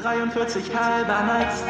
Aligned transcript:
43 0.00 0.62
halber 0.72 1.24
nice. 1.24 1.64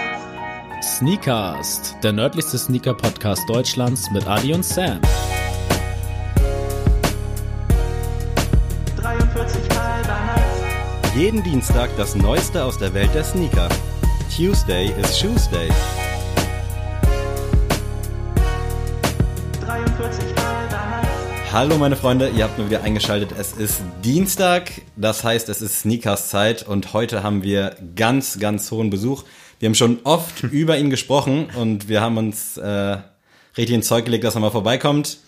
Sneakast, 0.83 1.97
der 2.03 2.13
nördlichste 2.13 2.59
Sneaker-Podcast 2.59 3.49
Deutschlands 3.49 4.11
mit 4.11 4.27
Adi 4.27 4.53
und 4.53 4.67
Sam. 4.67 5.01
43 8.97 9.63
halber 9.71 10.19
nice. 10.35 11.17
Jeden 11.17 11.43
Dienstag 11.43 11.89
das 11.97 12.15
Neueste 12.17 12.63
aus 12.63 12.77
der 12.77 12.93
Welt 12.93 13.15
der 13.15 13.25
Sneaker. 13.25 13.71
Tuesday 14.37 14.93
is 15.01 15.19
Shoes 15.19 15.51
Hallo 21.51 21.79
meine 21.79 21.97
Freunde, 21.97 22.29
ihr 22.29 22.45
habt 22.45 22.59
nur 22.59 22.69
wieder 22.69 22.83
eingeschaltet. 22.83 23.31
Es 23.39 23.53
ist 23.53 23.81
Dienstag, 24.05 24.71
das 24.97 25.25
heißt 25.25 25.49
es 25.49 25.63
ist 25.63 25.81
Sneakers 25.81 26.29
Zeit 26.29 26.63
und 26.69 26.93
heute 26.93 27.23
haben 27.23 27.43
wir 27.43 27.75
ganz, 27.97 28.39
ganz 28.39 28.71
hohen 28.71 28.91
Besuch. 28.91 29.25
Wir 29.59 29.69
haben 29.69 29.75
schon 29.75 30.01
oft 30.05 30.43
über 30.43 30.77
ihn 30.77 30.91
gesprochen 30.91 31.49
und 31.59 31.89
wir 31.89 32.03
haben 32.03 32.19
uns 32.19 32.59
äh, 32.59 32.99
richtig 33.57 33.77
ins 33.77 33.89
Zeug 33.89 34.05
gelegt, 34.05 34.25
dass 34.25 34.35
er 34.35 34.43
mal 34.43 34.51
vorbeikommt. 34.51 35.21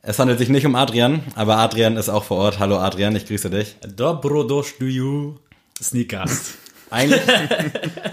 Es 0.00 0.18
handelt 0.18 0.38
sich 0.38 0.48
nicht 0.48 0.64
um 0.64 0.74
Adrian, 0.74 1.20
aber 1.34 1.58
Adrian 1.58 1.98
ist 1.98 2.08
auch 2.08 2.24
vor 2.24 2.38
Ort. 2.38 2.58
Hallo 2.58 2.78
Adrian, 2.78 3.14
ich 3.14 3.26
grüße 3.26 3.50
dich. 3.50 3.76
Dobro 3.94 4.44
došļu 4.44 5.34
Sneakast. 5.82 6.54
Eigentlich, 6.90 7.20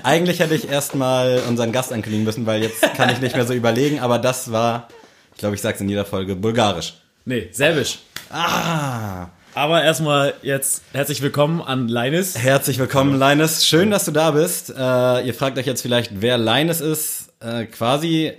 eigentlich 0.04 0.40
hätte 0.42 0.54
ich 0.54 0.70
erstmal 0.70 1.42
unseren 1.48 1.72
Gast 1.72 1.94
ankündigen 1.94 2.26
müssen, 2.26 2.46
weil 2.46 2.62
jetzt 2.62 2.82
kann 2.98 3.10
ich 3.10 3.22
nicht 3.22 3.34
mehr 3.34 3.48
so 3.48 3.54
überlegen, 3.54 4.02
aber 4.02 4.20
das 4.20 4.52
war, 4.52 4.90
ich 5.32 5.38
glaube, 5.38 5.56
ich 5.56 5.62
sage 5.62 5.76
es 5.76 5.82
in 5.82 5.88
jeder 5.88 6.04
Folge, 6.04 6.36
bulgarisch. 6.36 6.96
Nee, 7.26 7.50
Serbisch. 7.52 8.00
Ah, 8.30 9.30
Aber 9.56 9.84
erstmal 9.84 10.36
jetzt 10.44 10.84
herzlich 10.94 11.22
willkommen 11.24 11.62
an 11.62 11.88
Leines. 11.88 12.38
herzlich 12.38 12.78
willkommen, 12.78 13.18
Linus. 13.18 13.66
Schön, 13.66 13.90
dass 13.90 14.06
du 14.06 14.12
da 14.12 14.32
bist. 14.32 14.70
Äh, 14.70 15.26
ihr 15.26 15.34
fragt 15.34 15.58
euch 15.58 15.66
jetzt 15.66 15.82
vielleicht, 15.82 16.22
wer 16.22 16.38
Linus 16.38 16.82
ist. 16.82 17.34
Äh, 17.40 17.66
quasi 17.66 18.34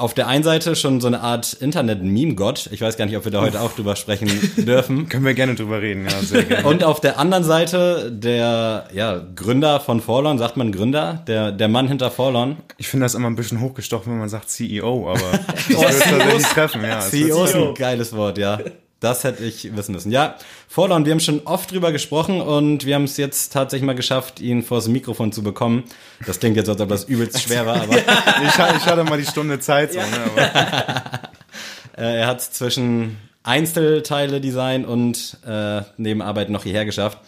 auf 0.00 0.14
der 0.14 0.26
einen 0.26 0.42
Seite 0.42 0.74
schon 0.76 1.00
so 1.00 1.06
eine 1.06 1.20
Art 1.20 1.52
Internet-Meme-Gott. 1.52 2.70
Ich 2.72 2.80
weiß 2.80 2.96
gar 2.96 3.04
nicht, 3.06 3.16
ob 3.16 3.24
wir 3.24 3.32
da 3.32 3.42
heute 3.42 3.60
auch 3.60 3.72
drüber 3.72 3.96
sprechen 3.96 4.28
dürfen. 4.56 5.08
Können 5.08 5.24
wir 5.24 5.34
gerne 5.34 5.54
drüber 5.54 5.82
reden, 5.82 6.06
ja, 6.08 6.18
sehr 6.20 6.44
gerne. 6.44 6.66
Und 6.66 6.84
auf 6.84 7.00
der 7.00 7.18
anderen 7.18 7.44
Seite 7.44 8.10
der 8.10 8.88
ja, 8.92 9.22
Gründer 9.36 9.80
von 9.80 10.00
Forlon, 10.00 10.38
sagt 10.38 10.56
man 10.56 10.72
Gründer, 10.72 11.22
der, 11.26 11.52
der 11.52 11.68
Mann 11.68 11.86
hinter 11.88 12.10
Forlon. 12.10 12.56
Ich 12.78 12.88
finde 12.88 13.04
das 13.04 13.14
immer 13.14 13.28
ein 13.28 13.36
bisschen 13.36 13.60
hochgestochen, 13.60 14.12
wenn 14.12 14.20
man 14.20 14.28
sagt 14.28 14.48
CEO, 14.50 15.10
aber 15.10 15.20
ich 15.68 15.76
würde 15.76 15.86
es 15.86 15.98
tatsächlich 16.00 16.46
treffen, 16.46 16.82
ja. 16.82 17.00
CEO 17.00 17.44
ist 17.44 17.54
ein 17.54 17.74
geiles 17.74 18.16
Wort, 18.16 18.38
ja. 18.38 18.58
Das 19.00 19.24
hätte 19.24 19.42
ich 19.44 19.74
wissen 19.74 19.92
müssen. 19.92 20.12
Ja, 20.12 20.36
Forlon, 20.68 21.06
wir 21.06 21.12
haben 21.12 21.20
schon 21.20 21.40
oft 21.46 21.72
drüber 21.72 21.90
gesprochen 21.90 22.42
und 22.42 22.84
wir 22.84 22.94
haben 22.94 23.04
es 23.04 23.16
jetzt 23.16 23.50
tatsächlich 23.50 23.86
mal 23.86 23.94
geschafft, 23.94 24.40
ihn 24.40 24.62
vors 24.62 24.88
Mikrofon 24.88 25.32
zu 25.32 25.42
bekommen. 25.42 25.84
Das 26.26 26.38
klingt 26.38 26.56
jetzt, 26.56 26.68
als 26.68 26.80
ob 26.82 26.90
das 26.90 27.04
übelst 27.04 27.40
schwer 27.40 27.64
war, 27.64 27.80
aber 27.80 27.96
Ich, 27.96 28.54
ich 28.54 28.86
hatte 28.86 29.04
mal 29.04 29.18
die 29.18 29.26
Stunde 29.26 29.58
Zeit, 29.58 29.94
so, 29.94 29.98
ne, 29.98 30.06
aber 30.26 31.20
äh, 31.96 32.20
er 32.20 32.26
hat 32.26 32.42
zwischen 32.42 33.16
Einzelteile 33.42 34.38
Design 34.38 34.84
und 34.84 35.38
äh, 35.46 35.80
neben 35.96 36.20
Arbeit 36.20 36.50
noch 36.50 36.64
hierher 36.64 36.84
geschafft. 36.84 37.18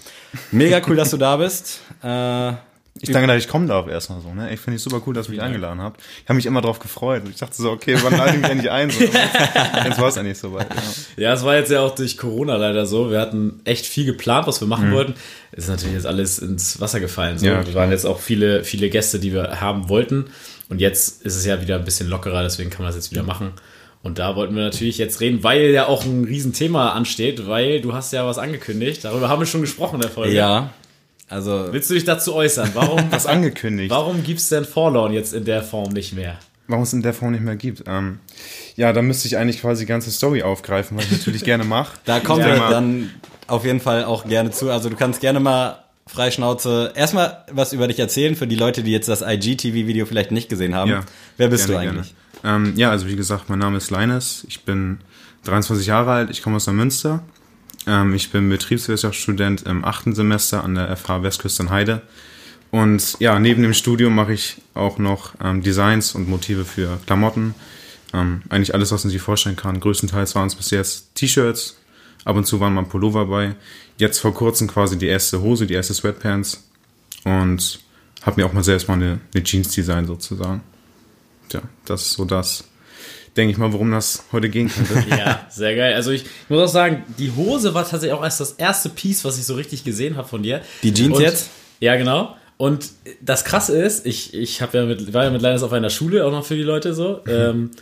Mega 0.50 0.82
cool, 0.86 0.96
dass 0.96 1.10
du 1.10 1.16
da 1.16 1.36
bist. 1.36 1.80
Äh, 2.02 2.52
ich 3.00 3.10
danke, 3.10 3.26
dass 3.26 3.42
ich 3.42 3.48
kommen 3.48 3.66
darf 3.66 3.88
erstmal 3.88 4.20
so. 4.20 4.34
Ne? 4.34 4.52
Ich 4.52 4.60
finde 4.60 4.76
es 4.76 4.82
super 4.82 5.00
cool, 5.06 5.14
dass 5.14 5.26
du 5.26 5.32
mich 5.32 5.40
eingeladen 5.40 5.80
habt. 5.80 6.00
Ich 6.22 6.28
habe 6.28 6.36
mich 6.36 6.46
immer 6.46 6.60
drauf 6.60 6.78
gefreut. 6.78 7.22
Ich 7.28 7.36
dachte 7.36 7.54
so, 7.56 7.70
okay, 7.70 7.96
wann 8.02 8.16
lade 8.16 8.34
ich 8.36 8.42
mich 8.42 8.50
endlich 8.50 8.70
ein? 8.70 8.90
So, 8.90 9.04
aber 9.04 9.88
jetzt 9.88 10.00
war 10.00 10.08
es 10.08 10.16
endlich 10.16 10.38
soweit. 10.38 10.68
Ja. 10.68 10.82
Ja, 11.22 11.32
es 11.32 11.44
war 11.44 11.56
jetzt 11.56 11.70
ja 11.70 11.80
auch 11.80 11.94
durch 11.94 12.18
Corona 12.18 12.56
leider 12.56 12.84
so. 12.86 13.10
Wir 13.10 13.20
hatten 13.20 13.60
echt 13.64 13.86
viel 13.86 14.04
geplant, 14.04 14.46
was 14.46 14.60
wir 14.60 14.68
machen 14.68 14.92
wollten. 14.92 15.14
Ist 15.52 15.68
natürlich 15.68 15.94
jetzt 15.94 16.06
alles 16.06 16.38
ins 16.38 16.80
Wasser 16.80 17.00
gefallen. 17.00 17.38
So. 17.38 17.46
Ja. 17.46 17.66
Wir 17.66 17.74
waren 17.74 17.90
jetzt 17.90 18.04
auch 18.04 18.20
viele, 18.20 18.64
viele 18.64 18.90
Gäste, 18.90 19.18
die 19.18 19.32
wir 19.32 19.60
haben 19.60 19.88
wollten. 19.88 20.26
Und 20.68 20.80
jetzt 20.80 21.22
ist 21.22 21.36
es 21.36 21.44
ja 21.44 21.60
wieder 21.60 21.76
ein 21.76 21.84
bisschen 21.84 22.08
lockerer, 22.08 22.42
deswegen 22.42 22.70
kann 22.70 22.82
man 22.82 22.88
das 22.88 22.96
jetzt 22.96 23.10
wieder 23.10 23.22
machen. 23.22 23.52
Und 24.02 24.18
da 24.18 24.34
wollten 24.36 24.56
wir 24.56 24.64
natürlich 24.64 24.98
jetzt 24.98 25.20
reden, 25.20 25.44
weil 25.44 25.70
ja 25.70 25.86
auch 25.86 26.04
ein 26.04 26.24
Riesenthema 26.24 26.90
ansteht, 26.90 27.46
weil 27.46 27.80
du 27.80 27.92
hast 27.92 28.12
ja 28.12 28.26
was 28.26 28.38
angekündigt. 28.38 29.04
Darüber 29.04 29.28
haben 29.28 29.40
wir 29.40 29.46
schon 29.46 29.60
gesprochen 29.60 29.96
in 29.96 30.00
der 30.00 30.10
Folge. 30.10 30.34
ja, 30.34 30.72
also 31.32 31.68
Willst 31.72 31.90
du 31.90 31.94
dich 31.94 32.04
dazu 32.04 32.34
äußern? 32.34 32.70
Warum, 32.74 33.00
Was 33.10 33.26
angekündigt. 33.26 33.90
warum 33.90 34.22
gibt's 34.22 34.48
denn 34.50 34.64
Forlorn 34.64 35.12
jetzt 35.12 35.34
in 35.34 35.44
der 35.44 35.62
Form 35.62 35.92
nicht 35.92 36.12
mehr? 36.14 36.38
Warum 36.68 36.84
es 36.84 36.92
in 36.92 37.02
der 37.02 37.12
Form 37.12 37.32
nicht 37.32 37.42
mehr 37.42 37.56
gibt. 37.56 37.84
Ähm, 37.88 38.20
ja, 38.76 38.92
da 38.92 39.02
müsste 39.02 39.26
ich 39.26 39.36
eigentlich 39.36 39.60
quasi 39.60 39.82
die 39.84 39.88
ganze 39.88 40.10
Story 40.10 40.42
aufgreifen, 40.42 40.96
was 40.96 41.06
ich 41.06 41.12
natürlich 41.12 41.44
gerne 41.44 41.64
mache. 41.64 41.98
Da 42.04 42.20
kommen 42.20 42.40
Ja, 42.40 42.46
wir 42.52 42.56
mal- 42.58 42.70
dann 42.70 43.10
auf 43.48 43.64
jeden 43.64 43.80
Fall 43.80 44.04
auch 44.04 44.26
gerne 44.26 44.50
zu. 44.52 44.70
Also 44.70 44.88
du 44.88 44.96
kannst 44.96 45.20
gerne 45.20 45.40
mal 45.40 45.78
Freischnauze 46.06 46.92
erstmal 46.94 47.44
was 47.52 47.72
über 47.72 47.88
dich 47.88 47.98
erzählen 47.98 48.36
für 48.36 48.46
die 48.46 48.56
Leute, 48.56 48.82
die 48.82 48.92
jetzt 48.92 49.08
das 49.08 49.22
IGTV-Video 49.22 50.06
vielleicht 50.06 50.30
nicht 50.30 50.48
gesehen 50.48 50.74
haben. 50.74 50.90
Ja, 50.90 51.00
Wer 51.36 51.48
bist 51.48 51.66
Gerne, 51.66 51.84
du 51.84 51.90
eigentlich? 51.90 52.14
Ähm, 52.44 52.72
ja, 52.76 52.90
also 52.90 53.06
wie 53.08 53.16
gesagt, 53.16 53.48
mein 53.48 53.58
Name 53.58 53.76
ist 53.76 53.90
Leines. 53.90 54.44
Ich 54.48 54.64
bin 54.64 54.98
23 55.44 55.86
Jahre 55.86 56.10
alt. 56.12 56.30
Ich 56.30 56.42
komme 56.42 56.56
aus 56.56 56.64
der 56.64 56.74
Münster. 56.74 57.22
Ähm, 57.86 58.14
ich 58.14 58.30
bin 58.30 58.48
Betriebswirtschaftsstudent 58.48 59.62
im 59.62 59.84
achten 59.84 60.14
Semester 60.14 60.64
an 60.64 60.74
der 60.74 60.96
FH 60.96 61.22
Westküste 61.22 61.64
in 61.64 61.70
Heide. 61.70 62.02
Und 62.70 63.16
ja, 63.20 63.38
neben 63.38 63.62
dem 63.62 63.74
Studium 63.74 64.14
mache 64.14 64.32
ich 64.32 64.56
auch 64.74 64.98
noch 64.98 65.34
ähm, 65.42 65.62
Designs 65.62 66.14
und 66.14 66.28
Motive 66.28 66.64
für 66.64 66.98
Klamotten. 67.06 67.54
Ähm, 68.14 68.42
eigentlich 68.48 68.74
alles, 68.74 68.92
was 68.92 69.04
man 69.04 69.10
sich 69.10 69.20
vorstellen 69.20 69.56
kann. 69.56 69.80
Größtenteils 69.80 70.34
waren 70.34 70.46
es 70.46 70.54
bis 70.54 70.70
jetzt 70.70 71.14
T-Shirts. 71.14 71.76
Ab 72.24 72.36
und 72.36 72.46
zu 72.46 72.60
waren 72.60 72.74
mal 72.74 72.84
Pullover 72.84 73.26
bei. 73.26 73.56
Jetzt 73.98 74.20
vor 74.20 74.32
kurzem 74.32 74.68
quasi 74.68 74.96
die 74.96 75.06
erste 75.06 75.40
Hose, 75.42 75.66
die 75.66 75.74
erste 75.74 75.92
Sweatpants. 75.92 76.64
Und 77.24 77.80
habe 78.22 78.40
mir 78.40 78.46
auch 78.46 78.52
mal 78.52 78.64
selbst 78.64 78.88
mal 78.88 78.94
eine, 78.94 79.20
eine 79.34 79.44
Jeans 79.44 79.68
design 79.68 80.06
sozusagen. 80.06 80.62
Tja, 81.48 81.62
das 81.84 82.02
ist 82.02 82.12
so 82.12 82.24
das, 82.24 82.64
denke 83.36 83.52
ich 83.52 83.58
mal, 83.58 83.72
worum 83.72 83.90
das 83.90 84.24
heute 84.32 84.48
gehen 84.48 84.70
könnte. 84.70 85.04
Ja, 85.16 85.46
sehr 85.50 85.74
geil. 85.76 85.94
Also 85.94 86.10
ich 86.10 86.24
muss 86.48 86.60
auch 86.62 86.72
sagen, 86.72 87.04
die 87.18 87.30
Hose 87.34 87.74
war 87.74 87.82
tatsächlich 87.88 88.12
auch 88.12 88.22
erst 88.24 88.40
das 88.40 88.52
erste 88.52 88.88
Piece, 88.88 89.24
was 89.24 89.38
ich 89.38 89.44
so 89.44 89.54
richtig 89.54 89.84
gesehen 89.84 90.16
habe 90.16 90.28
von 90.28 90.42
dir. 90.42 90.60
Die 90.82 90.92
Jeans 90.92 91.16
Und- 91.16 91.22
jetzt? 91.22 91.50
Ja, 91.80 91.96
genau. 91.96 92.36
Und 92.58 92.90
das 93.20 93.44
Krasse 93.44 93.76
ist, 93.82 94.06
ich, 94.06 94.34
ich 94.34 94.62
hab 94.62 94.72
ja 94.74 94.84
mit, 94.84 95.12
war 95.12 95.24
ja 95.24 95.30
mit 95.30 95.42
Linus 95.42 95.62
auf 95.64 95.72
einer 95.72 95.90
Schule, 95.90 96.24
auch 96.24 96.30
noch 96.30 96.44
für 96.44 96.54
die 96.54 96.62
Leute 96.62 96.94
so. 96.94 97.20
Ähm, 97.26 97.72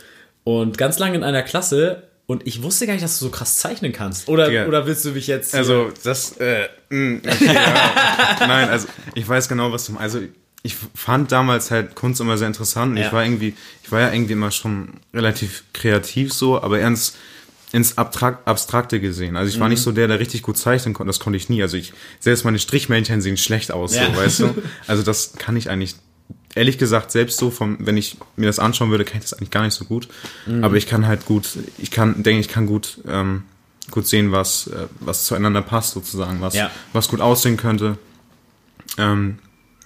und 0.43 0.77
ganz 0.79 0.97
lange 0.97 1.15
in 1.17 1.23
einer 1.23 1.43
Klasse. 1.43 2.03
Und 2.25 2.47
ich 2.47 2.63
wusste 2.63 2.87
gar 2.87 2.93
nicht, 2.93 3.03
dass 3.03 3.19
du 3.19 3.25
so 3.25 3.31
krass 3.31 3.57
zeichnen 3.57 3.91
kannst. 3.91 4.27
Oder, 4.29 4.49
Ja. 4.49 4.65
oder 4.65 4.87
willst 4.87 5.03
du 5.05 5.11
mich 5.11 5.27
jetzt. 5.27 5.53
Also, 5.53 5.91
das, 6.03 6.37
äh, 6.37 6.67
mh, 6.89 7.19
okay, 7.27 7.45
ja. 7.53 8.37
Nein, 8.47 8.69
also, 8.69 8.87
ich 9.13 9.27
weiß 9.27 9.49
genau, 9.49 9.71
was 9.71 9.85
du 9.85 9.97
Also, 9.97 10.19
ich 10.63 10.75
fand 10.93 11.31
damals 11.31 11.71
halt 11.71 11.95
Kunst 11.95 12.21
immer 12.21 12.37
sehr 12.37 12.47
interessant. 12.47 12.91
Und 12.91 12.97
Ja. 12.97 13.07
Ich 13.07 13.13
war 13.13 13.23
irgendwie, 13.23 13.55
ich 13.83 13.91
war 13.91 14.01
ja 14.01 14.11
irgendwie 14.13 14.33
immer 14.33 14.51
schon 14.51 14.89
relativ 15.13 15.63
kreativ 15.73 16.33
so, 16.33 16.61
aber 16.61 16.79
ernst 16.79 17.17
ins 17.71 17.97
Abtrakt, 17.97 18.47
Abstrakte 18.47 18.99
gesehen. 18.99 19.37
Also 19.37 19.49
ich 19.53 19.59
war 19.59 19.69
nicht 19.69 19.81
so 19.81 19.91
der, 19.93 20.07
der 20.09 20.19
richtig 20.19 20.41
gut 20.41 20.57
zeichnen 20.57 20.93
konnte. 20.93 21.07
Das 21.09 21.19
konnte 21.21 21.37
ich 21.37 21.47
nie. 21.49 21.61
Also 21.61 21.77
ich, 21.77 21.93
selbst 22.19 22.43
meine 22.43 22.59
Strichmännchen 22.59 23.21
sehen 23.21 23.37
schlecht 23.37 23.71
aus, 23.71 23.95
Ja. 23.95 24.07
so, 24.11 24.15
weißt 24.17 24.39
du? 24.41 24.55
Also 24.87 25.03
das 25.03 25.33
kann 25.37 25.55
ich 25.55 25.69
eigentlich, 25.69 25.95
ehrlich 26.53 26.77
gesagt, 26.77 27.11
selbst 27.11 27.37
so 27.39 27.49
vom, 27.49 27.77
wenn 27.79 27.95
ich 27.95 28.17
mir 28.35 28.47
das 28.47 28.59
anschauen 28.59 28.91
würde, 28.91 29.05
kann 29.05 29.17
ich 29.17 29.23
das 29.23 29.33
eigentlich 29.33 29.51
gar 29.51 29.63
nicht 29.63 29.73
so 29.73 29.85
gut. 29.85 30.09
Aber 30.61 30.75
ich 30.75 30.85
kann 30.85 31.07
halt 31.07 31.25
gut, 31.25 31.47
ich 31.77 31.91
kann, 31.91 32.23
denke 32.23 32.41
ich, 32.41 32.49
kann 32.49 32.65
gut, 32.67 32.99
ähm, 33.07 33.43
gut 33.89 34.05
sehen, 34.05 34.33
was, 34.33 34.67
äh, 34.67 34.87
was 34.99 35.25
zueinander 35.25 35.61
passt, 35.61 35.91
sozusagen, 35.93 36.41
was, 36.41 36.53
Ja. 36.55 36.69
was 36.91 37.07
gut 37.07 37.21
aussehen 37.21 37.55
könnte. 37.55 37.97
Ähm, 38.97 39.39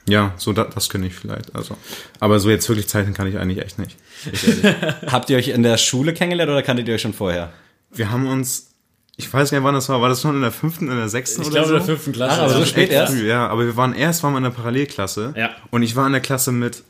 ja, 0.07 0.33
so 0.37 0.53
da, 0.53 0.65
das 0.65 0.89
könnte 0.89 1.07
ich 1.07 1.15
vielleicht. 1.15 1.55
Also, 1.55 1.77
aber 2.19 2.39
so 2.39 2.49
jetzt 2.49 2.67
wirklich 2.69 2.87
zeichnen 2.87 3.13
kann 3.13 3.27
ich 3.27 3.37
eigentlich 3.37 3.63
echt 3.63 3.79
nicht. 3.79 3.97
Habt 5.11 5.29
ihr 5.29 5.37
euch 5.37 5.47
in 5.49 5.63
der 5.63 5.77
Schule 5.77 6.13
kennengelernt 6.13 6.51
oder 6.51 6.61
kanntet 6.63 6.87
ihr 6.87 6.95
euch 6.95 7.01
schon 7.01 7.13
vorher? 7.13 7.51
Wir 7.91 8.11
haben 8.11 8.27
uns, 8.27 8.71
ich 9.17 9.31
weiß 9.33 9.51
gar 9.51 9.57
nicht, 9.59 9.65
wann 9.65 9.73
das 9.75 9.89
war. 9.89 10.01
War 10.01 10.09
das 10.09 10.21
schon 10.21 10.35
in 10.35 10.41
der 10.41 10.51
fünften, 10.51 10.89
in 10.89 10.97
der 10.97 11.09
sechsten 11.09 11.41
ich 11.41 11.47
oder 11.47 11.63
glaube, 11.63 11.67
so? 11.69 11.73
in 11.75 11.79
der 11.79 11.85
fünften 11.87 12.11
Klasse. 12.13 12.35
Ach, 12.37 12.43
aber 12.43 12.53
so 12.53 12.59
Ja. 12.59 12.65
spät 12.65 12.89
erst? 12.91 13.13
früh, 13.13 13.27
ja. 13.27 13.47
Aber 13.47 13.65
wir 13.65 13.75
waren 13.77 13.93
erst 13.93 14.21
waren 14.23 14.33
wir 14.33 14.37
in 14.37 14.43
der 14.43 14.51
Parallelklasse. 14.51 15.33
Ja. 15.35 15.51
Und 15.71 15.83
ich 15.83 15.95
war 15.95 16.05
in 16.05 16.11
der 16.13 16.21
Klasse 16.21 16.51
mit 16.51 16.83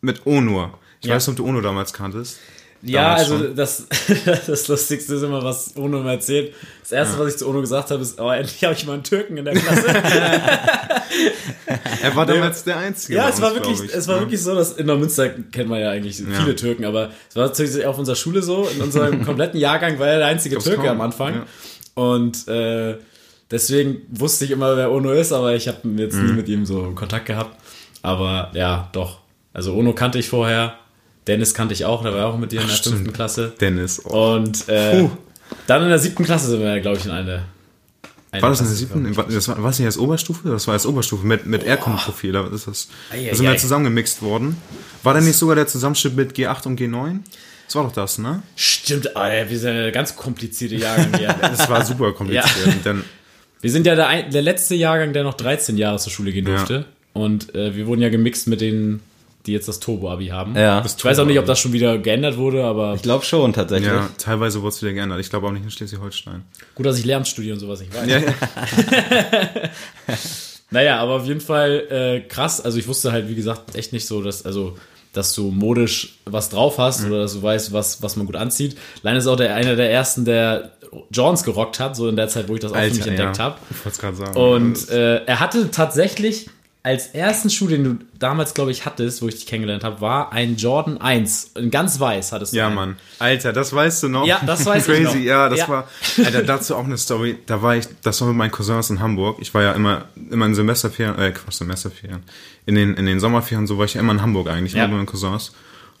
mit 0.00 0.24
Onur. 0.26 0.78
Ich 1.02 1.08
Ja. 1.08 1.14
weiß 1.14 1.26
nicht, 1.26 1.38
ob 1.38 1.44
du 1.44 1.50
Onur 1.50 1.62
damals 1.62 1.92
kanntest. 1.92 2.38
Ja, 2.82 3.12
also 3.14 3.36
schon. 3.38 3.54
das, 3.56 3.86
das 4.46 4.68
Lustigste 4.68 5.14
ist 5.16 5.22
immer, 5.22 5.42
was 5.44 5.76
Ono 5.76 6.00
mir 6.00 6.12
erzählt. 6.12 6.54
Das 6.80 6.92
erste, 6.92 7.18
was 7.18 7.32
ich 7.34 7.38
zu 7.38 7.48
Ono 7.48 7.60
gesagt 7.60 7.90
habe, 7.90 8.00
ist, 8.02 8.18
oh, 8.20 8.30
endlich 8.30 8.64
habe 8.64 8.74
ich 8.74 8.86
mal 8.86 8.94
einen 8.94 9.02
Türken 9.04 9.36
in 9.36 9.44
der 9.44 9.54
Klasse. 9.54 9.84
Er 12.02 12.16
war 12.16 12.26
damals 12.26 12.64
der 12.64 12.78
Einzige. 12.78 13.16
Ja, 13.18 13.28
es 13.28 13.40
war 13.40 13.54
wirklich, 13.54 13.80
ich. 13.82 13.94
es 13.94 14.08
war 14.08 14.16
Ja. 14.16 14.20
wirklich 14.22 14.42
so, 14.42 14.54
dass 14.54 14.72
in 14.72 14.86
der 14.86 14.96
Münster 14.96 15.28
kennt 15.28 15.68
man 15.68 15.80
ja 15.80 15.90
eigentlich 15.90 16.16
viele 16.16 16.56
Türken, 16.56 16.84
aber 16.84 17.10
es 17.28 17.36
war 17.36 17.46
tatsächlich 17.46 17.84
auf 17.84 17.98
unserer 17.98 18.16
Schule 18.16 18.42
so, 18.42 18.66
in 18.74 18.80
unserem 18.80 19.24
kompletten 19.26 19.60
Jahrgang 19.60 19.98
war 19.98 20.08
er 20.08 20.18
der 20.18 20.26
einzige 20.28 20.58
Türke 20.58 20.78
kaum, 20.82 20.88
am 20.88 21.00
Anfang. 21.02 21.34
ja. 21.34 21.46
Und 21.94 22.48
äh, 22.48 22.96
deswegen 23.50 24.02
wusste 24.10 24.44
ich 24.44 24.50
immer, 24.52 24.76
wer 24.76 24.90
Ono 24.90 25.12
ist, 25.12 25.32
aber 25.32 25.54
ich 25.54 25.68
habe 25.68 25.78
jetzt 25.96 26.14
Mhm. 26.16 26.26
nie 26.26 26.32
mit 26.32 26.48
ihm 26.48 26.64
so 26.66 26.92
Kontakt 26.94 27.26
gehabt. 27.26 27.56
Aber 28.02 28.50
ja, 28.54 28.88
doch. 28.92 29.18
Also 29.52 29.74
Ono 29.74 29.92
kannte 29.92 30.18
ich 30.18 30.28
vorher, 30.28 30.74
Dennis 31.26 31.54
kannte 31.54 31.74
ich 31.74 31.84
auch, 31.84 32.02
der 32.02 32.14
war 32.14 32.26
auch 32.26 32.38
mit 32.38 32.52
dir 32.52 32.60
in 32.60 32.66
der 32.68 32.74
stimmt. 32.74 32.96
fünften 32.96 33.12
Klasse. 33.14 33.52
Dennis. 33.60 34.00
Oh. 34.04 34.34
Und 34.34 34.68
äh, 34.68 35.08
dann 35.66 35.82
in 35.82 35.88
der 35.88 35.98
siebten 35.98 36.24
Klasse 36.24 36.48
sind 36.48 36.60
wir, 36.60 36.80
glaube 36.80 36.98
ich, 36.98 37.04
in 37.04 37.10
eine 37.10 37.44
Eine 38.32 38.42
War 38.42 38.50
das 38.50 38.60
in 38.60 38.66
der 38.66 38.74
siebten? 38.74 39.16
War, 39.16 39.24
das 39.28 39.48
war, 39.48 39.58
war 39.62 39.70
das 39.70 39.78
nicht 39.78 39.86
als 39.86 39.98
Oberstufe? 39.98 40.48
Das 40.48 40.66
war 40.66 40.74
als 40.74 40.86
Oberstufe 40.86 41.26
mit, 41.26 41.46
mit 41.46 41.64
Aircon-Profil. 41.64 42.32
Da 42.32 42.46
ist 42.46 42.66
das. 42.66 42.88
Da 43.10 43.16
sind 43.16 43.40
wir 43.42 43.50
Eieiei. 43.50 43.56
zusammengemixt 43.58 44.22
worden. 44.22 44.56
War 45.02 45.14
da 45.14 45.20
nicht 45.20 45.36
sogar 45.36 45.56
der 45.56 45.66
Zusammenschnitt 45.66 46.16
mit 46.16 46.32
G8 46.34 46.66
und 46.66 46.80
G9? 46.80 47.18
Das 47.66 47.74
war 47.76 47.84
doch 47.84 47.92
das, 47.92 48.18
ne? 48.18 48.42
Stimmt, 48.56 49.16
Alter, 49.16 49.48
wir 49.50 49.58
sind 49.58 49.70
eine 49.70 49.92
ganz 49.92 50.16
komplizierte 50.16 50.74
Jahrgang 50.76 51.16
hier. 51.16 51.34
Das 51.40 51.68
war 51.68 51.84
super 51.84 52.12
kompliziert. 52.12 52.66
Ja. 52.66 52.72
Dann, 52.84 53.04
Wir 53.60 53.70
sind 53.70 53.86
ja 53.86 53.94
der, 53.94 54.22
der 54.22 54.40
letzte 54.42 54.74
Jahrgang, 54.74 55.12
der 55.12 55.22
noch 55.22 55.34
13 55.34 55.76
Jahre 55.76 55.98
zur 55.98 56.10
Schule 56.10 56.32
gehen 56.32 56.46
Ja. 56.46 56.56
durfte. 56.56 56.86
Und 57.12 57.54
äh, 57.54 57.76
wir 57.76 57.86
wurden 57.86 58.00
ja 58.00 58.08
gemixt 58.08 58.46
mit 58.48 58.60
denen, 58.62 59.00
die 59.46 59.52
jetzt 59.52 59.68
das 59.68 59.80
Turbo-Abi 59.80 60.26
haben. 60.28 60.54
Ja. 60.56 60.84
Ich 60.84 61.02
weiß 61.04 61.18
auch 61.18 61.24
nicht, 61.24 61.38
ob 61.38 61.46
das 61.46 61.58
schon 61.58 61.72
wieder 61.72 61.96
geändert 61.98 62.36
wurde, 62.36 62.64
aber 62.64 62.94
Ich 62.94 63.02
glaube 63.02 63.24
schon, 63.24 63.52
tatsächlich. 63.52 63.88
ja, 63.90 64.08
teilweise 64.18 64.60
wurde 64.60 64.74
es 64.74 64.82
wieder 64.82 64.92
geändert. 64.92 65.18
Ich 65.20 65.30
glaube 65.30 65.46
auch 65.46 65.52
nicht 65.52 65.64
in 65.64 65.70
Schleswig-Holstein. 65.70 66.42
gut, 66.74 66.84
dass 66.86 66.98
ich 66.98 67.04
Lehramtsstudie 67.06 67.50
und 67.52 67.58
sowas 67.58 67.80
nicht 67.80 67.94
weiß. 67.94 68.08
Ja, 68.08 68.18
ja. 68.18 68.32
Naja, 70.72 70.98
aber 71.00 71.14
auf 71.16 71.26
jeden 71.26 71.40
Fall 71.40 71.86
äh, 71.90 72.20
krass. 72.28 72.60
Also 72.60 72.78
ich 72.78 72.86
wusste 72.86 73.10
halt, 73.10 73.28
wie 73.28 73.34
gesagt, 73.34 73.74
echt 73.74 73.92
nicht 73.92 74.06
so, 74.06 74.22
dass, 74.22 74.44
also, 74.46 74.76
dass 75.12 75.32
du 75.34 75.50
modisch 75.50 76.18
was 76.26 76.48
drauf 76.48 76.78
hast 76.78 77.00
Mhm. 77.00 77.10
oder 77.10 77.22
dass 77.22 77.32
du 77.32 77.42
weißt, 77.42 77.72
was, 77.72 78.02
was 78.02 78.14
man 78.14 78.24
gut 78.26 78.36
anzieht. 78.36 78.78
Leine 79.02 79.18
ist 79.18 79.26
auch 79.26 79.34
der, 79.34 79.56
einer 79.56 79.74
der 79.74 79.90
ersten, 79.90 80.24
der 80.24 80.70
Johns 81.10 81.42
gerockt 81.42 81.80
hat, 81.80 81.96
so 81.96 82.08
in 82.08 82.14
der 82.14 82.28
Zeit, 82.28 82.48
wo 82.48 82.54
ich 82.54 82.60
das 82.60 82.70
auch 82.72 82.76
für 82.76 82.82
mich 82.94 83.04
entdeckt 83.06 83.38
ja. 83.38 83.44
habe. 83.44 83.56
Ich 83.70 83.76
wollte 83.84 83.88
es 83.88 83.98
gerade 83.98 84.16
sagen. 84.16 84.36
Und 84.36 84.88
äh, 84.90 85.24
er 85.24 85.40
hatte 85.40 85.72
tatsächlich 85.72 86.48
als 86.82 87.08
ersten 87.08 87.50
Schuh, 87.50 87.66
den 87.66 87.84
du 87.84 87.98
damals, 88.18 88.54
glaube 88.54 88.70
ich, 88.70 88.86
hattest, 88.86 89.20
wo 89.20 89.28
ich 89.28 89.34
dich 89.34 89.46
kennengelernt 89.46 89.84
habe, 89.84 90.00
war 90.00 90.32
ein 90.32 90.56
Jordan 90.56 90.98
1. 90.98 91.52
In 91.56 91.70
ganz 91.70 92.00
weiß 92.00 92.32
hattest 92.32 92.54
du. 92.54 92.56
Ja, 92.56 92.66
einen. 92.68 92.74
Mann. 92.74 92.96
Alter, 93.18 93.52
das 93.52 93.72
weißt 93.74 94.02
du 94.04 94.08
noch? 94.08 94.26
Ja, 94.26 94.40
das 94.46 94.64
weiß 94.64 94.88
ich 94.88 94.94
Crazy, 94.94 95.18
noch. 95.18 95.24
ja, 95.24 95.48
das 95.50 95.58
Ja. 95.58 95.68
war, 95.68 95.88
Alter, 96.24 96.42
dazu 96.42 96.76
auch 96.76 96.84
eine 96.84 96.96
Story. 96.96 97.36
Da 97.44 97.60
war 97.60 97.76
ich, 97.76 97.86
das 98.02 98.18
war 98.22 98.28
mit 98.28 98.36
meinen 98.38 98.50
Cousins 98.50 98.88
in 98.88 99.00
Hamburg. 99.00 99.38
Ich 99.40 99.52
war 99.52 99.62
ja 99.62 99.72
immer, 99.72 100.06
immer 100.30 100.46
in 100.46 100.54
Semesterferien, 100.54 101.18
äh, 101.18 101.32
Quatsch, 101.32 101.56
Semesterferien. 101.56 102.22
In 102.64 102.76
den, 102.76 102.94
in 102.94 103.04
den 103.04 103.20
Sommerferien, 103.20 103.66
so 103.66 103.76
war 103.76 103.84
ich 103.84 103.94
ja 103.94 104.00
immer 104.00 104.12
in 104.12 104.22
Hamburg 104.22 104.48
eigentlich, 104.48 104.72
Ja. 104.72 104.86
mit 104.86 104.96
meinen 104.96 105.06
Cousins. 105.06 105.52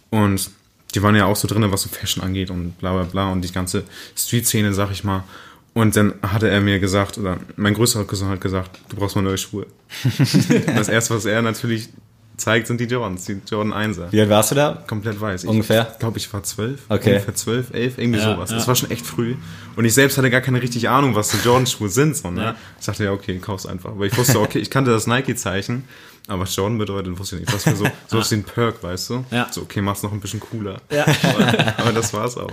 Und 0.08 0.50
die 0.94 1.02
waren 1.02 1.14
ja 1.14 1.26
auch 1.26 1.36
so 1.36 1.46
drin, 1.46 1.62
was 1.70 1.82
so 1.82 1.88
Fashion 1.90 2.24
angeht 2.24 2.50
und 2.50 2.78
bla, 2.78 2.92
bla, 2.94 3.02
bla 3.02 3.30
und 3.30 3.42
die 3.42 3.52
ganze 3.52 3.84
Street-Szene, 4.16 4.72
sag 4.72 4.90
ich 4.92 5.04
mal. 5.04 5.24
Und 5.72 5.94
dann 5.96 6.14
hatte 6.22 6.48
er 6.48 6.60
mir 6.60 6.80
gesagt, 6.80 7.16
oder 7.18 7.38
mein 7.56 7.74
größerer 7.74 8.04
Cousin 8.04 8.28
hat 8.28 8.40
gesagt, 8.40 8.80
du 8.88 8.96
brauchst 8.96 9.14
mal 9.16 9.22
neue 9.22 9.38
Schuhe. 9.38 9.66
das 10.74 10.88
erste, 10.88 11.14
was 11.14 11.24
er 11.24 11.42
natürlich 11.42 11.88
zeigt, 12.36 12.66
sind 12.66 12.80
die 12.80 12.86
Jordans, 12.86 13.26
die 13.26 13.40
Jordan 13.48 13.72
1er. 13.72 14.10
Wie 14.10 14.20
alt 14.20 14.30
warst 14.30 14.50
du 14.50 14.54
da? 14.56 14.82
Komplett 14.86 15.20
weiß. 15.20 15.44
Ungefähr? 15.44 15.88
Ich 15.92 15.98
glaube, 15.98 16.18
ich 16.18 16.32
war 16.32 16.42
zwölf. 16.42 16.80
Okay. 16.88 17.10
Ungefähr 17.12 17.34
zwölf, 17.34 17.72
elf, 17.72 17.98
irgendwie 17.98 18.18
Ja, 18.18 18.34
sowas. 18.34 18.50
ja. 18.50 18.56
Das 18.56 18.66
war 18.66 18.74
schon 18.74 18.90
echt 18.90 19.06
früh. 19.06 19.36
Und 19.76 19.84
ich 19.84 19.94
selbst 19.94 20.18
hatte 20.18 20.30
gar 20.30 20.40
keine 20.40 20.60
richtige 20.60 20.90
Ahnung, 20.90 21.14
was 21.14 21.30
so 21.30 21.38
Jordan-Schuhe 21.38 21.88
sind. 21.88 22.16
So, 22.16 22.30
ne? 22.30 22.42
Ja. 22.42 22.54
Ich 22.80 22.86
dachte, 22.86 23.04
ja, 23.04 23.12
okay, 23.12 23.38
kauf's 23.38 23.66
einfach. 23.66 23.90
Aber 23.90 24.06
ich 24.06 24.16
wusste, 24.16 24.40
okay, 24.40 24.58
ich 24.58 24.70
kannte 24.70 24.90
das 24.90 25.06
Nike-Zeichen. 25.06 25.84
Aber 26.28 26.42
was 26.42 26.56
Jordan 26.56 26.78
bedeutet, 26.78 27.18
wusste 27.18 27.36
ich 27.36 27.42
nicht. 27.42 27.52
Das 27.52 27.66
war 27.66 27.76
so, 27.76 27.86
so 28.08 28.18
ist 28.20 28.32
ein 28.32 28.44
Perk, 28.44 28.82
weißt 28.82 29.10
du? 29.10 29.24
Ja. 29.30 29.48
So, 29.50 29.62
okay, 29.62 29.82
mach's 29.82 30.02
noch 30.02 30.12
ein 30.12 30.20
bisschen 30.20 30.40
cooler. 30.40 30.80
Ja. 30.90 31.04
Aber, 31.22 31.78
aber 31.78 31.92
das 31.92 32.12
war's 32.12 32.36
auch. 32.36 32.52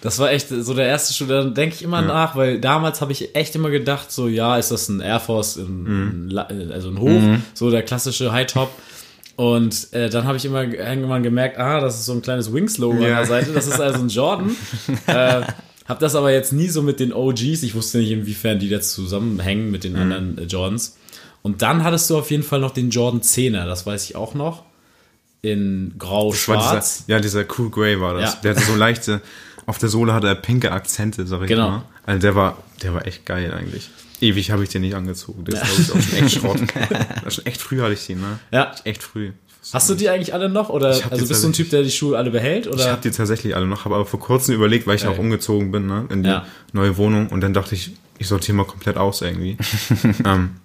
Das 0.00 0.18
war 0.18 0.30
echt 0.30 0.48
so 0.48 0.74
der 0.74 0.86
erste 0.86 1.14
Schuh, 1.14 1.24
da 1.26 1.44
denke 1.44 1.74
ich 1.76 1.82
immer 1.82 2.02
nach, 2.02 2.36
weil 2.36 2.60
damals 2.60 3.00
habe 3.00 3.12
ich 3.12 3.34
echt 3.34 3.54
immer 3.54 3.70
gedacht, 3.70 4.12
so 4.12 4.28
ja, 4.28 4.58
ist 4.58 4.70
das 4.70 4.88
ein 4.88 5.00
Air 5.00 5.20
Force, 5.20 5.56
ein 5.56 6.28
La- 6.30 6.48
also 6.72 6.88
ein 6.90 6.98
Hoch, 7.00 7.38
so 7.54 7.70
der 7.70 7.82
klassische 7.82 8.30
High 8.32 8.46
Top. 8.46 8.70
Und 9.36 9.92
äh, 9.92 10.10
dann 10.10 10.24
habe 10.26 10.36
ich 10.36 10.44
immer 10.44 10.62
irgendwann 10.62 11.22
gemerkt, 11.22 11.58
ah, 11.58 11.80
das 11.80 11.96
ist 11.98 12.06
so 12.06 12.12
ein 12.12 12.22
kleines 12.22 12.52
Wings-Logo 12.52 12.98
an 12.98 13.02
Ja. 13.02 13.16
der 13.16 13.26
Seite, 13.26 13.52
das 13.52 13.66
ist 13.66 13.80
also 13.80 14.00
ein 14.00 14.08
Jordan. 14.08 14.54
äh, 15.06 15.42
hab 15.86 15.98
das 15.98 16.14
aber 16.14 16.30
jetzt 16.32 16.52
nie 16.52 16.68
so 16.68 16.82
mit 16.82 17.00
den 17.00 17.12
OGs, 17.12 17.62
ich 17.62 17.74
wusste 17.74 17.98
nicht, 17.98 18.10
inwiefern 18.12 18.58
die 18.58 18.68
jetzt 18.68 18.92
zusammenhängen 18.92 19.70
mit 19.70 19.82
den 19.84 19.96
anderen 19.96 20.38
äh, 20.38 20.42
Jordans. 20.44 20.96
Und 21.42 21.62
dann 21.62 21.82
hattest 21.82 22.08
du 22.10 22.16
auf 22.18 22.30
jeden 22.30 22.42
Fall 22.42 22.60
noch 22.60 22.70
den 22.70 22.90
Jordan 22.90 23.22
10er, 23.22 23.66
das 23.66 23.84
weiß 23.86 24.04
ich 24.04 24.16
auch 24.16 24.34
noch, 24.34 24.62
in 25.42 25.94
grau-schwarz. 25.98 27.04
ja, 27.06 27.18
dieser 27.20 27.44
Cool 27.58 27.70
Grey 27.70 28.00
war 28.00 28.14
das. 28.14 28.34
Ja. 28.34 28.40
Der 28.44 28.54
hatte 28.56 28.64
so 28.64 28.74
leichte, 28.76 29.20
auf 29.66 29.78
der 29.78 29.88
Sohle 29.88 30.12
hatte 30.12 30.26
er 30.28 30.34
pinke 30.34 30.72
Akzente, 30.72 31.26
sag 31.26 31.42
ich 31.42 31.48
Genau. 31.48 31.70
mal. 31.70 31.82
Also 32.06 32.20
der 32.20 32.34
war, 32.34 32.58
der 32.82 32.94
war 32.94 33.06
echt 33.06 33.24
geil 33.26 33.52
eigentlich. 33.54 33.90
Ewig 34.20 34.50
habe 34.50 34.62
ich 34.62 34.68
den 34.70 34.82
nicht 34.82 34.94
angezogen. 34.94 35.44
Der 35.44 35.54
ist, 35.62 35.62
glaube 35.62 35.82
ich, 35.82 35.90
auch 35.92 36.08
schon 36.10 36.24
echt 36.24 36.34
Schrott. 36.34 36.58
Echt 37.46 37.60
früh 37.60 37.80
hatte 37.80 37.92
ich 37.94 38.06
den, 38.06 38.20
ne? 38.20 38.38
Ja. 38.52 38.72
Echt 38.84 39.02
früh. 39.02 39.32
Hast 39.72 39.88
du 39.90 39.94
die 39.94 40.08
eigentlich 40.10 40.34
alle 40.34 40.48
noch? 40.50 40.68
Oder 40.68 40.94
Ich 40.96 41.04
also 41.10 41.26
bist 41.26 41.42
du 41.42 41.48
ein 41.48 41.52
Typ, 41.54 41.70
der 41.70 41.82
die 41.82 41.90
Schuhe 41.90 42.16
alle 42.18 42.30
behält? 42.30 42.66
Ich 42.66 42.72
Oder? 42.72 42.90
habe 42.90 43.00
die 43.02 43.10
tatsächlich 43.10 43.56
alle 43.56 43.66
noch, 43.66 43.84
habe 43.86 43.94
aber 43.94 44.04
vor 44.06 44.20
kurzem 44.20 44.54
überlegt, 44.54 44.86
weil 44.86 44.96
ich 44.96 45.02
Geil. 45.04 45.12
auch 45.12 45.18
umgezogen 45.18 45.72
bin, 45.72 45.86
ne, 45.86 46.06
in 46.10 46.22
die 46.22 46.28
Ja. 46.28 46.46
neue 46.72 46.96
Wohnung 46.98 47.28
und 47.28 47.40
dann 47.40 47.54
dachte 47.54 47.74
ich, 47.74 47.92
ich 48.18 48.28
sortiere 48.28 48.56
mal 48.56 48.66
komplett 48.66 48.96
aus 48.98 49.22
irgendwie. 49.22 49.56
ähm, 50.24 50.56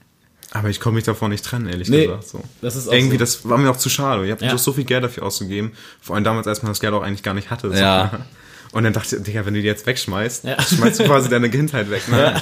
aber 0.51 0.69
ich 0.69 0.79
konnte 0.81 0.95
mich 0.95 1.05
davon 1.05 1.31
nicht 1.31 1.45
trennen, 1.45 1.67
ehrlich 1.67 1.87
Nee, 1.89 2.07
gesagt. 2.07 2.27
So. 2.27 2.43
das 2.61 2.75
ist 2.75 2.89
auch 2.89 2.93
irgendwie, 2.93 3.15
so. 3.15 3.19
das 3.19 3.47
war 3.47 3.57
mir 3.57 3.69
auch 3.71 3.77
zu 3.77 3.89
schade. 3.89 4.25
Ich 4.25 4.31
habe 4.31 4.43
Ja. 4.45 4.57
so 4.57 4.73
viel 4.73 4.83
Geld 4.83 5.03
dafür 5.03 5.23
ausgegeben, 5.23 5.71
vor 6.01 6.15
allem 6.15 6.25
damals, 6.25 6.45
als 6.47 6.61
man 6.61 6.71
das 6.71 6.79
Geld 6.81 6.93
auch 6.93 7.01
eigentlich 7.01 7.23
gar 7.23 7.33
nicht 7.33 7.49
hatte. 7.49 7.69
So. 7.69 7.75
Ja. 7.77 8.25
Und 8.71 8.83
dann 8.83 8.94
dachte 8.94 9.16
ich, 9.16 9.24
Digga, 9.24 9.45
wenn 9.48 9.56
du 9.56 9.62
die 9.62 9.66
jetzt 9.68 9.88
wegschmeißt, 9.88 10.44
Ja. 10.44 10.62
schmeißt 10.62 11.00
du 11.00 11.04
quasi 11.06 11.27
deine 11.27 11.50
Kindheit 11.50 11.89
weg. 11.89 12.07
Ne? 12.07 12.36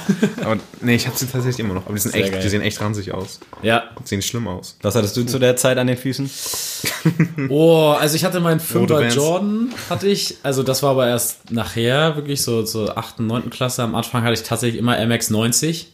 Aber 0.44 0.58
nee, 0.82 0.94
ich 0.94 1.06
habe 1.06 1.16
sie 1.16 1.24
tatsächlich 1.26 1.60
immer 1.60 1.72
noch. 1.74 1.86
Aber 1.86 1.94
die 1.94 2.00
sind 2.00 2.12
Sehr 2.12 2.22
echt, 2.24 2.32
geil. 2.32 2.42
die 2.42 2.48
sehen 2.50 2.60
echt 2.60 2.80
ranzig 2.82 3.12
aus. 3.14 3.40
Ja. 3.62 3.84
Die 4.02 4.06
sehen 4.08 4.20
schlimm 4.20 4.46
aus. 4.46 4.76
Was 4.82 4.94
hattest 4.94 5.16
du 5.16 5.24
zu 5.24 5.38
der 5.38 5.56
Zeit 5.56 5.78
an 5.78 5.86
den 5.86 5.96
Füßen? 5.96 6.28
Oh, 7.48 7.94
also 7.98 8.14
ich 8.16 8.24
hatte 8.24 8.40
meinen 8.40 8.60
Rote 8.74 8.94
5er 8.94 9.00
Vans. 9.00 9.14
Jordan, 9.14 9.68
hatte 9.90 10.06
ich. 10.06 10.36
Also 10.42 10.62
das 10.62 10.82
war 10.82 10.90
aber 10.90 11.08
erst 11.08 11.50
nachher, 11.50 12.16
wirklich 12.16 12.42
so 12.42 12.62
zur 12.62 12.96
8., 12.98 13.20
9. 13.20 13.50
Klasse. 13.50 13.82
Am 13.82 13.94
Anfang 13.94 14.22
hatte 14.22 14.34
ich 14.34 14.42
tatsächlich 14.42 14.78
immer 14.78 14.96
MX90. 14.98 15.86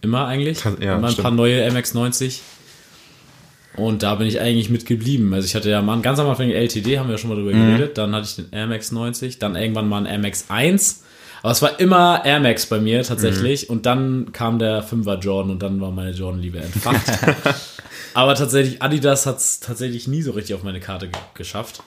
Immer 0.00 0.26
eigentlich. 0.26 0.62
Ja, 0.80 0.96
immer 0.96 1.06
ein 1.08 1.12
stimmt. 1.12 1.22
paar 1.22 1.30
neue 1.30 1.66
MX90. 1.70 2.40
Und 3.76 4.02
da 4.04 4.14
bin 4.14 4.26
ich 4.28 4.40
eigentlich 4.40 4.70
mit 4.70 4.86
geblieben. 4.86 5.34
Also 5.34 5.46
ich 5.46 5.54
hatte 5.54 5.68
ja 5.68 5.82
mal 5.82 6.00
ganz 6.00 6.18
am 6.20 6.28
Anfang 6.28 6.50
LTD, 6.50 6.98
haben 6.98 7.08
wir 7.08 7.12
ja 7.14 7.18
schon 7.18 7.30
mal 7.30 7.36
drüber 7.36 7.52
Mhm. 7.52 7.72
geredet. 7.76 7.98
Dann 7.98 8.14
hatte 8.14 8.26
ich 8.28 8.36
den 8.36 8.52
Air 8.52 8.66
Max 8.68 8.92
90, 8.92 9.38
dann 9.40 9.56
irgendwann 9.56 9.88
mal 9.88 9.98
ein 9.98 10.06
Air 10.06 10.18
Max 10.18 10.44
1. 10.48 11.02
Aber 11.42 11.50
es 11.52 11.60
war 11.60 11.78
immer 11.80 12.22
Air 12.24 12.40
Max 12.40 12.66
bei 12.66 12.78
mir 12.78 13.00
Mhm. 13.00 13.02
tatsächlich. 13.02 13.68
Und 13.68 13.84
dann 13.86 14.32
kam 14.32 14.58
der 14.58 14.82
5er 14.82 15.18
Jordan 15.18 15.50
und 15.50 15.62
dann 15.62 15.80
war 15.80 15.90
meine 15.90 16.12
Jordan-Liebe 16.12 16.58
entfacht. 16.58 17.02
Aber 18.14 18.34
tatsächlich, 18.36 18.80
Adidas 18.80 19.26
hat 19.26 19.38
es 19.38 19.58
tatsächlich 19.60 20.06
nie 20.06 20.22
so 20.22 20.30
richtig 20.32 20.54
auf 20.54 20.62
meine 20.62 20.78
Karte 20.80 21.08
ge 21.08 21.18
geschafft. 21.34 21.82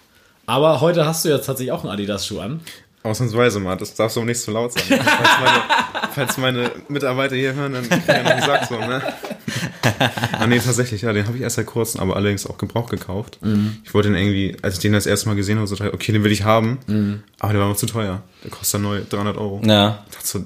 Aber 0.45 0.81
heute 0.81 1.05
hast 1.05 1.23
du 1.25 1.29
ja 1.29 1.37
tatsächlich 1.37 1.71
auch 1.71 1.83
einen 1.83 1.91
Adidas-Schuh 1.93 2.39
an. 2.39 2.59
Ausnahmsweise 3.03 3.59
mal, 3.59 3.77
das 3.77 3.93
darfst 3.93 4.17
du 4.17 4.21
auch 4.21 4.25
nicht 4.25 4.41
zu 4.41 4.51
laut 4.51 4.73
sagen. 4.73 4.85
falls, 4.89 5.39
meine, 5.43 5.61
falls 6.13 6.37
meine 6.37 6.71
Mitarbeiter 6.89 7.35
hier 7.35 7.53
hören, 7.53 7.73
dann 7.73 7.89
kriegen 7.89 8.05
wir 8.07 8.23
noch 8.23 8.29
einen 8.31 8.41
Sack 8.41 8.65
so, 8.67 8.77
ne? 8.77 9.01
ah, 10.33 10.47
nee, 10.47 10.59
tatsächlich, 10.59 11.03
ja, 11.03 11.13
den 11.13 11.25
habe 11.27 11.37
ich 11.37 11.43
erst 11.43 11.55
seit 11.55 11.65
kurzem, 11.67 12.01
aber 12.01 12.15
allerdings 12.15 12.45
auch 12.45 12.57
gebraucht 12.57 12.89
gekauft. 12.89 13.39
Ich 13.83 13.93
wollte 13.93 14.09
den 14.09 14.17
irgendwie, 14.17 14.57
als 14.61 14.75
ich 14.75 14.79
den 14.81 14.93
das 14.93 15.05
erste 15.05 15.29
Mal 15.29 15.35
gesehen 15.35 15.57
habe, 15.57 15.67
so, 15.67 15.75
dachte 15.75 15.93
okay, 15.93 16.11
den 16.11 16.23
will 16.23 16.31
ich 16.31 16.43
haben, 16.43 17.23
aber 17.39 17.53
der 17.53 17.61
war 17.61 17.69
mir 17.69 17.75
zu 17.75 17.85
teuer. 17.85 18.21
Der 18.43 18.51
kostet 18.51 18.81
neu 18.81 19.01
300 19.09 19.37
Euro. 19.37 19.61
Ja. 19.63 20.03
Ich 20.09 20.15
dachte 20.15 20.27
so, 20.27 20.43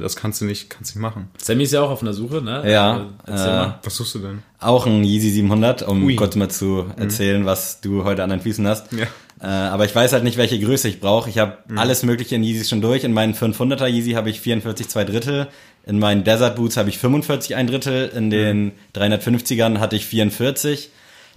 das 0.00 0.16
kannst 0.16 0.40
du 0.40 0.44
nicht, 0.44 0.70
kannst 0.70 0.94
nicht 0.94 1.02
machen. 1.02 1.28
Sammy 1.38 1.64
ist 1.64 1.72
ja 1.72 1.82
auch 1.82 1.90
auf 1.90 2.02
einer 2.02 2.12
Suche, 2.12 2.40
ne? 2.42 2.70
Ja, 2.70 3.06
Also, 3.24 3.48
äh. 3.48 3.70
Was 3.82 3.96
suchst 3.96 4.14
du 4.14 4.18
denn? 4.20 4.42
Auch 4.60 4.86
ein 4.86 5.02
Yeezy 5.02 5.30
700, 5.30 5.82
um 5.82 6.04
Ui. 6.04 6.14
kurz 6.14 6.36
mal 6.36 6.48
zu 6.48 6.86
erzählen, 6.96 7.44
was 7.46 7.80
du 7.80 8.04
heute 8.04 8.22
an 8.22 8.30
deinen 8.30 8.42
Füßen 8.42 8.66
hast. 8.66 8.92
Ja. 8.92 9.06
Äh, 9.42 9.46
aber 9.46 9.84
ich 9.84 9.94
weiß 9.94 10.12
halt 10.12 10.22
nicht, 10.22 10.36
welche 10.36 10.58
Größe 10.60 10.88
ich 10.88 11.00
brauche. 11.00 11.28
Ich 11.28 11.38
habe 11.38 11.56
alles 11.74 12.04
mögliche 12.04 12.36
in 12.36 12.44
Yeezys 12.44 12.68
schon 12.70 12.80
durch. 12.80 13.02
In 13.02 13.12
meinen 13.12 13.34
500er 13.34 13.88
Yeezy 13.88 14.12
habe 14.12 14.30
ich 14.30 14.40
44 14.40 14.88
2 14.88 15.04
Drittel. 15.04 15.48
In 15.84 15.98
meinen 15.98 16.22
Desert 16.22 16.54
Boots 16.54 16.76
habe 16.76 16.88
ich 16.90 16.98
45 16.98 17.56
ein 17.56 17.66
Drittel. 17.66 18.08
In 18.14 18.30
den 18.30 18.70
350ern 18.94 19.78
hatte 19.80 19.96
ich 19.96 20.06
44. 20.06 20.90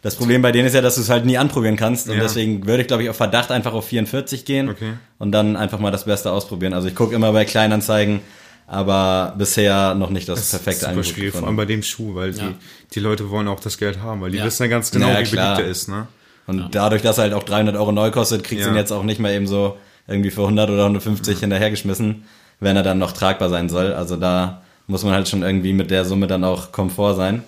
Das 0.04 0.18
Problem 0.18 0.44
bei 0.44 0.52
denen 0.52 0.68
ist 0.68 0.76
ja, 0.76 0.82
dass 0.82 0.96
du 0.96 1.02
es 1.02 1.10
halt 1.10 1.26
nie 1.26 1.40
anprobieren 1.40 1.78
kannst. 1.78 2.08
Und 2.08 2.18
Ja. 2.18 2.22
deswegen 2.22 2.68
würde 2.68 2.82
ich, 2.82 2.88
glaube 2.88 3.02
ich, 3.02 3.10
auf 3.10 3.16
Verdacht 3.18 3.50
einfach 3.50 3.74
auf 3.74 3.88
44 3.88 4.46
gehen. 4.46 4.70
Okay. 4.70 4.94
Und 5.18 5.32
dann 5.32 5.56
einfach 5.56 5.80
mal 5.80 5.90
das 5.90 6.06
Beste 6.06 6.32
ausprobieren. 6.32 6.74
Also 6.74 6.88
ich 6.88 6.94
gucke 6.94 7.16
immer 7.16 7.32
bei 7.32 7.44
Kleinanzeigen, 7.46 8.20
aber 8.68 9.34
bisher 9.36 9.96
noch 9.96 10.12
nicht 10.12 10.30
das, 10.30 10.52
perfekte 10.52 10.82
super 10.82 10.90
Angebot 10.90 11.08
schwierig, 11.08 11.34
vor 11.34 11.48
allem 11.48 11.56
bei 11.56 11.66
dem 11.66 11.82
Schuh, 11.82 12.14
weil 12.14 12.34
die, 12.34 12.56
die 12.94 13.00
Leute 13.00 13.32
wollen 13.32 13.48
auch 13.48 13.60
das 13.60 13.80
Geld 13.80 14.00
haben, 14.02 14.22
weil 14.22 14.30
die 14.30 14.38
Ja. 14.38 14.46
wissen 14.46 14.62
ja 14.64 14.70
ganz 14.70 14.92
genau, 14.92 15.08
Ja, 15.10 15.20
wie 15.20 15.24
klar. 15.24 15.56
beliebt 15.56 15.68
er 15.68 15.72
ist, 15.72 15.88
ne? 15.90 16.08
Und 16.48 16.74
dadurch, 16.76 17.02
dass 17.02 17.18
er 17.18 17.24
halt 17.24 17.34
auch 17.34 17.44
300 17.44 17.76
Euro 17.76 17.92
neu 17.92 18.12
kostet, 18.12 18.44
kriegst 18.44 18.66
du 18.66 18.70
Ja. 18.70 18.74
ihn 18.76 18.78
jetzt 18.78 18.92
auch 18.92 19.04
nicht 19.04 19.20
mal 19.20 19.32
eben 19.32 19.48
so 19.48 19.78
irgendwie 20.08 20.30
für 20.32 20.42
100 20.42 20.70
oder 20.70 20.84
150 20.84 21.40
hinterhergeschmissen, 21.40 22.26
wenn 22.60 22.76
er 22.76 22.84
dann 22.84 23.00
noch 23.00 23.12
tragbar 23.14 23.50
sein 23.50 23.70
soll. 23.70 23.94
Also 23.94 24.16
da 24.16 24.62
muss 24.88 25.04
man 25.04 25.14
halt 25.14 25.28
schon 25.28 25.42
irgendwie 25.42 25.74
mit 25.74 25.90
der 25.90 26.06
Summe 26.06 26.28
dann 26.28 26.44
auch 26.44 26.72
Komfort 26.72 27.16
sein. 27.16 27.44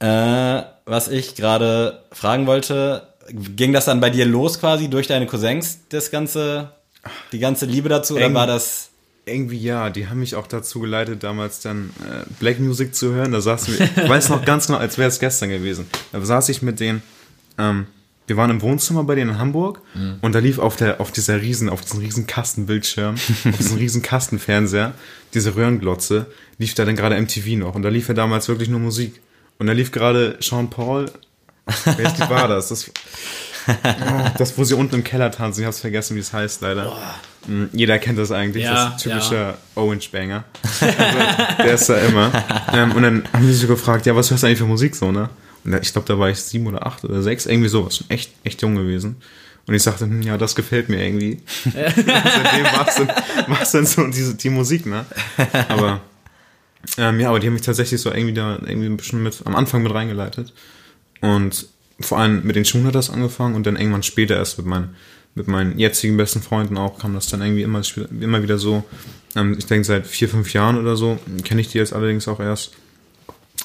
Äh, 0.00 0.62
was 0.86 1.08
ich 1.08 1.34
gerade 1.34 2.02
fragen 2.12 2.46
wollte, 2.46 3.06
ging 3.30 3.72
das 3.72 3.84
dann 3.86 4.00
bei 4.00 4.10
dir 4.10 4.26
los 4.26 4.58
quasi 4.60 4.88
durch 4.88 5.06
deine 5.06 5.26
Cousins, 5.26 5.78
das 5.88 6.10
ganze, 6.10 6.72
die 7.32 7.38
ganze 7.38 7.66
Liebe 7.66 7.88
dazu, 7.88 8.14
oder 8.16 8.26
Eng. 8.26 8.34
war 8.34 8.46
das... 8.46 8.90
Irgendwie 9.26 9.56
ja, 9.58 9.88
die 9.88 10.08
haben 10.08 10.20
mich 10.20 10.34
auch 10.34 10.46
dazu 10.46 10.80
geleitet, 10.80 11.22
damals 11.22 11.60
dann 11.60 11.90
äh, 12.02 12.24
Black 12.40 12.60
Music 12.60 12.94
zu 12.94 13.14
hören. 13.14 13.32
Da 13.32 13.40
saßen 13.40 13.78
wir, 13.78 13.86
ich 14.04 14.08
weiß 14.10 14.28
noch 14.28 14.44
ganz 14.44 14.66
genau, 14.66 14.78
als 14.78 14.98
wäre 14.98 15.08
es 15.08 15.18
gestern 15.18 15.48
gewesen. 15.48 15.86
Da 16.12 16.20
saß 16.20 16.50
ich 16.50 16.60
mit 16.60 16.78
denen 16.78 17.02
ähm, 17.58 17.86
wir 18.26 18.36
waren 18.38 18.48
im 18.50 18.62
Wohnzimmer 18.62 19.04
bei 19.04 19.14
denen 19.16 19.32
in 19.32 19.38
Hamburg 19.38 19.80
Mhm. 19.94 20.16
und 20.22 20.34
da 20.34 20.38
lief 20.38 20.58
auf 20.58 20.76
der, 20.76 21.00
auf 21.00 21.12
dieser 21.12 21.42
riesen, 21.42 21.68
auf 21.68 21.82
diesem 21.82 22.00
riesen 22.00 22.26
Kastenbildschirm, 22.26 23.14
auf 23.50 23.56
diesem 23.58 23.76
riesen 23.78 24.00
Kastenfernseher, 24.02 24.94
diese 25.34 25.54
Röhrenglotze, 25.56 26.26
lief 26.58 26.74
da 26.74 26.84
dann 26.84 26.96
gerade 26.96 27.20
MTV 27.20 27.58
noch 27.58 27.74
und 27.74 27.82
da 27.82 27.88
lief 27.90 28.08
ja 28.08 28.14
damals 28.14 28.48
wirklich 28.48 28.68
nur 28.68 28.80
Musik. 28.80 29.20
Und 29.58 29.66
da 29.68 29.72
lief 29.72 29.92
gerade 29.92 30.36
Sean 30.40 30.68
Paul, 30.70 31.10
welches 31.96 32.20
war 32.28 32.48
das? 32.48 32.68
Das, 32.68 32.90
oh, 33.68 33.72
das, 34.38 34.56
wo 34.58 34.64
sie 34.64 34.74
unten 34.74 34.96
im 34.96 35.04
Keller 35.04 35.30
tanzen, 35.30 35.60
ich 35.60 35.66
hab's 35.66 35.80
vergessen, 35.80 36.16
wie 36.16 36.20
es 36.20 36.32
heißt, 36.32 36.60
leider. 36.62 36.92
Mm, 37.46 37.64
Jeder 37.72 37.98
kennt 37.98 38.18
das 38.18 38.32
eigentlich, 38.32 38.64
Ja, 38.64 38.86
das 38.90 38.96
ist 38.96 39.02
typischer 39.02 39.58
Orange 39.74 40.10
Banger. 40.10 40.44
Also, 40.80 41.62
der 41.62 41.74
ist 41.74 41.88
da 41.88 41.96
immer. 41.98 42.30
Ähm, 42.72 42.92
und 42.92 43.02
dann 43.02 43.24
haben 43.32 43.46
sie 43.46 43.52
so 43.54 43.66
gefragt, 43.66 44.06
ja, 44.06 44.16
was 44.16 44.30
hörst 44.30 44.42
du 44.42 44.46
eigentlich 44.48 44.58
für 44.58 44.64
Musik 44.66 44.94
so, 44.96 45.12
ne? 45.12 45.28
Da, 45.64 45.78
ich 45.78 45.92
glaube, 45.92 46.06
da 46.06 46.18
war 46.18 46.30
ich 46.30 46.38
sieben 46.38 46.66
oder 46.66 46.86
acht 46.86 47.04
oder 47.04 47.22
sechs, 47.22 47.46
irgendwie 47.46 47.68
sowas. 47.68 48.04
Echt, 48.08 48.30
echt 48.44 48.62
jung 48.62 48.74
gewesen. 48.74 49.16
Und 49.66 49.74
ich 49.74 49.82
sagte, 49.82 50.04
hm, 50.04 50.22
ja, 50.22 50.36
das 50.36 50.54
gefällt 50.54 50.88
mir 50.88 51.02
irgendwie. 51.02 51.40
Seitdem 51.64 52.64
dann, 52.64 53.08
war's 53.48 53.72
dann 53.72 53.86
so 53.86 54.06
diese, 54.08 54.34
die 54.34 54.50
Musik, 54.50 54.84
ne? 54.84 55.06
Aber, 55.68 56.02
ähm, 56.98 57.20
ja, 57.20 57.30
aber 57.30 57.40
die 57.40 57.46
haben 57.46 57.54
mich 57.54 57.62
tatsächlich 57.62 58.00
so 58.00 58.12
irgendwie 58.12 58.34
da 58.34 58.58
irgendwie 58.66 58.86
ein 58.86 58.96
bisschen 58.96 59.22
mit, 59.22 59.40
am 59.44 59.56
Anfang 59.56 59.82
mit 59.82 59.94
reingeleitet. 59.94 60.52
Und 61.22 61.66
vor 62.00 62.18
allem 62.18 62.44
mit 62.44 62.56
den 62.56 62.64
Schuhen 62.64 62.86
hat 62.86 62.94
das 62.94 63.08
angefangen 63.08 63.54
und 63.54 63.66
dann 63.66 63.76
irgendwann 63.76 64.02
später 64.02 64.36
erst 64.36 64.58
mit 64.58 64.66
meinen, 64.66 64.94
mit 65.34 65.48
meinen 65.48 65.78
jetzigen 65.78 66.16
besten 66.16 66.42
Freunden 66.42 66.76
auch 66.76 66.98
kam 66.98 67.14
das 67.14 67.28
dann 67.28 67.40
irgendwie 67.40 67.62
immer, 67.62 67.80
immer 68.20 68.42
wieder 68.42 68.58
so. 68.58 68.84
Ähm, 69.34 69.56
ich 69.58 69.64
denke, 69.64 69.84
seit 69.84 70.06
vier, 70.06 70.28
fünf 70.28 70.52
Jahren 70.52 70.76
oder 70.76 70.96
so 70.96 71.18
kenne 71.44 71.62
ich 71.62 71.68
die 71.68 71.78
jetzt 71.78 71.94
allerdings 71.94 72.28
auch 72.28 72.40
erst 72.40 72.72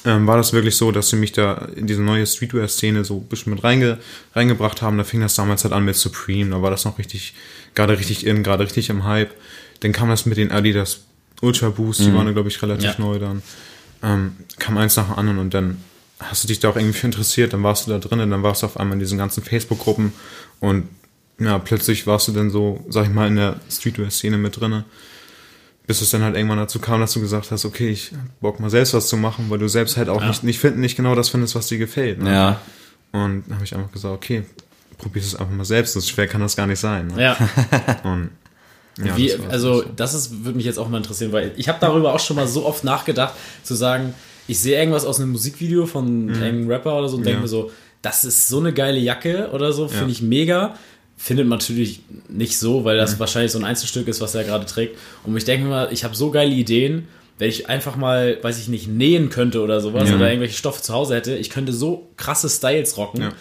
ähm, 0.04 0.26
war 0.26 0.36
das 0.36 0.52
wirklich 0.52 0.76
so, 0.76 0.92
dass 0.92 1.08
sie 1.10 1.16
mich 1.16 1.32
da 1.32 1.68
in 1.76 1.86
diese 1.86 2.02
neue 2.02 2.26
Streetwear-Szene 2.26 3.04
so 3.04 3.18
ein 3.18 3.26
bisschen 3.28 3.52
mit 3.54 3.62
reinge, 3.64 3.98
reingebracht 4.34 4.82
haben. 4.82 4.96
Da 4.98 5.04
fing 5.04 5.20
das 5.20 5.34
damals 5.34 5.64
halt 5.64 5.74
an 5.74 5.84
mit 5.84 5.96
Supreme, 5.96 6.50
da 6.50 6.62
war 6.62 6.70
das 6.70 6.84
noch 6.84 6.98
richtig, 6.98 7.34
gerade 7.74 7.98
richtig 7.98 8.26
in, 8.26 8.42
gerade 8.42 8.64
richtig 8.64 8.88
im 8.90 9.04
Hype. 9.04 9.30
Dann 9.80 9.92
kam 9.92 10.08
das 10.08 10.26
mit 10.26 10.38
den 10.38 10.50
Adidas 10.50 11.00
Ultra 11.42 11.70
Boost, 11.70 12.00
die 12.00 12.12
waren, 12.14 12.32
glaube 12.34 12.48
ich, 12.48 12.60
relativ 12.62 12.84
Ja. 12.84 12.94
neu 12.98 13.18
dann. 13.18 13.42
Ähm, 14.02 14.32
kam 14.58 14.76
eins 14.78 14.96
nach 14.96 15.08
dem 15.08 15.18
anderen 15.18 15.38
und 15.38 15.54
dann 15.54 15.78
hast 16.18 16.44
du 16.44 16.48
dich 16.48 16.60
da 16.60 16.68
auch 16.70 16.76
irgendwie 16.76 16.98
für 16.98 17.06
interessiert, 17.06 17.52
dann 17.52 17.62
warst 17.62 17.86
du 17.86 17.90
da 17.92 17.98
drin 17.98 18.20
und 18.20 18.30
dann 18.30 18.42
warst 18.42 18.62
du 18.62 18.66
auf 18.66 18.78
einmal 18.78 18.94
in 18.94 19.00
diesen 19.00 19.16
ganzen 19.18 19.42
Facebook-Gruppen 19.42 20.12
und 20.60 20.88
ja, 21.38 21.58
plötzlich 21.58 22.06
warst 22.06 22.28
du 22.28 22.32
dann 22.32 22.50
so, 22.50 22.84
sag 22.90 23.04
ich 23.06 23.10
mal, 23.10 23.26
in 23.28 23.36
der 23.36 23.58
Streetwear-Szene 23.70 24.36
mit 24.36 24.60
drinne 24.60 24.84
bis 25.90 26.00
es 26.02 26.10
dann 26.10 26.22
halt 26.22 26.36
irgendwann 26.36 26.58
dazu 26.58 26.78
kam, 26.78 27.00
dass 27.00 27.12
du 27.14 27.20
gesagt 27.20 27.50
hast, 27.50 27.64
okay, 27.64 27.88
ich 27.88 28.12
Bock 28.40 28.60
mal 28.60 28.70
selbst 28.70 28.94
was 28.94 29.08
zu 29.08 29.16
machen, 29.16 29.46
weil 29.48 29.58
du 29.58 29.66
selbst 29.66 29.96
halt 29.96 30.08
auch 30.08 30.24
nicht, 30.24 30.44
nicht 30.44 30.60
finden, 30.60 30.78
nicht 30.78 30.94
genau 30.96 31.16
das 31.16 31.30
findest, 31.30 31.56
was 31.56 31.66
dir 31.66 31.78
gefällt. 31.78 32.22
Ne? 32.22 32.32
Ja. 32.32 32.60
Und 33.10 33.42
dann 33.48 33.56
habe 33.56 33.64
ich 33.64 33.74
einfach 33.74 33.90
gesagt, 33.90 34.14
okay, 34.14 34.44
probier 34.98 35.20
es 35.20 35.34
einfach 35.34 35.52
mal 35.52 35.64
selbst. 35.64 35.94
So 35.94 36.00
schwer 36.00 36.28
kann 36.28 36.40
das 36.42 36.54
gar 36.54 36.68
nicht 36.68 36.78
sein. 36.78 37.08
Ne? 37.08 37.20
Ja. 37.20 37.36
Und 38.04 38.30
ja, 39.04 39.16
Wie, 39.16 39.26
das 39.30 39.40
also 39.48 39.82
so. 39.82 39.88
das 39.96 40.14
ist, 40.14 40.44
würde 40.44 40.58
mich 40.58 40.64
jetzt 40.66 40.78
auch 40.78 40.88
mal 40.88 40.98
interessieren, 40.98 41.32
weil 41.32 41.50
ich 41.56 41.68
habe 41.68 41.78
darüber 41.80 42.14
auch 42.14 42.20
schon 42.20 42.36
mal 42.36 42.46
so 42.46 42.64
oft 42.66 42.84
nachgedacht, 42.84 43.34
zu 43.64 43.74
sagen, 43.74 44.14
ich 44.46 44.60
sehe 44.60 44.78
irgendwas 44.78 45.04
aus 45.04 45.18
einem 45.18 45.32
Musikvideo 45.32 45.86
von 45.86 46.28
irgendeinem 46.28 46.68
Rapper 46.68 46.98
oder 46.98 47.08
so 47.08 47.16
und 47.16 47.24
denke 47.26 47.40
Mhm. 47.40 47.46
Ja. 47.46 47.58
mir 47.62 47.62
so, 47.66 47.70
das 48.02 48.24
ist 48.24 48.46
so 48.48 48.60
eine 48.60 48.72
geile 48.72 48.98
Jacke 49.00 49.50
oder 49.52 49.72
so, 49.72 49.88
finde 49.88 50.04
Ja. 50.04 50.10
ich 50.12 50.22
mega. 50.22 50.74
Findet 51.22 51.46
man 51.46 51.58
natürlich 51.58 52.00
nicht 52.28 52.58
so, 52.58 52.84
weil 52.84 52.96
Mhm. 52.96 53.00
das 53.00 53.18
wahrscheinlich 53.20 53.52
so 53.52 53.58
ein 53.58 53.64
Einzelstück 53.64 54.08
ist, 54.08 54.22
was 54.22 54.34
er 54.34 54.44
gerade 54.44 54.64
trägt. 54.64 54.96
Und 55.24 55.36
ich 55.36 55.44
denke 55.44 55.66
mal, 55.66 55.92
ich 55.92 56.02
habe 56.04 56.16
so 56.16 56.30
geile 56.30 56.50
Ideen, 56.52 57.08
wenn 57.38 57.50
ich 57.50 57.68
einfach 57.68 57.96
mal, 57.96 58.38
weiß 58.42 58.58
ich 58.58 58.68
nicht, 58.68 58.88
nähen 58.88 59.28
könnte 59.28 59.60
oder 59.60 59.80
sowas 59.82 60.08
Ja. 60.08 60.16
oder 60.16 60.28
irgendwelche 60.28 60.56
Stoffe 60.56 60.80
zu 60.82 60.94
Hause 60.94 61.14
hätte, 61.16 61.36
ich 61.36 61.50
könnte 61.50 61.72
so 61.74 62.08
krasse 62.16 62.48
Styles 62.48 62.96
rocken. 62.96 63.20
Ja. 63.22 63.32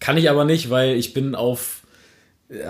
Kann 0.00 0.18
ich 0.18 0.28
aber 0.28 0.44
nicht, 0.44 0.68
weil 0.68 0.96
ich 0.96 1.14
bin 1.14 1.34
auf 1.34 1.80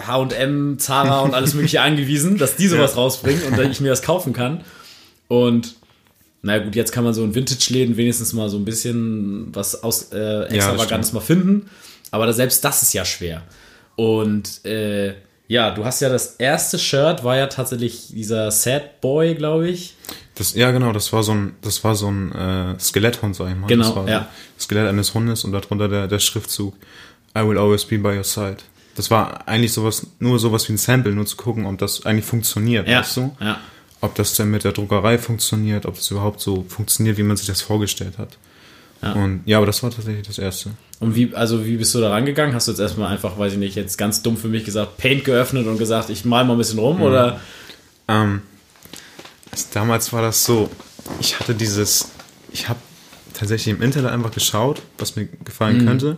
H&M, 0.06 0.78
Zara 0.78 1.20
und 1.20 1.34
alles 1.34 1.54
mögliche 1.54 1.80
angewiesen, 1.82 2.38
dass 2.38 2.56
die 2.56 2.68
sowas 2.68 2.96
rausbringen 2.96 3.42
und 3.44 3.58
dass 3.58 3.68
ich 3.68 3.80
mir 3.80 3.88
das 3.88 4.02
kaufen 4.02 4.32
kann. 4.32 4.62
Und 5.28 5.74
na 6.42 6.58
gut, 6.58 6.76
jetzt 6.76 6.92
kann 6.92 7.04
man 7.04 7.12
so 7.14 7.24
in 7.24 7.34
Vintage-Läden 7.34 7.96
wenigstens 7.96 8.32
mal 8.32 8.48
so 8.48 8.56
ein 8.56 8.64
bisschen 8.64 9.48
was 9.54 9.82
aus 9.82 10.12
äh, 10.12 10.44
Extravagantes 10.44 11.12
mal 11.12 11.20
finden. 11.20 11.68
Aber 12.10 12.26
da, 12.26 12.32
selbst 12.32 12.64
das 12.64 12.82
ist 12.82 12.92
ja 12.94 13.04
schwer. 13.04 13.42
Und 13.96 14.64
äh, 14.64 15.14
ja, 15.46 15.70
du 15.70 15.84
hast 15.84 16.00
ja 16.00 16.08
das 16.08 16.36
erste 16.36 16.78
Shirt, 16.78 17.22
war 17.22 17.36
ja 17.36 17.46
tatsächlich 17.46 18.08
dieser 18.08 18.50
Sad 18.50 19.00
Boy, 19.00 19.34
glaube 19.34 19.68
ich. 19.68 19.94
Das, 20.34 20.54
ja, 20.54 20.70
genau, 20.70 20.92
das 20.92 21.12
war 21.12 21.22
so 21.22 21.32
ein, 21.32 21.54
das 21.60 21.84
war 21.84 21.94
so 21.94 22.10
ein 22.10 22.32
äh, 22.32 22.78
Skeletthund, 22.80 23.36
sag 23.36 23.50
ich 23.50 23.56
mal. 23.56 23.66
Genau, 23.66 23.84
das 23.84 23.96
war 23.96 24.08
ja. 24.08 24.28
das 24.56 24.64
Skelett 24.64 24.88
eines 24.88 25.14
Hundes 25.14 25.44
und 25.44 25.52
darunter 25.52 25.88
der, 25.88 26.08
der 26.08 26.18
Schriftzug 26.18 26.74
I 27.36 27.42
will 27.46 27.58
always 27.58 27.84
be 27.84 27.98
by 27.98 28.16
your 28.16 28.24
side. 28.24 28.58
Das 28.94 29.10
war 29.10 29.48
eigentlich 29.48 29.72
sowas, 29.72 30.06
nur 30.20 30.38
sowas 30.38 30.68
wie 30.68 30.74
ein 30.74 30.78
Sample, 30.78 31.12
nur 31.12 31.26
zu 31.26 31.36
gucken, 31.36 31.66
ob 31.66 31.78
das 31.78 32.06
eigentlich 32.06 32.24
funktioniert, 32.24 32.88
weißt 32.88 33.16
du? 33.16 33.36
ja. 33.40 33.60
Ob 34.00 34.14
das 34.14 34.34
dann 34.34 34.50
mit 34.50 34.64
der 34.64 34.72
Druckerei 34.72 35.18
funktioniert, 35.18 35.86
ob 35.86 35.94
das 35.96 36.10
überhaupt 36.10 36.40
so 36.40 36.64
funktioniert, 36.68 37.16
wie 37.16 37.22
man 37.22 37.36
sich 37.36 37.46
das 37.46 37.62
vorgestellt 37.62 38.18
hat. 38.18 38.36
Ja. 39.02 39.12
Und 39.12 39.42
ja, 39.44 39.58
aber 39.58 39.66
das 39.66 39.82
war 39.82 39.90
tatsächlich 39.90 40.26
das 40.26 40.38
erste. 40.38 40.70
Und 41.00 41.14
wie, 41.14 41.34
also 41.34 41.66
wie 41.66 41.76
bist 41.76 41.94
du 41.94 42.00
da 42.00 42.10
rangegangen? 42.10 42.54
Hast 42.54 42.68
du 42.68 42.72
jetzt 42.72 42.78
erstmal 42.80 43.12
einfach, 43.12 43.38
weiß 43.38 43.52
ich 43.54 43.58
nicht, 43.58 43.74
jetzt 43.76 43.98
ganz 43.98 44.22
dumm 44.22 44.36
für 44.36 44.48
mich 44.48 44.64
gesagt, 44.64 44.96
Paint 44.96 45.24
geöffnet 45.24 45.66
und 45.66 45.76
gesagt, 45.78 46.08
ich 46.10 46.24
mal 46.24 46.44
mal 46.44 46.52
ein 46.54 46.58
bisschen 46.58 46.78
rum 46.78 47.02
oder? 47.02 47.40
Ähm, 48.08 48.42
also 49.50 49.66
damals 49.74 50.12
war 50.12 50.22
das 50.22 50.44
so, 50.44 50.70
ich 51.20 51.38
hatte 51.38 51.54
dieses, 51.54 52.08
ich 52.52 52.68
habe 52.68 52.78
tatsächlich 53.34 53.74
im 53.76 53.82
Internet 53.82 54.10
einfach 54.12 54.30
geschaut, 54.32 54.80
was 54.98 55.16
mir 55.16 55.26
gefallen 55.44 55.82
Mhm. 55.82 55.86
könnte, 55.86 56.16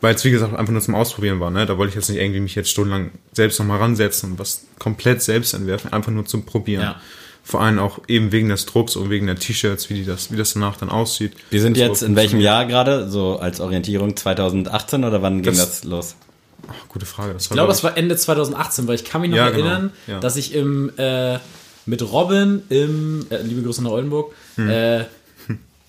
weil 0.00 0.14
es 0.14 0.24
wie 0.24 0.30
gesagt 0.30 0.56
einfach 0.56 0.72
nur 0.72 0.82
zum 0.82 0.94
Ausprobieren 0.94 1.38
war. 1.38 1.50
Ne? 1.50 1.66
Da 1.66 1.78
wollte 1.78 1.90
ich 1.90 1.94
jetzt 1.94 2.08
nicht 2.08 2.18
irgendwie 2.18 2.40
mich 2.40 2.54
jetzt 2.54 2.70
stundenlang 2.70 3.10
selbst 3.32 3.58
nochmal 3.60 3.78
ransetzen 3.78 4.32
und 4.32 4.38
was 4.38 4.64
komplett 4.78 5.22
selbst 5.22 5.54
entwerfen, 5.54 5.92
einfach 5.92 6.10
nur 6.10 6.24
zum 6.24 6.44
Probieren. 6.44 6.82
Ja. 6.82 7.00
Vor 7.44 7.60
allem 7.60 7.78
auch 7.80 7.98
eben 8.08 8.30
wegen 8.32 8.48
des 8.48 8.66
Drucks 8.66 8.94
und 8.96 9.10
wegen 9.10 9.26
der 9.26 9.36
T-Shirts, 9.36 9.90
wie, 9.90 9.94
die 9.94 10.04
das, 10.04 10.30
wie 10.32 10.36
das 10.36 10.52
danach 10.54 10.76
dann 10.76 10.88
aussieht. 10.90 11.32
Wir 11.50 11.60
sind 11.60 11.76
Das 11.76 11.80
jetzt 11.88 12.02
in 12.02 12.14
welchem 12.16 12.40
Jahr 12.40 12.66
gerade? 12.66 13.10
So 13.10 13.38
als 13.38 13.60
Orientierung 13.60 14.16
2018 14.16 15.04
oder 15.04 15.22
wann 15.22 15.42
ging 15.42 15.52
Das- 15.56 15.80
das 15.80 15.84
los? 15.84 16.14
Ach, 16.68 16.88
gute 16.88 17.06
Frage. 17.06 17.32
Das 17.34 17.44
Ich 17.44 17.50
glaube, 17.50 17.68
das 17.68 17.82
war 17.82 17.96
Ende 17.96 18.14
2018, 18.16 18.86
weil 18.86 18.94
ich 18.94 19.04
kann 19.04 19.20
mich 19.20 19.30
noch 19.30 19.36
Ja, 19.38 19.50
genau. 19.50 19.64
erinnern, 19.66 19.92
Ja. 20.06 20.20
dass 20.20 20.36
ich 20.36 20.54
im 20.54 20.92
äh, 20.96 21.38
mit 21.84 22.00
Robin 22.12 22.62
im 22.68 23.26
äh, 23.30 23.42
liebe 23.42 23.62
Grüße 23.62 23.82
nach 23.82 23.90
Oldenburg 23.90 24.32
Hm. 24.54 24.70
äh, 24.70 25.04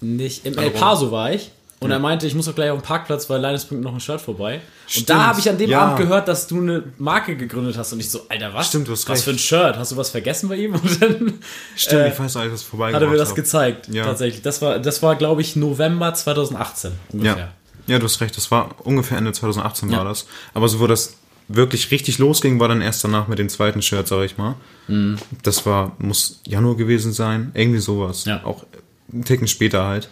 nicht 0.02 0.46
im 0.48 0.58
El 0.58 0.72
Paso 0.72 1.12
war 1.12 1.32
ich 1.34 1.52
und 1.84 1.92
er 1.92 2.00
meinte, 2.00 2.26
ich 2.28 2.36
muss 2.36 2.46
doch 2.46 2.56
gleich 2.56 2.70
auf 2.72 2.80
den 2.80 2.86
Parkplatz, 2.86 3.30
weil 3.30 3.42
Linus 3.42 3.66
bringt 3.66 3.82
noch 3.82 3.94
ein 3.94 4.00
Shirt 4.00 4.22
vorbei. 4.22 4.56
Und 4.56 4.92
Stimmt. 4.92 5.10
da 5.10 5.28
habe 5.28 5.40
ich 5.40 5.50
an 5.50 5.58
dem 5.58 5.70
Ja. 5.70 5.82
Abend 5.82 5.98
gehört, 6.00 6.28
dass 6.28 6.48
du 6.48 6.60
eine 6.60 6.84
Marke 6.98 7.36
gegründet 7.36 7.78
hast 7.78 7.94
und 7.94 8.00
ich 8.00 8.10
so, 8.10 8.22
Alter, 8.30 8.54
was? 8.54 8.68
Stimmt, 8.68 8.88
du 8.88 8.92
hast 8.94 9.08
was 9.08 9.16
recht. 9.20 9.24
für 9.26 9.32
ein 9.32 9.40
Shirt? 9.40 9.78
Hast 9.78 9.92
du 9.92 9.98
was 9.98 10.10
vergessen 10.10 10.50
bei 10.50 10.56
ihm? 10.56 10.74
Und 10.76 11.02
dann 11.02 11.34
Stimmt, 11.76 12.02
äh, 12.02 12.10
ich 12.14 12.20
weiß 12.20 12.36
ich 12.36 12.52
das 12.52 12.64
vorbei 12.64 12.94
hat 12.94 13.02
er 13.02 13.08
mir 13.10 13.18
das 13.18 13.36
gezeigt, 13.36 13.88
Ja. 13.90 14.06
tatsächlich. 14.06 14.42
Das 14.42 14.62
war, 14.62 14.80
das 14.80 15.02
war 15.04 15.16
glaube 15.16 15.42
ich, 15.42 15.56
November 15.56 16.14
2018 16.14 16.92
ungefähr. 17.12 17.38
Ja. 17.38 17.94
ja, 17.94 18.00
du 18.00 18.06
hast 18.06 18.20
recht, 18.22 18.36
das 18.38 18.50
war 18.52 18.76
ungefähr 18.86 19.18
Ende 19.18 19.32
2018 19.32 19.90
Ja. 19.90 20.00
war 20.00 20.06
das. 20.06 20.26
Aber 20.54 20.68
so, 20.68 20.80
wo 20.80 20.88
das 20.88 21.18
wirklich 21.50 21.92
richtig 21.92 22.20
losging, 22.20 22.60
war 22.60 22.70
dann 22.70 22.82
erst 22.82 23.04
danach 23.04 23.28
mit 23.28 23.38
dem 23.38 23.50
zweiten 23.50 23.82
Shirt, 23.82 24.08
sag 24.08 24.24
ich 24.24 24.38
mal. 24.38 24.56
Mhm. 24.88 25.18
Das 25.44 25.66
war, 25.66 25.92
muss 26.00 26.40
Januar 26.48 26.76
gewesen 26.78 27.12
sein, 27.12 27.52
irgendwie 27.54 27.80
sowas. 27.80 28.24
Ja. 28.26 28.44
Auch 28.46 28.64
einen 29.12 29.26
Ticken 29.26 29.48
später 29.48 29.86
halt. 29.86 30.08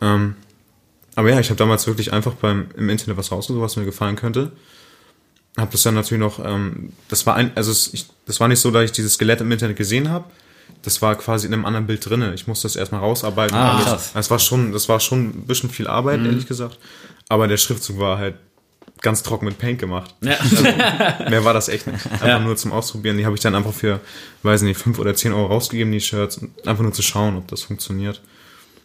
Ähm, 0.00 0.34
aber 1.16 1.30
ja, 1.30 1.40
ich 1.40 1.48
habe 1.50 1.56
damals 1.58 1.86
wirklich 1.88 2.12
einfach 2.12 2.34
beim 2.34 2.68
im 2.76 2.88
Internet 2.88 3.16
was 3.16 3.32
rausgesucht, 3.32 3.62
was 3.62 3.76
mir 3.76 3.84
gefallen 3.84 4.14
könnte. 4.16 4.52
Hab 5.56 5.70
das 5.70 5.82
dann 5.82 5.94
natürlich 5.94 6.20
noch, 6.20 6.38
ähm, 6.44 6.92
das 7.08 7.26
war 7.26 7.34
ein, 7.34 7.50
also 7.56 7.72
es, 7.72 7.92
ich, 7.94 8.06
das 8.26 8.38
war 8.40 8.46
nicht 8.48 8.60
so, 8.60 8.70
dass 8.70 8.84
ich 8.84 8.92
dieses 8.92 9.14
Skelett 9.14 9.40
im 9.40 9.50
Internet 9.50 9.76
gesehen 9.76 10.10
habe. 10.10 10.26
Das 10.82 11.00
war 11.00 11.14
quasi 11.16 11.46
in 11.46 11.54
einem 11.54 11.64
anderen 11.64 11.86
Bild 11.86 12.04
drinne. 12.08 12.34
Ich 12.34 12.46
musste 12.46 12.66
das 12.68 12.76
erstmal 12.76 13.00
rausarbeiten. 13.00 13.56
Ah, 13.56 13.72
alles. 13.76 13.84
krass. 13.86 14.10
Das 14.14 14.30
war 14.30 14.38
schon, 14.38 14.72
das 14.72 14.88
war 14.88 15.00
schon 15.00 15.24
ein 15.30 15.46
bisschen 15.46 15.70
viel 15.70 15.86
Arbeit, 15.88 16.20
Mhm. 16.20 16.26
ehrlich 16.26 16.46
gesagt. 16.46 16.78
Aber 17.28 17.48
der 17.48 17.56
Schriftzug 17.56 17.98
war 17.98 18.18
halt 18.18 18.34
ganz 19.00 19.22
trocken 19.22 19.46
mit 19.46 19.58
Paint 19.58 19.78
gemacht. 19.78 20.14
Ja. 20.20 20.36
Mehr 21.30 21.44
war 21.44 21.54
das 21.54 21.68
echt 21.68 21.86
nicht. 21.86 22.04
Einfach 22.12 22.26
Ja. 22.26 22.38
nur 22.38 22.56
zum 22.56 22.72
Ausprobieren. 22.72 23.16
Die 23.16 23.24
habe 23.24 23.34
ich 23.36 23.40
dann 23.42 23.54
einfach 23.54 23.72
für, 23.72 24.00
weiß 24.42 24.62
nicht, 24.62 24.78
5 24.78 24.98
oder 24.98 25.14
10 25.14 25.32
Euro 25.32 25.46
rausgegeben, 25.46 25.92
die 25.92 26.00
Shirts. 26.00 26.40
Einfach 26.66 26.82
nur 26.82 26.92
zu 26.92 27.02
schauen, 27.02 27.36
ob 27.36 27.48
das 27.48 27.62
funktioniert. 27.62 28.20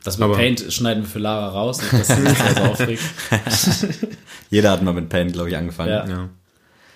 Das 0.04 0.18
mit 0.18 0.26
Aber- 0.26 0.36
Paint 0.36 0.66
schneiden 0.74 1.04
wir 1.04 1.10
für 1.10 1.20
Lara 1.20 1.50
raus, 1.50 1.80
nicht, 1.82 1.94
dass 1.94 2.08
sie 2.08 2.22
sich 2.28 2.40
also 2.42 2.62
aufregt. 2.64 3.04
Jeder 4.50 4.72
hat 4.72 4.82
mal 4.84 4.94
mit 4.94 5.10
Paint, 5.10 5.34
glaube 5.34 5.50
ich, 5.50 5.56
angefangen. 5.58 5.90
Ja. 5.92 6.08
Ja. 6.08 6.30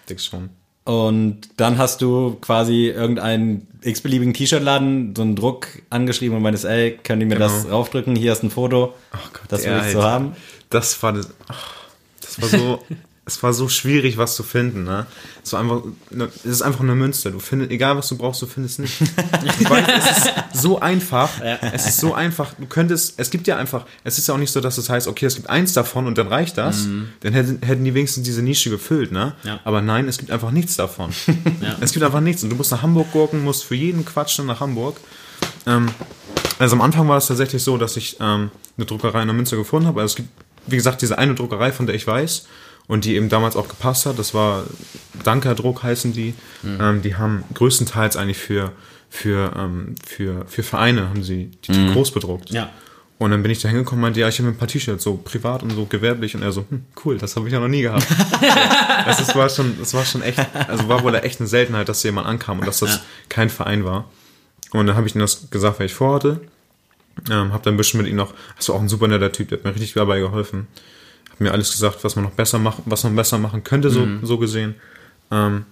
Dick 0.09 0.19
schon. 0.21 0.49
Und 0.83 1.41
dann 1.57 1.77
hast 1.79 2.01
du 2.01 2.37
quasi 2.41 2.87
irgendeinen 2.87 3.67
x-beliebigen 3.81 4.33
T-Shirt-Laden 4.33 5.15
so 5.15 5.21
einen 5.23 5.35
Druck 5.35 5.67
angeschrieben 5.89 6.37
und 6.37 6.43
meintest, 6.43 6.65
ey, 6.65 6.99
könnt 7.03 7.21
ihr 7.21 7.27
mir 7.27 7.35
Genau. 7.35 7.47
das 7.47 7.69
raufdrücken? 7.69 8.15
Hier 8.15 8.33
ist 8.33 8.43
ein 8.43 8.51
Foto. 8.51 8.93
Ach 9.11 9.33
Gott, 9.33 9.43
das 9.49 9.65
will 9.65 9.81
ich 9.85 9.93
so 9.93 10.03
haben. 10.03 10.35
Das 10.69 11.01
war 11.01 11.13
das, 11.13 11.29
ach, 11.47 11.73
das 12.21 12.41
war 12.41 12.49
so, 12.49 12.83
es 13.27 13.41
war 13.41 13.53
so 13.53 13.67
schwierig, 13.69 14.17
was 14.17 14.35
zu 14.35 14.43
finden. 14.43 14.83
Ne? 14.83 15.07
Es 15.43 15.53
war 15.53 15.59
einfach, 15.59 15.81
ne, 16.11 16.29
es 16.43 16.45
ist 16.45 16.61
einfach 16.61 16.81
eine 16.81 16.93
Münze. 16.93 17.31
Du 17.31 17.39
findest, 17.39 17.71
egal 17.71 17.97
was 17.97 18.07
du 18.07 18.17
brauchst, 18.17 18.41
du 18.43 18.45
findest 18.45 18.79
nicht. 18.79 19.01
Ich 19.59 19.69
weiß, 19.69 19.85
es 19.97 20.17
ist 20.17 20.61
so 20.61 20.79
einfach. 20.79 21.29
Es 21.71 21.87
ist 21.87 21.99
so 21.99 22.13
einfach. 22.13 22.53
Du 22.53 22.65
könntest, 22.67 23.15
es 23.17 23.29
gibt 23.29 23.47
ja 23.47 23.57
einfach, 23.57 23.85
es 24.03 24.17
ist 24.17 24.27
ja 24.27 24.33
auch 24.33 24.37
nicht 24.37 24.51
so, 24.51 24.61
dass 24.61 24.77
es 24.77 24.89
heißt, 24.89 25.07
okay, 25.07 25.25
es 25.25 25.35
gibt 25.35 25.49
eins 25.49 25.73
davon 25.73 26.07
und 26.07 26.17
dann 26.17 26.27
reicht 26.27 26.57
das. 26.57 26.87
Dann 27.21 27.33
hätten, 27.33 27.65
hätten 27.65 27.83
die 27.83 27.93
wenigstens 27.93 28.23
diese 28.23 28.41
Nische 28.41 28.69
gefüllt, 28.69 29.11
ne? 29.11 29.33
Ja. 29.43 29.59
Aber 29.63 29.81
nein, 29.81 30.07
es 30.07 30.17
gibt 30.17 30.31
einfach 30.31 30.51
nichts 30.51 30.75
davon. 30.75 31.11
Ja. 31.61 31.77
Es 31.79 31.93
gibt 31.93 32.03
einfach 32.03 32.21
nichts. 32.21 32.43
Und 32.43 32.49
du 32.49 32.55
musst 32.55 32.71
nach 32.71 32.81
Hamburg 32.81 33.11
gucken, 33.11 33.43
musst 33.43 33.63
für 33.63 33.75
jeden 33.75 34.03
Quatsch 34.03 34.37
dann 34.37 34.45
nach 34.45 34.59
Hamburg. 34.59 34.97
Ähm, 35.65 35.89
also 36.59 36.75
am 36.75 36.81
Anfang 36.81 37.07
war 37.07 37.17
es 37.17 37.27
tatsächlich 37.27 37.63
so, 37.63 37.77
dass 37.77 37.97
ich 37.97 38.17
ähm, 38.19 38.51
eine 38.77 38.85
Druckerei 38.85 39.21
in 39.21 39.27
der 39.27 39.35
Münster 39.35 39.57
gefunden 39.57 39.87
habe. 39.87 40.01
Also 40.01 40.13
es 40.13 40.15
gibt, 40.17 40.29
wie 40.67 40.75
gesagt, 40.75 41.01
diese 41.01 41.17
eine 41.17 41.33
Druckerei, 41.33 41.71
von 41.71 41.85
der 41.85 41.95
ich 41.95 42.05
weiß 42.05 42.45
und 42.87 43.05
die 43.05 43.15
eben 43.15 43.29
damals 43.29 43.55
auch 43.55 43.67
gepasst 43.67 44.05
hat. 44.05 44.19
Das 44.19 44.33
war 44.33 44.63
Danker 45.23 45.55
Druck 45.55 45.83
heißen 45.83 46.13
die. 46.13 46.33
Ähm, 46.63 47.01
die 47.01 47.15
haben 47.15 47.43
größtenteils 47.53 48.15
eigentlich 48.17 48.37
für 48.37 48.71
für 49.09 49.53
ähm, 49.57 49.95
für 50.05 50.45
für 50.47 50.63
Vereine 50.63 51.09
haben 51.09 51.23
sie 51.23 51.51
die 51.67 51.71
Trikots 51.71 52.11
bedruckt. 52.11 52.49
Ja. 52.51 52.69
Und 53.17 53.31
dann 53.31 53.41
bin 53.43 53.51
ich 53.51 53.61
da 53.61 53.69
hingekommen 53.69 53.99
und 53.99 54.07
meinte, 54.07 54.19
ja, 54.19 54.27
ich 54.27 54.39
habe 54.39 54.49
ein 54.49 54.57
paar 54.57 54.67
T-Shirts, 54.67 55.01
so 55.01 55.15
privat 55.15 55.63
und 55.63 55.71
so 55.71 55.85
gewerblich. 55.85 56.35
Und 56.35 56.41
er 56.41 56.51
so, 56.51 56.65
hm, 56.69 56.83
cool, 57.05 57.17
das 57.17 57.37
habe 57.37 57.47
ich 57.47 57.53
ja 57.53 57.61
noch 57.61 57.69
nie 57.69 57.81
gehabt. 57.81 58.05
das, 59.05 59.21
ist, 59.21 59.35
war 59.37 59.47
schon, 59.49 59.79
das 59.79 59.93
war 59.93 60.03
schon 60.03 60.21
echt, 60.21 60.37
also 60.67 60.89
war 60.89 61.01
wohl 61.01 61.15
echt 61.15 61.39
eine 61.39 61.47
Seltenheit, 61.47 61.87
dass 61.87 62.03
jemand 62.03 62.27
ankam 62.27 62.59
und 62.59 62.67
dass 62.67 62.79
das 62.79 62.95
Ja. 62.95 63.01
kein 63.29 63.49
Verein 63.49 63.85
war. 63.85 64.09
Und 64.71 64.87
dann 64.87 64.97
habe 64.97 65.07
ich 65.07 65.15
ihm 65.15 65.19
das 65.21 65.49
gesagt, 65.49 65.79
was 65.79 65.85
ich 65.85 65.93
vorhatte. 65.93 66.41
Ähm, 67.31 67.53
habe 67.53 67.63
dann 67.63 67.75
ein 67.75 67.77
bisschen 67.77 68.01
mit 68.01 68.09
ihm 68.09 68.17
noch, 68.17 68.33
das 68.57 68.67
war 68.67 68.75
auch 68.75 68.81
ein 68.81 68.89
super 68.89 69.07
netter 69.07 69.31
Typ, 69.31 69.47
der 69.47 69.59
hat 69.59 69.63
mir 69.65 69.71
richtig 69.73 69.93
dabei 69.93 70.19
geholfen. 70.19 70.67
Mir 71.39 71.51
alles 71.51 71.71
gesagt, 71.71 72.03
was 72.03 72.15
man 72.15 72.25
noch 72.25 72.31
besser 72.31 72.59
machen, 72.59 72.83
was 72.85 73.03
man 73.03 73.15
besser 73.15 73.37
machen 73.37 73.63
könnte, 73.63 73.89
so, 73.89 74.05
Mhm. 74.05 74.19
so 74.25 74.37
gesehen. 74.37 74.75
Ähm, 75.31 75.65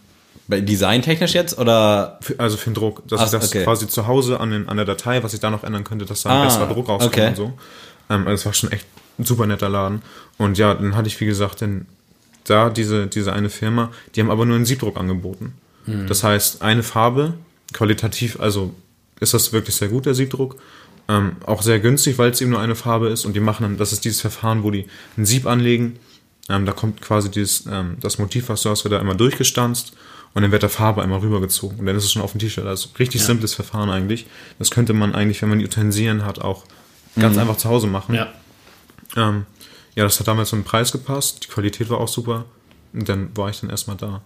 Designtechnisch 0.49 1.33
jetzt 1.33 1.57
oder? 1.57 2.19
für, 2.21 2.37
also 2.39 2.57
für 2.57 2.69
den 2.69 2.73
Druck, 2.75 3.07
dass 3.07 3.21
Ach, 3.21 3.25
ich 3.25 3.31
das 3.31 3.47
okay. 3.47 3.63
quasi 3.63 3.87
zu 3.87 4.07
Hause 4.07 4.39
an, 4.41 4.51
den, 4.51 4.67
an 4.67 4.75
der 4.75 4.85
Datei, 4.85 5.23
was 5.23 5.33
ich 5.33 5.39
da 5.39 5.49
noch 5.49 5.63
ändern 5.63 5.83
könnte, 5.85 6.05
dass 6.05 6.23
da 6.23 6.29
ein 6.29 6.35
Ah, 6.37 6.43
besserer 6.45 6.67
Druck 6.67 6.89
rauskommt 6.89 7.13
okay. 7.13 7.27
und 7.29 7.35
so. 7.37 7.53
Ähm, 8.09 8.27
also 8.27 8.33
es 8.33 8.45
war 8.45 8.53
schon 8.53 8.71
echt 8.71 8.85
ein 9.17 9.25
super 9.25 9.45
netter 9.47 9.69
Laden. 9.69 10.01
Und 10.37 10.57
ja, 10.57 10.73
dann 10.73 10.95
hatte 10.97 11.07
ich, 11.07 11.19
wie 11.21 11.25
gesagt, 11.25 11.61
denn 11.61 11.85
da 12.43 12.69
diese, 12.69 13.07
diese 13.07 13.31
eine 13.31 13.49
Firma, 13.49 13.91
die 14.15 14.19
haben 14.21 14.29
aber 14.31 14.45
nur 14.45 14.57
einen 14.57 14.65
Siebdruck 14.65 14.97
angeboten. 14.97 15.53
Hm. 15.85 16.07
Das 16.07 16.23
heißt, 16.25 16.61
eine 16.61 16.83
Farbe, 16.83 17.35
qualitativ, 17.71 18.39
also 18.39 18.73
ist 19.21 19.33
das 19.33 19.53
wirklich 19.53 19.75
sehr 19.75 19.87
gut, 19.87 20.05
der 20.05 20.13
Siebdruck. 20.13 20.57
Ähm, 21.09 21.35
auch 21.45 21.61
sehr 21.61 21.79
günstig, 21.79 22.17
weil 22.17 22.31
es 22.31 22.41
eben 22.41 22.51
nur 22.51 22.59
eine 22.59 22.75
Farbe 22.75 23.09
ist. 23.09 23.25
Und 23.25 23.35
die 23.35 23.39
machen 23.39 23.63
dann, 23.63 23.77
das 23.77 23.91
ist 23.91 24.05
dieses 24.05 24.21
Verfahren, 24.21 24.63
wo 24.63 24.71
die 24.71 24.87
ein 25.17 25.25
Sieb 25.25 25.45
anlegen. 25.45 25.99
Ähm, 26.49 26.65
da 26.65 26.71
kommt 26.71 27.01
quasi 27.01 27.29
dieses, 27.29 27.65
ähm, 27.65 27.97
das 27.99 28.19
Motiv, 28.19 28.49
was 28.49 28.61
du 28.61 28.69
hast, 28.69 28.83
wird 28.83 28.93
da 28.93 28.99
immer 28.99 29.15
durchgestanzt 29.15 29.93
und 30.33 30.41
dann 30.41 30.51
wird 30.51 30.63
der 30.63 30.69
Farbe 30.69 31.01
einmal 31.01 31.19
rübergezogen. 31.19 31.79
Und 31.79 31.85
dann 31.85 31.95
ist 31.95 32.05
es 32.05 32.11
schon 32.11 32.21
auf 32.21 32.31
dem 32.31 32.39
T-Shirt. 32.39 32.65
Also 32.65 32.89
richtig 32.99 33.23
simples 33.23 33.53
Verfahren 33.53 33.89
eigentlich. 33.89 34.25
Das 34.59 34.71
könnte 34.71 34.93
man 34.93 35.13
eigentlich, 35.13 35.41
wenn 35.41 35.49
man 35.49 35.59
die 35.59 35.65
Utensilien 35.65 36.25
hat, 36.25 36.39
auch 36.39 36.63
ganz 37.19 37.37
einfach 37.37 37.57
zu 37.57 37.69
Hause 37.69 37.87
machen. 37.87 38.15
Ja. 38.15 38.33
Ähm, 39.15 39.45
ja, 39.95 40.03
das 40.03 40.19
hat 40.19 40.27
damals 40.27 40.49
zum 40.49 40.63
Preis 40.63 40.91
gepasst. 40.91 41.43
Die 41.43 41.47
Qualität 41.49 41.89
war 41.89 41.99
auch 41.99 42.07
super. 42.07 42.45
Und 42.93 43.07
dann 43.07 43.35
war 43.37 43.49
ich 43.49 43.59
dann 43.59 43.69
erstmal 43.69 43.97
da. 43.97 44.21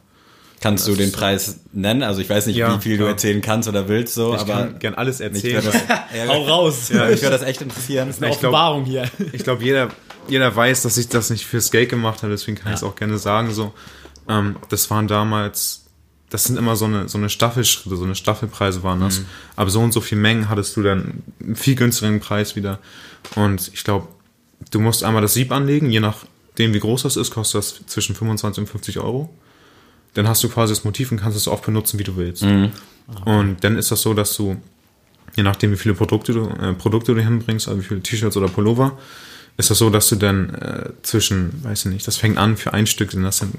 Kannst 0.60 0.88
du 0.88 0.96
den 0.96 1.12
Preis 1.12 1.60
nennen? 1.72 2.02
Also 2.02 2.20
ich 2.20 2.30
weiß 2.30 2.48
nicht, 2.48 2.56
Ja, 2.56 2.76
wie 2.78 2.82
viel 2.82 2.94
du 2.98 3.04
klar. 3.04 3.12
erzählen 3.12 3.42
kannst 3.42 3.70
oder 3.70 3.88
willst, 3.88 4.16
so, 4.16 4.34
Ich 4.34 4.42
aber 4.42 4.54
kann 4.54 4.80
gern 4.80 4.96
alles 4.96 5.20
erzählen. 5.20 5.64
würde 5.64 5.78
das, 5.88 6.28
Hau 6.30 6.44
raus. 6.46 6.90
ja, 6.90 7.06
mich 7.08 7.22
würde 7.22 7.38
das 7.38 7.44
echt 7.44 7.62
interessieren. 7.62 8.04
Eine 8.08 8.12
ich 8.12 8.40
glaub- 8.40 8.54
Offenbarung 8.54 8.86
hier. 8.86 9.10
Ich 9.34 9.44
glaube, 9.44 9.64
jeder, 9.64 9.90
jeder 10.28 10.54
weiß, 10.56 10.82
dass 10.82 10.98
ich 10.98 11.10
das 11.10 11.30
nicht 11.30 11.46
fürs 11.46 11.70
Geld 11.70 11.90
gemacht 11.90 12.24
habe, 12.24 12.32
deswegen 12.32 12.58
kann 12.58 12.72
ich 12.72 12.78
es 12.78 12.84
auch 12.84 12.96
gerne 12.96 13.18
sagen. 13.20 13.54
So, 13.54 13.72
ähm, 14.28 14.56
das 14.70 14.90
waren 14.90 15.08
damals, 15.08 15.86
das 16.32 16.46
sind 16.46 16.58
immer 16.58 16.76
so 16.76 16.86
eine, 16.86 17.08
so 17.08 17.20
eine 17.20 17.30
Staffelschritte, 17.30 17.96
so 17.96 18.04
eine 18.04 18.16
Staffelpreise 18.16 18.82
waren 18.82 19.00
das. 19.00 19.22
Aber 19.56 19.70
so 19.70 19.80
und 19.80 19.92
so 19.94 20.02
viel 20.02 20.18
Mengen 20.18 20.50
hattest 20.50 20.76
du 20.76 20.82
dann 20.82 21.22
einen 21.40 21.56
viel 21.56 21.76
günstigeren 21.76 22.20
Preis 22.20 22.56
wieder. 22.56 22.80
Und 23.36 23.70
ich 23.76 23.84
glaube, 23.84 24.08
du 24.72 24.80
musst 24.80 25.04
einmal 25.04 25.22
das 25.22 25.36
Sieb 25.36 25.52
anlegen, 25.52 25.92
je 25.92 26.00
nachdem 26.00 26.74
wie 26.74 26.80
groß 26.80 27.04
das 27.04 27.16
ist, 27.16 27.30
kostet 27.32 27.60
das 27.60 27.76
zwischen 27.86 28.16
25 28.16 28.62
und 28.62 28.68
50 28.68 28.98
Euro. 29.00 29.30
Dann 30.18 30.28
hast 30.28 30.44
du 30.44 30.50
quasi 30.50 30.74
das 30.74 30.84
Motiv 30.84 31.12
und 31.12 31.20
kannst 31.20 31.38
es 31.38 31.44
so 31.44 31.52
oft 31.52 31.64
benutzen, 31.64 32.00
wie 32.00 32.04
du 32.04 32.18
willst. 32.18 32.42
Und 33.24 33.64
dann 33.64 33.78
ist 33.78 33.92
das 33.92 34.02
so, 34.02 34.16
dass 34.16 34.36
du, 34.36 34.58
je 35.36 35.44
nachdem 35.44 35.72
wie 35.72 35.78
viele 35.78 35.94
Produkte 35.94 36.34
du, 36.34 36.50
äh, 36.50 36.74
Produkte 36.74 37.14
du 37.14 37.22
hinbringst, 37.22 37.68
also 37.68 37.80
wie 37.80 37.86
viele 37.86 38.02
T-Shirts 38.02 38.36
oder 38.36 38.48
Pullover, 38.48 38.98
ist 39.58 39.70
das 39.70 39.78
so, 39.78 39.92
dass 39.92 40.10
du 40.10 40.16
dann 40.16 40.56
äh, 40.56 40.90
zwischen, 41.04 41.64
weiß 41.64 41.86
ich 41.86 41.92
nicht, 41.92 42.08
das 42.08 42.18
fängt 42.18 42.40
an 42.40 42.58
für 42.58 42.74
ein 42.74 42.88
Stück, 42.88 43.12
sind 43.12 43.22
das 43.22 43.40
dann, 43.40 43.54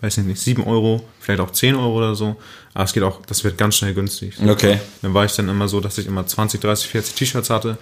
weiß 0.00 0.18
ich 0.18 0.24
nicht, 0.24 0.40
7 0.40 0.64
Euro, 0.64 1.08
vielleicht 1.20 1.40
auch 1.40 1.52
10 1.52 1.76
Euro 1.76 1.96
oder 1.98 2.16
so. 2.16 2.36
Aber 2.74 2.84
es 2.84 2.92
geht 2.92 3.04
auch, 3.04 3.24
das 3.26 3.44
wird 3.44 3.56
ganz 3.56 3.76
schnell 3.76 3.94
günstig. 3.94 4.34
Okay. 4.44 4.80
Dann 5.02 5.14
war 5.14 5.24
ich 5.24 5.32
dann 5.36 5.48
immer 5.48 5.68
so, 5.68 5.78
dass 5.78 5.96
ich 5.96 6.08
immer 6.08 6.26
20, 6.26 6.60
30, 6.60 6.88
40 6.88 7.14
T-Shirts 7.14 7.50
hatte. 7.50 7.78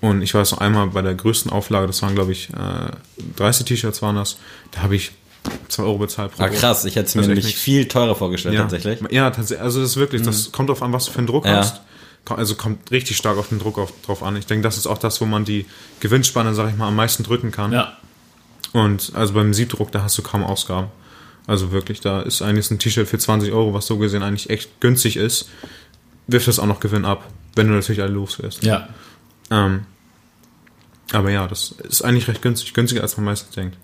Und 0.00 0.22
ich 0.22 0.34
weiß 0.34 0.52
noch 0.52 0.58
einmal 0.58 0.86
bei 0.86 1.02
der 1.02 1.14
größten 1.14 1.50
Auflage, 1.50 1.88
das 1.88 2.00
waren 2.02 2.14
glaube 2.14 2.30
ich 2.30 2.50
äh, 2.50 2.92
30 3.36 3.66
T-Shirts 3.66 4.02
waren 4.02 4.14
das, 4.14 4.36
da 4.70 4.82
habe 4.82 4.94
ich 4.94 5.12
2 5.68 5.82
Euro 5.82 5.98
bezahlt 5.98 6.32
pro 6.32 6.42
Ah, 6.44 6.48
krass, 6.48 6.84
ich 6.84 6.94
hätte 6.96 7.06
es 7.06 7.14
mir 7.14 7.22
nämlich 7.22 7.44
nichts. 7.46 7.60
viel 7.60 7.88
teurer 7.88 8.14
vorgestellt, 8.14 8.54
Ja, 8.54 8.62
tatsächlich. 8.62 9.00
Ja, 9.10 9.30
tatsächlich. 9.30 9.62
Also 9.64 9.80
das 9.80 9.90
ist 9.90 9.96
wirklich, 9.96 10.22
das 10.22 10.52
kommt 10.52 10.70
auf 10.70 10.82
an, 10.82 10.92
was 10.92 11.06
du 11.06 11.12
für 11.12 11.18
einen 11.18 11.26
Druck 11.26 11.44
Ja. 11.46 11.56
hast. 11.56 11.80
Also 12.28 12.54
kommt 12.54 12.90
richtig 12.92 13.16
stark 13.16 13.36
auf 13.36 13.48
den 13.48 13.58
Druck 13.58 13.78
auf, 13.78 13.92
drauf 14.06 14.22
an. 14.22 14.36
Ich 14.36 14.46
denke, 14.46 14.62
das 14.62 14.76
ist 14.76 14.86
auch 14.86 14.98
das, 14.98 15.20
wo 15.20 15.24
man 15.26 15.44
die 15.44 15.66
Gewinnspanne, 16.00 16.54
sag 16.54 16.70
ich 16.70 16.76
mal, 16.76 16.86
am 16.88 16.94
meisten 16.96 17.24
drücken 17.24 17.50
kann. 17.50 17.72
Ja. 17.72 17.96
Und 18.72 19.12
also 19.14 19.34
beim 19.34 19.52
Siebdruck, 19.52 19.90
da 19.90 20.02
hast 20.04 20.16
du 20.18 20.22
kaum 20.22 20.44
Ausgaben. 20.44 20.86
Also 21.48 21.72
wirklich, 21.72 22.00
da 22.00 22.22
ist 22.22 22.40
eigentlich 22.40 22.70
ein 22.70 22.78
T-Shirt 22.78 23.08
für 23.08 23.18
20 23.18 23.52
Euro, 23.52 23.74
was 23.74 23.86
so 23.86 23.98
gesehen 23.98 24.22
eigentlich 24.22 24.48
echt 24.50 24.80
günstig 24.80 25.16
ist, 25.16 25.48
wirft 26.28 26.46
das 26.46 26.60
auch 26.60 26.66
noch 26.66 26.78
Gewinn 26.78 27.04
ab, 27.04 27.28
wenn 27.56 27.66
du 27.66 27.74
natürlich 27.74 28.00
alle 28.00 28.12
loswirst. 28.12 28.62
Ja. 28.62 28.88
Ähm, 29.50 29.82
aber 31.12 31.30
ja, 31.30 31.48
das 31.48 31.72
ist 31.82 32.02
eigentlich 32.02 32.28
recht 32.28 32.40
günstig, 32.40 32.72
günstiger 32.72 33.02
als 33.02 33.16
man 33.16 33.24
meistens 33.26 33.54
denkt. 33.54 33.76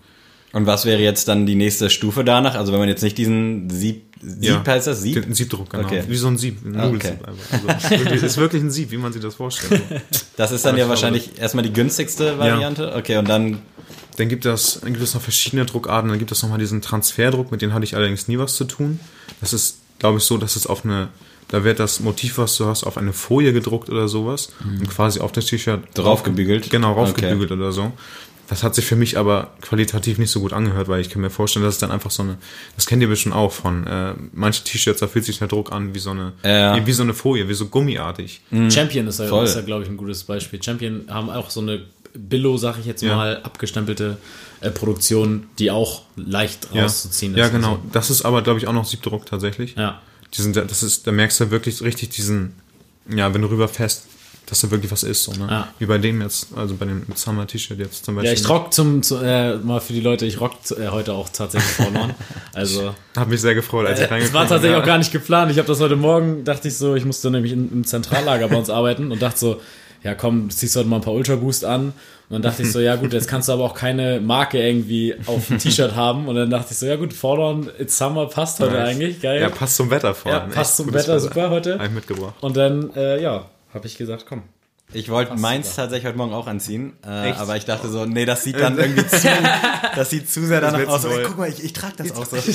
Und 0.51 0.65
was 0.65 0.85
wäre 0.85 1.01
jetzt 1.01 1.27
dann 1.27 1.45
die 1.45 1.55
nächste 1.55 1.89
Stufe 1.89 2.23
danach? 2.23 2.55
Also 2.55 2.71
wenn 2.73 2.79
man 2.79 2.89
jetzt 2.89 3.03
nicht 3.03 3.17
diesen 3.17 3.69
Sieb, 3.69 4.03
Sieb 4.21 4.67
heißt 4.67 4.87
das? 4.87 5.01
Sieb? 5.01 5.23
Ein 5.25 5.33
Siebdruck, 5.33 5.69
genau. 5.69 5.85
Okay. 5.85 6.03
Wie 6.07 6.15
so 6.17 6.27
ein 6.27 6.37
Sieb, 6.37 6.65
ein 6.65 6.75
Ah, 6.75 6.87
Nudelsieb 6.87 7.25
einfach. 7.27 7.69
Also, 7.69 7.89
wirklich, 8.03 8.23
ist 8.23 8.37
wirklich 8.37 8.63
ein 8.63 8.71
Sieb, 8.71 8.91
wie 8.91 8.97
man 8.97 9.13
sich 9.13 9.21
das 9.21 9.35
vorstellt. 9.35 9.81
Das 10.35 10.51
ist 10.51 10.63
dann 10.65 10.71
Aber 10.71 10.79
ja 10.79 10.85
ich 10.85 10.89
wahrscheinlich 10.89 11.37
erstmal 11.39 11.63
die 11.63 11.73
günstigste 11.73 12.39
Variante. 12.39 12.95
Okay, 12.95 13.17
und 13.17 13.27
dann, 13.29 13.59
Dann 14.17 14.27
gibt 14.29 14.45
es, 14.45 14.79
dann 14.81 14.93
gibt 14.93 15.03
es 15.03 15.13
noch 15.13 15.21
verschiedene 15.21 15.65
Druckarten. 15.65 16.09
Dann 16.09 16.17
gibt 16.19 16.31
es 16.31 16.41
nochmal 16.41 16.59
diesen 16.59 16.81
Transferdruck, 16.81 17.51
mit 17.51 17.61
dem 17.61 17.73
hatte 17.73 17.83
ich 17.83 17.95
allerdings 17.95 18.27
nie 18.27 18.37
was 18.37 18.55
zu 18.55 18.65
tun. 18.65 18.99
Das 19.41 19.53
ist, 19.53 19.77
glaube 19.99 20.17
ich, 20.17 20.23
so, 20.23 20.37
dass 20.37 20.55
es 20.55 20.65
auf 20.65 20.83
eine, 20.85 21.09
da 21.49 21.63
wird 21.63 21.79
das 21.79 21.99
Motiv, 21.99 22.37
was 22.37 22.55
du 22.57 22.65
hast, 22.65 22.83
auf 22.85 22.97
eine 22.97 23.11
Folie 23.13 23.51
gedruckt 23.53 23.89
oder 23.89 24.07
sowas 24.07 24.49
und 24.63 24.89
quasi 24.89 25.19
auf 25.19 25.31
das 25.31 25.45
T-Shirt 25.45 25.81
Draufgebügelt? 25.93 26.69
Genau, 26.69 26.93
raufgebügelt 26.93 27.51
oder 27.51 27.71
so. 27.71 27.91
Das 28.49 28.63
hat 28.63 28.73
sich 28.73 28.85
für 28.85 28.95
mich 28.95 29.17
aber 29.17 29.51
qualitativ 29.61 30.17
nicht 30.17 30.31
so 30.31 30.39
gut 30.39 30.53
angehört, 30.53 30.87
weil 30.87 31.01
ich 31.01 31.09
kann 31.11 31.21
mir 31.21 31.29
vorstellen, 31.29 31.63
dass 31.65 31.75
es 31.75 31.79
dann 31.79 31.91
einfach 31.91 32.09
so 32.09 32.23
eine, 32.23 32.37
das 32.75 32.87
kennt 32.87 33.01
ihr 33.03 33.07
bestimmt 33.07 33.35
auch 33.35 33.51
von, 33.51 33.85
äh, 33.85 34.13
manche 34.33 34.63
T-Shirts, 34.63 34.99
da 35.01 35.07
fühlt 35.07 35.25
sich 35.25 35.37
der 35.37 35.47
Druck 35.47 35.71
an 35.71 35.93
wie 35.93 35.99
so 35.99 36.09
eine, 36.11 36.33
Ja. 36.43 36.83
wie, 36.85 36.91
so 36.91 37.03
eine 37.03 37.13
Folie, 37.13 37.47
wie 37.47 37.53
so 37.53 37.67
gummiartig. 37.67 38.41
Champion 38.69 39.07
ist 39.07 39.19
ja, 39.19 39.43
ist 39.43 39.55
ja 39.55 39.61
glaube 39.61 39.83
ich, 39.83 39.89
ein 39.89 39.97
gutes 39.97 40.23
Beispiel. 40.23 40.61
Champion 40.63 41.05
haben 41.09 41.29
auch 41.29 41.49
so 41.51 41.61
eine 41.61 41.81
Billo, 42.15 42.57
sag 42.57 42.79
ich 42.79 42.85
jetzt 42.87 43.03
Ja. 43.03 43.15
mal, 43.15 43.37
abgestempelte 43.43 44.17
äh, 44.61 44.71
Produktion, 44.71 45.45
die 45.59 45.69
auch 45.69 46.01
leicht 46.15 46.69
Ja, 46.73 46.83
rauszuziehen 46.83 47.37
ja 47.37 47.45
ist. 47.45 47.51
genau. 47.51 47.73
Also, 47.73 47.81
Das 47.91 48.09
ist 48.09 48.23
aber, 48.23 48.41
glaube 48.41 48.59
ich, 48.59 48.67
auch 48.67 48.73
noch 48.73 48.85
Siebdruck 48.85 49.25
tatsächlich. 49.27 49.75
ja. 49.75 50.01
Die 50.35 50.41
sind, 50.41 50.55
das 50.55 50.83
ist, 50.83 51.05
da 51.07 51.11
merkst 51.11 51.39
du 51.39 51.49
wirklich 51.51 51.81
richtig 51.81 52.09
diesen, 52.09 52.53
ja, 53.09 53.33
wenn 53.33 53.41
du 53.41 53.47
rüberfährst, 53.49 54.05
dass 54.49 54.61
da 54.61 54.71
wirklich 54.71 54.91
was 54.91 55.03
ist, 55.03 55.23
so, 55.23 55.31
ne? 55.33 55.47
Ja. 55.49 55.67
Wie 55.79 55.85
bei 55.85 55.97
dem 55.97 56.21
jetzt, 56.21 56.47
also 56.55 56.75
bei 56.75 56.85
dem 56.85 57.03
Summer 57.15 57.45
T-Shirt 57.47 57.77
jetzt 57.79 58.03
zum 58.05 58.15
Beispiel. 58.15 58.33
Ja, 58.33 58.39
ich 58.39 58.49
rock 58.49 58.73
zum, 58.73 59.01
zu, 59.03 59.17
äh, 59.17 59.57
mal 59.57 59.79
für 59.79 59.93
die 59.93 60.01
Leute, 60.01 60.25
ich 60.25 60.39
rock 60.41 60.53
äh, 60.71 60.87
heute 60.89 61.13
auch 61.13 61.29
tatsächlich 61.29 61.71
verloren. 61.71 62.13
Also, 62.53 62.93
Hab 63.15 63.27
mich 63.29 63.39
sehr 63.41 63.55
gefreut, 63.55 63.87
als 63.87 63.99
ich 63.99 64.05
es 64.05 64.11
reingekommen 64.11 64.33
war 64.33 64.47
tatsächlich 64.47 64.73
bin. 64.75 64.81
auch 64.81 64.85
gar 64.85 64.97
nicht 64.97 65.11
geplant. 65.11 65.51
Ich 65.51 65.57
habe 65.57 65.67
das 65.67 65.79
heute 65.79 65.95
Morgen, 65.95 66.43
dachte 66.43 66.67
ich 66.67 66.75
so, 66.77 66.95
ich 66.95 67.05
musste 67.05 67.29
nämlich 67.31 67.53
in, 67.53 67.71
im 67.71 67.83
Zentrallager 67.85 68.47
bei 68.49 68.57
uns 68.57 68.69
arbeiten 68.69 69.11
und 69.11 69.21
dachte 69.21 69.39
so, 69.39 69.61
ja 70.03 70.15
komm, 70.15 70.49
ziehst 70.49 70.75
heute 70.75 70.87
mal 70.89 70.97
ein 70.97 71.01
paar 71.01 71.13
Ultra 71.13 71.35
Boost 71.35 71.63
an. 71.63 71.93
Und 72.29 72.33
dann 72.33 72.41
dachte 72.41 72.61
ich 72.63 72.71
so, 72.71 72.79
ja 72.79 72.95
gut, 72.95 73.11
jetzt 73.13 73.27
kannst 73.27 73.49
du 73.49 73.53
aber 73.53 73.63
auch 73.63 73.73
keine 73.73 74.19
Marke 74.19 74.61
irgendwie 74.61 75.15
auf 75.25 75.47
dem 75.47 75.57
T-Shirt 75.57 75.95
haben. 75.95 76.27
Und 76.27 76.35
dann 76.35 76.49
dachte 76.49 76.67
ich 76.71 76.77
so, 76.77 76.85
ja 76.85 76.95
gut, 76.95 77.11
Forlorn, 77.13 77.69
It's 77.79 77.97
Summer 77.97 78.27
passt 78.27 78.59
heute 78.59 78.73
Nice. 78.73 78.89
eigentlich, 78.89 79.21
geil. 79.21 79.41
Ja, 79.41 79.49
passt 79.49 79.75
zum 79.77 79.89
Wetter 79.89 80.13
vor 80.13 80.31
Ja, 80.31 80.41
allem. 80.41 80.51
passt 80.51 80.79
Echt 80.79 80.87
zum 80.87 80.93
Wetter, 80.93 81.19
super 81.19 81.49
heute. 81.49 81.79
Hab 81.79 81.85
ich 81.87 81.91
mitgebracht. 81.91 82.35
Und 82.41 82.55
dann, 82.57 82.91
äh, 82.95 83.21
ja, 83.21 83.45
habe 83.73 83.87
ich 83.87 83.97
gesagt, 83.97 84.25
komm. 84.27 84.43
ich 84.93 85.09
wollte 85.09 85.35
meins 85.35 85.75
tatsächlich 85.75 86.07
heute 86.07 86.17
Morgen 86.17 86.33
auch 86.33 86.47
anziehen. 86.47 86.93
Äh, 87.05 87.31
aber 87.33 87.55
ich 87.55 87.65
dachte 87.65 87.89
so, 87.89 88.05
nee, 88.05 88.25
das 88.25 88.43
sieht 88.43 88.59
dann 88.59 88.77
irgendwie 88.77 89.05
zu, 89.05 89.27
das 89.95 90.09
sieht 90.09 90.29
zu 90.29 90.45
sehr 90.45 90.61
danach 90.61 90.87
aus. 90.87 91.05
Ey, 91.05 91.23
guck 91.25 91.37
mal, 91.37 91.49
ich, 91.49 91.63
ich 91.63 91.73
trage 91.73 91.93
das 91.97 92.11
auch 92.15 92.25
so. 92.25 92.37
Ich, 92.37 92.49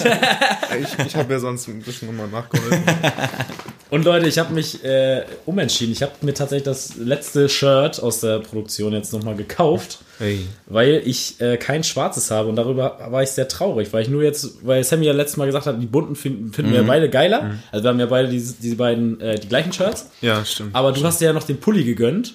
ich 1.06 1.16
habe 1.16 1.32
ja 1.32 1.40
sonst 1.40 1.68
ein 1.68 1.82
bisschen 1.82 2.08
nochmal 2.08 2.28
nachgeholfen. 2.28 2.82
Und 3.90 4.04
Leute, 4.04 4.26
ich 4.26 4.38
habe 4.38 4.52
mich 4.52 4.82
äh, 4.82 5.24
umentschieden. 5.46 5.92
Ich 5.92 6.02
habe 6.02 6.12
mir 6.22 6.34
tatsächlich 6.34 6.64
das 6.64 6.96
letzte 6.96 7.48
Shirt 7.48 8.02
aus 8.02 8.20
der 8.20 8.40
Produktion 8.40 8.92
jetzt 8.92 9.12
nochmal 9.12 9.36
gekauft. 9.36 10.00
Ey. 10.20 10.46
weil 10.66 11.02
ich 11.04 11.40
äh, 11.40 11.56
kein 11.56 11.82
schwarzes 11.82 12.30
habe 12.30 12.48
und 12.48 12.56
darüber 12.56 12.98
war 13.08 13.22
ich 13.22 13.30
sehr 13.30 13.48
traurig, 13.48 13.92
weil 13.92 14.02
ich 14.02 14.08
nur 14.08 14.22
jetzt, 14.22 14.64
weil 14.64 14.84
Sammy 14.84 15.06
ja 15.06 15.12
letztes 15.12 15.36
Mal 15.36 15.46
gesagt 15.46 15.66
hat, 15.66 15.80
die 15.80 15.86
bunten 15.86 16.14
finden, 16.14 16.52
finden 16.52 16.72
wir 16.72 16.84
beide 16.84 17.10
geiler. 17.10 17.56
Also 17.72 17.84
wir 17.84 17.90
haben 17.90 18.00
ja 18.00 18.06
beide 18.06 18.28
diese, 18.28 18.54
diese 18.54 18.76
beiden, 18.76 19.20
äh, 19.20 19.38
die 19.38 19.48
gleichen 19.48 19.72
Shirts. 19.72 20.10
Ja, 20.20 20.44
stimmt. 20.44 20.74
Aber 20.74 20.92
du 20.92 21.02
hast 21.04 21.20
dir 21.20 21.26
ja 21.26 21.32
noch 21.32 21.42
den 21.44 21.58
Pulli 21.58 21.84
gegönnt. 21.84 22.34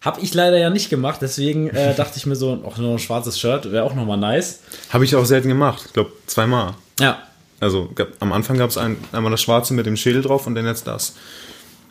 Hab 0.00 0.22
ich 0.22 0.34
leider 0.34 0.58
ja 0.58 0.68
nicht 0.68 0.90
gemacht, 0.90 1.20
deswegen 1.22 1.70
äh, 1.70 1.94
dachte 1.96 2.18
ich 2.18 2.26
mir 2.26 2.36
so, 2.36 2.62
auch 2.64 2.76
noch 2.76 2.92
ein 2.92 2.98
schwarzes 2.98 3.38
Shirt 3.38 3.72
wäre 3.72 3.84
auch 3.84 3.94
nochmal 3.94 4.18
nice. 4.18 4.60
Habe 4.90 5.04
ich 5.04 5.16
auch 5.16 5.24
selten 5.24 5.48
gemacht. 5.48 5.82
Ich 5.86 5.92
glaube, 5.94 6.12
zweimal. 6.26 6.74
Ja. 7.00 7.22
Also 7.60 7.88
gab, 7.94 8.08
am 8.20 8.32
Anfang 8.34 8.58
gab 8.58 8.68
es 8.68 8.76
ein, 8.76 8.98
einmal 9.12 9.30
das 9.30 9.40
Schwarze 9.40 9.72
mit 9.72 9.86
dem 9.86 9.96
Schädel 9.96 10.20
drauf 10.20 10.46
und 10.46 10.54
dann 10.54 10.66
jetzt 10.66 10.86
das. 10.86 11.14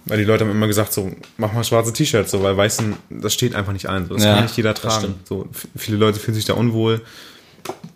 Weil 0.05 0.17
die 0.17 0.25
Leute 0.25 0.43
haben 0.43 0.51
immer 0.51 0.67
gesagt, 0.67 0.91
so, 0.91 1.11
mach 1.37 1.53
mal 1.53 1.63
schwarze 1.63 1.93
T-Shirts, 1.93 2.31
so, 2.31 2.43
weil 2.43 2.57
weißen, 2.57 2.95
das 3.09 3.33
steht 3.33 3.55
einfach 3.55 3.71
nicht 3.71 3.87
ein. 3.87 4.07
So, 4.07 4.15
das 4.15 4.23
Ja, 4.23 4.33
kann 4.35 4.43
nicht 4.43 4.57
jeder 4.57 4.73
tragen. 4.73 5.15
So, 5.23 5.47
viele 5.77 5.97
Leute 5.97 6.19
fühlen 6.19 6.35
sich 6.35 6.45
da 6.45 6.53
unwohl. 6.55 7.01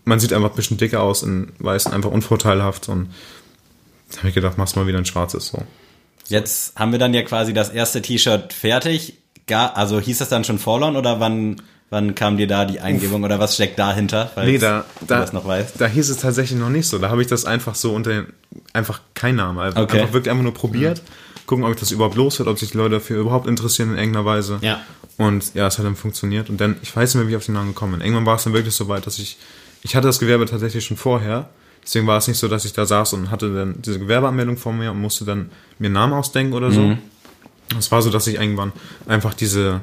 Man 0.06 0.20
sieht 0.20 0.32
einfach 0.32 0.50
ein 0.52 0.56
bisschen 0.56 0.78
dicker 0.78 1.02
aus 1.02 1.24
in 1.24 1.52
weißen, 1.60 1.92
einfach 1.92 2.10
unvorteilhaft. 2.12 2.88
Und 2.88 3.10
da 4.12 4.20
habe 4.20 4.30
ich 4.30 4.36
gedacht, 4.36 4.58
machst 4.58 4.78
mal 4.78 4.88
wieder 4.88 4.98
ein 4.98 5.06
schwarzes. 5.06 5.48
So. 5.48 5.64
Jetzt 6.28 6.80
haben 6.80 6.94
wir 6.94 7.00
dann 7.00 7.14
ja 7.14 7.24
quasi 7.24 7.54
das 7.54 7.70
erste 7.70 8.02
T-Shirt 8.02 8.54
fertig. 8.54 9.16
Gar, 9.48 9.76
also 9.76 10.00
hieß 10.00 10.18
das 10.20 10.30
dann 10.30 10.44
schon 10.46 10.60
Forlorn 10.60 10.96
oder 10.96 11.20
wann, 11.20 11.62
wann 11.90 12.16
kam 12.16 12.38
dir 12.38 12.48
da 12.48 12.64
die 12.66 12.80
Eingebung 12.80 13.24
oder 13.24 13.40
was 13.40 13.56
steckt 13.56 13.80
dahinter? 13.80 14.32
Falls 14.34 14.48
Nee, 14.48 14.58
da, 14.58 14.86
du 15.02 15.06
da, 15.08 15.20
das 15.20 15.34
noch 15.34 15.46
weißt. 15.46 15.80
da 15.80 15.88
hieß 15.88 16.10
es 16.10 16.18
tatsächlich 16.18 16.60
noch 16.60 16.70
nicht 16.70 16.88
so. 16.88 17.00
Da 17.00 17.10
habe 17.10 17.22
ich 17.22 17.28
das 17.28 17.44
einfach 17.46 17.76
so 17.76 17.94
unter 17.94 18.12
den, 18.12 18.28
einfach 18.74 19.02
kein 19.14 19.36
Name. 19.36 19.62
Okay. 19.76 20.00
einfach 20.00 20.14
wirklich 20.14 20.32
einfach 20.32 20.44
nur 20.44 20.54
probiert. 20.54 21.02
Gucken, 21.48 21.66
ob 21.66 21.74
ich 21.74 21.80
das 21.80 21.92
überhaupt 21.92 22.16
los 22.16 22.38
wird, 22.38 22.48
ob 22.48 22.60
sich 22.60 22.72
die 22.72 22.78
Leute 22.78 22.96
dafür 22.96 23.20
überhaupt 23.20 23.48
interessieren 23.48 23.94
in 23.94 23.98
irgendeiner 23.98 24.26
Weise. 24.26 24.60
Ja. 24.62 24.82
Und 25.18 25.56
ja, 25.56 25.66
es 25.66 25.80
hat 25.80 25.86
dann 25.86 25.96
funktioniert. 25.96 26.50
Und 26.50 26.62
dann, 26.62 26.76
ich 26.84 26.96
weiß 26.96 27.16
nicht 27.16 27.22
mehr, 27.22 27.28
wie 27.28 27.32
ich 27.32 27.38
auf 27.38 27.46
den 27.46 27.56
Namen 27.56 27.70
gekommen 27.70 27.94
bin. 27.94 28.02
Irgendwann 28.02 28.26
war 28.28 28.36
es 28.36 28.44
dann 28.44 28.54
wirklich 28.54 28.76
so 28.76 28.88
weit, 28.88 29.08
dass 29.08 29.18
ich, 29.18 29.38
ich 29.82 29.96
hatte 29.96 30.06
das 30.08 30.20
Gewerbe 30.20 30.46
tatsächlich 30.46 30.86
schon 30.86 30.98
vorher. 30.98 31.50
Deswegen 31.84 32.06
war 32.06 32.18
es 32.18 32.28
nicht 32.28 32.38
so, 32.38 32.48
dass 32.48 32.66
ich 32.66 32.74
da 32.74 32.86
saß 32.86 33.14
und 33.14 33.32
hatte 33.32 33.52
dann 33.54 33.82
diese 33.82 33.98
Gewerbeanmeldung 33.98 34.58
vor 34.58 34.74
mir 34.74 34.92
und 34.92 35.02
musste 35.02 35.24
dann 35.26 35.50
mir 35.80 35.88
einen 35.88 35.94
Namen 35.94 36.14
ausdenken 36.14 36.54
oder 36.54 36.70
so. 36.70 36.98
Es 37.80 37.92
war 37.92 38.02
so, 38.02 38.10
dass 38.10 38.28
ich 38.28 38.36
irgendwann 38.36 38.74
einfach 39.08 39.34
diese, 39.34 39.82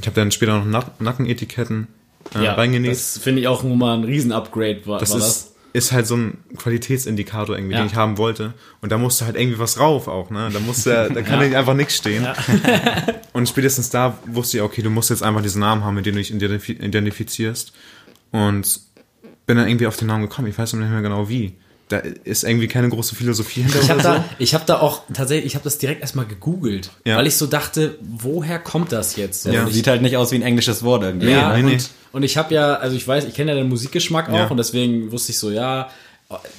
ich 0.00 0.06
habe 0.06 0.16
dann 0.16 0.32
später 0.32 0.58
noch 0.58 0.64
Nack 0.64 1.00
Nackenetiketten 1.00 1.86
äh, 2.34 2.44
ja, 2.44 2.54
reingenäht. 2.54 2.92
das 2.92 3.18
finde 3.18 3.40
ich 3.40 3.48
auch 3.48 3.62
mal 3.62 3.96
ein 3.96 4.04
Riesen-Upgrade 4.04 4.82
war, 4.86 4.98
Das 4.98 5.10
war 5.12 5.18
ist, 5.18 5.54
ist 5.76 5.92
halt 5.92 6.06
so 6.06 6.16
ein 6.16 6.38
Qualitätsindikator 6.56 7.56
irgendwie, 7.56 7.74
Ja. 7.74 7.80
den 7.82 7.88
ich 7.88 7.94
haben 7.96 8.16
wollte. 8.18 8.54
Und 8.80 8.92
da 8.92 8.98
musste 8.98 9.26
halt 9.26 9.36
irgendwie 9.36 9.58
was 9.58 9.78
rauf 9.78 10.08
auch, 10.08 10.30
ne? 10.30 10.48
Da 10.52 10.58
musste, 10.60 11.10
da 11.12 11.22
kann 11.22 11.38
nicht 11.44 11.54
einfach 11.54 11.74
nichts 11.74 11.96
stehen. 11.96 12.26
Und 13.32 13.48
spätestens 13.48 13.90
da 13.90 14.18
wusste 14.26 14.56
ich, 14.56 14.62
okay, 14.62 14.80
du 14.82 14.90
musst 14.90 15.10
jetzt 15.10 15.22
einfach 15.22 15.42
diesen 15.42 15.60
Namen 15.60 15.84
haben, 15.84 15.94
mit 15.94 16.06
dem 16.06 16.14
du 16.14 16.20
dich 16.22 16.32
identif- 16.32 16.80
identifizierst. 16.82 17.72
Und 18.32 18.80
bin 19.46 19.56
dann 19.58 19.68
irgendwie 19.68 19.86
auf 19.86 19.96
den 19.96 20.08
Namen 20.08 20.22
gekommen. 20.22 20.48
Ich 20.48 20.58
weiß 20.58 20.72
noch 20.72 20.80
nicht 20.80 20.90
mehr 20.90 21.02
genau 21.02 21.28
wie. 21.28 21.54
Da 21.88 21.98
ist 21.98 22.42
irgendwie 22.42 22.66
keine 22.66 22.88
große 22.88 23.14
Philosophie 23.14 23.62
hinter 23.62 23.80
Ich 23.80 23.88
habe 23.90 24.00
oder 24.00 24.14
da, 24.16 24.24
ich 24.38 24.54
hab 24.54 24.66
da 24.66 24.80
auch 24.80 25.02
tatsächlich, 25.14 25.46
ich 25.46 25.54
habe 25.54 25.62
das 25.62 25.78
direkt 25.78 26.00
erstmal 26.00 26.26
gegoogelt, 26.26 26.90
Ja. 27.04 27.16
weil 27.16 27.28
ich 27.28 27.36
so 27.36 27.46
dachte, 27.46 27.96
woher 28.00 28.58
kommt 28.58 28.90
das 28.90 29.14
jetzt? 29.14 29.46
Ja. 29.46 29.62
Und 29.62 29.68
ich, 29.68 29.74
Sieht 29.74 29.86
halt 29.86 30.02
nicht 30.02 30.16
aus 30.16 30.32
wie 30.32 30.36
ein 30.36 30.42
englisches 30.42 30.82
Wort 30.82 31.02
irgendwie. 31.04 31.30
ja, 31.30 31.56
nee, 31.56 31.62
nee. 31.62 31.72
und, 31.74 31.90
und 32.12 32.22
ich 32.24 32.36
habe 32.36 32.52
ja, 32.54 32.74
also 32.74 32.96
ich 32.96 33.06
weiß, 33.06 33.24
ich 33.26 33.34
kenne 33.34 33.52
ja 33.52 33.56
den 33.56 33.68
Musikgeschmack 33.68 34.28
auch 34.30 34.34
Ja. 34.34 34.46
und 34.48 34.56
deswegen 34.56 35.12
wusste 35.12 35.30
ich 35.30 35.38
so, 35.38 35.50
ja, 35.52 35.88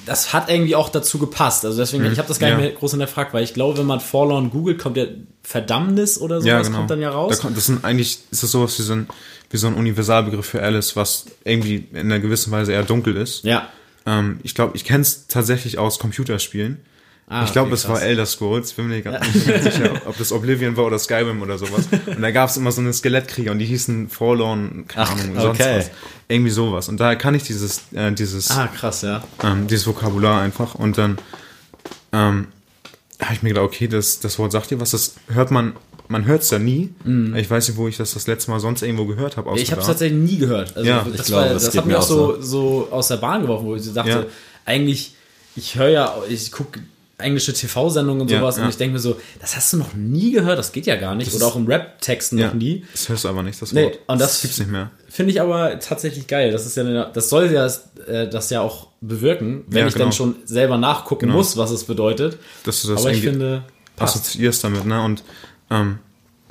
das 0.06 0.32
hat 0.32 0.50
irgendwie 0.50 0.74
auch 0.74 0.88
dazu 0.88 1.18
gepasst. 1.18 1.66
Also 1.66 1.76
deswegen, 1.76 2.10
ich 2.10 2.16
habe 2.18 2.26
das 2.26 2.38
gar 2.38 2.46
nicht 2.46 2.56
Mhm. 2.56 2.62
Ja. 2.62 2.68
mehr 2.70 2.78
groß 2.78 2.92
hinterfragt, 2.92 3.34
weil 3.34 3.44
ich 3.44 3.52
glaube, 3.52 3.76
wenn 3.76 3.84
man 3.84 4.00
Forlorn 4.00 4.48
googelt, 4.50 4.78
kommt 4.78 4.96
ja 4.96 5.04
Verdammnis 5.42 6.18
oder 6.18 6.36
sowas 6.40 6.46
Ja, 6.46 6.62
genau. 6.62 6.76
kommt 6.78 6.90
dann 6.90 7.02
ja 7.02 7.10
raus. 7.10 7.36
Da 7.36 7.42
kommt, 7.42 7.56
das 7.58 7.66
sind 7.66 7.84
eigentlich, 7.84 8.18
ist 8.30 8.42
das 8.42 8.50
sowas 8.50 8.78
wie 8.78 8.82
so, 8.82 8.94
ein, 8.94 9.08
wie 9.50 9.58
so 9.58 9.66
ein 9.66 9.74
Universalbegriff 9.74 10.46
für 10.46 10.62
alles, 10.62 10.96
was 10.96 11.26
irgendwie 11.44 11.86
in 11.92 11.98
einer 11.98 12.18
gewissen 12.18 12.50
Weise 12.50 12.72
eher 12.72 12.82
dunkel 12.82 13.16
ist. 13.18 13.44
ja. 13.44 13.68
Ähm, 14.08 14.40
ich 14.42 14.54
glaube, 14.54 14.74
ich 14.76 14.84
kenne 14.84 15.02
es 15.02 15.26
tatsächlich 15.26 15.76
aus 15.76 15.98
Computerspielen. 15.98 16.78
Ah, 17.30 17.44
ich 17.44 17.52
glaube, 17.52 17.66
okay, 17.66 17.74
es 17.74 17.86
war. 17.88 18.00
Elder 18.00 18.24
Scrolls. 18.24 18.72
Bin 18.72 18.88
mir 18.88 18.94
nicht 18.96 19.04
ganz 19.04 19.34
nicht 19.34 19.46
ganz 19.46 19.64
sicher, 19.64 20.00
ob 20.06 20.16
das 20.16 20.32
Oblivion 20.32 20.78
war 20.78 20.86
oder 20.86 20.98
Skyrim 20.98 21.42
oder 21.42 21.58
sowas. 21.58 21.86
Und 22.06 22.22
da 22.22 22.30
gab 22.30 22.48
es 22.48 22.56
immer 22.56 22.72
so 22.72 22.80
eine 22.80 22.94
Skelettkrieger 22.94 23.52
und 23.52 23.58
die 23.58 23.66
hießen 23.66 24.08
Forlorn, 24.08 24.86
keine 24.88 25.06
Ach, 25.06 25.12
Ahnung, 25.12 25.34
sonst 25.38 25.60
okay. 25.60 25.78
was. 25.80 25.90
Irgendwie 26.28 26.50
sowas. 26.50 26.88
Und 26.88 26.98
daher 27.00 27.16
kann 27.16 27.34
ich 27.34 27.42
dieses, 27.42 27.82
äh, 27.92 28.10
dieses, 28.12 28.50
Ah, 28.50 28.68
krass, 28.68 29.02
ja. 29.02 29.22
ähm, 29.44 29.66
dieses 29.66 29.86
Vokabular 29.86 30.40
einfach. 30.40 30.74
Und 30.74 30.96
dann 30.96 31.18
ähm, 32.12 32.48
habe 33.20 33.34
ich 33.34 33.42
mir 33.42 33.50
gedacht, 33.50 33.66
okay, 33.66 33.88
das, 33.88 34.20
das 34.20 34.38
Wort 34.38 34.52
sagt 34.52 34.70
dir 34.70 34.80
was. 34.80 34.92
Das 34.92 35.16
hört 35.28 35.50
man, 35.50 35.74
man 36.08 36.24
hört 36.26 36.42
es 36.42 36.50
ja 36.50 36.58
nie. 36.58 36.90
Ich 37.36 37.50
weiß 37.50 37.68
nicht, 37.68 37.76
wo 37.76 37.86
ich 37.88 37.96
das 37.96 38.14
das 38.14 38.26
letzte 38.26 38.50
Mal 38.50 38.60
sonst 38.60 38.82
irgendwo 38.82 39.04
gehört 39.06 39.36
habe. 39.36 39.58
Ich 39.58 39.70
habe 39.70 39.80
es 39.80 39.86
tatsächlich 39.86 40.18
nie 40.18 40.38
gehört. 40.38 40.76
Also 40.76 40.88
Ja, 40.88 41.04
das, 41.10 41.20
ich 41.20 41.26
glaube, 41.26 41.42
war, 41.46 41.52
das 41.54 41.64
das, 41.64 41.76
hat 41.76 41.86
mir 41.86 41.92
mich 41.92 41.98
auch 41.98 42.06
so, 42.06 42.40
so 42.40 42.88
aus 42.90 43.08
der 43.08 43.16
Bahn 43.18 43.42
geworfen, 43.42 43.66
wo 43.66 43.76
ich 43.76 43.92
dachte, 43.92 44.10
Ja. 44.10 44.24
eigentlich, 44.64 45.14
ich 45.56 45.74
höre 45.76 45.88
ja, 45.90 46.14
ich 46.28 46.50
gucke 46.52 46.80
englische 47.20 47.52
TV-Sendungen 47.52 48.22
und 48.22 48.28
sowas 48.30 48.58
ja. 48.58 48.62
und 48.62 48.68
ich 48.68 48.76
denke 48.76 48.92
mir 48.94 49.00
so, 49.00 49.16
das 49.40 49.56
hast 49.56 49.72
du 49.72 49.76
noch 49.76 49.92
nie 49.94 50.30
gehört, 50.30 50.56
das 50.56 50.70
geht 50.70 50.86
ja 50.86 50.94
gar 50.94 51.16
nicht. 51.16 51.34
Oder 51.34 51.46
auch 51.46 51.56
im 51.56 51.66
Rap-Texten 51.66 52.36
noch 52.38 52.54
nie. 52.54 52.84
Das 52.92 53.08
hörst 53.08 53.24
du 53.24 53.28
aber 53.28 53.42
nicht, 53.42 53.60
das 53.60 53.72
Nee, 53.72 53.86
Wort. 53.86 53.98
und 54.06 54.20
das- 54.20 54.34
das 54.34 54.42
gibt's 54.42 54.58
nicht 54.60 54.70
mehr. 54.70 54.90
Finde 55.08 55.32
ich 55.32 55.40
aber 55.40 55.80
tatsächlich 55.80 56.28
geil. 56.28 56.52
Das 56.52 56.64
ist 56.64 56.76
ja, 56.76 56.84
eine, 56.84 57.10
das 57.12 57.28
soll 57.28 57.50
ja 57.50 57.66
äh, 58.06 58.28
das 58.28 58.50
ja 58.50 58.60
auch 58.60 58.86
bewirken, 59.00 59.64
wenn 59.66 59.88
ich 59.88 59.94
genau. 59.94 60.06
dann 60.06 60.12
schon 60.12 60.36
selber 60.44 60.78
nachgucken 60.78 61.26
Genau. 61.26 61.38
muss, 61.38 61.56
was 61.56 61.72
es 61.72 61.82
bedeutet. 61.84 62.38
Dass 62.64 62.82
du 62.82 62.88
das 62.92 63.00
aber 63.00 63.10
ich 63.12 63.22
finde, 63.22 63.64
passt. 63.96 64.14
assoziierst 64.16 64.62
damit, 64.62 64.86
ne? 64.86 65.02
Und 65.02 65.24
ähm, 65.70 65.98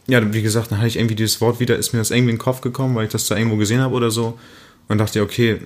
ja, 0.07 0.33
wie 0.33 0.41
gesagt, 0.41 0.71
dann 0.71 0.77
hatte 0.77 0.87
ich 0.87 0.97
irgendwie 0.97 1.15
dieses 1.15 1.41
Wort 1.41 1.59
wieder, 1.59 1.75
ist 1.75 1.93
mir 1.93 1.99
das 1.99 2.11
irgendwie 2.11 2.31
in 2.31 2.37
den 2.37 2.41
Kopf 2.41 2.61
gekommen, 2.61 2.95
weil 2.95 3.05
ich 3.05 3.11
das 3.11 3.27
da 3.27 3.35
irgendwo 3.35 3.57
gesehen 3.57 3.81
habe 3.81 3.93
oder 3.93 4.09
so. 4.09 4.39
Und 4.87 4.99
dachte, 4.99 5.21
okay, 5.21 5.59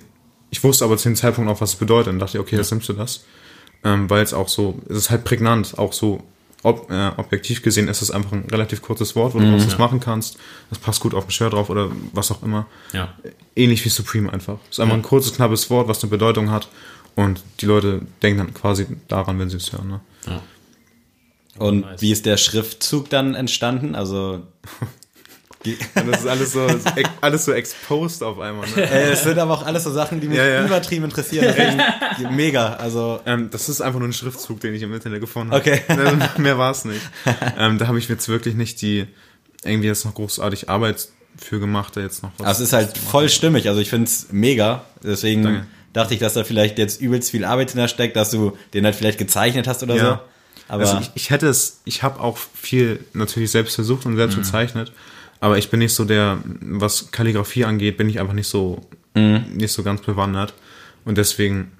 ich 0.50 0.62
wusste 0.64 0.84
aber 0.84 0.96
zu 0.96 1.08
dem 1.08 1.16
Zeitpunkt 1.16 1.50
auch, 1.50 1.60
was 1.60 1.70
es 1.70 1.76
bedeutet. 1.76 2.12
Und 2.12 2.18
dachte, 2.18 2.40
okay, 2.40 2.56
jetzt 2.56 2.70
nimmst 2.72 2.88
du 2.88 2.92
das. 2.92 3.24
Ähm, 3.84 4.10
weil 4.10 4.22
es 4.22 4.34
auch 4.34 4.48
so, 4.48 4.80
es 4.88 4.96
ist 4.96 5.10
halt 5.10 5.24
prägnant, 5.24 5.78
auch 5.78 5.92
so 5.92 6.22
ob, 6.62 6.90
äh, 6.90 7.10
objektiv 7.16 7.62
gesehen 7.62 7.88
ist 7.88 8.02
es 8.02 8.10
einfach 8.10 8.32
ein 8.32 8.44
relativ 8.50 8.82
kurzes 8.82 9.16
Wort, 9.16 9.34
wo 9.34 9.40
du 9.40 9.52
was 9.52 9.78
machen 9.78 9.98
kannst. 9.98 10.38
Das 10.70 10.78
passt 10.78 11.00
gut 11.00 11.12
auf 11.12 11.26
ein 11.26 11.30
Shirt 11.30 11.52
drauf 11.52 11.70
oder 11.70 11.90
was 12.12 12.30
auch 12.30 12.42
immer. 12.42 12.66
Ja. 12.92 13.14
Ähnlich 13.56 13.84
wie 13.84 13.88
Supreme 13.88 14.32
einfach. 14.32 14.58
Es 14.70 14.76
ist 14.76 14.80
einfach 14.80 14.94
ein 14.94 15.02
kurzes, 15.02 15.34
knappes 15.34 15.70
Wort, 15.70 15.88
was 15.88 16.02
eine 16.02 16.10
Bedeutung 16.10 16.50
hat. 16.50 16.68
Und 17.16 17.42
die 17.60 17.66
Leute 17.66 18.02
denken 18.22 18.38
dann 18.38 18.54
quasi 18.54 18.86
daran, 19.08 19.38
wenn 19.40 19.50
sie 19.50 19.56
es 19.56 19.72
hören. 19.72 19.88
Ne? 19.88 20.00
Und 21.58 21.80
Nice. 21.82 22.00
wie 22.00 22.12
ist 22.12 22.24
der 22.26 22.36
Schriftzug 22.38 23.10
dann 23.10 23.34
entstanden? 23.34 23.94
Also 23.94 24.42
Und 25.94 26.08
das 26.10 26.22
ist 26.22 26.26
alles 26.26 26.52
so, 26.54 26.66
alles 27.20 27.44
so 27.44 27.52
exposed 27.52 28.24
auf 28.24 28.40
einmal. 28.40 28.66
Ne? 28.74 28.82
äh, 28.82 29.10
es 29.12 29.22
sind 29.22 29.38
aber 29.38 29.54
auch 29.54 29.64
alles 29.64 29.84
so 29.84 29.92
Sachen, 29.92 30.20
die 30.20 30.26
mich 30.26 30.36
Ja, 30.38 30.44
ja. 30.44 30.64
übertrieben 30.66 31.04
interessieren. 31.04 31.54
Deswegen 31.56 32.34
mega. 32.34 32.72
Also 32.74 33.20
Ähm, 33.26 33.48
das 33.52 33.68
ist 33.68 33.80
einfach 33.80 34.00
nur 34.00 34.08
ein 34.08 34.12
Schriftzug, 34.12 34.58
den 34.58 34.74
ich 34.74 34.82
im 34.82 34.92
Internet 34.92 35.20
gefunden 35.20 35.52
habe. 35.52 35.60
Okay. 35.60 35.82
Also, 35.88 36.16
Mehr 36.42 36.58
war 36.58 36.72
es 36.72 36.84
nicht. 36.84 37.00
Ähm, 37.56 37.78
da 37.78 37.86
habe 37.86 37.98
ich 38.00 38.08
jetzt 38.08 38.28
wirklich 38.28 38.56
nicht 38.56 38.82
die, 38.82 39.06
irgendwie 39.62 39.86
jetzt 39.86 40.04
noch 40.04 40.14
großartig 40.14 40.68
Arbeit 40.68 41.08
für 41.36 41.60
gemacht, 41.60 41.96
da 41.96 42.00
jetzt 42.00 42.24
noch 42.24 42.32
was. 42.38 42.46
Also 42.46 42.62
es 42.64 42.68
ist 42.70 42.72
halt 42.72 42.98
voll 42.98 43.28
stimmig. 43.28 43.68
Also 43.68 43.80
ich 43.80 43.88
find's 43.88 44.26
mega. 44.32 44.84
Deswegen 45.04 45.44
Danke. 45.44 45.66
dachte 45.92 46.12
ich, 46.14 46.18
dass 46.18 46.34
da 46.34 46.42
vielleicht 46.42 46.76
jetzt 46.78 47.00
übelst 47.00 47.30
viel 47.30 47.44
Arbeit 47.44 47.70
hintersteckt, 47.70 48.16
dass 48.16 48.30
du 48.32 48.56
den 48.74 48.84
halt 48.84 48.96
vielleicht 48.96 49.18
gezeichnet 49.18 49.68
hast 49.68 49.84
oder 49.84 49.94
Ja. 49.94 50.02
so. 50.04 50.18
Aber 50.72 50.84
also 50.84 50.98
ich, 51.00 51.10
ich 51.14 51.30
hätte 51.30 51.48
es, 51.48 51.80
ich 51.84 52.02
habe 52.02 52.18
auch 52.20 52.38
viel 52.54 53.04
natürlich 53.12 53.50
selbst 53.50 53.74
versucht 53.74 54.06
und 54.06 54.12
Mhm. 54.12 54.16
selbst 54.16 54.36
gezeichnet, 54.36 54.92
aber 55.40 55.58
ich 55.58 55.68
bin 55.70 55.80
nicht 55.80 55.92
so 55.94 56.04
der, 56.04 56.38
was 56.60 57.10
Kalligrafie 57.10 57.64
angeht, 57.64 57.96
bin 57.98 58.08
ich 58.08 58.18
einfach 58.20 58.32
nicht 58.34 58.48
so, 58.48 58.80
Mhm. 59.14 59.44
nicht 59.54 59.72
so 59.72 59.82
ganz 59.82 60.00
bewandert. 60.00 60.54
Und 61.04 61.18
deswegen 61.18 61.72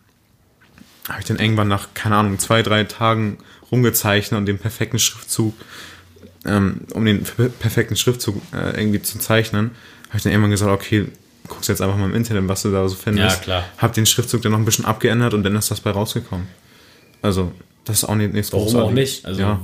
habe 1.09 1.21
ich 1.21 1.25
dann 1.27 1.39
irgendwann 1.39 1.69
nach, 1.69 1.89
keine 1.95 2.17
Ahnung, 2.17 2.39
zwei, 2.39 2.63
drei 2.63 2.85
Tagen 2.85 3.39
rumgezeichnet 3.71 4.37
und 4.39 4.47
den 4.47 4.59
perfekten 4.59 4.99
Schriftzug, 4.99 5.55
ähm, 6.45 6.83
um 6.93 7.05
den 7.05 7.23
per- 7.25 7.49
perfekten 7.49 7.97
Schriftzug 7.97 8.41
äh, 8.53 8.79
irgendwie 8.79 9.01
zu 9.01 9.19
zeichnen, 9.19 9.71
habe 10.09 10.19
ich 10.19 10.23
dann 10.25 10.33
irgendwann 10.33 10.51
gesagt, 10.51 10.71
okay, 10.71 11.07
guckst 11.49 11.69
jetzt 11.71 11.81
einfach 11.81 11.97
mal 11.97 12.07
im 12.11 12.15
Internet, 12.15 12.47
was 12.49 12.63
du 12.63 12.71
da 12.71 12.87
so 12.89 12.95
findest. 12.97 13.39
Ja, 13.39 13.43
klar. 13.43 13.65
Hab 13.79 13.95
den 13.95 14.05
Schriftzug 14.07 14.43
dann 14.43 14.53
noch 14.53 14.59
ein 14.59 14.65
bisschen 14.67 14.85
abgeändert 14.85 15.33
und 15.35 15.43
dann 15.45 15.57
ist 15.57 15.71
das 15.71 15.81
bei 15.81 15.91
rausgekommen. 15.91 16.47
Also, 17.23 17.53
das 17.85 17.99
ist 18.03 18.05
auch 18.09 18.15
nicht, 18.15 18.33
nichts 18.33 18.53
Warum 18.53 18.67
auch 18.69 18.73
Großartiges. 18.73 18.95
nicht? 19.15 19.27
Also 19.27 19.41
ja. 19.41 19.61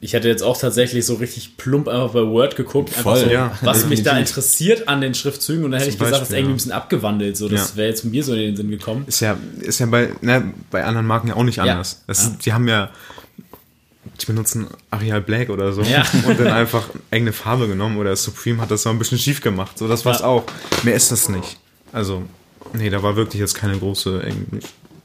ich 0.00 0.12
hätte 0.14 0.28
jetzt 0.28 0.42
auch 0.42 0.58
tatsächlich 0.58 1.04
so 1.04 1.14
richtig 1.14 1.56
plump 1.56 1.86
einfach 1.88 2.10
bei 2.10 2.22
Word 2.26 2.56
geguckt, 2.56 2.90
Voll, 2.90 3.18
so, 3.18 3.26
ja, 3.30 3.56
was 3.60 3.86
mich 3.86 4.02
da 4.02 4.16
interessiert 4.18 4.88
an 4.88 5.00
den 5.00 5.14
Schriftzügen 5.14 5.64
und 5.64 5.72
dann 5.72 5.80
hätte 5.80 5.90
ich 5.90 5.98
gesagt, 5.98 6.12
das 6.12 6.22
ist 6.22 6.28
Beispiel, 6.28 6.38
irgendwie 6.38 6.52
ein 6.52 6.56
bisschen 6.56 6.72
abgewandelt. 6.72 7.36
So, 7.36 7.48
das 7.48 7.76
wäre 7.76 7.88
jetzt 7.88 8.04
mir 8.04 8.24
so 8.24 8.32
in 8.34 8.40
den 8.40 8.56
Sinn 8.56 8.70
gekommen. 8.70 9.04
Ist 9.06 9.20
ja, 9.20 9.36
ist 9.60 9.80
ja 9.80 9.86
bei, 9.86 10.10
ne, 10.22 10.52
bei 10.70 10.84
anderen 10.84 11.06
Marken 11.06 11.28
ja 11.28 11.36
auch 11.36 11.44
nicht 11.44 11.58
anders. 11.60 12.02
Das 12.06 12.24
Ist, 12.24 12.46
die 12.46 12.52
haben 12.52 12.68
ja, 12.68 12.90
die 14.20 14.26
benutzen 14.26 14.66
Arial 14.90 15.20
Black 15.20 15.48
oder 15.50 15.72
so 15.72 15.82
Ja. 15.82 16.04
und 16.26 16.38
dann 16.40 16.48
einfach 16.48 16.88
irgendeine 17.10 17.32
Farbe 17.32 17.68
genommen 17.68 17.98
oder 17.98 18.16
Supreme 18.16 18.60
hat 18.62 18.70
das 18.70 18.82
so 18.82 18.90
ein 18.90 18.98
bisschen 18.98 19.18
schief 19.18 19.40
gemacht. 19.40 19.78
So, 19.78 19.88
das 19.88 20.04
war's 20.04 20.20
Ja. 20.20 20.26
auch. 20.26 20.44
Mehr 20.82 20.94
ist 20.94 21.12
das 21.12 21.28
nicht. 21.28 21.58
Also, 21.92 22.22
nee, 22.72 22.88
da 22.90 23.02
war 23.02 23.16
wirklich 23.16 23.40
jetzt 23.40 23.54
keine 23.54 23.78
große, 23.78 24.22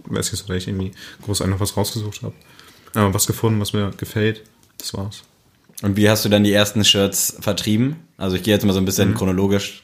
weiß 0.10 0.32
nicht, 0.32 0.50
dass 0.50 0.56
ich 0.58 0.68
irgendwie 0.68 0.92
groß 1.24 1.42
noch 1.42 1.60
was 1.60 1.76
rausgesucht 1.78 2.22
habe. 2.24 2.34
Aber 2.94 3.14
was 3.14 3.28
gefunden, 3.28 3.60
was 3.60 3.74
mir 3.74 3.92
gefällt, 3.98 4.44
das 4.78 4.94
war's. 4.94 5.24
und 5.84 5.96
wie 5.98 6.10
hast 6.10 6.26
du 6.26 6.30
dann 6.30 6.44
die 6.44 6.54
ersten 6.54 6.84
Shirts 6.84 7.38
vertrieben? 7.42 7.98
Also 8.18 8.36
ich 8.36 8.44
gehe 8.44 8.54
jetzt 8.54 8.66
mal 8.66 8.74
so 8.74 8.80
ein 8.80 8.86
bisschen 8.86 9.10
Mhm. 9.12 9.16
chronologisch 9.16 9.84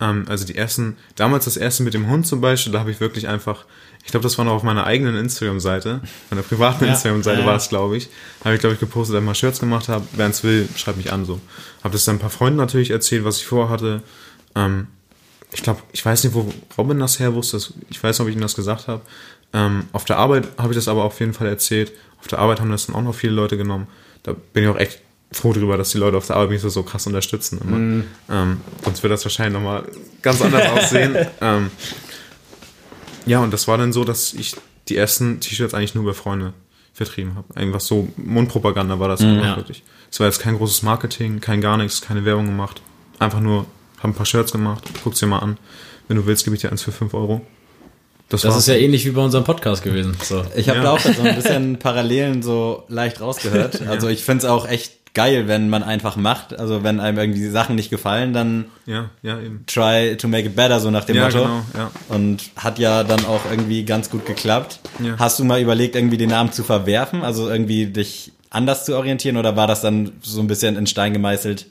Ähm, 0.00 0.24
also 0.28 0.44
die 0.46 0.54
ersten, 0.56 0.96
damals 1.16 1.44
das 1.46 1.56
erste 1.58 1.82
mit 1.82 1.92
dem 1.94 2.08
Hund 2.08 2.26
zum 2.26 2.40
Beispiel, 2.40 2.72
da 2.72 2.78
habe 2.80 2.90
ich 2.90 3.00
wirklich 3.00 3.28
einfach, 3.28 3.64
ich 4.04 4.10
glaube, 4.10 4.24
das 4.24 4.36
war 4.38 4.44
noch 4.46 4.52
auf 4.52 4.62
meiner 4.62 4.84
eigenen 4.84 5.16
Instagram-Seite, 5.16 6.00
meiner 6.30 6.42
privaten 6.42 6.84
Ja. 6.86 6.92
Instagram-Seite 6.92 7.40
Ja, 7.40 7.46
war 7.46 7.56
es, 7.56 7.68
glaube 7.68 7.96
ich. 7.98 8.08
Habe 8.44 8.54
ich, 8.54 8.60
glaube 8.60 8.74
ich, 8.74 8.80
gepostet, 8.80 9.14
dass 9.14 9.20
ich 9.22 9.26
mal 9.26 9.34
Shirts 9.34 9.60
gemacht 9.60 9.88
habe. 9.88 10.06
Wer 10.12 10.28
es 10.28 10.42
will, 10.44 10.66
schreibt 10.76 10.96
mich 10.98 11.12
an 11.12 11.24
so. 11.26 11.40
Habe 11.82 11.92
das 11.92 12.04
dann 12.06 12.16
ein 12.16 12.18
paar 12.20 12.30
Freunden 12.30 12.56
natürlich 12.58 12.90
erzählt, 12.90 13.24
was 13.24 13.38
ich 13.38 13.46
vorhatte. 13.46 14.02
Ähm, 14.54 14.86
ich 15.52 15.62
glaube, 15.62 15.80
ich 15.92 16.04
weiß 16.04 16.24
nicht, 16.24 16.34
wo 16.34 16.50
Robin 16.76 16.98
das 16.98 17.18
her 17.18 17.34
wusste. 17.34 17.58
Ich 17.90 18.02
weiß 18.02 18.18
nicht, 18.18 18.24
ob 18.24 18.28
ich 18.28 18.34
ihm 18.34 18.40
das 18.42 18.54
gesagt 18.56 18.88
habe. 18.88 19.02
Ähm, 19.56 19.84
auf 19.92 20.04
der 20.04 20.18
Arbeit 20.18 20.48
habe 20.58 20.72
ich 20.72 20.76
das 20.76 20.86
aber 20.88 21.02
auf 21.04 21.18
jeden 21.20 21.32
Fall 21.32 21.46
erzählt. 21.48 21.92
Auf 22.20 22.26
der 22.26 22.38
Arbeit 22.40 22.60
haben 22.60 22.70
das 22.70 22.86
dann 22.86 22.94
auch 22.96 23.02
noch 23.02 23.14
viele 23.14 23.32
Leute 23.32 23.56
genommen. 23.56 23.86
Da 24.22 24.34
bin 24.52 24.64
ich 24.64 24.68
auch 24.68 24.76
echt 24.76 25.00
froh 25.32 25.52
drüber, 25.52 25.76
dass 25.76 25.90
die 25.90 25.98
Leute 25.98 26.16
auf 26.16 26.26
der 26.26 26.36
Arbeit 26.36 26.50
mich 26.50 26.60
so, 26.60 26.68
so 26.68 26.82
krass 26.82 27.06
unterstützen. 27.06 27.58
Immer. 27.62 28.04
Ähm, 28.42 28.60
sonst 28.84 29.02
wird 29.02 29.12
das 29.12 29.24
wahrscheinlich 29.24 29.54
nochmal 29.54 29.84
ganz 30.22 30.40
anders 30.42 30.68
aussehen. 30.72 31.16
Ähm, 31.40 31.70
ja, 33.24 33.40
und 33.40 33.52
das 33.52 33.66
war 33.66 33.78
dann 33.78 33.92
so, 33.92 34.04
dass 34.04 34.34
ich 34.34 34.54
die 34.88 34.96
ersten 34.96 35.40
T-Shirts 35.40 35.74
eigentlich 35.74 35.94
nur 35.94 36.04
über 36.04 36.14
Freunde 36.14 36.52
vertrieben 36.92 37.34
habe. 37.34 37.46
Irgendwas 37.58 37.86
so, 37.86 38.08
Mundpropaganda 38.16 38.98
war 39.00 39.08
das 39.08 39.20
einfach 39.20 39.44
Ja. 39.44 39.56
wirklich. 39.56 39.82
Es 40.10 40.20
war 40.20 40.26
jetzt 40.26 40.40
kein 40.40 40.56
großes 40.56 40.82
Marketing, 40.82 41.40
kein 41.40 41.60
gar 41.60 41.76
nichts, 41.76 42.00
keine 42.00 42.24
Werbung 42.24 42.46
gemacht. 42.46 42.80
Einfach 43.18 43.40
nur, 43.40 43.66
habe 43.98 44.08
ein 44.10 44.14
paar 44.14 44.26
Shirts 44.26 44.52
gemacht, 44.52 44.84
guck's 45.02 45.18
dir 45.20 45.26
mal 45.26 45.40
an. 45.40 45.58
Wenn 46.08 46.16
du 46.16 46.26
willst, 46.26 46.44
gebe 46.44 46.54
ich 46.54 46.62
dir 46.62 46.70
eins 46.70 46.82
für 46.82 46.92
5 46.92 47.12
Euro. 47.14 47.44
Das 48.28 48.44
war's. 48.44 48.56
ist 48.56 48.68
ja 48.68 48.74
ähnlich 48.74 49.04
wie 49.06 49.10
bei 49.10 49.22
unserem 49.22 49.44
Podcast 49.44 49.82
gewesen. 49.84 50.16
So. 50.22 50.44
Ich 50.56 50.68
habe 50.68 50.78
Ja. 50.78 50.84
da 50.84 50.90
auch 50.92 51.00
so 51.00 51.22
ein 51.22 51.36
bisschen 51.36 51.76
Parallelen 51.78 52.42
so 52.42 52.84
leicht 52.88 53.20
rausgehört. 53.20 53.82
Also 53.86 54.08
ich 54.08 54.24
find's 54.24 54.44
auch 54.44 54.66
echt 54.68 54.92
geil, 55.14 55.48
wenn 55.48 55.68
man 55.70 55.82
einfach 55.82 56.16
macht. 56.16 56.58
Also 56.58 56.82
wenn 56.82 57.00
einem 57.00 57.18
irgendwie 57.18 57.38
die 57.40 57.48
Sachen 57.50 57.76
nicht 57.76 57.88
gefallen, 57.88 58.32
dann 58.32 58.66
Ja, 58.84 59.10
ja, 59.22 59.38
eben. 59.40 59.64
try 59.66 60.16
to 60.18 60.28
make 60.28 60.46
it 60.48 60.56
better, 60.56 60.78
so 60.80 60.90
nach 60.90 61.04
dem 61.04 61.16
Ja, 61.16 61.24
Motto. 61.24 61.38
genau, 61.42 61.62
ja. 61.74 61.90
Und 62.08 62.50
hat 62.56 62.78
ja 62.78 63.02
dann 63.04 63.24
auch 63.24 63.40
irgendwie 63.50 63.84
ganz 63.84 64.10
gut 64.10 64.26
geklappt. 64.26 64.80
Ja. 65.02 65.16
Hast 65.18 65.38
du 65.38 65.44
mal 65.44 65.60
überlegt, 65.60 65.94
irgendwie 65.96 66.18
den 66.18 66.30
Namen 66.30 66.52
zu 66.52 66.64
verwerfen? 66.64 67.22
Also 67.22 67.48
irgendwie 67.48 67.86
dich 67.86 68.32
anders 68.50 68.84
zu 68.84 68.96
orientieren 68.96 69.36
oder 69.36 69.56
war 69.56 69.66
das 69.66 69.80
dann 69.80 70.12
so 70.22 70.40
ein 70.40 70.48
bisschen 70.48 70.76
in 70.76 70.86
Stein 70.86 71.12
gemeißelt? 71.12 71.66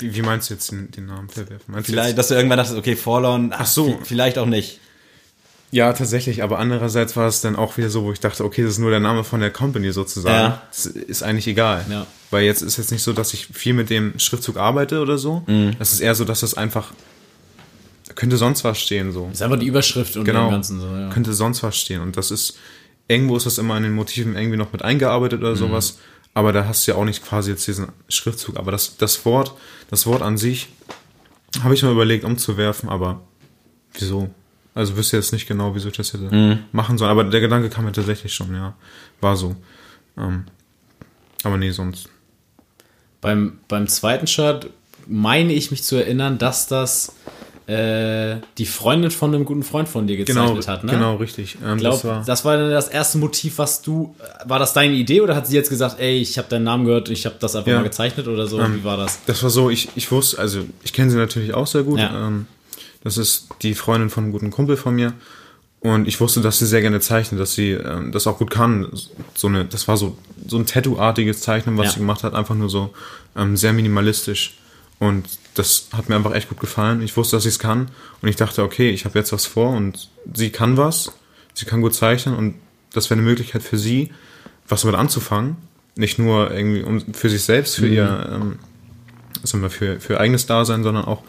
Wie, 0.00 0.14
wie 0.14 0.22
meinst 0.22 0.50
du 0.50 0.54
jetzt 0.54 0.70
den, 0.72 0.90
den 0.90 1.06
Namen 1.06 1.28
verwerfen? 1.28 1.64
Meinst 1.68 1.88
du 1.88 1.92
Vielleicht, 1.92 2.08
jetzt, 2.08 2.18
dass 2.18 2.28
du 2.28 2.34
irgendwann 2.34 2.58
dachtest, 2.58 2.76
okay, 2.76 2.96
Forlorn, 2.96 3.54
ach, 3.56 3.64
so. 3.66 3.86
vi- 3.86 3.96
vielleicht 4.02 4.38
auch 4.38 4.46
nicht. 4.46 4.80
Ja, 5.74 5.92
tatsächlich, 5.92 6.44
aber 6.44 6.60
andererseits 6.60 7.16
war 7.16 7.26
es 7.26 7.40
dann 7.40 7.56
auch 7.56 7.76
wieder 7.76 7.90
so, 7.90 8.04
wo 8.04 8.12
ich 8.12 8.20
dachte, 8.20 8.44
okay, 8.44 8.62
das 8.62 8.74
ist 8.74 8.78
nur 8.78 8.90
der 8.90 9.00
Name 9.00 9.24
von 9.24 9.40
der 9.40 9.50
Company 9.50 9.90
sozusagen. 9.90 10.32
Ja. 10.52 10.62
Das 10.70 10.86
ist 10.86 11.24
eigentlich 11.24 11.48
egal. 11.48 11.84
Ja. 11.90 12.06
Weil 12.30 12.44
jetzt 12.44 12.62
ist 12.62 12.76
jetzt 12.76 12.92
nicht 12.92 13.02
so, 13.02 13.12
dass 13.12 13.34
ich 13.34 13.48
viel 13.48 13.74
mit 13.74 13.90
dem 13.90 14.16
Schriftzug 14.16 14.56
arbeite 14.56 15.00
oder 15.00 15.18
so. 15.18 15.42
Mhm. 15.48 15.72
Das 15.80 15.92
ist 15.92 15.98
eher 15.98 16.14
so, 16.14 16.24
dass 16.24 16.40
das 16.40 16.54
einfach 16.54 16.92
könnte 18.14 18.36
sonst 18.36 18.62
was 18.62 18.78
stehen 18.78 19.10
so. 19.10 19.28
ist 19.32 19.42
einfach 19.42 19.58
die 19.58 19.66
Überschrift 19.66 20.16
und 20.16 20.24
Genau. 20.24 20.46
dem 20.46 20.52
Ganzen 20.52 20.80
so, 20.80 20.86
ja. 20.86 21.10
Könnte 21.10 21.32
sonst 21.32 21.64
was 21.64 21.76
stehen. 21.76 22.00
Und 22.00 22.16
das 22.16 22.30
ist, 22.30 22.56
irgendwo 23.08 23.36
ist 23.36 23.46
das 23.46 23.58
immer 23.58 23.76
in 23.76 23.82
den 23.82 23.94
Motiven 23.94 24.36
irgendwie 24.36 24.56
noch 24.56 24.72
mit 24.72 24.82
eingearbeitet 24.82 25.40
oder 25.40 25.56
sowas. 25.56 25.98
Aber 26.34 26.52
da 26.52 26.66
hast 26.68 26.86
du 26.86 26.92
ja 26.92 26.98
auch 26.98 27.04
nicht 27.04 27.24
quasi 27.24 27.50
jetzt 27.50 27.66
diesen 27.66 27.88
Schriftzug. 28.08 28.56
Aber 28.58 28.70
das, 28.70 28.96
das 28.96 29.24
Wort, 29.24 29.54
das 29.90 30.06
Wort 30.06 30.22
an 30.22 30.38
sich, 30.38 30.68
habe 31.64 31.74
ich 31.74 31.82
mal 31.82 31.90
überlegt 31.90 32.22
umzuwerfen, 32.24 32.88
aber 32.88 33.22
wieso? 33.98 34.30
Also 34.74 34.96
wüsste 34.96 35.16
jetzt 35.16 35.32
nicht 35.32 35.46
genau, 35.46 35.74
wieso 35.74 35.88
ich 35.88 35.96
das 35.96 36.12
hätte 36.12 36.58
machen 36.72 36.98
soll. 36.98 37.08
Aber 37.08 37.24
der 37.24 37.40
Gedanke 37.40 37.68
kam 37.70 37.84
mir 37.84 37.92
tatsächlich 37.92 38.34
schon, 38.34 38.52
ja. 38.54 38.74
War 39.20 39.36
so. 39.36 39.54
Ähm, 40.18 40.44
aber 41.44 41.56
nee, 41.58 41.70
sonst. 41.70 42.08
Beim, 43.20 43.58
beim 43.68 43.86
zweiten 43.86 44.26
Shirt 44.26 44.70
meine 45.06 45.52
ich 45.52 45.70
mich 45.70 45.82
zu 45.84 45.96
erinnern, 45.96 46.38
dass 46.38 46.66
das 46.66 47.14
äh, 47.66 48.36
die 48.58 48.66
Freundin 48.66 49.10
von 49.10 49.34
einem 49.34 49.44
guten 49.44 49.62
Freund 49.62 49.88
von 49.88 50.06
dir 50.06 50.16
Genau, 50.22 50.54
gezeichnet 50.54 50.68
hat. 50.68 50.84
Ne? 50.84 50.92
genau, 50.92 51.16
richtig. 51.16 51.56
Ähm, 51.64 51.74
Ich 51.76 51.80
glaube, 51.80 51.96
das 51.96 52.04
war, 52.04 52.24
das 52.24 52.44
war 52.44 52.56
dann 52.58 52.70
das 52.70 52.88
erste 52.88 53.18
Motiv, 53.18 53.58
was 53.58 53.80
du. 53.80 54.14
War 54.44 54.58
das 54.58 54.72
deine 54.74 54.94
Idee 54.94 55.20
oder 55.22 55.34
hat 55.36 55.46
sie 55.46 55.54
jetzt 55.56 55.70
gesagt, 55.70 55.98
ey, 56.00 56.18
ich 56.20 56.36
habe 56.36 56.48
deinen 56.48 56.64
Namen 56.64 56.84
gehört, 56.84 57.08
ich 57.10 57.24
habe 57.26 57.36
das 57.38 57.54
einfach 57.56 57.70
Ja. 57.70 57.76
mal 57.78 57.84
gezeichnet 57.84 58.28
oder 58.28 58.46
so? 58.46 58.60
Ähm, 58.60 58.76
Wie 58.80 58.84
war 58.84 58.96
das? 58.98 59.20
Das 59.26 59.42
war 59.42 59.50
so, 59.50 59.70
ich, 59.70 59.88
ich 59.94 60.10
wusste, 60.10 60.38
also 60.38 60.60
ich 60.82 60.92
kenne 60.92 61.10
sie 61.10 61.16
natürlich 61.16 61.54
auch 61.54 61.66
sehr 61.66 61.84
gut. 61.84 62.00
Ja. 62.00 62.26
Ähm, 62.28 62.46
das 63.04 63.16
ist 63.18 63.48
die 63.62 63.74
Freundin 63.74 64.10
von 64.10 64.24
einem 64.24 64.32
guten 64.32 64.50
Kumpel 64.50 64.76
von 64.76 64.94
mir. 64.94 65.12
Und 65.80 66.08
ich 66.08 66.18
wusste, 66.20 66.40
dass 66.40 66.58
sie 66.58 66.66
sehr 66.66 66.80
gerne 66.80 67.00
zeichnet, 67.00 67.38
dass 67.38 67.52
sie 67.54 67.72
ähm, 67.72 68.10
das 68.10 68.26
auch 68.26 68.38
gut 68.38 68.50
kann. 68.50 68.88
So 69.34 69.48
eine, 69.48 69.66
das 69.66 69.86
war 69.86 69.98
so, 69.98 70.16
so 70.46 70.56
ein 70.56 70.64
Tattoo-artiges 70.64 71.42
Zeichnen, 71.42 71.76
was 71.76 71.86
Ja. 71.88 71.92
sie 71.92 71.98
gemacht 72.00 72.22
hat, 72.22 72.34
einfach 72.34 72.54
nur 72.54 72.70
so 72.70 72.94
ähm, 73.36 73.56
sehr 73.56 73.74
minimalistisch. 73.74 74.56
Und 74.98 75.26
das 75.54 75.88
hat 75.92 76.08
mir 76.08 76.16
einfach 76.16 76.34
echt 76.34 76.48
gut 76.48 76.58
gefallen. 76.60 77.02
Ich 77.02 77.16
wusste, 77.18 77.36
dass 77.36 77.42
sie 77.42 77.50
es 77.50 77.58
kann. 77.58 77.88
Und 78.22 78.28
ich 78.28 78.36
dachte, 78.36 78.62
okay, 78.62 78.90
ich 78.90 79.04
habe 79.04 79.18
jetzt 79.18 79.32
was 79.32 79.44
vor 79.44 79.70
und 79.70 80.08
sie 80.32 80.48
kann 80.50 80.78
was. 80.78 81.12
Sie 81.52 81.66
kann 81.66 81.82
gut 81.82 81.94
zeichnen 81.94 82.34
und 82.34 82.54
das 82.94 83.10
wäre 83.10 83.20
eine 83.20 83.28
Möglichkeit 83.28 83.62
für 83.62 83.76
sie, 83.76 84.10
was 84.68 84.82
damit 84.82 84.96
anzufangen. 84.98 85.56
Nicht 85.96 86.18
nur 86.18 86.50
irgendwie 86.50 86.82
um, 86.82 87.00
für 87.12 87.28
sich 87.28 87.42
selbst, 87.42 87.76
für 87.76 87.86
ihr, 87.86 88.30
ähm, 88.32 88.58
sagen 89.42 89.62
wir, 89.62 89.70
für, 89.70 90.00
für 90.00 90.14
ihr 90.14 90.20
eigenes 90.20 90.46
Dasein, 90.46 90.82
sondern 90.82 91.04
auch 91.04 91.22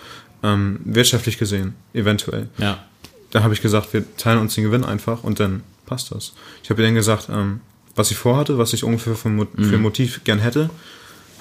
ähm, 0.45 0.79
wirtschaftlich 0.85 1.37
gesehen, 1.37 1.73
eventuell. 1.93 2.49
Ja. 2.57 2.83
Da 3.31 3.43
habe 3.43 3.53
ich 3.53 3.61
gesagt, 3.61 3.93
wir 3.93 4.03
teilen 4.17 4.39
uns 4.39 4.55
den 4.55 4.63
Gewinn 4.63 4.83
einfach 4.85 5.23
und 5.23 5.39
dann 5.39 5.63
passt 5.85 6.11
das. 6.13 6.33
Ich 6.63 6.69
habe 6.69 6.81
ihr 6.81 6.87
dann 6.87 6.95
gesagt, 6.95 7.27
ähm, 7.29 7.61
was 7.95 8.11
ich 8.11 8.17
vorhatte, 8.17 8.57
was 8.57 8.73
ich 8.73 8.83
ungefähr 8.83 9.15
für, 9.15 9.29
Mo 9.29 9.45
für 9.55 9.75
ein 9.75 9.81
Motiv 9.81 10.23
gern 10.23 10.39
hätte. 10.39 10.69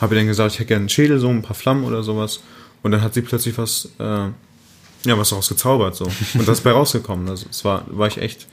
Habe 0.01 0.15
ihr 0.15 0.21
dann 0.21 0.27
gesagt, 0.29 0.53
ich 0.53 0.59
hätte 0.59 0.69
gerne 0.69 0.83
einen 0.83 0.89
Schädel, 0.89 1.19
so 1.19 1.29
ein 1.29 1.43
paar 1.43 1.55
Flammen 1.55 1.85
oder 1.85 2.03
sowas. 2.03 2.41
Und 2.83 2.91
dann 2.93 3.03
hat 3.03 3.15
sie 3.15 3.23
plötzlich 3.23 3.57
was, 3.59 3.89
äh, 3.99 4.03
ja, 4.05 5.19
was 5.19 5.29
daraus 5.31 5.49
gezaubert, 5.49 5.95
so. 5.97 6.05
Und 6.05 6.49
das 6.49 6.59
ist 6.59 6.65
bei 6.65 6.73
rausgekommen. 6.73 7.29
Also, 7.29 7.47
es 7.51 7.65
war, 7.65 7.85
war 7.89 8.09
ich 8.09 8.19
echt, 8.19 8.47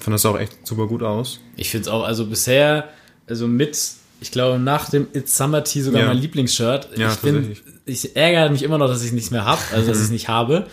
fand 0.00 0.14
das 0.14 0.24
auch 0.26 0.38
echt 0.38 0.66
super 0.66 0.86
gut 0.86 1.02
aus. 1.02 1.40
Ich 1.56 1.70
finde 1.70 1.82
es 1.82 1.88
auch, 1.88 2.04
also 2.04 2.26
bisher, 2.26 2.88
also 3.26 3.46
mit, 3.46 3.78
ich 4.20 4.30
glaube, 4.32 4.58
nach 4.58 4.90
dem 4.90 5.06
It's 5.12 5.36
Summer 5.36 5.62
Tea 5.64 5.82
sogar 5.82 6.02
Ja. 6.02 6.08
mein 6.08 6.18
Lieblingsshirt. 6.18 6.88
Ja, 6.96 7.12
ich 7.12 7.18
bin. 7.18 7.56
Ich 7.84 8.16
ärgere 8.16 8.50
mich 8.50 8.62
immer 8.62 8.78
noch, 8.78 8.88
dass 8.88 9.00
ich 9.02 9.08
es 9.08 9.12
nicht 9.12 9.30
mehr 9.30 9.44
habe, 9.44 9.60
also 9.72 9.88
dass 9.88 9.98
ich 9.98 10.04
es 10.04 10.10
nicht 10.10 10.28
habe. 10.28 10.66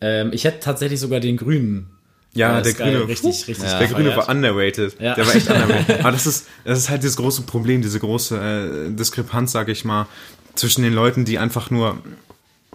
Ähm, 0.00 0.30
ich 0.32 0.44
hätte 0.44 0.60
tatsächlich 0.60 1.00
sogar 1.00 1.20
den 1.20 1.36
grünen. 1.36 1.90
Ja, 2.34 2.58
äh, 2.58 2.62
der 2.62 2.72
Sky 2.72 2.82
grüne, 2.82 3.08
richtig, 3.08 3.48
richtig. 3.48 3.70
der 3.70 3.86
grüne 3.88 4.14
war 4.16 4.28
underrated. 4.28 5.00
Ja. 5.00 5.14
Der 5.14 5.26
war 5.26 5.34
echt 5.34 5.48
underrated. 5.48 6.00
Aber 6.00 6.12
das 6.12 6.26
ist, 6.26 6.46
das 6.64 6.78
ist 6.78 6.90
halt 6.90 7.02
dieses 7.02 7.16
große 7.16 7.42
Problem, 7.42 7.80
diese 7.80 7.98
große 7.98 8.88
äh, 8.88 8.94
Diskrepanz, 8.94 9.52
sag 9.52 9.68
ich 9.68 9.84
mal, 9.84 10.06
zwischen 10.54 10.82
den 10.82 10.92
Leuten, 10.92 11.24
die 11.24 11.38
einfach 11.38 11.70
nur, 11.70 11.98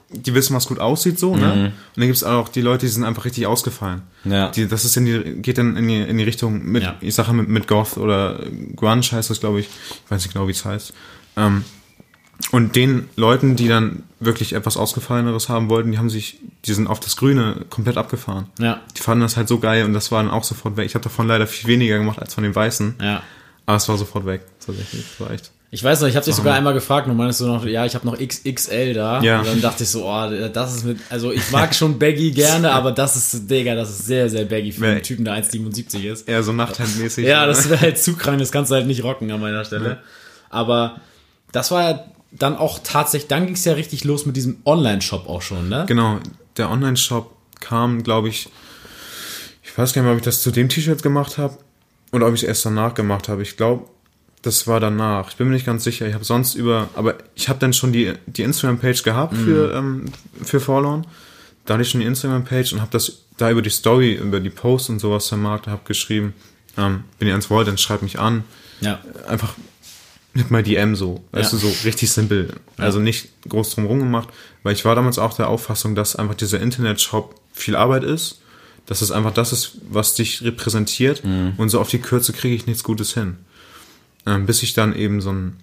die 0.10 0.34
wissen, 0.34 0.56
was 0.56 0.68
gut 0.68 0.80
aussieht, 0.80 1.20
so, 1.20 1.36
ne? 1.36 1.74
Und 1.96 2.00
dann 2.02 2.08
gibt's 2.08 2.24
auch 2.24 2.50
die 2.50 2.62
Leute, 2.62 2.86
die 2.86 2.92
sind 2.92 3.04
einfach 3.04 3.24
richtig 3.24 3.46
ausgefallen. 3.48 4.02
Ja. 4.26 4.50
Die, 4.50 4.68
das 4.68 4.84
ist 4.84 4.98
in 4.98 5.06
die, 5.06 5.20
geht 5.42 5.58
dann 5.58 5.78
in 5.78 5.88
die, 5.88 6.02
in 6.02 6.18
die 6.18 6.24
Richtung 6.24 6.66
mit, 6.66 6.84
Ja. 6.84 6.96
ich 7.00 7.14
sage 7.16 7.32
mit, 7.34 7.48
mit 7.48 7.68
Goth 7.68 7.98
oder 7.98 8.40
Grunge 8.76 9.04
heißt 9.04 9.30
das, 9.30 9.40
glaube 9.40 9.60
ich. 9.62 9.68
Ich 9.68 10.12
weiß 10.12 10.24
nicht 10.24 10.34
genau, 10.34 10.48
wie 10.48 10.52
es 10.52 10.66
heißt. 10.66 10.94
Ähm, 11.38 11.64
und 12.52 12.76
den 12.76 13.10
Leuten, 13.16 13.56
die 13.56 13.68
dann 13.68 14.04
wirklich 14.20 14.54
etwas 14.54 14.78
Ausgefalleneres 14.78 15.50
haben 15.50 15.70
wollten, 15.70 15.92
die 15.92 15.98
haben 15.98 16.10
sich, 16.10 16.38
die 16.66 16.74
sind 16.74 16.88
auf 16.88 17.00
das 17.00 17.16
Grüne 17.16 17.66
komplett 17.70 17.98
abgefahren. 17.98 18.48
Ja, 18.60 18.82
Die 18.98 19.02
fanden 19.02 19.22
das 19.22 19.38
halt 19.38 19.48
so 19.48 19.60
geil 19.60 19.86
und 19.86 19.94
das 19.94 20.12
war 20.12 20.22
dann 20.22 20.32
auch 20.32 20.44
sofort 20.44 20.78
weg. 20.78 20.86
Ich 20.86 20.96
habe 20.96 21.04
davon 21.04 21.28
leider 21.28 21.48
viel 21.48 21.70
weniger 21.70 21.98
gemacht 21.98 22.20
als 22.20 22.34
von 22.34 22.44
den 22.44 22.54
Weißen, 22.54 22.96
ja. 23.02 23.24
aber 23.66 23.78
es 23.78 23.88
war 23.88 23.98
sofort 23.98 24.26
weg. 24.26 24.42
Tatsächlich, 24.66 25.06
das 25.10 25.20
war 25.20 25.32
echt. 25.32 25.52
Ich 25.74 25.82
weiß 25.82 26.02
noch, 26.02 26.10
ich 26.10 26.18
habe 26.18 26.26
dich 26.26 26.36
So 26.36 26.42
sogar 26.42 26.56
einmal 26.56 26.74
gefragt 26.74 27.08
und 27.08 27.16
meinst 27.16 27.40
du 27.40 27.46
noch, 27.46 27.66
ja, 27.66 27.86
ich 27.86 27.96
habe 27.96 28.06
noch 28.06 28.20
XXL 28.20 28.94
da. 28.94 29.22
Ja. 29.22 29.40
Und 29.40 29.48
dann 29.48 29.62
dachte 29.62 29.84
ich 29.84 29.90
so, 29.90 30.06
oh, 30.06 30.30
das 30.52 30.76
ist 30.76 30.84
mit, 30.84 31.00
also 31.10 31.32
ich 31.32 31.50
mag 31.52 31.74
schon 31.74 31.98
Baggy 31.98 32.32
gerne, 32.32 32.72
aber 32.74 32.92
das 32.92 33.16
ist, 33.16 33.50
Digga, 33.50 33.74
das 33.76 33.90
ist 33.90 34.06
sehr, 34.06 34.30
sehr 34.30 34.44
Baggy 34.44 34.74
für 34.74 34.86
einen. 34.86 35.02
Typen, 35.02 35.24
der 35.24 35.42
1,77 35.42 36.12
ist. 36.12 36.28
Eher 36.28 36.44
so 36.44 36.52
nachthemdmäßig. 36.52 37.26
Ja, 37.26 37.42
ne? 37.42 37.48
das 37.48 37.70
wäre 37.70 37.80
halt 37.80 37.98
zu 37.98 38.18
krank, 38.18 38.40
das 38.40 38.52
kannst 38.52 38.70
du 38.70 38.76
halt 38.76 38.86
nicht 38.86 39.06
rocken 39.06 39.32
an 39.32 39.40
meiner 39.40 39.64
Stelle. 39.64 40.00
Aber 40.50 40.98
das 41.54 41.72
war 41.72 41.90
ja 41.90 42.06
dann 42.32 42.56
auch 42.56 42.80
tatsächlich, 42.84 43.28
dann 43.28 43.46
ging 43.46 43.56
es 43.56 43.66
ja 43.66 43.74
richtig 43.74 44.04
los 44.04 44.26
mit 44.26 44.36
diesem 44.38 44.58
Online-Shop 44.66 45.28
auch 45.28 45.42
schon, 45.42 45.70
ne? 45.70 45.86
Genau, 45.88 46.20
der 46.58 46.70
Online-Shop 46.70 47.36
kam, 47.60 48.04
glaube 48.04 48.30
ich, 48.30 48.50
ich 49.64 49.78
weiß 49.78 49.94
gar 49.94 50.02
nicht 50.02 50.08
mehr, 50.08 50.14
ob 50.14 50.20
ich 50.20 50.26
das 50.26 50.42
zu 50.42 50.52
dem 50.52 50.70
T-Shirt 50.70 51.04
gemacht 51.04 51.38
habe 51.38 51.58
oder 52.12 52.28
ob 52.28 52.34
ich 52.34 52.44
es 52.44 52.48
erst 52.48 52.66
danach 52.66 52.94
gemacht 52.94 53.30
habe. 53.30 53.42
Ich 53.42 53.58
glaube, 53.58 53.86
das 54.42 54.68
war 54.68 54.80
danach. 54.80 55.30
Ich 55.30 55.38
bin 55.38 55.48
mir 55.48 55.54
nicht 55.54 55.66
ganz 55.66 55.84
sicher. 55.84 56.08
Ich 56.08 56.14
habe 56.14 56.26
sonst 56.26 56.56
über, 56.56 56.90
aber 56.96 57.16
ich 57.36 57.48
habe 57.48 57.60
dann 57.60 57.74
schon 57.74 57.94
die, 57.94 58.14
die 58.26 58.42
Instagram-Page 58.42 59.04
gehabt 59.04 59.38
für, 59.38 59.74
ähm, 59.74 60.06
für 60.44 60.60
Forlorn. 60.60 61.06
Da 61.66 61.76
hatte 61.76 61.84
ich 61.84 61.90
schon 61.90 62.02
die 62.02 62.08
Instagram-Page 62.08 62.74
und 62.74 62.82
habe 62.82 62.92
das 62.92 63.26
da 63.38 63.52
über 63.52 63.62
die 63.62 63.70
Story, 63.70 64.14
über 64.14 64.40
die 64.40 64.50
Posts 64.50 64.90
und 64.90 65.00
sowas 65.00 65.28
vermarktet, 65.28 65.72
habe 65.72 65.84
geschrieben, 65.86 66.34
ähm, 66.78 67.04
wenn 67.20 67.28
ihr 67.28 67.36
eins 67.36 67.50
wollt, 67.50 67.68
dann 67.68 67.78
schreibt 67.78 68.02
mich 68.02 68.20
an. 68.20 68.44
Ja. 68.82 69.00
einfach 69.28 69.54
mit 70.34 70.50
mal 70.52 70.64
DM 70.64 70.96
so, 70.96 71.24
weißt 71.32 71.54
Ja. 71.54 71.60
so 71.60 71.68
richtig 71.84 72.12
simpel. 72.12 72.54
Also 72.78 73.00
nicht 73.00 73.30
groß 73.50 73.76
drum 73.76 74.00
gemacht, 74.00 74.30
weil 74.64 74.74
ich 74.74 74.86
war 74.86 74.96
damals 74.96 75.20
auch 75.20 75.34
der 75.34 75.50
Auffassung, 75.50 75.96
dass 75.96 76.16
einfach 76.16 76.36
dieser 76.36 76.60
Internetshop 76.62 77.36
viel 77.54 77.76
Arbeit 77.76 78.04
ist, 78.04 78.40
dass 78.86 79.02
es 79.02 79.12
einfach 79.12 79.34
das 79.34 79.52
ist, 79.54 79.74
was 79.90 80.16
dich 80.16 80.42
repräsentiert 80.44 81.22
und 81.58 81.70
so 81.70 81.80
auf 81.80 81.90
die 81.90 82.00
Kürze 82.00 82.34
kriege 82.34 82.56
ich 82.56 82.66
nichts 82.66 82.84
Gutes 82.84 83.14
hin. 83.14 83.38
Ähm, 84.26 84.46
bis 84.46 84.64
ich 84.64 84.74
dann 84.74 84.96
eben 84.96 85.20
so 85.22 85.32
ein 85.32 85.58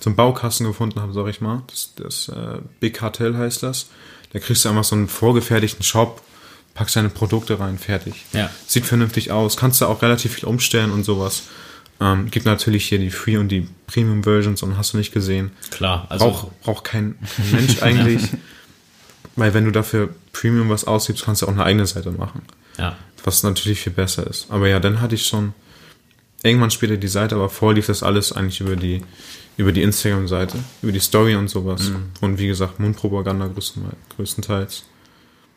so 0.00 0.10
einen 0.10 0.16
Baukasten 0.16 0.64
gefunden 0.66 1.00
habe, 1.00 1.12
sag 1.12 1.26
ich 1.26 1.40
mal. 1.40 1.62
Das, 1.66 1.92
das 1.96 2.28
äh, 2.28 2.58
Big 2.78 2.94
Cartel 2.94 3.36
heißt 3.36 3.64
das. 3.64 3.86
Da 4.32 4.38
kriegst 4.38 4.64
du 4.64 4.68
einfach 4.68 4.84
so 4.84 4.94
einen 4.94 5.08
vorgefertigten 5.08 5.82
Shop, 5.82 6.22
packst 6.74 6.94
deine 6.94 7.08
Produkte 7.08 7.58
rein, 7.58 7.78
fertig. 7.78 8.14
Ja. 8.32 8.48
Sieht 8.66 8.86
vernünftig 8.86 9.32
aus, 9.32 9.56
kannst 9.56 9.80
du 9.80 9.86
auch 9.86 10.00
relativ 10.02 10.34
viel 10.34 10.44
umstellen 10.44 10.92
und 10.92 11.02
sowas. 11.02 11.44
Ähm, 12.00 12.30
gibt 12.30 12.46
natürlich 12.46 12.86
hier 12.86 12.98
die 12.98 13.10
Free- 13.10 13.38
und 13.38 13.48
die 13.48 13.66
Premium-Versions 13.88 14.62
und 14.62 14.76
hast 14.76 14.92
du 14.92 14.98
nicht 14.98 15.12
gesehen. 15.12 15.50
Klar, 15.70 16.06
also 16.08 16.26
Braucht 16.26 16.60
braucht 16.62 16.84
kein, 16.84 17.16
Mensch 17.50 17.82
eigentlich. 17.82 18.22
Weil 19.36 19.54
wenn 19.54 19.64
du 19.64 19.70
dafür 19.70 20.10
Premium 20.32 20.68
was 20.68 20.84
ausgibst, 20.84 21.24
kannst 21.24 21.42
du 21.42 21.46
auch 21.46 21.52
eine 21.52 21.64
eigene 21.64 21.86
Seite 21.86 22.10
machen. 22.12 22.42
ja. 22.78 22.96
Was 23.24 23.42
natürlich 23.42 23.80
viel 23.80 23.92
besser 23.92 24.26
ist. 24.28 24.46
Aber 24.48 24.68
ja, 24.68 24.78
dann 24.78 25.00
hatte 25.00 25.16
ich 25.16 25.26
schon 25.26 25.52
irgendwann 26.44 26.70
später 26.70 26.96
die 26.96 27.08
Seite, 27.08 27.34
aber 27.34 27.48
vorher 27.48 27.74
lief 27.74 27.86
das 27.86 28.02
alles 28.04 28.32
eigentlich 28.32 28.60
über 28.60 28.76
die, 28.76 29.02
über 29.56 29.72
die 29.72 29.82
Instagram-Seite, 29.82 30.56
über 30.82 30.92
die 30.92 31.00
Story 31.00 31.34
und 31.34 31.48
sowas. 31.48 31.90
Und 32.20 32.38
wie 32.38 32.46
gesagt, 32.46 32.78
Mundpropaganda 32.78 33.48
größten, 33.48 33.82
größtenteils. 34.16 34.84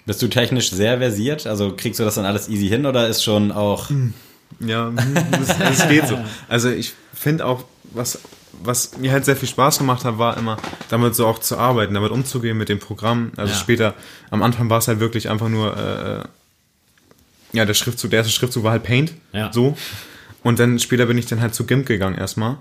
Bist 0.08 0.21
du 0.23 0.27
technisch 0.27 0.71
sehr 0.71 0.97
versiert? 0.97 1.45
Also 1.45 1.73
kriegst 1.77 1.99
du 1.99 2.04
das 2.04 2.15
dann 2.15 2.25
alles 2.25 2.49
easy 2.49 2.67
hin 2.67 2.88
oder 2.88 3.08
ist 3.08 3.23
schon 3.23 3.51
auch. 3.51 3.89
Ja, 4.65 4.91
das, 5.32 5.58
das 5.58 5.89
geht 5.89 6.08
so. 6.08 6.17
Also 6.47 6.69
ich 6.69 6.93
finde 7.13 7.45
auch, 7.45 7.63
was, 7.93 8.19
was 8.63 8.97
mir 8.97 9.12
halt 9.12 9.26
sehr 9.26 9.36
viel 9.36 9.50
Spaß 9.50 9.80
gemacht 9.80 10.06
hat, 10.06 10.17
war 10.17 10.38
immer, 10.38 10.58
damit 10.89 11.15
so 11.15 11.26
auch 11.28 11.39
zu 11.39 11.58
arbeiten, 11.58 11.93
damit 11.93 12.12
umzugehen 12.12 12.58
mit 12.58 12.69
dem 12.69 12.80
Programm. 12.80 13.32
Also 13.38 13.54
Ja. 13.54 13.60
später, 13.60 13.93
am 14.30 14.43
Anfang 14.43 14.69
war 14.69 14.78
es 14.78 14.88
halt 14.88 15.00
wirklich 15.00 15.30
einfach 15.30 15.50
nur, 15.50 15.76
äh, 15.78 17.58
ja, 17.58 17.65
der 17.65 17.74
Schriftzug, 17.74 18.12
der 18.12 18.19
erste 18.19 18.32
Schriftzug 18.32 18.63
war 18.63 18.71
halt 18.71 18.84
Paint. 18.84 19.13
Ja. 19.34 19.52
So. 19.52 19.78
Und 20.43 20.60
dann 20.60 20.80
später 20.80 21.06
bin 21.06 21.17
ich 21.17 21.26
dann 21.26 21.41
halt 21.41 21.54
zu 21.54 21.65
GIMP 21.65 21.86
gegangen 21.86 22.17
erstmal. 22.17 22.58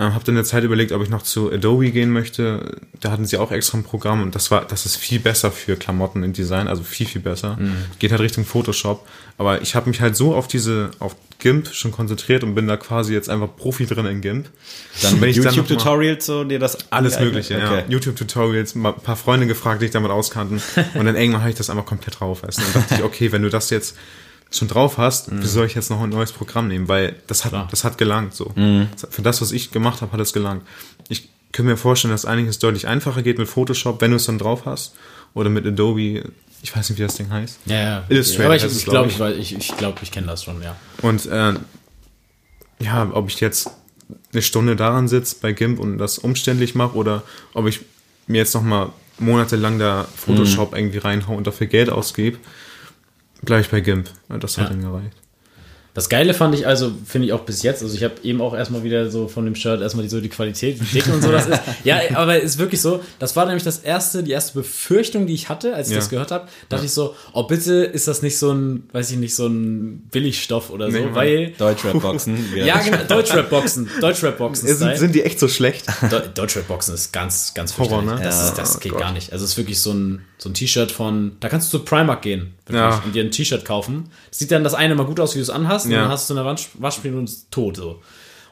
Ähm, 0.00 0.14
hab 0.14 0.24
dann 0.24 0.34
eine 0.36 0.44
Zeit 0.44 0.64
überlegt, 0.64 0.92
ob 0.92 1.02
ich 1.02 1.10
noch 1.10 1.22
zu 1.22 1.52
Adobe 1.52 1.90
gehen 1.90 2.10
möchte. 2.10 2.76
Da 3.00 3.10
hatten 3.10 3.26
sie 3.26 3.36
auch 3.36 3.52
extra 3.52 3.76
ein 3.78 3.84
Programm 3.84 4.22
und 4.22 4.34
das 4.34 4.50
war, 4.50 4.64
das 4.64 4.86
ist 4.86 4.96
viel 4.96 5.20
besser 5.20 5.52
für 5.52 5.76
Klamotten 5.76 6.22
im 6.22 6.32
Design, 6.32 6.68
also 6.68 6.82
viel, 6.82 7.06
viel 7.06 7.20
besser. 7.20 7.58
Geht 7.98 8.10
halt 8.12 8.20
Richtung 8.22 8.44
Photoshop. 8.46 9.06
Aber 9.36 9.60
ich 9.62 9.74
habe 9.74 9.88
mich 9.90 10.00
halt 10.00 10.16
so 10.16 10.34
auf 10.34 10.48
diese, 10.48 10.90
auf 11.00 11.16
GIMP 11.38 11.68
schon 11.72 11.92
konzentriert 11.92 12.44
und 12.44 12.54
bin 12.54 12.66
da 12.68 12.76
quasi 12.76 13.12
jetzt 13.14 13.28
einfach 13.30 13.48
Profi 13.56 13.86
drin 13.86 14.06
in 14.06 14.20
GIMP. 14.20 14.48
Dann 15.02 15.20
Wenn 15.20 15.28
ich 15.30 15.38
mal- 15.38 15.46
YouTube-Tutorials 15.54 16.26
so 16.26 16.44
dir 16.44 16.58
das 16.58 16.90
Alles? 16.92 17.18
Mögliche, 17.20 17.56
Okay. 17.56 17.78
ja. 17.80 17.84
YouTube-Tutorials, 17.88 18.74
mal 18.74 18.92
ein 18.94 19.00
paar 19.00 19.16
Freunde 19.16 19.46
gefragt, 19.46 19.80
die 19.82 19.86
sich 19.86 19.92
damit 19.92 20.10
auskannten. 20.10 20.60
Und 20.94 21.06
dann 21.06 21.16
irgendwann 21.16 21.40
habe 21.40 21.50
ich 21.50 21.56
das 21.56 21.68
einfach 21.70 21.86
komplett 21.86 22.20
drauf. 22.20 22.42
Und 22.42 22.56
dann 22.58 22.72
dachte 22.74 22.94
ich, 22.96 23.02
okay, 23.02 23.32
wenn 23.32 23.42
du 23.42 23.48
das 23.50 23.70
jetzt 23.70 23.96
schon 24.50 24.68
drauf 24.68 24.98
hast, 24.98 25.30
wie 25.30 25.46
soll 25.46 25.66
ich 25.66 25.74
jetzt 25.74 25.90
noch 25.90 26.00
ein 26.02 26.08
neues 26.10 26.32
Programm 26.32 26.68
nehmen? 26.68 26.88
Weil 26.88 27.16
das 27.28 27.44
hat, 27.44 27.52
Klar. 27.52 27.68
das 27.70 27.84
hat 27.84 27.98
gelangt 27.98 28.34
so. 28.34 28.52
Für 29.10 29.22
das, 29.22 29.40
was 29.40 29.52
ich 29.52 29.70
gemacht 29.70 30.00
habe, 30.02 30.12
hat 30.12 30.20
es 30.20 30.32
gelangt. 30.32 30.62
Ich 31.08 31.28
könnte 31.52 31.70
mir 31.72 31.76
vorstellen, 31.76 32.12
dass 32.12 32.24
einiges 32.24 32.58
deutlich 32.58 32.86
einfacher 32.86 33.22
geht 33.22 33.38
mit 33.38 33.48
Photoshop, 33.48 34.00
wenn 34.00 34.10
du 34.10 34.16
es 34.16 34.24
dann 34.26 34.38
drauf 34.38 34.66
hast. 34.66 34.94
Oder 35.34 35.48
mit 35.50 35.64
Adobe, 35.66 36.24
ich 36.62 36.76
weiß 36.76 36.90
nicht, 36.90 36.98
wie 36.98 37.02
das 37.02 37.14
Ding 37.16 37.30
heißt. 37.30 37.58
Ja, 37.66 37.76
ja. 37.76 38.04
Illustrator 38.08 38.46
Aber 38.46 38.56
ich, 38.56 38.64
es, 38.64 38.76
ich 38.78 38.84
glaub 38.84 39.08
glaube, 39.08 39.08
ich. 39.08 39.14
ich, 39.14 39.56
weiß- 39.56 39.56
ich, 39.60 39.70
ich, 39.70 39.76
glaub, 39.76 40.02
ich 40.02 40.10
kenne 40.10 40.26
das 40.26 40.42
schon, 40.44 40.60
ja. 40.62 40.74
Und 41.02 41.26
äh, 41.26 41.54
ja, 42.80 43.10
ob 43.12 43.28
ich 43.28 43.40
jetzt 43.40 43.70
eine 44.32 44.42
Stunde 44.42 44.74
daran 44.76 45.06
sitze 45.08 45.36
bei 45.40 45.52
GIMP 45.52 45.78
und 45.78 45.98
das 45.98 46.18
umständlich 46.18 46.74
mache 46.74 46.96
oder 46.96 47.22
ob 47.54 47.66
ich 47.66 47.80
mir 48.26 48.38
jetzt 48.38 48.54
noch 48.54 48.62
mal 48.62 48.90
monatelang 49.18 49.78
da 49.78 50.06
Photoshop 50.16 50.74
irgendwie 50.74 50.98
reinhau 50.98 51.34
und 51.36 51.46
dafür 51.46 51.66
Geld 51.66 51.90
ausgebe, 51.90 52.38
bleibe 53.42 53.62
ich 53.62 53.70
bei 53.70 53.80
GIMP. 53.80 54.08
Ja, 54.28 54.38
Das 54.38 54.56
hat 54.58 54.64
Ja. 54.64 54.70
dann 54.70 54.82
gereicht. 54.82 55.16
Das 55.92 56.08
Geile 56.08 56.34
fand 56.34 56.54
ich 56.54 56.68
also, 56.68 56.92
finde 57.04 57.26
ich 57.26 57.32
auch 57.32 57.40
bis 57.40 57.64
jetzt, 57.64 57.82
also 57.82 57.92
ich 57.96 58.04
habe 58.04 58.14
eben 58.22 58.40
auch 58.40 58.54
erstmal 58.54 58.84
wieder 58.84 59.10
so 59.10 59.26
von 59.26 59.44
dem 59.44 59.56
Shirt 59.56 59.80
erstmal 59.80 60.04
die, 60.04 60.08
so 60.08 60.20
die 60.20 60.28
Qualität, 60.28 60.80
wie 60.80 60.84
dick 60.84 61.12
und 61.12 61.20
so 61.20 61.32
das 61.32 61.48
ist. 61.48 61.60
Ja, 61.82 61.98
aber 62.14 62.36
es 62.36 62.52
ist 62.52 62.58
wirklich 62.58 62.80
so, 62.80 63.00
das 63.18 63.34
war 63.34 63.44
nämlich 63.44 63.64
das 63.64 63.78
erste, 63.78 64.22
die 64.22 64.30
erste 64.30 64.52
Befürchtung, 64.60 65.26
die 65.26 65.34
ich 65.34 65.48
hatte, 65.48 65.74
als 65.74 65.88
ich 65.88 65.94
Ja. 65.94 65.98
das 65.98 66.08
gehört 66.08 66.30
habe, 66.30 66.46
dachte 66.68 66.84
ich 66.84 66.92
so, 66.92 67.16
oh 67.32 67.42
bitte 67.42 67.74
ist 67.82 68.06
das 68.06 68.22
nicht 68.22 68.38
so 68.38 68.52
ein, 68.52 68.84
weiß 68.92 69.10
ich 69.10 69.16
nicht, 69.16 69.34
so 69.34 69.48
ein 69.48 70.02
Billigstoff 70.12 70.70
oder 70.70 70.92
so, 70.92 70.96
Nee, 70.96 71.08
weil, 71.12 71.50
Deutschrap-Boxen. 71.58 72.38
ja 72.56 72.78
genau, 72.78 73.02
Deutschrap-Boxen, 73.08 73.90
Deutschrap-Boxen 74.00 74.68
Sind, 74.68 74.96
sind 74.96 75.12
die 75.16 75.24
echt 75.24 75.40
so 75.40 75.48
schlecht? 75.48 75.88
Deu- 76.08 76.28
Deutschrap-Boxen 76.32 76.94
ist 76.94 77.12
ganz, 77.12 77.52
ganz 77.52 77.76
Horror, 77.78 78.02
ne? 78.02 78.12
Das, 78.22 78.36
Ja, 78.36 78.48
ist, 78.50 78.54
das 78.58 78.76
oh 78.76 78.78
geht 78.78 78.92
Gott. 78.92 79.00
gar 79.00 79.12
nicht. 79.12 79.32
Also 79.32 79.44
es 79.44 79.50
ist 79.52 79.56
wirklich 79.58 79.80
so 79.80 79.90
ein, 79.92 80.24
so 80.40 80.48
ein 80.48 80.54
T-Shirt 80.54 80.90
von, 80.90 81.32
da 81.40 81.48
kannst 81.48 81.72
du 81.72 81.78
zu 81.78 81.84
Primark 81.84 82.22
gehen 82.22 82.54
Ja. 82.70 83.02
und 83.04 83.14
dir 83.14 83.22
ein 83.22 83.30
T-Shirt 83.30 83.64
kaufen. 83.64 84.10
Das 84.30 84.38
sieht 84.38 84.50
dann 84.50 84.64
das 84.64 84.74
eine 84.74 84.94
mal 84.94 85.04
gut 85.04 85.20
aus, 85.20 85.34
wie 85.34 85.38
du 85.38 85.42
es 85.42 85.50
anhast, 85.50 85.86
und 85.86 85.92
Ja. 85.92 86.02
dann 86.02 86.10
hast 86.10 86.30
du 86.30 86.34
eine 86.34 86.44
Wasch- 86.48 86.68
Waschmaschine 86.78 87.18
und 87.18 87.24
ist 87.28 87.50
tot. 87.50 87.76
So. 87.76 88.00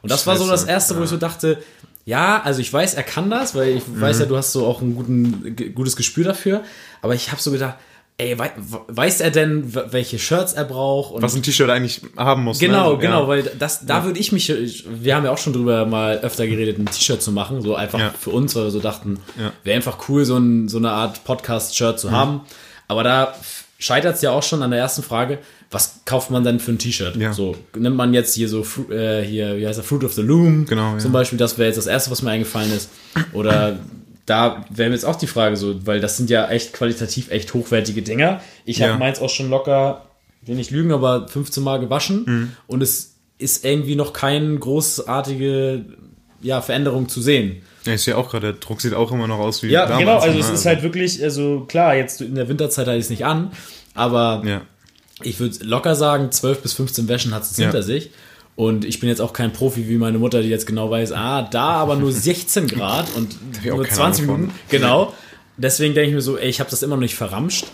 Und 0.03 0.11
das 0.11 0.27
war 0.27 0.37
so 0.37 0.43
Scheiße, 0.45 0.51
das 0.53 0.65
Erste, 0.65 0.97
wo 0.99 1.03
ich 1.03 1.09
so 1.09 1.17
dachte, 1.17 1.63
ja, 2.05 2.41
also 2.43 2.61
ich 2.61 2.73
weiß, 2.73 2.95
er 2.95 3.03
kann 3.05 3.31
das, 3.31 3.55
weil 3.55 3.77
ich 3.77 3.87
Mhm. 3.89 4.01
weiß 4.01 4.19
ja, 4.21 4.27
du 4.27 4.37
hast 4.37 4.53
so 4.53 4.67
auch 4.67 4.81
ein 4.83 4.95
guten, 4.95 5.57
gutes 5.75 5.97
Gespür 5.97 6.25
dafür. 6.25 6.63
Aber 7.03 7.15
ich 7.15 7.31
habe 7.33 7.41
so 7.41 7.51
gedacht, 7.51 7.77
ey, 8.19 8.37
wei 8.39 8.51
weiß 8.89 9.21
er 9.21 9.31
denn, 9.31 9.73
welche 9.93 10.19
Shirts 10.19 10.53
er 10.53 10.65
braucht? 10.65 11.13
Und 11.15 11.23
Was 11.23 11.35
ein 11.37 11.43
T-Shirt 11.43 11.71
eigentlich 11.71 12.01
haben 12.17 12.45
muss. 12.45 12.59
Genau, 12.59 12.93
ne? 12.95 12.99
genau, 12.99 13.23
Ja. 13.23 13.29
weil 13.29 13.43
das, 13.59 13.87
da 13.87 14.05
würde 14.05 14.19
ich 14.19 14.33
mich, 14.33 14.53
wir 14.89 15.15
haben 15.15 15.25
ja 15.25 15.31
auch 15.31 15.39
schon 15.39 15.53
drüber 15.53 15.87
mal 15.87 16.19
öfter 16.19 16.47
geredet, 16.47 16.79
ein 16.79 16.87
T-Shirt 16.87 17.23
zu 17.23 17.31
machen, 17.33 17.63
so 17.63 17.75
einfach 17.77 17.99
Ja. 18.01 18.11
für 18.19 18.31
uns, 18.31 18.55
weil 18.57 18.65
wir 18.65 18.71
so 18.71 18.81
dachten, 18.81 19.21
Ja. 19.41 19.53
wäre 19.65 19.77
einfach 19.77 20.09
cool, 20.09 20.25
so, 20.25 20.37
ein, 20.37 20.69
so 20.69 20.79
eine 20.79 20.91
Art 20.91 21.23
Podcast-Shirt 21.25 21.99
zu 22.01 22.11
haben. 22.11 22.41
Aber 22.89 23.05
da 23.05 23.35
scheitert 23.79 24.17
es 24.17 24.23
ja 24.23 24.33
auch 24.33 24.43
schon 24.43 24.63
an 24.65 24.73
der 24.73 24.81
ersten 24.81 25.03
Frage, 25.05 25.39
was 25.71 26.01
kauft 26.05 26.31
man 26.33 26.43
denn 26.43 26.59
für 26.59 26.73
ein 26.73 26.79
T-Shirt? 26.79 27.15
Ja. 27.17 27.33
So, 27.33 27.55
nimmt 27.77 27.95
man 27.97 28.15
jetzt 28.15 28.35
hier 28.35 28.49
so, 28.49 28.65
äh, 28.91 29.23
hier, 29.23 29.59
wie 29.59 29.67
heißt 29.67 29.77
der, 29.79 29.85
Fruit 29.85 30.03
of 30.03 30.15
the 30.15 30.23
Loom 30.23 30.65
Genau, 30.67 30.95
ja. 30.95 30.99
zum 30.99 31.13
Beispiel, 31.13 31.39
das 31.39 31.57
wäre 31.59 31.69
jetzt 31.69 31.77
das 31.77 31.87
erste, 31.87 32.11
was 32.11 32.23
mir 32.23 32.31
eingefallen 32.31 32.73
ist. 32.73 32.89
Oder 33.33 33.79
da 34.29 34.65
wäre 34.71 34.89
mir 34.91 34.95
jetzt 34.95 35.05
auch 35.05 35.17
die 35.17 35.27
Frage 35.27 35.57
so, 35.57 35.87
weil 35.87 36.01
das 36.01 36.17
sind 36.17 36.31
ja 36.31 36.49
echt 36.49 36.73
qualitativ 36.73 37.31
echt 37.31 37.55
hochwertige 37.55 38.03
Dinger. 38.03 38.41
Ich 38.65 38.83
habe 38.83 38.93
Ja. 38.93 38.99
meins 38.99 39.21
auch 39.21 39.31
schon 39.31 39.49
locker, 39.51 40.07
will 40.43 40.57
nicht 40.57 40.71
lügen, 40.71 40.93
aber 40.93 41.27
15 41.29 41.63
Mal 41.63 41.81
gewaschen 41.81 42.25
Mhm. 42.27 42.53
und 42.67 42.83
es 42.83 43.15
ist 43.39 43.65
irgendwie 43.65 43.95
noch 43.97 44.13
keine 44.13 44.59
großartige 44.59 45.85
ja, 46.41 46.61
Veränderung 46.61 47.09
zu 47.09 47.21
sehen. 47.21 47.63
Ja, 47.85 47.95
ich 47.95 48.03
sehe 48.03 48.17
auch 48.17 48.31
gerade, 48.31 48.53
der 48.53 48.61
Druck 48.61 48.81
sieht 48.81 48.95
auch 48.95 49.11
immer 49.11 49.27
noch 49.27 49.39
aus 49.39 49.63
wie 49.63 49.69
Ja, 49.69 49.83
damals. 49.87 49.99
genau, 50.01 50.19
also 50.19 50.35
ne? 50.35 50.41
es 50.41 50.51
ist 50.51 50.67
halt 50.67 50.83
wirklich, 50.83 51.23
also 51.23 51.65
klar, 51.69 51.97
jetzt 51.97 52.21
in 52.21 52.35
der 52.37 52.49
Winterzeit 52.49 52.87
hatte 52.87 52.97
ich 52.97 53.05
es 53.05 53.11
nicht 53.11 53.25
an, 53.25 53.51
aber 53.95 54.43
Ja. 54.47 54.61
ich 55.23 55.41
würde 55.41 55.57
locker 55.65 55.97
sagen, 55.97 56.31
12 56.31 56.63
bis 56.63 56.75
15 56.75 57.09
Wäschen 57.09 57.35
hat 57.35 57.43
es 57.43 57.57
Ja. 57.57 57.65
hinter 57.65 57.83
sich. 57.83 58.11
Und 58.59 58.85
ich 58.85 58.99
bin 58.99 59.09
jetzt 59.09 59.21
auch 59.21 59.33
kein 59.33 59.53
Profi 59.53 59.89
wie 59.89 59.99
meine 59.99 60.19
Mutter, 60.19 60.43
die 60.43 60.49
jetzt 60.49 60.67
genau 60.67 60.91
weiß, 60.91 61.13
ah, 61.13 61.43
da 61.43 61.69
aber 61.75 61.95
nur 61.95 62.11
16 62.29 62.67
Grad 62.67 63.07
und 63.15 63.37
nur 63.65 63.85
keine 63.85 63.89
20 63.95 64.25
Ahnung 64.25 64.37
Minuten. 64.41 64.59
Genau. 64.69 65.15
Deswegen 65.57 65.95
denke 65.95 66.09
ich 66.09 66.15
mir 66.17 66.23
so, 66.23 66.37
ey, 66.37 66.49
ich 66.49 66.59
habe 66.59 66.69
das 66.69 66.83
immer 66.83 66.97
noch 66.97 67.03
nicht 67.03 67.15
verramscht. 67.15 67.67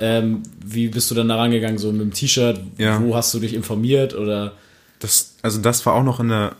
Ähm, 0.00 0.42
wie 0.62 0.88
bist 0.88 1.10
du 1.10 1.14
dann 1.14 1.28
da 1.28 1.36
rangegangen, 1.36 1.78
so 1.78 1.90
mit 1.92 2.02
dem 2.02 2.12
T-Shirt? 2.12 2.60
Ja. 2.76 3.02
Wo 3.02 3.16
hast 3.16 3.32
du 3.32 3.38
dich 3.38 3.54
informiert 3.54 4.14
oder? 4.14 4.52
Das, 4.98 5.36
also 5.40 5.62
das 5.62 5.86
war 5.86 5.94
auch 5.94 6.02
noch 6.04 6.20
in 6.20 6.28
der, 6.28 6.56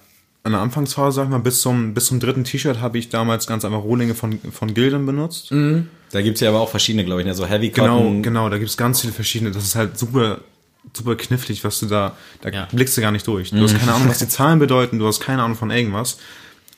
in 0.47 0.53
der 0.53 0.63
Anfangsphase, 0.63 1.17
sag 1.17 1.25
ich 1.25 1.31
mal, 1.31 1.39
bis 1.41 1.61
zum, 1.61 1.93
bis 1.93 2.07
zum 2.07 2.21
dritten 2.21 2.45
T-Shirt 2.45 2.81
habe 2.81 2.97
ich 2.97 3.11
damals 3.11 3.47
ganz 3.47 3.67
einfach 3.67 3.83
Rohlinge 3.83 4.15
von, 4.15 4.39
von 4.51 4.73
Gildan 4.73 5.05
benutzt. 5.05 5.53
Da 6.13 6.23
gibt's 6.23 6.41
ja 6.41 6.49
aber 6.49 6.61
auch 6.61 6.71
verschiedene, 6.71 7.05
glaube 7.05 7.21
ich, 7.21 7.27
ne? 7.27 7.35
so 7.35 7.45
Heavy 7.45 7.69
Genau, 7.69 7.99
Cotton. 7.99 8.23
genau, 8.23 8.49
da 8.49 8.57
gibt 8.57 8.71
es 8.71 8.79
ganz 8.79 9.03
viele 9.03 9.13
verschiedene. 9.13 9.51
Das 9.51 9.63
ist 9.65 9.75
halt 9.77 9.99
super, 9.99 10.39
super 10.97 11.17
knifflig, 11.17 11.65
was 11.65 11.81
du 11.81 11.87
da, 11.87 12.17
da 12.43 12.51
Ja. 12.51 12.69
blickst 12.73 12.97
du 12.97 13.01
gar 13.01 13.11
nicht 13.13 13.27
durch. 13.27 13.51
Du 13.51 13.61
hast 13.63 13.79
keine 13.79 13.93
Ahnung, 13.95 14.09
was 14.09 14.19
die 14.19 14.29
Zahlen 14.29 14.59
bedeuten, 14.59 14.99
du 14.99 15.07
hast 15.07 15.21
keine 15.21 15.43
Ahnung 15.43 15.57
von 15.57 15.71
irgendwas. 15.71 16.19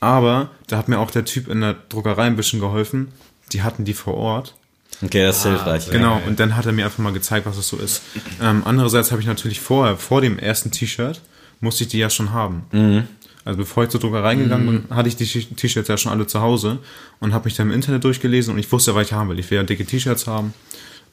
Aber 0.00 0.50
da 0.66 0.78
hat 0.78 0.88
mir 0.88 0.98
auch 0.98 1.10
der 1.10 1.24
Typ 1.24 1.48
in 1.48 1.60
der 1.60 1.74
Druckerei 1.88 2.24
ein 2.24 2.36
bisschen 2.36 2.60
geholfen. 2.60 3.08
Die 3.52 3.62
hatten 3.62 3.84
die 3.84 3.94
vor 3.94 4.14
Ort. 4.14 4.54
Okay, 5.02 5.22
das 5.22 5.38
ist 5.38 5.42
hilfreich. 5.46 5.86
ja. 5.86 5.92
Genau, 5.92 6.20
und 6.26 6.40
dann 6.40 6.56
hat 6.56 6.66
er 6.66 6.72
mir 6.72 6.84
einfach 6.84 6.98
mal 6.98 7.12
gezeigt, 7.12 7.46
was 7.46 7.56
es 7.56 7.68
so 7.68 7.76
ist. 7.78 8.02
Ähm, 8.42 8.62
andererseits 8.64 9.10
habe 9.12 9.20
ich 9.20 9.26
natürlich 9.26 9.60
vorher, 9.60 9.96
vor 9.96 10.20
dem 10.20 10.38
ersten 10.38 10.70
T-Shirt, 10.70 11.20
musste 11.60 11.84
ich 11.84 11.88
die 11.90 11.98
ja 11.98 12.10
schon 12.10 12.32
haben. 12.32 13.06
Also 13.44 13.56
bevor 13.58 13.84
ich 13.84 13.90
zur 13.90 14.00
Druckerei 14.00 14.34
gegangen 14.34 14.84
bin, 14.88 14.96
hatte 14.96 15.08
ich 15.08 15.16
die 15.16 15.24
T-Shirts 15.26 15.88
ja 15.88 15.96
schon 15.96 16.12
alle 16.12 16.26
zu 16.26 16.40
Hause 16.40 16.78
und 17.20 17.32
habe 17.32 17.46
mich 17.46 17.54
dann 17.56 17.68
im 17.68 17.74
Internet 17.74 18.04
durchgelesen 18.04 18.52
und 18.54 18.58
ich 18.60 18.70
wusste, 18.72 18.94
was 18.94 19.06
ich 19.06 19.12
haben 19.12 19.28
will. 19.30 19.38
Ich 19.38 19.50
will 19.50 19.56
ja 19.56 19.62
dicke 19.64 19.84
T-Shirts 19.86 20.26
haben. 20.26 20.52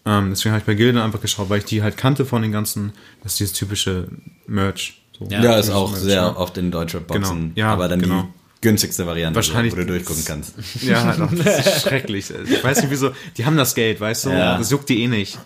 Ähm, 0.09 0.29
deswegen 0.29 0.53
habe 0.53 0.61
ich 0.61 0.65
bei 0.65 0.73
Gildan 0.73 1.03
einfach 1.03 1.19
geschaut, 1.19 1.49
weil 1.49 1.59
ich 1.59 1.65
die 1.65 1.83
halt 1.83 1.97
kannte 1.97 2.25
von 2.25 2.41
den 2.41 2.53
ganzen, 2.53 2.93
das 3.23 3.33
ist 3.33 3.39
dieses 3.41 3.53
typische 3.53 4.07
Merch. 4.47 5.01
So. 5.19 5.25
Ja, 5.29 5.41
Ja, 5.43 5.57
ist 5.57 5.69
auch 5.69 5.91
Merch, 5.91 6.01
sehr 6.03 6.21
ne? 6.21 6.37
oft 6.37 6.57
in 6.57 6.71
Deutschrap-Boxen. 6.71 7.39
Genau. 7.39 7.51
Ja, 7.55 7.73
aber 7.73 7.89
dann 7.89 8.01
genau. 8.01 8.21
die 8.21 8.61
günstigste 8.61 9.05
Variante, 9.05 9.35
Wahrscheinlich- 9.35 9.73
wo 9.73 9.77
du 9.77 9.85
durchgucken 9.85 10.23
kannst. 10.25 10.53
Ja, 10.81 11.03
halt 11.03 11.19
auch, 11.21 11.31
das 11.33 11.65
ist 11.67 11.81
schrecklich. 11.81 12.31
Ich 12.49 12.63
weiß 12.63 12.81
nicht 12.83 12.91
wieso, 12.91 13.11
die 13.37 13.45
haben 13.45 13.57
das 13.57 13.75
Geld, 13.75 13.99
weißt 13.99 14.27
du? 14.27 14.29
Ja. 14.29 14.57
Das 14.57 14.71
juckt 14.71 14.87
die 14.87 15.03
eh 15.03 15.07
nicht. 15.09 15.37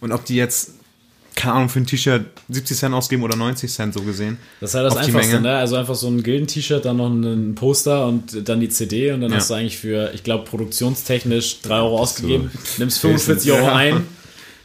Und 0.00 0.12
ob 0.12 0.24
die 0.24 0.36
jetzt, 0.36 0.74
keine 1.34 1.54
Ahnung, 1.54 1.68
für 1.68 1.80
ein 1.80 1.86
T-Shirt 1.86 2.24
70 2.48 2.76
Cent 2.76 2.94
ausgeben 2.94 3.22
oder 3.22 3.36
90 3.36 3.70
Cent 3.72 3.94
so 3.94 4.00
gesehen. 4.02 4.38
Das 4.60 4.70
ist 4.70 4.74
halt 4.74 4.86
das 4.86 4.96
Einfachste, 4.96 5.40
ne? 5.40 5.56
Also 5.56 5.76
einfach 5.76 5.94
so 5.94 6.08
ein 6.08 6.22
Gilden-T-Shirt, 6.22 6.84
dann 6.84 6.96
noch 6.98 7.08
ein 7.10 7.54
Poster 7.54 8.06
und 8.06 8.48
dann 8.48 8.60
die 8.60 8.68
CD 8.68 9.12
und 9.12 9.20
dann 9.20 9.30
Ja. 9.30 9.36
hast 9.38 9.50
du 9.50 9.54
eigentlich 9.54 9.78
für, 9.78 10.12
ich 10.14 10.22
glaube, 10.22 10.44
produktionstechnisch 10.44 11.60
3 11.62 11.74
Euro 11.76 11.98
ausgegeben, 12.00 12.50
nimmst 12.78 12.98
45 13.00 13.48
Ja. 13.48 13.54
Euro 13.56 13.68
ein. 13.68 14.06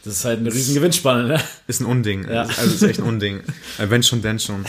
Das 0.04 0.14
ist 0.14 0.24
halt 0.24 0.38
eine 0.38 0.52
riesen 0.52 0.74
Gewinnspanne, 0.74 1.28
ne? 1.28 1.40
Ist 1.66 1.80
ein 1.80 1.84
Unding. 1.86 2.26
Ja. 2.26 2.42
Also 2.44 2.74
ist 2.74 2.82
echt 2.82 3.00
ein 3.00 3.06
Unding. 3.06 3.40
Wenn 3.78 4.02
schon, 4.02 4.22
denn 4.22 4.38
schon. 4.38 4.64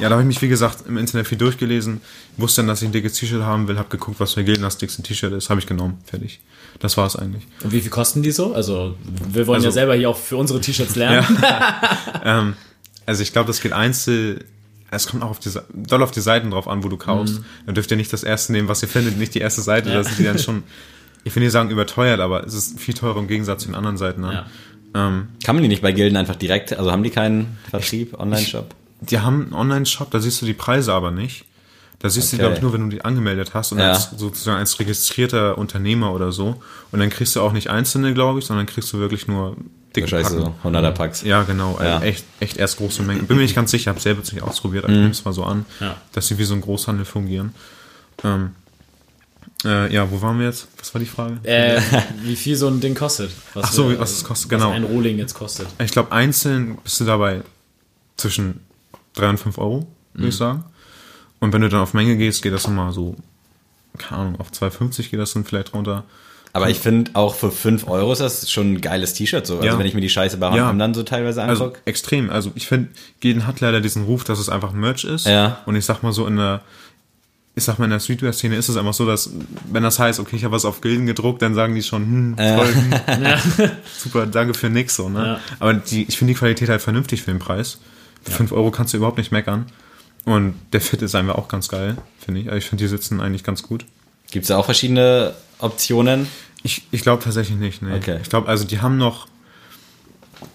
Ja, 0.00 0.08
da 0.08 0.12
habe 0.16 0.22
ich 0.22 0.26
mich, 0.26 0.42
wie 0.42 0.48
gesagt, 0.48 0.86
im 0.88 0.96
Internet 0.96 1.28
viel 1.28 1.38
durchgelesen, 1.38 2.00
wusste 2.36 2.62
dann, 2.62 2.68
dass 2.68 2.82
ich 2.82 2.88
ein 2.88 2.92
dickes 2.92 3.12
T-Shirt 3.12 3.42
haben 3.42 3.68
will, 3.68 3.78
habe 3.78 3.88
geguckt, 3.90 4.18
was 4.18 4.34
für 4.34 4.42
Gilden 4.42 4.62
das 4.62 4.76
dickste 4.78 5.02
T-Shirt 5.02 5.32
ist, 5.34 5.50
habe 5.50 5.60
ich 5.60 5.66
genommen, 5.66 5.98
fertig. 6.04 6.40
Das 6.78 6.96
war 6.96 7.06
es 7.06 7.16
eigentlich. 7.16 7.42
Und 7.62 7.72
wie 7.72 7.80
viel 7.80 7.90
kosten 7.90 8.22
die 8.22 8.30
so? 8.30 8.54
Also, 8.54 8.96
wir 9.28 9.46
wollen 9.46 9.60
ja 9.62 9.68
Also- 9.68 9.74
selber 9.74 9.94
hier 9.94 10.08
auch 10.10 10.16
für 10.16 10.36
unsere 10.36 10.60
T-Shirts 10.60 10.94
lernen. 10.96 11.26
Ähm, 12.24 12.54
also 13.06 13.22
ich 13.22 13.32
glaube, 13.32 13.48
das 13.48 13.60
geht 13.60 13.72
einzeln. 13.72 14.44
Es 14.92 15.06
kommt 15.06 15.22
auch 15.22 15.30
auf 15.30 15.38
die, 15.38 15.50
doll 15.72 16.02
auf 16.02 16.10
die 16.10 16.20
Seiten 16.20 16.50
drauf 16.50 16.66
an, 16.66 16.82
wo 16.82 16.88
du 16.88 16.96
kaufst. 16.96 17.40
Dann 17.66 17.74
dürft 17.74 17.90
ihr 17.92 17.96
nicht 17.96 18.12
das 18.12 18.22
erste 18.24 18.52
nehmen, 18.52 18.66
was 18.68 18.82
ihr 18.82 18.88
findet, 18.88 19.18
nicht 19.18 19.34
die 19.34 19.38
erste 19.40 19.60
Seite. 19.62 19.88
Ja. 19.90 19.96
Da 19.96 20.04
sind 20.04 20.18
die 20.18 20.24
dann 20.24 20.38
schon, 20.40 20.62
ich 21.22 21.34
will 21.36 21.42
nicht 21.42 21.52
sagen 21.52 21.70
überteuert, 21.70 22.18
aber 22.20 22.44
es 22.44 22.54
ist 22.54 22.80
viel 22.80 22.94
teurer 22.94 23.18
im 23.18 23.28
Gegensatz 23.28 23.62
zu 23.62 23.68
den 23.68 23.74
anderen 23.76 23.96
Seiten. 23.98 24.22
Ne? 24.22 24.32
Ja. 24.94 25.06
Ähm, 25.06 25.28
Kann 25.44 25.54
man 25.54 25.62
die 25.62 25.68
nicht 25.68 25.82
bei 25.82 25.92
Gilden 25.92 26.16
einfach 26.16 26.34
direkt, 26.34 26.72
also 26.76 26.90
haben 26.90 27.04
die 27.04 27.10
keinen 27.10 27.58
Vertrieb, 27.70 28.18
Online-Shop? 28.18 28.74
die 29.02 29.20
haben 29.20 29.42
einen 29.44 29.52
Online-Shop, 29.54 30.10
da 30.10 30.18
siehst 30.18 30.42
du 30.42 30.46
die 30.46 30.54
Preise 30.54 30.92
aber 30.92 31.10
nicht. 31.12 31.44
Da 32.02 32.08
siehst 32.08 32.32
du, 32.32 32.36
Okay. 32.36 32.42
glaube 32.44 32.56
ich, 32.56 32.62
nur, 32.62 32.72
wenn 32.72 32.80
du 32.82 32.88
die 32.96 33.04
angemeldet 33.04 33.52
hast 33.54 33.72
und 33.72 33.78
Ja. 33.78 33.90
als, 33.92 34.10
sozusagen 34.16 34.58
als 34.58 34.78
registrierter 34.80 35.58
Unternehmer 35.58 36.12
oder 36.14 36.32
so. 36.32 36.60
Und 36.92 36.98
dann 36.98 37.10
kriegst 37.10 37.36
du 37.36 37.40
auch 37.42 37.52
nicht 37.52 37.68
einzelne, 37.68 38.14
glaube 38.14 38.38
ich, 38.38 38.46
sondern 38.46 38.64
kriegst 38.66 38.92
du 38.92 38.98
wirklich 38.98 39.28
nur 39.28 39.56
dicke 39.94 40.10
Wahrscheinlich 40.10 40.28
Packen. 40.44 40.54
so 40.62 40.68
100er 40.68 40.92
Packs. 40.92 41.22
Ja, 41.22 41.42
genau. 41.42 41.72
Also 41.74 41.84
Ja. 41.84 42.00
echt, 42.02 42.24
echt 42.40 42.56
erst 42.56 42.78
große 42.78 43.02
Mengen. 43.02 43.26
Bin 43.26 43.36
mir 43.36 43.42
nicht 43.42 43.54
ganz 43.54 43.70
sicher, 43.70 43.90
habe 43.90 44.00
selber 44.00 44.22
nicht 44.22 44.42
ausprobiert, 44.42 44.84
aber 44.84 44.92
ich 44.94 44.98
nehme 44.98 45.10
es 45.10 45.24
mal 45.24 45.32
so 45.34 45.44
an, 45.44 45.66
Ja. 45.80 45.96
dass 46.12 46.26
sie 46.28 46.38
wie 46.38 46.44
so 46.44 46.54
ein 46.54 46.60
Großhandel 46.62 47.04
fungieren. 47.04 47.54
Ähm, 48.24 48.52
äh, 49.64 49.92
ja, 49.92 50.10
wo 50.10 50.22
waren 50.22 50.38
wir 50.38 50.46
jetzt? 50.46 50.68
Was 50.78 50.94
war 50.94 51.00
die 51.00 51.06
Frage? 51.06 51.38
äh, 51.42 51.80
wie 52.22 52.36
viel 52.36 52.56
so 52.56 52.68
ein 52.68 52.80
Ding 52.80 52.94
kostet. 52.94 53.30
Was 53.52 53.64
Ach 53.66 53.72
so, 53.72 53.90
wir- 53.90 53.98
was 53.98 54.12
es 54.12 54.24
kostet, 54.24 54.50
was 54.50 54.58
genau. 54.58 54.70
ein 54.72 54.84
Rohling 54.84 55.18
jetzt 55.18 55.34
kostet. 55.34 55.66
Ich 55.78 55.90
glaube, 55.90 56.12
einzeln 56.12 56.78
bist 56.82 56.98
du 57.00 57.04
dabei 57.04 57.42
zwischen 58.16 58.60
3 59.14 59.28
und 59.30 59.38
5 59.38 59.58
Euro, 59.58 59.86
würde 60.14 60.22
Mhm. 60.24 60.28
ich 60.30 60.36
sagen. 60.36 60.64
Und 61.40 61.52
wenn 61.52 61.62
du 61.62 61.68
dann 61.68 61.80
auf 61.80 61.94
Menge 61.94 62.16
gehst, 62.16 62.42
geht 62.42 62.52
das 62.52 62.66
nochmal 62.66 62.92
so, 62.92 63.16
keine 63.98 64.20
Ahnung, 64.20 64.40
auf 64.40 64.50
2,50 64.50 65.10
geht 65.10 65.18
das 65.20 65.32
dann 65.32 65.44
vielleicht 65.44 65.72
runter. 65.74 66.04
Aber 66.52 66.68
ich 66.68 66.80
finde 66.80 67.12
auch 67.14 67.34
für 67.36 67.50
5 67.52 67.86
Euro 67.88 68.12
ist 68.12 68.20
das 68.20 68.50
schon 68.50 68.72
ein 68.74 68.80
geiles 68.80 69.14
T-Shirt 69.14 69.46
so. 69.46 69.56
Also 69.56 69.66
Ja. 69.68 69.78
wenn 69.78 69.86
ich 69.86 69.94
mir 69.94 70.00
die 70.00 70.08
Scheiße 70.08 70.36
bei 70.36 70.54
Ja. 70.56 70.66
H&M 70.66 70.78
dann 70.80 70.94
so 70.94 71.02
teilweise 71.04 71.42
Also 71.42 71.64
angucke. 71.66 71.80
extrem. 71.84 72.28
Also 72.28 72.50
ich 72.56 72.66
finde, 72.66 72.88
Gilden 73.20 73.46
hat 73.46 73.60
leider 73.60 73.80
diesen 73.80 74.04
Ruf, 74.04 74.24
dass 74.24 74.38
es 74.40 74.48
einfach 74.48 74.72
Merch 74.72 75.04
ist. 75.04 75.26
Ja. 75.26 75.60
Und 75.66 75.76
ich 75.76 75.84
sag 75.84 76.02
mal 76.02 76.12
so 76.12 76.26
in 76.26 76.36
der, 76.36 76.62
ich 77.54 77.62
sag 77.64 77.78
mal 77.78 77.84
in 77.84 77.92
der 77.92 78.00
Streetwear-Szene 78.00 78.56
ist 78.56 78.68
es 78.68 78.76
einfach 78.76 78.94
so, 78.94 79.06
dass 79.06 79.30
wenn 79.70 79.84
das 79.84 80.00
heißt, 80.00 80.18
okay, 80.18 80.34
ich 80.36 80.42
habe 80.44 80.52
was 80.54 80.64
auf 80.64 80.80
Gilden 80.80 81.06
gedruckt, 81.06 81.40
dann 81.40 81.54
sagen 81.54 81.74
die 81.76 81.84
schon, 81.84 82.02
hm, 82.02 82.36
toll, 82.36 82.74
hm, 83.06 83.70
super, 83.96 84.26
danke 84.26 84.54
für 84.54 84.70
nix 84.70 84.96
so. 84.96 85.08
Ne? 85.08 85.24
Ja. 85.24 85.40
Aber 85.60 85.74
die, 85.74 86.02
ich 86.08 86.18
finde 86.18 86.34
die 86.34 86.38
Qualität 86.38 86.68
halt 86.68 86.82
vernünftig 86.82 87.22
für 87.22 87.30
den 87.30 87.38
Preis. 87.38 87.78
Für 88.24 88.32
5 88.32 88.50
Euro 88.52 88.70
kannst 88.72 88.92
du 88.92 88.96
überhaupt 88.98 89.18
nicht 89.18 89.30
meckern. 89.30 89.66
Und 90.24 90.54
der 90.72 90.80
Fit 90.80 91.02
ist 91.02 91.14
einfach 91.14 91.36
auch 91.36 91.48
ganz 91.48 91.68
geil, 91.68 91.96
finde 92.18 92.40
ich. 92.40 92.46
Also 92.46 92.58
ich 92.58 92.66
finde, 92.66 92.84
die 92.84 92.88
sitzen 92.88 93.20
eigentlich 93.20 93.44
ganz 93.44 93.62
gut. 93.62 93.86
Gibt 94.30 94.44
es 94.44 94.48
da 94.48 94.58
auch 94.58 94.66
verschiedene 94.66 95.34
Optionen? 95.58 96.26
Ich, 96.62 96.86
ich 96.90 97.02
glaube 97.02 97.22
tatsächlich 97.22 97.58
nicht, 97.58 97.82
ne. 97.82 97.96
Okay. 97.96 98.18
Ich 98.22 98.28
glaube, 98.28 98.48
also 98.48 98.64
die 98.64 98.80
haben 98.80 98.96
noch. 98.98 99.28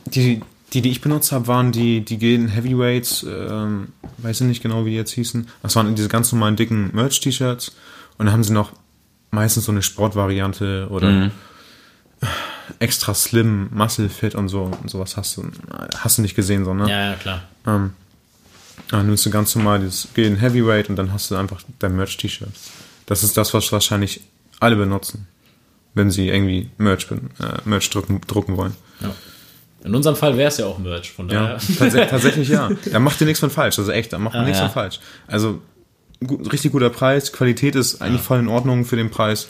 Die, 0.05 0.41
die, 0.73 0.81
die 0.81 0.89
ich 0.89 1.01
benutzt 1.01 1.31
habe, 1.31 1.47
waren 1.47 1.71
die, 1.71 2.03
die 2.03 2.17
Gilden 2.17 2.47
Heavyweights, 2.47 3.23
ähm, 3.23 3.89
weiß 4.17 4.41
ich 4.41 4.47
nicht 4.47 4.63
genau, 4.63 4.85
wie 4.85 4.91
die 4.91 4.95
jetzt 4.95 5.11
hießen. 5.11 5.47
Das 5.61 5.75
waren 5.75 5.95
diese 5.95 6.09
ganz 6.09 6.31
normalen 6.31 6.55
dicken 6.55 6.89
Merch-T-Shirts. 6.93 7.69
Und 8.17 8.25
dann 8.25 8.33
haben 8.33 8.43
sie 8.43 8.53
noch 8.53 8.71
meistens 9.31 9.65
so 9.65 9.71
eine 9.71 9.81
Sportvariante 9.81 10.87
oder 10.89 11.31
extra 12.79 13.13
slim, 13.13 13.69
Muscle 13.71 14.09
Fit 14.09 14.35
und 14.35 14.49
so 14.49 14.71
und 14.81 14.89
sowas 14.89 15.17
hast 15.17 15.37
du, 15.37 15.49
hast 15.97 16.17
du 16.17 16.21
nicht 16.21 16.35
gesehen, 16.35 16.65
so, 16.65 16.73
ne? 16.73 16.89
Ja, 16.89 17.11
ja, 17.11 17.15
klar. 17.15 17.43
Ähm, 17.67 17.93
dann 18.89 19.05
nimmst 19.07 19.25
du 19.25 19.29
ganz 19.29 19.55
normal 19.55 19.79
dieses 19.79 20.07
Gilden 20.13 20.37
Heavyweight 20.37 20.89
und 20.89 20.95
dann 20.95 21.11
hast 21.13 21.31
du 21.31 21.35
einfach 21.35 21.61
dein 21.79 21.95
Merch-T-Shirt. 21.95 22.49
Das 23.05 23.23
ist 23.23 23.37
das, 23.37 23.53
was 23.53 23.71
wahrscheinlich 23.71 24.21
alle 24.59 24.75
benutzen, 24.75 25.27
wenn 25.93 26.11
sie 26.11 26.27
irgendwie 26.29 26.69
Merch, 26.77 27.07
äh, 27.11 27.17
Merch 27.65 27.89
drucken, 27.89 28.21
drucken 28.27 28.57
wollen. 28.57 28.73
Ja. 29.01 29.11
In 29.83 29.93
unserem 29.93 30.15
Fall 30.15 30.35
wäre 30.37 30.47
es 30.49 30.57
ja 30.57 30.65
auch 30.65 30.79
Merch, 30.79 31.11
von 31.11 31.29
Ja, 31.29 31.57
daher. 31.77 31.91
tats 31.91 31.93
tatsächlich 32.09 32.49
ja. 32.49 32.69
Da 32.91 32.99
macht 32.99 33.21
ihr 33.21 33.27
nichts 33.27 33.39
von 33.39 33.51
falsch. 33.51 33.77
Also 33.77 33.91
echt, 33.91 34.13
da 34.13 34.17
macht 34.17 34.33
man 34.33 34.43
Ah, 34.43 34.45
nichts 34.45 34.59
ja. 34.59 34.65
von 34.67 34.73
falsch. 34.73 34.99
Also 35.27 35.61
gut, 36.25 36.51
richtig 36.51 36.71
guter 36.71 36.89
Preis, 36.89 37.31
Qualität 37.31 37.75
ist 37.75 38.01
eigentlich 38.01 38.21
voll 38.21 38.39
in 38.39 38.47
Ordnung 38.47 38.85
für 38.85 38.95
den 38.95 39.11
Preis. 39.11 39.47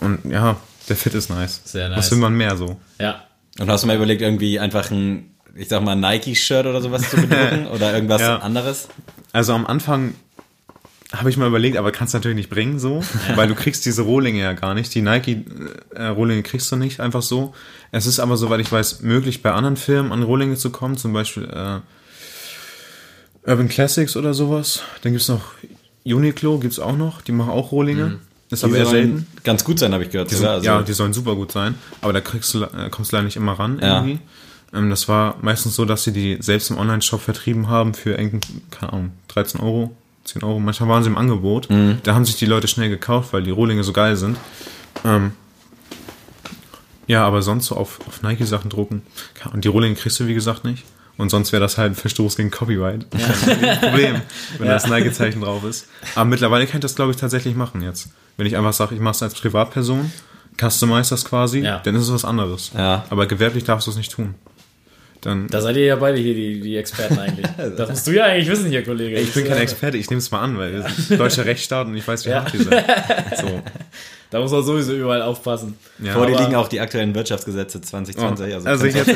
Und 0.00 0.24
ja, 0.30 0.56
der 0.88 0.96
Fit 0.96 1.14
ist 1.14 1.30
nice. 1.30 1.60
Sehr 1.64 1.90
Was 1.90 1.96
nice. 1.96 2.10
will 2.12 2.18
man 2.18 2.34
mehr 2.36 2.56
so? 2.56 2.80
Ja. 2.98 3.22
Und 3.60 3.70
hast 3.70 3.82
du 3.82 3.86
mal 3.86 3.96
überlegt, 3.96 4.22
irgendwie 4.22 4.58
einfach 4.58 4.90
ein, 4.90 5.34
ich 5.58 5.68
sag 5.68 5.82
mal, 5.82 5.96
Nike-Shirt 5.96 6.66
oder 6.66 6.80
sowas 6.80 7.08
zu 7.10 7.16
bedrucken? 7.16 7.66
oder 7.74 7.92
irgendwas 7.94 8.20
Ja. 8.22 8.36
anderes? 8.38 8.88
Also 9.32 9.52
am 9.52 9.66
Anfang 9.66 10.14
habe 11.12 11.30
ich 11.30 11.36
mal 11.38 11.48
überlegt, 11.48 11.76
aber 11.78 11.90
kannst 11.90 12.12
natürlich 12.14 12.36
nicht 12.36 12.50
bringen 12.50 12.78
so, 12.78 13.02
weil 13.34 13.48
du 13.48 13.54
kriegst 13.54 13.86
diese 13.86 14.02
Rohlinge 14.02 14.40
ja 14.40 14.52
gar 14.52 14.74
nicht. 14.74 14.94
Die 14.94 15.00
Nike 15.02 15.44
äh, 15.94 16.04
Rohlinge 16.08 16.42
kriegst 16.42 16.70
du 16.70 16.76
nicht 16.76 17.00
einfach 17.00 17.22
so. 17.22 17.54
Es 17.92 18.04
ist 18.06 18.20
aber, 18.20 18.36
soweit 18.36 18.60
ich 18.60 18.70
weiß, 18.70 19.00
möglich 19.02 19.42
bei 19.42 19.52
anderen 19.52 19.76
Firmen 19.78 20.12
an 20.12 20.22
Rohlinge 20.22 20.56
zu 20.56 20.68
kommen, 20.70 20.96
zum 20.98 21.12
Beispiel 21.14 21.44
äh, 21.44 21.80
Urban 23.50 23.68
Classics 23.68 24.16
oder 24.16 24.34
sowas. 24.34 24.82
Dann 25.02 25.12
gibt's 25.12 25.28
noch 25.28 25.42
Uniqlo, 26.04 26.58
gibt's 26.58 26.78
auch 26.78 26.96
noch, 26.96 27.22
die 27.22 27.32
machen 27.32 27.50
auch 27.50 27.72
Rohlinge. 27.72 28.18
Ist 28.50 28.64
aber 28.64 28.74
Die 28.74 28.78
eher 28.80 28.86
selten. 28.86 29.26
Ganz 29.44 29.62
gut 29.64 29.78
sein, 29.78 29.92
habe 29.92 30.04
ich 30.04 30.10
gehört. 30.10 30.30
Die 30.30 30.34
sind, 30.34 30.46
Also, 30.46 30.64
ja, 30.66 30.82
die 30.82 30.92
sollen 30.94 31.12
super 31.12 31.34
gut 31.34 31.52
sein, 31.52 31.74
aber 32.00 32.12
da 32.14 32.20
kriegst 32.20 32.52
du, 32.54 32.64
äh, 32.64 32.88
kommst 32.90 33.12
du 33.12 33.16
leider 33.16 33.24
nicht 33.26 33.36
immer 33.36 33.52
ran 33.52 33.78
Ja. 33.82 33.96
irgendwie. 33.98 34.20
Ähm, 34.74 34.90
das 34.90 35.08
war 35.08 35.36
meistens 35.42 35.74
so, 35.76 35.84
dass 35.84 36.04
sie 36.04 36.12
die 36.12 36.38
selbst 36.40 36.70
im 36.70 36.78
Online-Shop 36.78 37.20
vertrieben 37.20 37.68
haben 37.68 37.94
für 37.94 38.14
keine 38.70 38.92
Ahnung, 38.92 39.12
13 39.28 39.60
Euro, 39.60 39.94
10 40.24 40.42
Euro. 40.42 40.60
Manchmal 40.60 40.88
waren 40.90 41.02
sie 41.02 41.10
im 41.10 41.16
Angebot. 41.16 41.70
Mhm. 41.70 41.98
Da 42.02 42.14
haben 42.14 42.24
sich 42.24 42.36
die 42.36 42.46
Leute 42.46 42.68
schnell 42.68 42.88
gekauft, 42.88 43.32
weil 43.32 43.42
die 43.42 43.50
Rohlinge 43.50 43.82
so 43.84 43.92
geil 43.92 44.16
sind. 44.16 44.36
Ähm, 45.04 45.32
ja, 47.06 47.24
aber 47.26 47.40
sonst 47.42 47.66
so 47.66 47.76
auf, 47.76 48.00
auf 48.06 48.22
Nike-Sachen 48.22 48.68
drucken. 48.70 49.02
Ja, 49.42 49.50
Und 49.52 49.64
die 49.64 49.68
Rohlinge 49.68 49.94
kriegst 49.94 50.20
du, 50.20 50.26
wie 50.26 50.34
gesagt, 50.34 50.64
nicht. 50.64 50.84
Und 51.16 51.30
sonst 51.30 51.50
wäre 51.52 51.60
das 51.60 51.78
halt 51.78 51.92
ein 51.92 51.94
Verstoß 51.96 52.36
gegen 52.36 52.50
Copyright. 52.50 53.06
Kein 53.10 53.80
Problem, 53.80 54.20
wenn 54.58 54.68
das 54.68 54.86
Nike-Zeichen 54.86 55.40
drauf 55.40 55.64
ist. 55.64 55.88
Aber 56.14 56.26
mittlerweile 56.26 56.66
kann 56.66 56.76
ich 56.76 56.82
das, 56.82 56.94
glaube 56.94 57.10
ich, 57.10 57.16
tatsächlich 57.16 57.56
machen 57.56 57.82
jetzt. 57.82 58.10
Wenn 58.36 58.46
ich 58.46 58.56
einfach 58.56 58.72
sage, 58.72 58.94
ich 58.94 59.00
mache 59.00 59.14
es 59.16 59.22
als 59.22 59.34
Privatperson, 59.34 60.12
customize 60.60 61.10
das 61.10 61.24
quasi, 61.24 61.60
Ja. 61.60 61.78
dann 61.80 61.96
ist 61.96 62.02
es 62.02 62.12
was 62.12 62.24
anderes. 62.24 62.70
Ja. 62.76 63.04
Aber 63.10 63.26
gewerblich 63.26 63.64
darfst 63.64 63.86
du 63.88 63.90
es 63.90 63.96
nicht 63.96 64.12
tun. 64.12 64.34
Dann, 65.20 65.48
Da 65.48 65.60
seid 65.60 65.76
ihr 65.76 65.84
ja 65.84 65.96
beide 65.96 66.18
hier 66.18 66.34
die, 66.34 66.60
die 66.60 66.76
Experten 66.76 67.18
eigentlich. 67.18 67.46
Das 67.76 67.88
musst 67.90 68.06
du 68.06 68.12
ja 68.12 68.24
eigentlich 68.24 68.48
wissen 68.48 68.70
hier, 68.70 68.84
Kollege. 68.84 69.18
ich 69.18 69.32
bin 69.34 69.44
kein 69.46 69.58
Experte, 69.58 69.96
ich 69.96 70.08
nehme 70.10 70.18
es 70.18 70.30
mal 70.30 70.40
an, 70.40 70.56
weil 70.58 70.72
wir 70.72 70.82
sind 70.88 71.18
deutscher 71.20 71.44
Rechtsstaat 71.44 71.86
und 71.88 71.96
ich 71.96 72.06
weiß, 72.06 72.24
wie 72.26 72.30
Ja. 72.30 72.42
hart 72.44 72.52
die 72.52 72.58
sind. 72.58 72.72
So, 73.40 73.60
Da 74.30 74.40
muss 74.40 74.50
man 74.52 74.62
sowieso 74.62 74.94
überall 74.94 75.22
aufpassen. 75.22 75.76
ja. 75.98 76.12
Vor 76.12 76.26
dir 76.26 76.38
liegen 76.38 76.54
auch 76.54 76.68
die 76.68 76.80
aktuellen 76.80 77.14
Wirtschaftsgesetze 77.14 77.80
2020. 77.80 78.54
Also, 78.54 78.68
also 78.68 78.84
ich 78.86 78.94
jetzt 78.94 79.10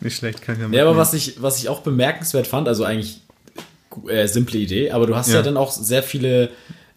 nicht 0.00 0.16
schlecht 0.16 0.42
kann 0.42 0.56
ich 0.56 0.62
ja 0.62 0.68
Ja, 0.70 0.82
aber 0.88 0.96
was 0.96 1.14
ich, 1.14 1.40
was 1.42 1.58
ich 1.58 1.68
auch 1.68 1.80
bemerkenswert 1.80 2.46
fand, 2.46 2.68
also 2.68 2.84
eigentlich 2.84 3.20
äh, 4.08 4.26
simple 4.26 4.58
Idee, 4.58 4.90
aber 4.90 5.06
du 5.06 5.16
hast 5.16 5.28
ja, 5.28 5.36
Ja. 5.36 5.42
dann 5.42 5.56
auch 5.56 5.70
sehr 5.70 6.02
viele 6.02 6.50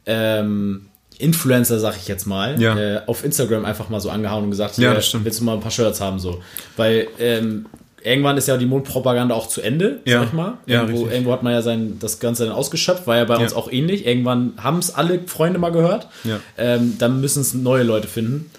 ähm, 0.05 0.87
Influencer, 1.21 1.79
sag 1.79 1.95
ich 1.97 2.07
jetzt 2.07 2.25
mal, 2.25 2.59
Ja. 2.61 2.77
äh, 2.77 3.01
auf 3.07 3.23
Instagram 3.23 3.65
einfach 3.65 3.89
mal 3.89 3.99
so 3.99 4.09
angehauen 4.09 4.43
und 4.45 4.51
gesagt, 4.51 4.77
Ja, 4.77 4.89
hier, 4.89 4.95
das 4.95 5.07
stimmt. 5.07 5.25
willst 5.25 5.39
du 5.39 5.43
mal 5.43 5.53
ein 5.53 5.61
paar 5.61 5.71
Shirts 5.71 6.01
haben, 6.01 6.19
so. 6.19 6.41
Weil 6.77 7.07
ähm, 7.19 7.65
irgendwann 8.03 8.35
ist 8.37 8.47
ja 8.47 8.57
die 8.57 8.65
Mundpropaganda 8.65 9.35
auch 9.35 9.47
zu 9.47 9.61
Ende, 9.61 9.99
Ja. 10.05 10.19
sag 10.19 10.27
ich 10.27 10.33
mal. 10.33 10.53
Ja, 10.65 10.81
irgendwo, 10.81 10.99
richtig. 11.01 11.13
irgendwo 11.13 11.31
hat 11.33 11.43
man 11.43 11.53
ja 11.53 11.61
sein, 11.61 11.97
das 11.99 12.19
Ganze 12.19 12.45
dann 12.45 12.53
ausgeschöpft, 12.53 13.05
war 13.07 13.17
ja 13.17 13.25
bei 13.25 13.35
Ja. 13.35 13.41
uns 13.41 13.53
auch 13.53 13.71
ähnlich. 13.71 14.05
Irgendwann 14.05 14.53
haben 14.57 14.79
es 14.79 14.93
alle 14.95 15.19
Freunde 15.27 15.59
mal 15.59 15.71
gehört. 15.71 16.07
Ja. 16.23 16.39
Ähm, 16.57 16.95
dann 16.97 17.21
müssen 17.21 17.41
es 17.41 17.53
neue 17.53 17.83
Leute 17.83 18.07
finden. 18.07 18.49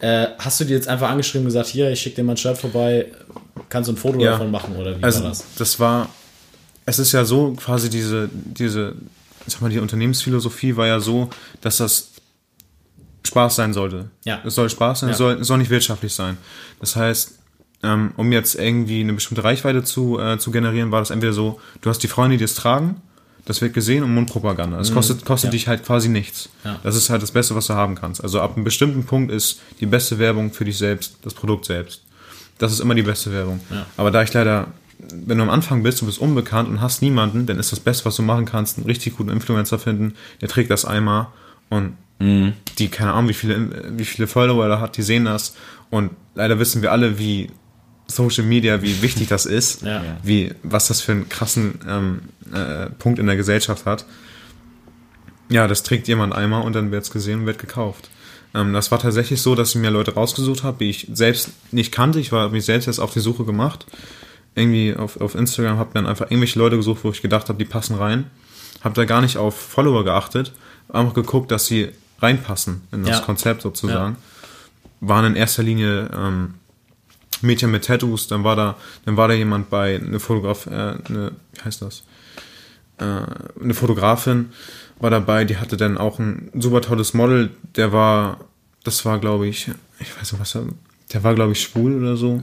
Äh, 0.00 0.28
hast 0.38 0.60
du 0.60 0.64
dir 0.64 0.74
jetzt 0.76 0.88
einfach 0.88 1.10
angeschrieben 1.10 1.42
und 1.46 1.48
gesagt, 1.52 1.68
hier, 1.68 1.90
ich 1.90 2.00
schicke 2.00 2.16
dir 2.16 2.24
mal 2.24 2.32
ein 2.32 2.36
Shirt 2.38 2.56
vorbei, 2.58 3.06
kannst 3.68 3.88
du 3.88 3.92
ein 3.92 3.96
Foto 3.96 4.18
davon 4.18 4.50
machen 4.50 4.76
oder 4.76 4.98
wie 4.98 5.02
Also 5.02 5.22
war 5.22 5.28
das? 5.30 5.44
das 5.58 5.78
war, 5.78 6.08
es 6.86 6.98
ist 6.98 7.12
ja 7.12 7.24
so 7.26 7.52
quasi 7.52 7.90
diese, 7.90 8.28
diese, 8.32 8.94
ich 9.46 9.52
sag 9.52 9.60
mal, 9.62 9.68
die 9.70 9.78
Unternehmensphilosophie 9.78 10.76
war 10.76 10.86
ja 10.86 11.00
so, 11.00 11.28
dass 11.60 11.76
das 11.78 12.09
Spaß 13.24 13.56
sein 13.56 13.72
sollte. 13.72 14.10
Ja. 14.24 14.40
Es 14.44 14.54
soll 14.54 14.70
Spaß 14.70 15.00
sein, 15.00 15.08
Ja. 15.08 15.12
es, 15.12 15.18
soll, 15.18 15.34
es 15.40 15.46
soll 15.46 15.58
nicht 15.58 15.70
wirtschaftlich 15.70 16.12
sein. 16.14 16.36
Das 16.80 16.96
heißt, 16.96 17.38
ähm, 17.82 18.12
um 18.16 18.30
jetzt 18.32 18.54
irgendwie 18.56 19.00
eine 19.00 19.12
bestimmte 19.12 19.44
Reichweite 19.44 19.82
zu, 19.84 20.18
äh, 20.18 20.38
zu 20.38 20.50
generieren, 20.50 20.90
war 20.90 21.00
das 21.00 21.10
entweder 21.10 21.32
so, 21.32 21.60
du 21.80 21.90
hast 21.90 21.98
die 22.02 22.08
Freunde, 22.08 22.36
die 22.36 22.44
es 22.44 22.54
tragen, 22.54 22.96
das 23.46 23.60
wird 23.62 23.72
gesehen 23.72 24.04
und 24.04 24.14
Mundpropaganda. 24.14 24.76
Das 24.76 24.92
kostet, 24.92 25.24
kostet 25.24 25.48
Mhm. 25.48 25.52
Ja. 25.54 25.58
dich 25.58 25.68
halt 25.68 25.84
quasi 25.84 26.08
nichts. 26.08 26.50
Ja. 26.64 26.78
Das 26.82 26.94
ist 26.94 27.08
halt 27.10 27.22
das 27.22 27.30
Beste, 27.30 27.54
was 27.54 27.66
du 27.66 27.74
haben 27.74 27.94
kannst. 27.94 28.22
Also 28.22 28.40
ab 28.40 28.54
einem 28.54 28.64
bestimmten 28.64 29.04
Punkt 29.04 29.32
ist 29.32 29.60
die 29.80 29.86
beste 29.86 30.18
Werbung 30.18 30.52
für 30.52 30.64
dich 30.64 30.76
selbst, 30.78 31.16
das 31.22 31.32
Produkt 31.34 31.64
selbst. 31.64 32.02
Das 32.58 32.70
ist 32.72 32.80
immer 32.80 32.94
die 32.94 33.02
beste 33.02 33.32
Werbung. 33.32 33.60
Ja. 33.70 33.86
Aber 33.96 34.10
da 34.10 34.22
ich 34.22 34.32
leider, 34.34 34.68
wenn 34.98 35.38
du 35.38 35.42
am 35.44 35.48
Anfang 35.50 35.82
bist, 35.82 36.02
du 36.02 36.06
bist 36.06 36.18
unbekannt 36.18 36.68
und 36.68 36.82
hast 36.82 37.00
niemanden, 37.00 37.46
dann 37.46 37.58
ist 37.58 37.72
das 37.72 37.80
Beste, 37.80 38.04
was 38.04 38.16
du 38.16 38.22
machen 38.22 38.44
kannst, 38.44 38.76
einen 38.76 38.86
richtig 38.86 39.16
guten 39.16 39.30
Influencer 39.30 39.78
finden, 39.78 40.14
der 40.42 40.48
trägt 40.50 40.70
das 40.70 40.84
einmal 40.84 41.28
und 41.70 41.94
die, 42.20 42.88
keine 42.88 43.12
Ahnung, 43.14 43.30
wie 43.30 43.34
viele, 43.34 43.92
wie 43.98 44.04
viele 44.04 44.28
Follower 44.28 44.66
er 44.66 44.80
hat, 44.80 44.96
die 44.96 45.02
sehen 45.02 45.24
das. 45.24 45.54
Und 45.88 46.10
leider 46.34 46.58
wissen 46.58 46.82
wir 46.82 46.92
alle, 46.92 47.18
wie 47.18 47.50
Social 48.06 48.44
Media, 48.44 48.82
wie 48.82 49.00
wichtig 49.02 49.28
das 49.28 49.46
ist, 49.46 49.82
Ja. 49.82 50.02
wie, 50.22 50.52
was 50.62 50.88
das 50.88 51.00
für 51.00 51.12
einen 51.12 51.28
krassen 51.28 51.78
ähm, 51.88 52.20
äh, 52.52 52.90
Punkt 52.90 53.18
in 53.18 53.26
der 53.26 53.36
Gesellschaft 53.36 53.86
hat. 53.86 54.04
Ja, 55.48 55.66
das 55.66 55.82
trägt 55.82 56.08
jemand 56.08 56.34
einmal 56.34 56.62
und 56.62 56.74
dann 56.74 56.90
wird's 56.92 57.10
gesehen 57.10 57.40
und 57.40 57.46
wird 57.46 57.58
gekauft. 57.58 58.10
Ähm, 58.54 58.72
das 58.72 58.90
war 58.90 58.98
tatsächlich 58.98 59.40
so, 59.40 59.54
dass 59.54 59.70
ich 59.70 59.76
mir 59.76 59.90
Leute 59.90 60.14
rausgesucht 60.14 60.62
habe, 60.62 60.78
die 60.84 60.90
ich 60.90 61.08
selbst 61.12 61.50
nicht 61.72 61.92
kannte. 61.92 62.20
Ich 62.20 62.32
war 62.32 62.48
mich 62.50 62.64
selbst 62.64 62.86
jetzt 62.86 62.98
auf 63.00 63.12
die 63.12 63.20
Suche 63.20 63.44
gemacht. 63.44 63.86
Irgendwie 64.54 64.94
auf, 64.94 65.20
auf 65.20 65.34
Instagram 65.34 65.78
habe 65.78 65.90
dann 65.94 66.06
einfach 66.06 66.26
irgendwelche 66.26 66.58
Leute 66.58 66.76
gesucht, 66.76 67.00
wo 67.04 67.10
ich 67.10 67.22
gedacht 67.22 67.48
habe, 67.48 67.58
die 67.58 67.64
passen 67.64 67.94
rein. 67.96 68.26
Habe 68.82 68.94
da 68.94 69.04
gar 69.04 69.20
nicht 69.22 69.36
auf 69.36 69.56
Follower 69.58 70.04
geachtet, 70.04 70.52
einfach 70.88 71.14
geguckt, 71.14 71.50
dass 71.50 71.66
sie 71.66 71.90
reinpassen 72.20 72.82
in 72.92 73.04
das 73.04 73.18
Ja. 73.20 73.24
Konzept 73.24 73.62
sozusagen. 73.62 74.16
Waren 75.00 75.24
in 75.26 75.36
erster 75.36 75.62
Linie 75.62 76.10
ähm, 76.14 76.54
Mädchen 77.42 77.70
mit 77.70 77.84
Tattoos, 77.86 78.28
dann 78.28 78.44
war 78.44 78.54
da, 78.56 78.76
dann 79.06 79.16
war 79.16 79.28
da 79.28 79.34
jemand 79.34 79.70
bei, 79.70 79.96
eine 79.96 80.20
Fotograf, 80.20 80.66
äh, 80.66 80.70
eine, 80.70 81.32
wie 81.54 81.60
heißt 81.64 81.80
das? 81.82 82.02
Äh, 82.98 83.04
eine 83.62 83.72
Fotografin 83.74 84.50
war 84.98 85.08
dabei, 85.10 85.46
die 85.46 85.56
hatte 85.56 85.78
dann 85.78 85.96
auch 85.96 86.18
ein 86.18 86.50
super 86.54 86.82
tolles 86.82 87.14
Model, 87.14 87.50
der 87.76 87.92
war, 87.92 88.40
das 88.84 89.04
war 89.06 89.18
glaube 89.18 89.46
ich, 89.48 89.70
ich 90.00 90.14
weiß 90.20 90.32
nicht 90.32 90.40
was, 90.40 90.54
er- 90.54 90.64
der 91.14 91.24
war 91.24 91.34
glaube 91.34 91.52
ich 91.52 91.62
schwul 91.62 91.98
oder 91.98 92.16
so. 92.18 92.40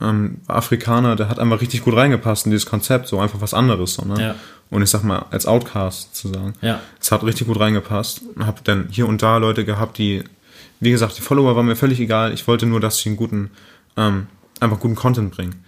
Ähm, 0.00 0.38
Afrikaner, 0.46 1.14
der 1.16 1.28
hat 1.28 1.38
einfach 1.38 1.60
richtig 1.60 1.82
gut 1.82 1.94
reingepasst 1.94 2.46
in 2.46 2.52
dieses 2.52 2.66
Konzept, 2.66 3.06
so 3.08 3.20
einfach 3.20 3.40
was 3.40 3.52
anderes, 3.54 3.94
so, 3.94 4.04
ne? 4.04 4.20
Ja. 4.22 4.34
Und 4.70 4.82
ich 4.82 4.88
sag 4.90 5.02
mal, 5.02 5.26
als 5.30 5.46
Outcast 5.46 6.14
zu 6.14 6.28
sagen. 6.28 6.54
Ja. 6.62 6.80
Es 7.00 7.10
hat 7.12 7.22
richtig 7.24 7.46
gut 7.48 7.58
reingepasst. 7.60 8.22
Hab 8.38 8.62
dann 8.64 8.86
hier 8.90 9.08
und 9.08 9.20
da 9.22 9.36
Leute 9.38 9.64
gehabt, 9.64 9.98
die, 9.98 10.22
wie 10.78 10.90
gesagt, 10.92 11.18
die 11.18 11.22
Follower 11.22 11.56
waren 11.56 11.66
mir 11.66 11.76
völlig 11.76 11.98
egal. 12.00 12.32
Ich 12.32 12.46
wollte 12.46 12.66
nur, 12.66 12.80
dass 12.80 12.98
sie 12.98 13.08
einen 13.10 13.16
guten, 13.16 13.50
ähm, 13.96 14.28
einfach 14.60 14.78
guten 14.78 14.94
Content 14.94 15.32
bringen. 15.32 15.64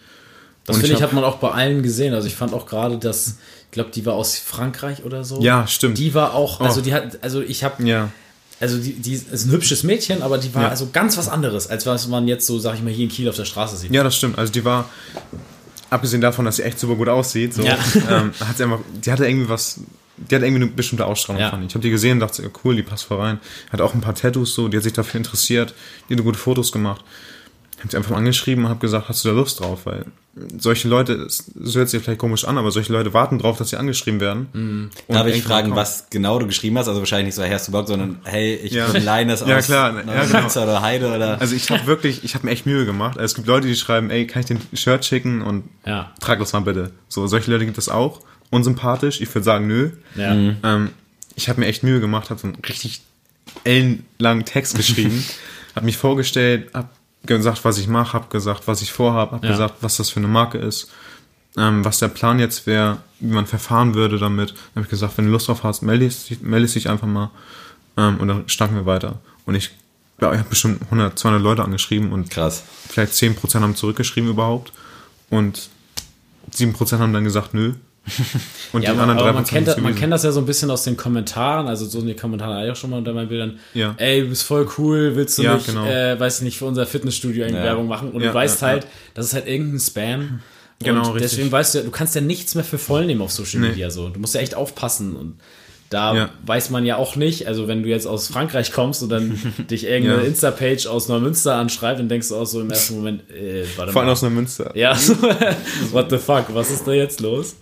Das 0.65 0.77
finde 0.77 0.93
ich, 0.95 1.03
hab- 1.03 1.09
hat 1.09 1.15
man 1.15 1.25
auch 1.25 1.39
bei 1.39 1.51
allen 1.51 1.83
gesehen. 1.83 2.15
Also 2.15 2.29
ich 2.29 2.37
fand 2.37 2.55
auch 2.55 2.67
gerade, 2.67 2.97
dass, 2.97 3.39
ich 3.65 3.71
glaube, 3.73 3.91
die 3.91 4.07
war 4.07 4.15
aus 4.15 4.39
Frankreich 4.39 5.03
oder 5.05 5.25
so. 5.25 5.41
Ja, 5.43 5.67
stimmt. 5.67 5.99
Die 5.99 6.15
war 6.15 6.35
auch, 6.35 6.61
also 6.61 6.79
Oh. 6.81 6.85
die 6.85 6.95
hat, 6.95 7.19
also 7.25 7.41
ich 7.43 7.65
habe, 7.65 7.83
Ja. 7.83 8.09
Also 8.63 8.79
die, 8.79 8.95
die 8.95 9.13
ist 9.13 9.45
ein 9.47 9.51
hübsches 9.51 9.83
Mädchen, 9.83 10.23
aber 10.23 10.39
die 10.39 10.55
war 10.55 10.63
Ja. 10.63 10.69
also 10.71 10.89
ganz 10.93 11.19
was 11.19 11.29
anderes, 11.29 11.67
als 11.69 11.85
was 11.85 12.09
man 12.09 12.27
jetzt 12.29 12.47
so, 12.47 12.59
sag 12.59 12.77
ich 12.77 12.83
mal, 12.83 12.93
hier 12.93 13.05
in 13.05 13.11
Kiel 13.11 13.29
auf 13.29 13.37
der 13.37 13.45
Straße 13.45 13.77
sieht. 13.77 13.93
Ja, 13.93 14.03
das 14.03 14.17
stimmt. 14.17 14.39
Also 14.39 14.53
die 14.53 14.65
war, 14.65 14.89
abgesehen 15.91 16.21
davon, 16.23 16.45
dass 16.45 16.57
sie 16.57 16.63
echt 16.63 16.79
super 16.79 16.95
gut 16.95 17.09
aussieht, 17.09 17.53
so, 17.55 17.63
Ja. 17.63 17.77
ähm, 18.11 18.33
hat 18.41 18.57
sie 18.57 18.63
einfach, 18.65 18.79
die 19.05 19.13
hatte 19.13 19.27
irgendwie 19.27 19.49
was, 19.49 19.81
die 20.17 20.35
hat 20.35 20.43
irgendwie 20.43 20.63
eine 20.65 20.73
bestimmte 20.73 21.05
Ausstrahlung, 21.07 21.43
Ja. 21.43 21.51
fand 21.51 21.63
ich. 21.65 21.69
Ich 21.71 21.75
habe 21.75 21.83
die 21.83 21.91
gesehen 21.91 22.13
und 22.15 22.21
dachte, 22.21 22.51
cool, 22.65 22.77
die 22.77 22.83
passt 22.83 23.05
voll 23.05 23.19
rein. 23.21 23.41
Hat 23.71 23.81
auch 23.81 23.93
ein 23.95 24.01
paar 24.01 24.15
Tattoos 24.15 24.55
so, 24.55 24.69
die 24.69 24.77
hat 24.77 24.85
sich 24.85 24.93
dafür 24.93 25.19
interessiert, 25.19 25.75
die 26.09 26.15
hat 26.17 26.23
gute 26.23 26.39
Fotos 26.39 26.73
gemacht. 26.73 27.03
Ich 27.77 27.79
habe 27.81 27.91
sie 27.91 27.97
einfach 27.97 28.11
mal 28.11 28.19
angeschrieben 28.19 28.65
und 28.65 28.71
habe 28.71 28.81
gesagt, 28.81 29.09
hast 29.09 29.25
du 29.25 29.29
da 29.31 29.35
Lust 29.35 29.59
drauf? 29.61 29.81
Weil 29.87 30.05
solche 30.59 30.89
Leute, 30.89 31.13
es 31.13 31.51
hört 31.75 31.91
sich 31.91 32.03
vielleicht 32.03 32.19
komisch 32.21 32.45
an, 32.47 32.57
aber 32.57 32.71
solche 32.71 32.91
Leute 32.93 33.13
warten 33.13 33.39
drauf, 33.39 33.59
dass 33.59 33.69
sie 33.69 33.77
angeschrieben 33.77 34.19
werden. 34.21 34.47
Mhm. 34.55 34.91
Darf 35.09 35.27
ich 35.27 35.43
fragen, 35.43 35.69
kommt- 35.69 35.77
was 35.77 36.07
genau 36.09 36.39
du 36.39 36.47
geschrieben 36.47 36.79
hast? 36.79 36.89
Also 36.89 37.01
wahrscheinlich 37.01 37.27
nicht 37.27 37.35
so, 37.35 37.43
hey, 37.43 37.51
hast 37.53 37.69
du 37.69 37.73
Bock, 37.73 37.87
sondern 37.87 38.19
hey, 38.25 38.55
ich 38.55 38.73
Ja. 38.73 38.87
bin 38.89 39.05
Leines 39.05 39.45
Ja, 39.47 39.59
aus 39.59 39.67
klar, 39.67 39.95
ja, 40.07 40.25
genau. 40.25 40.47
Oder 40.63 40.81
Heide 40.81 41.15
oder... 41.15 41.39
Also 41.41 41.55
ich 41.55 41.71
habe 41.71 41.87
wirklich, 41.87 42.25
ich 42.25 42.35
habe 42.35 42.47
mir 42.47 42.53
echt 42.53 42.65
Mühe 42.65 42.87
gemacht. 42.87 43.19
Also 43.19 43.27
es 43.27 43.35
gibt 43.35 43.47
Leute, 43.47 43.67
die 43.67 43.77
schreiben, 43.77 44.09
ey, 44.09 44.27
kann 44.27 44.41
ich 44.41 44.47
den 44.47 44.61
Shirt 44.73 45.05
schicken 45.05 45.43
und 45.43 45.65
Ja. 45.85 46.13
trag 46.21 46.39
das 46.39 46.55
mal 46.55 46.61
bitte. 46.61 46.93
So, 47.09 47.27
solche 47.27 47.51
Leute 47.51 47.67
gibt 47.67 47.77
es 47.77 47.91
auch. 47.91 48.21
Unsympathisch, 48.49 49.21
ich 49.21 49.35
würde 49.35 49.45
sagen, 49.45 49.67
nö. 49.67 49.91
Ja. 50.15 50.33
Ähm, 50.33 50.91
ich 51.37 51.49
habe 51.51 51.61
mir 51.61 51.67
echt 51.67 51.83
Mühe 51.83 52.01
gemacht, 52.01 52.31
habe 52.31 52.41
so 52.41 52.47
einen 52.47 52.57
richtig 52.67 53.03
ellenlangen 53.65 54.45
Text 54.45 54.77
geschrieben, 54.77 55.25
habe 55.77 55.87
mich 55.87 55.97
vorgestellt, 55.97 56.71
habe 56.75 56.89
gesagt, 57.25 57.65
was 57.65 57.79
ich 57.79 57.89
mache, 57.89 58.13
habe 58.15 58.27
gesagt, 58.31 58.67
was 58.67 58.83
ich 58.83 58.93
vorhabe, 58.93 59.33
habe 59.37 59.47
Ja. 59.47 59.53
gesagt, 59.53 59.77
was 59.81 59.97
das 59.97 60.11
für 60.11 60.19
eine 60.21 60.29
Marke 60.29 60.59
ist, 60.59 60.91
ähm, 61.57 61.85
was 61.85 61.99
der 61.99 62.09
Plan 62.09 62.39
jetzt 62.39 62.67
wäre, 62.67 62.99
wie 63.21 63.33
man 63.33 63.47
verfahren 63.47 63.95
würde 63.95 64.19
damit. 64.19 64.51
Dann 64.51 64.57
habe 64.77 64.83
ich 64.85 64.89
gesagt, 64.91 65.19
wenn 65.19 65.27
du 65.27 65.31
Lust 65.33 65.49
drauf 65.49 65.63
hast, 65.65 65.83
melde 65.83 66.09
dich, 66.09 66.41
melde 66.41 66.67
dich 66.67 66.89
einfach 66.89 67.07
mal 67.07 67.31
ähm, 67.97 68.19
und 68.19 68.29
dann 68.29 68.49
starten 68.49 68.75
wir 68.75 68.87
weiter. 68.87 69.21
Und 69.47 69.55
ich, 69.55 69.71
ja, 70.21 70.33
ich 70.33 70.39
habe 70.39 70.49
bestimmt 70.49 70.83
100, 70.85 71.19
200 71.19 71.43
Leute 71.43 71.63
angeschrieben 71.65 72.13
und 72.13 72.31
Krass. 72.31 72.63
vielleicht 72.89 73.13
10% 73.13 73.61
haben 73.61 73.77
zurückgeschrieben 73.77 74.31
überhaupt 74.31 74.73
und 75.31 75.69
7% 76.53 76.99
haben 76.99 77.13
dann 77.13 77.25
gesagt, 77.25 77.55
nö. 77.55 77.75
Und 78.73 78.83
Ja, 78.83 78.91
die 78.93 78.99
aber, 78.99 79.03
anderen 79.11 79.19
aber 79.29 79.31
3% 79.31 79.33
man, 79.35 79.45
kennt 79.45 79.69
das, 79.69 79.77
man 79.79 79.95
kennt 79.95 80.13
das 80.13 80.23
ja 80.25 80.33
so 80.33 80.41
ein 80.41 80.47
bisschen 80.47 80.71
aus 80.71 80.83
den 80.85 80.97
Kommentaren, 80.97 81.67
also 81.69 81.87
so 81.87 82.01
in 82.01 82.07
den 82.09 82.17
Kommentaren 82.17 82.57
eigentlich 82.57 82.73
auch 82.73 82.77
schon 82.77 82.91
mal 82.91 82.99
unter 82.99 83.13
meinen 83.13 83.29
Bildern. 83.29 83.59
Ja. 83.75 83.95
Ey, 83.99 84.23
du 84.23 84.29
bist 84.29 84.43
voll 84.43 84.69
cool, 84.79 85.15
willst 85.15 85.39
du 85.39 85.43
Ja, 85.43 85.55
nicht, 85.55 85.67
genau. 85.67 85.87
äh, 85.87 86.19
weiß 86.19 86.39
ich 86.39 86.43
nicht, 86.43 86.59
für 86.59 86.67
unser 86.67 86.85
Fitnessstudio 86.87 87.45
eine 87.45 87.59
Ja. 87.59 87.65
Werbung 87.65 87.87
machen? 87.87 88.11
Und 88.11 88.21
Ja, 88.23 88.29
du 88.29 88.35
weißt 88.35 88.61
ja, 88.63 88.69
halt, 88.69 88.85
ja. 88.85 88.91
das 89.15 89.27
ist 89.27 89.35
halt 89.35 89.47
irgendein 89.47 89.81
Spam. 89.81 90.41
Genau, 90.85 91.03
und 91.07 91.13
richtig. 91.15 91.31
deswegen 91.31 91.53
weißt 91.53 91.75
du, 91.75 91.79
ja, 91.79 91.85
du 91.85 91.93
kannst 91.93 92.17
ja 92.17 92.21
nichts 92.21 92.57
mehr 92.57 92.65
für 92.65 92.77
voll 92.77 93.07
nehmen 93.07 93.23
auf 93.23 93.31
Social 93.31 93.61
Nee. 93.61 93.69
Media 93.69 93.89
so. 93.89 94.09
Du 94.09 94.19
musst 94.19 94.35
ja 94.35 94.41
echt 94.41 94.57
aufpassen 94.57 95.15
und 95.15 95.37
da 95.91 96.13
Ja. 96.17 96.31
weiß 96.45 96.71
man 96.71 96.85
ja 96.85 96.97
auch 96.97 97.15
nicht, 97.15 97.47
also 97.47 97.69
wenn 97.69 97.85
du 97.85 97.89
jetzt 97.89 98.05
aus 98.05 98.27
Frankreich 98.27 98.73
kommst 98.73 99.01
und 99.05 99.09
dann 99.11 99.39
dich 99.71 99.85
irgendeine 99.85 100.23
Ja. 100.23 100.27
Insta-Page 100.27 100.89
aus 100.89 101.07
Neumünster 101.07 101.55
anschreibt, 101.55 102.01
dann 102.01 102.09
denkst 102.09 102.31
du 102.31 102.35
auch 102.35 102.47
so 102.47 102.61
im 102.61 102.69
ersten 102.69 102.97
Moment, 102.97 103.31
äh, 103.31 103.65
warte 103.77 103.93
Vor 103.93 104.01
allem 104.03 104.07
mal. 104.09 104.13
aus 104.13 104.25
einer 104.25 104.35
Münster. 104.35 104.73
Ja, 104.77 104.93
so, 104.97 105.15
what 105.93 106.11
the 106.11 106.19
fuck, 106.19 106.47
was 106.53 106.69
ist 106.73 106.85
da 106.85 106.91
jetzt 106.95 107.21
los? 107.21 107.55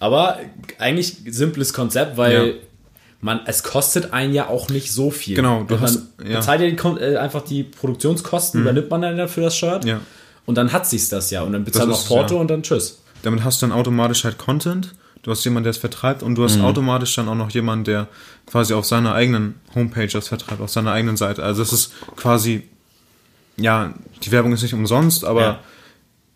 Aber 0.00 0.38
eigentlich 0.78 1.16
simples 1.28 1.72
Konzept, 1.72 2.16
weil 2.16 2.46
Ja. 2.48 2.54
man, 3.20 3.40
es 3.46 3.62
kostet 3.64 4.12
einen 4.12 4.32
ja 4.32 4.46
auch 4.48 4.68
nicht 4.68 4.92
so 4.92 5.10
viel. 5.10 5.34
Genau, 5.36 5.64
du 5.64 5.74
man 5.74 5.82
hast- 5.82 6.02
ja. 6.24 6.36
bezahlt 6.38 6.60
ja 6.60 6.70
die, 6.70 7.00
äh, 7.02 7.16
einfach 7.16 7.42
die 7.42 7.64
Produktionskosten, 7.64 8.60
übernimmt 8.60 8.90
man 8.90 9.02
dann 9.02 9.28
für 9.28 9.40
das 9.40 9.56
Shirt 9.56 9.84
Ja. 9.84 10.00
und 10.46 10.54
dann 10.56 10.72
hat 10.72 10.86
sich's 10.86 11.08
das 11.08 11.30
ja 11.30 11.42
und 11.42 11.52
dann 11.52 11.64
bezahlt 11.64 11.88
man 11.88 11.98
Porto 12.06 12.34
ja. 12.36 12.40
und 12.40 12.48
dann 12.50 12.62
tschüss. 12.62 13.00
Damit 13.22 13.42
hast 13.42 13.60
du 13.60 13.66
dann 13.66 13.76
automatisch 13.76 14.22
halt 14.24 14.38
Content. 14.38 14.94
Du 15.22 15.32
hast 15.32 15.42
jemanden, 15.44 15.64
der 15.64 15.70
es 15.72 15.78
vertreibt 15.78 16.22
und 16.22 16.36
du 16.36 16.42
Mhm. 16.42 16.44
hast 16.46 16.60
automatisch 16.60 17.14
dann 17.16 17.28
auch 17.28 17.34
noch 17.34 17.50
jemanden, 17.50 17.84
der 17.84 18.06
quasi 18.46 18.72
auf 18.74 18.84
seiner 18.86 19.14
eigenen 19.14 19.56
Homepage 19.74 20.06
das 20.06 20.28
vertreibt, 20.28 20.60
auf 20.60 20.70
seiner 20.70 20.92
eigenen 20.92 21.16
Seite. 21.16 21.42
Also 21.42 21.60
es 21.60 21.72
ist 21.72 21.92
quasi, 22.14 22.62
ja, 23.56 23.92
die 24.22 24.30
Werbung 24.30 24.52
ist 24.52 24.62
nicht 24.62 24.74
umsonst, 24.74 25.24
aber. 25.24 25.58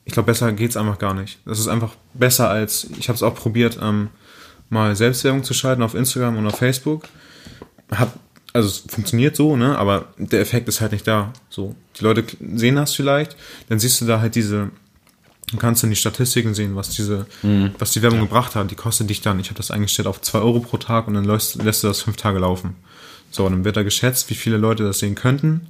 Ich 0.04 0.12
glaube, 0.12 0.26
besser 0.26 0.52
geht's 0.52 0.76
einfach 0.76 0.98
gar 0.98 1.14
nicht. 1.14 1.38
Das 1.44 1.58
ist 1.58 1.68
einfach 1.68 1.94
besser 2.14 2.48
als, 2.48 2.88
ich 2.98 3.08
habe 3.08 3.16
es 3.16 3.22
auch 3.22 3.34
probiert, 3.34 3.78
ähm, 3.80 4.08
mal 4.68 4.96
Selbstwerbung 4.96 5.44
zu 5.44 5.54
schalten 5.54 5.82
auf 5.82 5.94
Instagram 5.94 6.36
und 6.38 6.46
auf 6.46 6.56
Facebook. 6.56 7.04
Hat, 7.90 8.12
also 8.52 8.68
es 8.68 8.84
funktioniert 8.92 9.36
so, 9.36 9.56
ne, 9.56 9.78
aber 9.78 10.06
der 10.16 10.40
Effekt 10.40 10.68
ist 10.68 10.80
halt 10.80 10.92
nicht 10.92 11.06
da. 11.06 11.32
So, 11.48 11.76
die 11.98 12.04
Leute 12.04 12.24
sehen 12.54 12.76
das 12.76 12.94
vielleicht, 12.94 13.36
dann 13.68 13.78
siehst 13.78 14.00
du 14.00 14.06
da 14.06 14.20
halt 14.20 14.34
diese, 14.34 14.70
du 15.50 15.56
kannst 15.58 15.82
dann 15.82 15.90
die 15.90 15.96
Statistiken 15.96 16.54
sehen, 16.54 16.74
was 16.74 16.90
diese, 16.90 17.26
was 17.78 17.92
die 17.92 18.02
Werbung 18.02 18.20
gebracht 18.20 18.54
hat. 18.54 18.70
Die 18.70 18.74
kostet 18.74 19.08
dich 19.10 19.20
dann, 19.20 19.38
ich 19.38 19.48
habe 19.48 19.58
das 19.58 19.70
eingestellt 19.70 20.08
auf 20.08 20.20
2 20.20 20.38
Euro 20.38 20.60
pro 20.60 20.78
Tag 20.78 21.06
und 21.06 21.14
dann 21.14 21.24
lässt, 21.24 21.62
lässt 21.62 21.84
du 21.84 21.88
das 21.88 22.00
fünf 22.00 22.16
Tage 22.16 22.38
laufen. 22.38 22.76
So, 23.30 23.48
dann 23.48 23.64
wird 23.64 23.76
da 23.76 23.82
geschätzt, 23.82 24.30
wie 24.30 24.34
viele 24.34 24.56
Leute 24.56 24.84
das 24.84 24.98
sehen 24.98 25.14
könnten. 25.14 25.68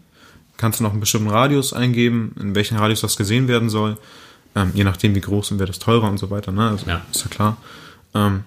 Kannst 0.57 0.81
du 0.81 0.85
noch 0.85 0.91
einen 0.91 1.01
bestimmten 1.01 1.31
Radius 1.31 1.73
eingeben, 1.73 2.35
in 2.41 2.55
welchem 2.55 2.77
Radius 2.77 3.01
das 3.01 3.17
gesehen 3.17 3.49
werden 3.49 3.69
soll. 3.69 3.97
Ähm, 4.55 4.71
je 4.75 4.85
nachdem, 4.85 5.15
wie 5.15 5.21
groß 5.21 5.53
und 5.53 5.59
wird 5.59 5.69
das 5.69 5.79
teurer 5.79 6.09
und 6.09 6.19
so 6.19 6.31
weiter, 6.31 6.53
ne? 6.53 6.71
Also, 6.71 6.87
Ja. 6.87 7.03
Ist 7.11 7.23
ja 7.23 7.29
klar. 7.29 7.57
Ähm, 8.15 8.45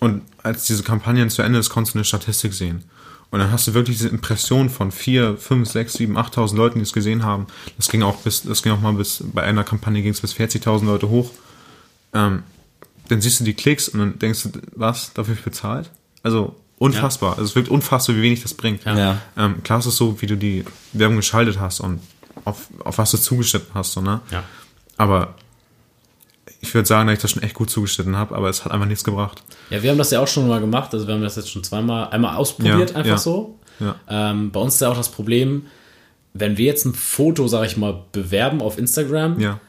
und 0.00 0.22
als 0.42 0.64
diese 0.64 0.82
Kampagnen 0.82 1.30
zu 1.30 1.42
Ende 1.42 1.58
ist, 1.58 1.70
konntest 1.70 1.94
du 1.94 1.98
eine 1.98 2.04
Statistik 2.04 2.52
sehen. 2.52 2.84
Und 3.30 3.40
dann 3.40 3.50
hast 3.50 3.66
du 3.66 3.74
wirklich 3.74 3.98
diese 3.98 4.08
Impression 4.08 4.70
von 4.70 4.92
4, 4.92 5.36
5, 5.36 5.68
6, 5.68 5.92
7, 5.94 6.16
8.000 6.16 6.56
Leuten, 6.56 6.78
die 6.78 6.84
es 6.84 6.92
gesehen 6.92 7.24
haben. 7.24 7.46
Das 7.76 7.88
ging 7.88 8.02
auch 8.02 8.16
bis, 8.18 8.42
das 8.42 8.62
ging 8.62 8.72
auch 8.72 8.80
mal 8.80 8.92
bis, 8.92 9.22
bei 9.32 9.42
einer 9.42 9.64
Kampagne 9.64 10.02
ging 10.02 10.12
es 10.12 10.20
bis 10.20 10.34
40.000 10.34 10.84
Leute 10.84 11.08
hoch. 11.08 11.30
Ähm, 12.14 12.44
dann 13.08 13.20
siehst 13.20 13.40
du 13.40 13.44
die 13.44 13.54
Klicks 13.54 13.88
und 13.88 14.00
dann 14.00 14.18
denkst 14.18 14.44
du, 14.44 14.50
was, 14.74 15.12
dafür 15.12 15.34
ich 15.34 15.42
bezahlt? 15.42 15.90
Also 16.22 16.56
unfassbar. 16.78 17.32
Also 17.32 17.44
es 17.44 17.54
wirkt 17.56 17.68
unfassbar, 17.68 18.16
wie 18.16 18.22
wenig 18.22 18.42
das 18.42 18.54
bringt. 18.54 18.84
Ja. 18.84 19.18
Ähm, 19.36 19.62
klar 19.62 19.78
ist 19.78 19.86
es 19.86 19.96
so, 19.96 20.20
wie 20.20 20.26
du 20.26 20.36
die 20.36 20.64
Werbung 20.92 21.16
geschaltet 21.16 21.58
hast 21.60 21.80
und 21.80 22.00
auf, 22.44 22.68
auf 22.84 22.98
was 22.98 23.10
du 23.10 23.18
zugeschnitten 23.18 23.70
hast, 23.74 23.92
so, 23.92 24.00
ne? 24.00 24.20
Ja. 24.30 24.42
Aber 24.96 25.34
ich 26.60 26.74
würde 26.74 26.86
sagen, 26.86 27.06
dass 27.08 27.16
ich 27.16 27.22
das 27.22 27.30
schon 27.32 27.42
echt 27.42 27.54
gut 27.54 27.70
zugeschnitten 27.70 28.16
habe, 28.16 28.34
aber 28.34 28.48
es 28.48 28.64
hat 28.64 28.72
einfach 28.72 28.86
nichts 28.86 29.04
gebracht. 29.04 29.42
Ja, 29.70 29.82
wir 29.82 29.90
haben 29.90 29.98
das 29.98 30.10
ja 30.10 30.20
auch 30.20 30.28
schon 30.28 30.48
mal 30.48 30.60
gemacht. 30.60 30.92
Also 30.94 31.06
wir 31.06 31.14
haben 31.14 31.22
das 31.22 31.36
jetzt 31.36 31.50
schon 31.50 31.64
zweimal, 31.64 32.08
einmal 32.10 32.36
ausprobiert, 32.36 32.90
Ja, 32.90 32.96
einfach 32.96 33.10
ja. 33.10 33.18
so. 33.18 33.58
Ja. 33.80 33.96
Ähm, 34.08 34.50
bei 34.50 34.60
uns 34.60 34.74
ist 34.74 34.80
ja 34.80 34.90
auch 34.90 34.96
das 34.96 35.10
Problem, 35.10 35.66
wenn 36.34 36.56
wir 36.56 36.66
jetzt 36.66 36.84
ein 36.84 36.94
Foto, 36.94 37.46
sag 37.48 37.66
ich 37.66 37.76
mal, 37.76 38.04
bewerben 38.12 38.60
auf 38.62 38.78
Instagram, 38.78 39.38
Ja. 39.40 39.60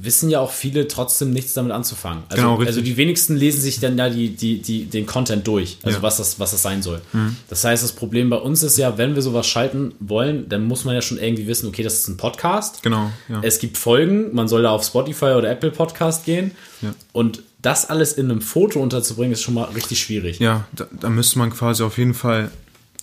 Wissen 0.00 0.30
ja 0.30 0.40
auch 0.40 0.50
viele 0.50 0.88
trotzdem 0.88 1.32
nichts 1.32 1.54
damit 1.54 1.72
anzufangen. 1.72 2.24
Also, 2.28 2.42
Genau, 2.42 2.60
also 2.60 2.80
die 2.80 2.96
wenigsten 2.96 3.36
lesen 3.36 3.60
sich 3.60 3.78
dann 3.78 3.96
da 3.96 4.08
die, 4.08 4.30
die, 4.30 4.60
die, 4.60 4.84
den 4.86 5.06
Content 5.06 5.46
durch, 5.46 5.78
also 5.82 5.96
Ja. 5.96 5.98
Mhm. 5.98 6.02
was, 6.02 6.16
das, 6.16 6.40
was 6.40 6.50
das 6.50 6.62
sein 6.62 6.82
soll. 6.82 7.00
Das 7.48 7.64
heißt, 7.64 7.82
das 7.84 7.92
Problem 7.92 8.30
bei 8.30 8.36
uns 8.36 8.62
ist 8.62 8.78
ja, 8.78 8.98
wenn 8.98 9.14
wir 9.14 9.22
sowas 9.22 9.46
schalten 9.46 9.94
wollen, 10.00 10.48
dann 10.48 10.66
muss 10.66 10.84
man 10.84 10.94
ja 10.94 11.02
schon 11.02 11.18
irgendwie 11.18 11.46
wissen, 11.46 11.68
okay, 11.68 11.82
das 11.82 11.94
ist 11.94 12.08
ein 12.08 12.16
Podcast. 12.16 12.82
Genau, 12.82 13.10
ja. 13.28 13.40
Es 13.42 13.58
gibt 13.58 13.78
Folgen, 13.78 14.34
man 14.34 14.48
soll 14.48 14.62
da 14.62 14.70
auf 14.70 14.84
Spotify 14.84 15.32
oder 15.36 15.50
Apple 15.50 15.70
Podcast 15.70 16.24
gehen. 16.24 16.52
Ja. 16.80 16.94
Und 17.12 17.42
das 17.60 17.88
alles 17.88 18.12
in 18.14 18.30
einem 18.30 18.40
Foto 18.40 18.80
unterzubringen, 18.80 19.32
ist 19.32 19.42
schon 19.42 19.54
mal 19.54 19.64
richtig 19.64 20.00
schwierig. 20.00 20.40
Ja, 20.40 20.66
da, 20.72 20.86
da 21.00 21.10
müsste 21.10 21.38
man 21.38 21.50
quasi 21.50 21.84
auf 21.84 21.96
jeden 21.98 22.14
Fall 22.14 22.50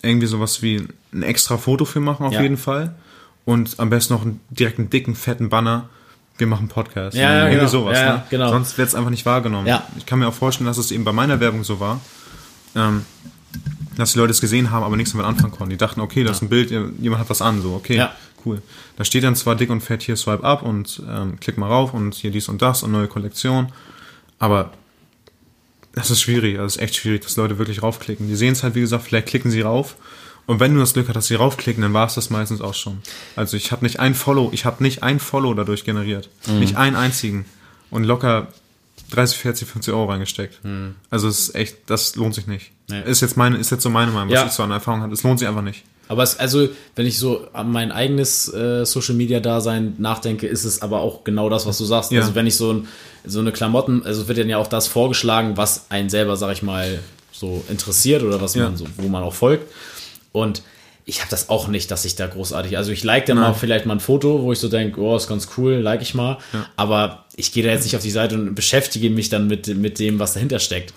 irgendwie 0.02 0.28
sowas 0.28 0.62
wie 0.62 0.88
ein 1.14 1.24
extra 1.24 1.58
Foto 1.58 1.86
für 1.86 2.00
machen, 2.02 2.26
auf 2.26 2.34
jeden 2.34 2.58
Fall. 2.58 2.96
Und 3.46 3.80
am 3.80 3.90
besten 3.90 4.14
noch 4.14 4.22
einen, 4.22 4.42
direkt 4.50 4.80
einen 4.80 4.90
dicken, 4.90 5.16
fetten 5.16 5.50
Banner, 5.50 5.90
wir 6.40 6.48
machen 6.48 6.68
Podcast. 6.68 7.16
Ja, 7.16 7.22
ja, 7.22 7.38
Irgendwie 7.42 7.58
genau. 7.58 7.70
sowas. 7.70 7.98
Ja, 7.98 8.14
ne? 8.14 8.24
genau. 8.30 8.50
Sonst 8.50 8.78
wird 8.78 8.88
es 8.88 8.96
einfach 8.96 9.10
nicht 9.10 9.26
wahrgenommen. 9.26 9.68
Ja. 9.68 9.86
Ich 9.98 10.06
kann 10.06 10.20
mir 10.20 10.28
auch 10.28 10.34
vorstellen, 10.34 10.68
dass 10.68 10.78
es 10.78 10.92
eben 10.92 11.04
bei 11.04 11.12
meiner 11.12 11.40
Werbung 11.40 11.64
so 11.64 11.80
war, 11.80 12.00
ähm, 12.76 13.06
dass 13.98 14.14
die 14.14 14.20
Leute 14.20 14.32
es 14.32 14.42
gesehen 14.42 14.72
haben, 14.72 14.84
aber 14.84 14.96
nichts 14.96 15.12
damit 15.12 15.28
anfangen 15.28 15.52
konnten. 15.52 15.72
Die 15.72 15.78
dachten, 15.78 16.00
okay, 16.00 16.24
das 16.24 16.38
ist 16.38 16.44
ein 16.44 16.50
Bild, 16.50 16.72
jemand 16.72 17.20
hat 17.20 17.30
was 17.30 17.42
an, 17.42 17.62
so, 17.62 17.74
okay, 17.74 18.08
cool. 18.46 18.62
Da 18.98 19.04
steht 19.04 19.24
dann 19.24 19.36
zwar 19.36 19.56
dick 19.56 19.70
und 19.70 19.82
fett 19.82 20.02
hier 20.02 20.16
Swipe 20.16 20.44
up 20.44 20.64
und 20.64 21.02
ähm, 21.10 21.40
klick 21.40 21.58
mal 21.58 21.68
rauf 21.68 21.94
und 21.94 22.16
hier 22.16 22.32
dies 22.32 22.48
und 22.48 22.62
das 22.62 22.84
und 22.84 22.92
neue 22.92 23.08
Kollektion, 23.08 23.72
aber 24.38 24.72
das 25.94 26.12
ist 26.12 26.22
schwierig, 26.22 26.56
das 26.56 26.76
ist 26.76 26.82
echt 26.82 26.96
schwierig, 26.96 27.24
dass 27.24 27.36
Leute 27.36 27.58
wirklich 27.58 27.84
raufklicken. 27.84 28.28
Die 28.28 28.36
sehen 28.36 28.54
es 28.54 28.64
halt, 28.64 28.76
wie 28.76 28.82
gesagt, 28.82 29.04
vielleicht 29.04 29.28
klicken 29.28 29.52
sie 29.52 29.62
rauf. 29.62 29.96
Und 30.50 30.60
wenn 30.60 30.74
du 30.74 30.80
das 30.80 30.94
Glück 30.94 31.08
hast, 31.08 31.16
dass 31.16 31.28
sie 31.28 31.36
raufklicken, 31.36 31.84
dann 31.84 31.94
war 31.94 32.08
es 32.08 32.16
das 32.16 32.32
meistens 32.32 32.60
auch 32.60 32.74
schon. 32.74 32.98
Also 33.36 33.56
ich 33.56 33.72
habe 33.72 33.86
nicht 33.86 34.00
ein 34.00 34.16
Follow, 34.16 34.50
ich 34.52 34.66
habe 34.66 34.82
nicht 34.82 35.04
ein 35.04 35.20
Follow 35.20 35.54
dadurch 35.54 35.84
generiert. 35.84 36.28
Nicht 36.48 36.76
einen 36.76 36.96
einzigen. 36.96 37.46
Und 37.92 38.04
locker 38.04 38.48
30, 39.12 39.38
40, 39.38 39.68
50 39.68 39.94
Euro 39.94 40.06
reingesteckt. 40.06 40.60
Also 41.12 41.28
es 41.28 41.40
ist 41.40 41.56
echt, 41.56 41.78
das 41.86 42.16
lohnt 42.16 42.34
sich 42.34 42.48
nicht. 42.48 42.72
Nee. 42.88 43.04
Ist 43.06 43.22
jetzt 43.22 43.38
meine, 43.38 43.58
ist 43.58 43.70
jetzt 43.70 43.84
so 43.84 43.92
meine 43.92 44.12
Meinung, 44.12 44.30
was 44.30 44.36
Ja. 44.42 44.46
ich 44.48 44.52
so 44.52 44.64
an 44.64 44.72
Erfahrung 44.72 45.02
habe. 45.02 45.14
Es 45.14 45.22
lohnt 45.22 45.38
sich 45.38 45.48
einfach 45.48 45.62
nicht. 45.62 45.84
Aber 46.08 46.24
es, 46.24 46.40
also, 46.40 46.68
wenn 46.96 47.06
ich 47.06 47.20
so 47.20 47.46
an 47.54 47.72
mein 47.72 47.92
eigenes 47.92 48.52
äh, 48.52 48.84
Social 48.88 49.14
Media 49.14 49.40
Dasein 49.40 49.94
nachdenke, 50.00 50.48
ist 50.48 50.64
es 50.66 50.82
aber 50.82 51.02
auch 51.02 51.24
genau 51.24 51.50
das, 51.52 51.68
was 51.68 51.78
du 51.78 51.86
sagst. 51.86 52.12
Ja. 52.12 52.22
Also, 52.22 52.34
wenn 52.34 52.48
ich 52.48 52.56
so, 52.56 52.74
ein, 52.74 52.88
so 53.24 53.40
eine 53.40 53.52
Klamotten, 53.52 54.04
also 54.04 54.28
wird 54.28 54.40
dann 54.40 54.50
ja 54.50 54.58
auch 54.58 54.66
das 54.66 54.88
vorgeschlagen, 54.88 55.56
was 55.58 55.86
einen 55.92 56.10
selber, 56.10 56.36
sag 56.36 56.52
ich 56.54 56.64
mal, 56.64 56.98
so 57.32 57.64
interessiert 57.70 58.24
oder 58.24 58.42
was 58.42 58.56
Ja. 58.56 58.64
man 58.66 58.78
so, 58.78 58.86
wo 58.98 59.08
man 59.08 59.22
auch 59.22 59.36
folgt. 59.36 59.72
Und 60.32 60.62
ich 61.06 61.22
habe 61.22 61.30
das 61.32 61.50
auch 61.50 61.68
nicht, 61.68 61.90
dass 61.90 62.06
ich 62.06 62.16
da 62.16 62.28
großartig, 62.28 62.78
also 62.78 62.92
ich 62.92 63.04
like 63.04 63.26
dann 63.26 63.38
mal 63.38 63.54
vielleicht 63.54 63.86
mal 63.88 63.94
ein 63.96 64.00
Foto, 64.00 64.44
wo 64.44 64.52
ich 64.54 64.60
so 64.60 64.68
denke, 64.70 65.02
oh, 65.02 65.16
ist 65.16 65.28
ganz 65.28 65.48
cool, 65.58 65.74
like 65.76 66.02
ich 66.04 66.14
mal. 66.14 66.38
Aber 66.76 67.26
ich 67.36 67.52
gehe 67.52 67.64
da 67.64 67.72
jetzt 67.72 67.84
nicht 67.84 67.96
auf 67.96 68.04
die 68.04 68.12
Seite 68.12 68.36
und 68.36 68.54
beschäftige 68.54 69.10
mich 69.10 69.30
dann 69.30 69.48
mit, 69.48 69.68
mit 69.68 69.98
dem, 69.98 70.20
was 70.20 70.34
dahinter 70.34 70.60
steckt. 70.60 70.94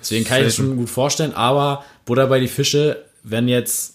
Deswegen 0.00 0.24
kann 0.24 0.38
ich 0.38 0.44
das 0.44 0.56
selten. 0.56 0.70
schon 0.70 0.76
gut 0.78 0.90
vorstellen. 0.90 1.34
Aber 1.34 1.84
Buddha 2.04 2.26
bei 2.26 2.38
die 2.38 2.46
Fische, 2.48 3.04
wenn 3.24 3.48
jetzt 3.48 3.94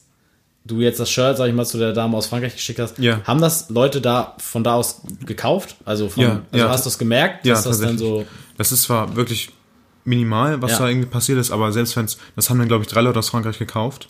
du 0.66 0.80
jetzt 0.82 1.00
das 1.00 1.10
Shirt, 1.10 1.38
sag 1.38 1.48
ich 1.48 1.54
mal, 1.56 1.66
zu 1.66 1.78
der 1.80 1.92
Dame 1.94 2.16
aus 2.18 2.28
Frankreich 2.28 2.54
geschickt 2.54 2.80
hast, 2.80 3.00
Ja. 3.00 3.22
haben 3.24 3.42
das 3.42 3.70
Leute 3.70 4.00
da 4.02 4.36
von 4.40 4.64
da 4.64 4.76
aus 4.76 5.02
gekauft? 5.26 5.76
Also, 5.86 6.10
von, 6.10 6.22
Ja, 6.24 6.42
also 6.52 6.66
ja. 6.66 6.70
hast 6.72 6.86
du 6.86 6.90
es 6.90 6.98
gemerkt, 7.00 7.46
Ja, 7.48 7.56
dass 7.56 7.64
das 7.64 7.80
dann 7.80 7.98
so. 7.98 8.26
Das 8.58 8.72
ist 8.72 8.84
zwar 8.84 9.16
wirklich 9.16 9.50
minimal, 10.06 10.62
was 10.62 10.72
Ja. 10.74 10.80
da 10.80 10.90
irgendwie 10.90 11.08
passiert 11.10 11.40
ist, 11.40 11.50
aber 11.52 11.72
selbst 11.72 11.96
wenn 11.98 12.06
es, 12.06 12.18
das 12.36 12.50
haben 12.50 12.60
dann, 12.60 12.68
glaube 12.68 12.84
ich, 12.84 12.90
drei 12.90 13.02
Leute 13.02 13.18
aus 13.20 13.30
Frankreich 13.30 13.58
gekauft. 13.58 14.10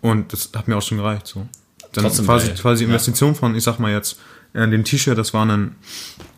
Und 0.00 0.32
das 0.32 0.50
hat 0.54 0.68
mir 0.68 0.76
auch 0.76 0.82
schon 0.82 0.98
gereicht. 0.98 1.26
So. 1.26 1.46
Dann 1.92 2.04
Trotzdem 2.04 2.26
quasi, 2.26 2.48
geil. 2.48 2.56
quasi 2.60 2.84
Ja. 2.84 2.90
Investition 2.90 3.34
von, 3.34 3.54
ich 3.54 3.64
sag 3.64 3.78
mal 3.78 3.90
jetzt, 3.92 4.18
äh, 4.52 4.68
dem 4.68 4.84
T-Shirt, 4.84 5.16
das 5.18 5.32
waren 5.34 5.48
dann, 5.48 5.74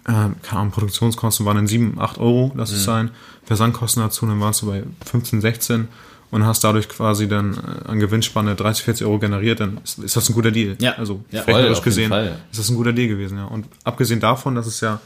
äh, 0.07 0.31
keine 0.43 0.61
Ahnung, 0.61 0.71
Produktionskosten 0.73 1.45
waren 1.47 1.57
dann 1.57 1.67
7, 1.67 1.99
8 2.01 2.19
Euro, 2.19 2.53
lass 2.55 2.71
Mhm. 2.71 2.77
es 2.77 2.85
sein. 2.85 3.11
Versandkosten 3.45 4.03
dazu, 4.03 4.27
dann 4.27 4.41
waren 4.41 4.51
es 4.51 4.59
so 4.59 4.67
bei 4.67 4.83
15, 5.07 5.41
16 5.41 5.89
und 6.31 6.45
hast 6.45 6.63
dadurch 6.65 6.89
quasi 6.89 7.27
dann 7.29 7.55
äh, 7.55 7.89
an 7.89 7.99
Gewinnspanne 7.99 8.55
30, 8.55 8.85
40 8.85 9.07
Euro 9.07 9.19
generiert, 9.19 9.61
dann 9.61 9.79
ist, 9.83 9.99
ist 9.99 10.17
das 10.17 10.29
ein 10.29 10.35
guter 10.35 10.51
Deal. 10.51 10.77
Ja. 10.81 10.93
Also, 10.93 11.23
Ja, 11.31 11.43
voll, 11.43 11.55
rechnerisch 11.55 11.79
auf 11.79 11.85
jeden 11.87 11.95
gesehen, 11.97 12.09
Fall. 12.11 12.39
ist 12.51 12.59
das 12.61 12.69
ein 12.71 12.77
guter 12.77 12.93
Deal 12.93 13.09
gewesen, 13.09 13.39
ja. 13.39 13.45
Und 13.47 13.67
abgesehen 13.85 14.21
davon, 14.21 14.55
dass 14.55 14.67
es 14.67 14.81
ja, 14.81 15.01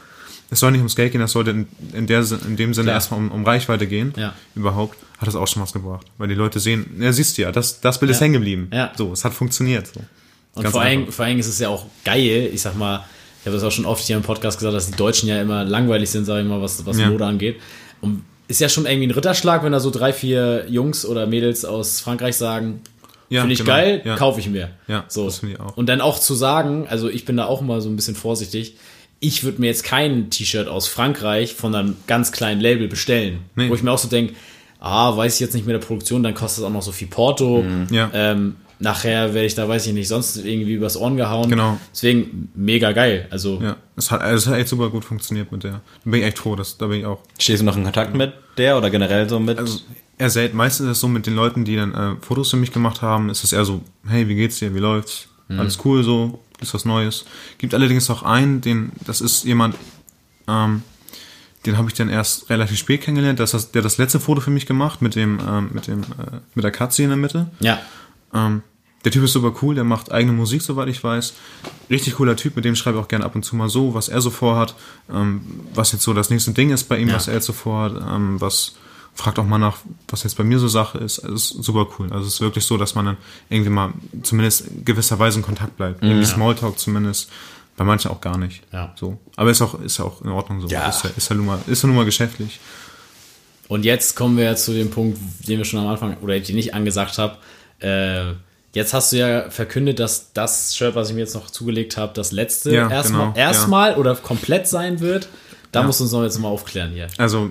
es 0.53 0.59
soll 0.59 0.71
nicht 0.71 0.79
ums 0.79 0.95
Geld 0.95 1.11
gehen, 1.11 1.21
das 1.21 1.31
sollte 1.31 1.51
in, 1.51 1.67
in, 1.93 2.07
der, 2.07 2.23
in 2.47 2.55
dem 2.55 2.73
Sinne 2.73 2.85
Klar. 2.85 2.95
erstmal 2.95 3.19
um, 3.19 3.31
um 3.31 3.45
Reichweite 3.45 3.87
gehen, 3.87 4.13
Ja. 4.17 4.33
überhaupt, 4.55 4.97
hat 5.17 5.27
das 5.27 5.35
auch 5.35 5.47
schon 5.47 5.61
was 5.61 5.73
gebracht. 5.73 6.05
Weil 6.17 6.27
die 6.29 6.35
Leute 6.35 6.59
sehen, 6.59 6.97
ja, 6.99 7.11
siehst 7.11 7.37
du 7.37 7.41
ja, 7.43 7.51
das, 7.51 7.81
das 7.81 7.99
Bild 7.99 8.11
ist 8.11 8.17
Ja. 8.19 8.23
hängen 8.25 8.33
geblieben. 8.35 8.69
Ja. 8.73 8.91
So, 8.97 9.11
es 9.13 9.23
hat 9.25 9.33
funktioniert. 9.33 9.87
So. 9.87 9.99
Und 10.55 10.63
Ganz 10.63 10.73
vor 10.73 10.81
allem, 10.81 11.11
vor 11.11 11.25
allem 11.25 11.39
ist 11.39 11.47
es 11.47 11.59
ja 11.59 11.69
auch 11.69 11.85
geil, 12.05 12.49
ich 12.53 12.61
sag 12.61 12.77
mal, 12.77 13.03
ich 13.41 13.45
habe 13.47 13.55
das 13.57 13.63
auch 13.63 13.71
schon 13.71 13.85
oft 13.85 14.03
hier 14.05 14.15
im 14.15 14.21
Podcast 14.23 14.57
gesagt, 14.59 14.75
dass 14.75 14.85
die 14.89 14.95
Deutschen 14.95 15.27
ja 15.27 15.41
immer 15.41 15.65
langweilig 15.65 16.09
sind, 16.09 16.25
sag 16.25 16.41
ich 16.41 16.47
mal, 16.47 16.61
was, 16.61 16.85
was 16.85 16.97
Ja. 16.97 17.09
Mode 17.09 17.25
angeht. 17.25 17.57
Und 18.01 18.23
ist 18.47 18.61
ja 18.61 18.69
schon 18.69 18.85
irgendwie 18.85 19.07
ein 19.07 19.11
Ritterschlag, 19.11 19.63
wenn 19.63 19.71
da 19.71 19.79
so 19.79 19.89
drei, 19.89 20.13
vier 20.13 20.65
Jungs 20.69 21.05
oder 21.05 21.25
Mädels 21.27 21.65
aus 21.65 21.99
Frankreich 22.01 22.35
sagen, 22.37 22.81
Ja, 23.29 23.41
finde 23.41 23.53
ich 23.53 23.59
genau. 23.59 23.71
geil, 23.71 24.01
Ja. 24.05 24.15
kaufe 24.15 24.39
ich 24.39 24.47
mir. 24.49 24.69
Ja, 24.87 25.05
so. 25.07 25.25
das 25.25 25.39
finde 25.39 25.55
ich 25.55 25.59
auch. 25.59 25.75
Und 25.75 25.87
dann 25.87 26.01
auch 26.01 26.19
zu 26.19 26.35
sagen, 26.35 26.87
also 26.87 27.09
ich 27.09 27.25
bin 27.25 27.35
da 27.37 27.45
auch 27.45 27.61
immer 27.61 27.81
so 27.81 27.89
ein 27.89 27.95
bisschen 27.95 28.15
vorsichtig, 28.15 28.75
ich 29.23 29.43
würde 29.43 29.61
mir 29.61 29.67
jetzt 29.67 29.83
kein 29.83 30.29
T-Shirt 30.29 30.67
aus 30.67 30.87
Frankreich 30.87 31.53
von 31.53 31.73
einem 31.73 31.95
ganz 32.07 32.31
kleinen 32.31 32.59
Label 32.59 32.87
bestellen. 32.87 33.39
Nee. 33.55 33.69
Wo 33.69 33.75
ich 33.75 33.81
mir 33.81 33.91
auch 33.91 33.97
so 33.97 34.09
denke, 34.09 34.33
ah, 34.79 35.15
weiß 35.15 35.35
ich 35.35 35.39
jetzt 35.39 35.53
nicht 35.53 35.65
mit 35.65 35.73
der 35.73 35.79
Produktion, 35.79 36.23
dann 36.23 36.33
kostet 36.33 36.63
es 36.63 36.69
auch 36.69 36.73
noch 36.73 36.81
so 36.81 36.91
viel 36.91 37.07
Porto. 37.07 37.63
Ja. 37.89 38.11
Ähm, 38.13 38.57
nachher 38.79 39.33
werde 39.33 39.45
ich 39.45 39.55
da, 39.55 39.67
weiß 39.67 39.87
ich 39.87 39.93
nicht, 39.93 40.09
sonst 40.09 40.35
irgendwie 40.37 40.73
übers 40.73 40.97
Ohren 40.97 41.15
gehauen. 41.15 41.49
Genau. 41.49 41.79
Deswegen 41.93 42.49
mega 42.53 42.91
geil. 42.91 43.27
Also 43.29 43.61
Ja, 43.61 43.77
es 43.95 44.11
hat, 44.11 44.21
also 44.21 44.35
es 44.35 44.47
hat 44.53 44.59
echt 44.59 44.67
super 44.67 44.89
gut 44.89 45.05
funktioniert 45.05 45.53
mit 45.53 45.63
der. 45.63 45.71
Da 45.71 46.11
bin 46.11 46.19
ich 46.19 46.25
echt 46.25 46.39
froh, 46.39 46.57
dass, 46.57 46.77
da 46.77 46.87
bin 46.87 46.99
ich 46.99 47.05
auch. 47.05 47.19
Stehst 47.39 47.61
du 47.61 47.65
noch 47.65 47.77
in 47.77 47.83
Kontakt 47.83 48.13
mit 48.13 48.33
der 48.57 48.77
oder 48.77 48.89
generell 48.89 49.29
so 49.29 49.39
mit? 49.39 49.57
Also, 49.57 49.79
eher 50.17 50.29
selten. 50.29 50.57
Meistens 50.57 50.87
ist 50.87 50.91
es 50.93 50.99
so 50.99 51.07
mit 51.07 51.25
den 51.25 51.35
Leuten, 51.35 51.63
die 51.63 51.77
dann 51.77 51.93
äh, 51.93 52.15
Fotos 52.21 52.49
für 52.51 52.57
mich 52.57 52.73
gemacht 52.73 53.01
haben, 53.01 53.29
ist 53.29 53.45
es 53.45 53.53
eher 53.53 53.63
so, 53.63 53.81
hey, 54.05 54.27
wie 54.27 54.35
geht's 54.35 54.59
dir, 54.59 54.75
wie 54.75 54.79
läuft's? 54.79 55.29
Alles 55.49 55.77
cool 55.85 56.03
so, 56.03 56.39
ist 56.63 56.73
was 56.73 56.85
Neues. 56.85 57.25
Gibt 57.57 57.73
allerdings 57.73 58.09
auch 58.09 58.23
einen, 58.23 58.61
den, 58.61 58.91
das 59.05 59.21
ist 59.21 59.43
jemand, 59.43 59.75
ähm, 60.47 60.83
den 61.65 61.77
habe 61.77 61.87
ich 61.89 61.93
dann 61.93 62.09
erst 62.09 62.49
relativ 62.49 62.77
spät 62.77 63.01
kennengelernt, 63.01 63.39
das 63.39 63.51
der 63.51 63.79
hat 63.81 63.85
das 63.85 63.97
letzte 63.97 64.19
Foto 64.19 64.41
für 64.41 64.49
mich 64.51 64.65
gemacht 64.65 65.01
mit 65.01 65.15
dem, 65.15 65.39
ähm, 65.47 65.69
mit 65.73 65.87
dem, 65.87 66.01
äh, 66.01 66.39
mit 66.55 66.63
der 66.63 66.71
Katze 66.71 67.03
in 67.03 67.09
der 67.09 67.17
Mitte. 67.17 67.49
ja, 67.59 67.79
Ähm, 68.33 68.63
der 69.05 69.11
Typ 69.11 69.23
ist 69.25 69.33
super 69.33 69.53
cool, 69.61 69.75
der 69.75 69.83
macht 69.83 70.11
eigene 70.13 70.31
Musik, 70.31 70.61
soweit 70.61 70.87
ich 70.87 71.03
weiß. 71.03 71.33
Richtig 71.89 72.15
cooler 72.15 72.37
Typ, 72.37 72.55
mit 72.55 72.63
dem 72.63 72.75
schreibe 72.75 72.97
ich 72.97 73.03
auch 73.03 73.09
gerne 73.09 73.25
ab 73.25 73.35
und 73.35 73.43
zu 73.43 73.55
mal 73.57 73.67
so, 73.69 73.93
was 73.93 74.07
er 74.07 74.21
so 74.21 74.29
vorhat, 74.29 74.75
ähm, 75.13 75.41
was 75.73 75.91
jetzt 75.91 76.03
so 76.03 76.13
das 76.13 76.29
nächste 76.29 76.51
Ding 76.53 76.71
ist 76.71 76.85
bei 76.85 76.97
ihm, 76.97 77.09
Ja. 77.09 77.15
was 77.15 77.27
er 77.27 77.33
jetzt 77.35 77.45
so 77.45 77.51
vorhat, 77.53 77.93
ähm, 78.09 78.39
was 78.39 78.75
fragt 79.15 79.37
auch 79.39 79.45
mal 79.45 79.57
nach, 79.59 79.77
was 80.07 80.23
jetzt 80.23 80.37
bei 80.37 80.43
mir 80.43 80.59
so 80.59 80.67
Sache 80.67 80.97
ist. 80.97 81.19
Also 81.19 81.35
es 81.35 81.51
ist 81.51 81.63
super 81.63 81.87
cool. 81.97 82.11
Also 82.11 82.25
es 82.27 82.35
ist 82.35 82.41
wirklich 82.41 82.65
so, 82.65 82.77
dass 82.77 82.95
man 82.95 83.05
dann 83.05 83.17
irgendwie 83.49 83.69
mal 83.69 83.93
zumindest 84.23 84.67
in 84.67 84.85
gewisser 84.85 85.19
Weise 85.19 85.37
in 85.39 85.43
Kontakt 85.45 85.77
bleibt. 85.77 86.01
Irgendwie 86.03 86.25
Smalltalk 86.25 86.79
zumindest. 86.79 87.29
Bei 87.75 87.83
manchen 87.83 88.11
auch 88.11 88.21
gar 88.21 88.37
nicht. 88.37 88.61
Ja. 88.71 88.93
So. 88.99 89.17
Aber 89.35 89.49
ist 89.49 89.61
auch, 89.61 89.79
ist 89.81 89.97
ja 89.97 90.05
auch 90.05 90.21
in 90.21 90.29
Ordnung 90.29 90.61
so. 90.61 90.67
Ja. 90.67 90.89
Ist 90.89 91.03
ja, 91.03 91.09
ist 91.15 91.29
ja 91.29 91.35
nun 91.35 91.45
mal, 91.47 91.59
ist 91.67 91.81
ja 91.81 91.87
nun 91.87 91.95
mal 91.95 92.05
geschäftlich. 92.05 92.59
Und 93.67 93.85
jetzt 93.85 94.15
kommen 94.15 94.37
wir 94.37 94.55
zu 94.55 94.73
dem 94.73 94.91
Punkt, 94.91 95.17
den 95.47 95.57
wir 95.57 95.65
schon 95.65 95.79
am 95.79 95.87
Anfang 95.87 96.17
oder 96.21 96.39
den 96.39 96.57
ich 96.57 96.73
angesagt 96.75 97.17
habe. 97.17 97.37
Äh, 97.79 98.33
jetzt 98.73 98.93
hast 98.93 99.11
du 99.11 99.17
ja 99.17 99.49
verkündet, 99.49 99.99
dass 99.99 100.33
das 100.33 100.75
Shirt, 100.75 100.95
was 100.95 101.09
ich 101.09 101.15
mir 101.15 101.21
jetzt 101.21 101.33
noch 101.33 101.49
zugelegt 101.49 101.97
habe, 101.97 102.13
das 102.13 102.31
letzte 102.31 102.73
Ja, 102.73 102.89
erstmal 102.89 103.27
genau, 103.27 103.37
erstmal 103.37 103.95
oder 103.95 104.15
komplett 104.15 104.67
sein 104.67 104.99
wird. 104.99 105.27
Da 105.71 105.81
Ja. 105.81 105.87
musst 105.87 105.99
du 105.99 106.03
uns 106.03 106.13
noch 106.13 106.23
jetzt 106.23 106.37
mal 106.39 106.49
aufklären 106.49 106.91
hier. 106.91 107.07
Also, 107.17 107.49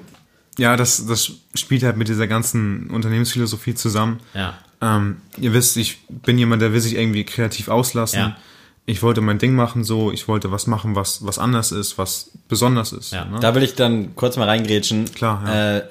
ja, 0.58 0.76
das, 0.76 1.06
das 1.06 1.32
spielt 1.54 1.82
halt 1.82 1.96
mit 1.96 2.08
dieser 2.08 2.26
ganzen 2.26 2.90
Unternehmensphilosophie 2.90 3.74
zusammen. 3.74 4.20
Ja. 4.34 4.54
Ähm, 4.80 5.18
ihr 5.38 5.52
wisst, 5.52 5.76
ich 5.76 6.06
bin 6.08 6.38
jemand, 6.38 6.62
der 6.62 6.72
will 6.72 6.80
sich 6.80 6.96
irgendwie 6.96 7.24
kreativ 7.24 7.68
auslassen. 7.68 8.18
Ja. 8.18 8.36
Ich 8.84 9.02
wollte 9.02 9.20
mein 9.20 9.38
Ding 9.38 9.54
machen 9.54 9.84
so, 9.84 10.10
ich 10.10 10.26
wollte 10.26 10.50
was 10.50 10.66
machen, 10.66 10.96
was, 10.96 11.24
was 11.24 11.38
anders 11.38 11.70
ist, 11.70 11.98
was 11.98 12.32
besonders 12.48 12.92
ist. 12.92 13.12
Ja. 13.12 13.24
Ne? 13.24 13.38
Da 13.40 13.54
will 13.54 13.62
ich 13.62 13.76
dann 13.76 14.16
kurz 14.16 14.36
mal 14.36 14.48
reingrätschen. 14.48 15.06
Klar, 15.14 15.42
ja. 15.46 15.76
Äh, 15.78 15.82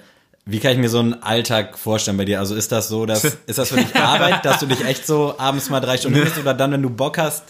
wie 0.46 0.60
kann 0.60 0.72
ich 0.74 0.80
mir 0.80 0.90
so 0.90 1.00
einen 1.00 1.22
Alltag 1.22 1.78
vorstellen 1.78 2.18
bei 2.18 2.26
dir? 2.26 2.40
Also 2.40 2.56
ist 2.56 2.72
das 2.72 2.90
so, 2.90 3.06
dass 3.06 3.24
ist 3.24 3.58
das 3.58 3.70
für 3.70 3.78
dich 3.78 3.96
Arbeit, 3.96 4.44
dass 4.44 4.60
du 4.60 4.66
dich 4.66 4.84
echt 4.84 5.06
so 5.08 5.36
abends 5.38 5.70
mal 5.70 5.80
drei 5.80 5.98
Stunden 5.98 6.20
nimmst 6.20 6.38
oder 6.38 6.54
dann, 6.54 6.72
wenn 6.72 6.82
du 6.82 6.90
Bock 6.90 7.18
hast, 7.18 7.44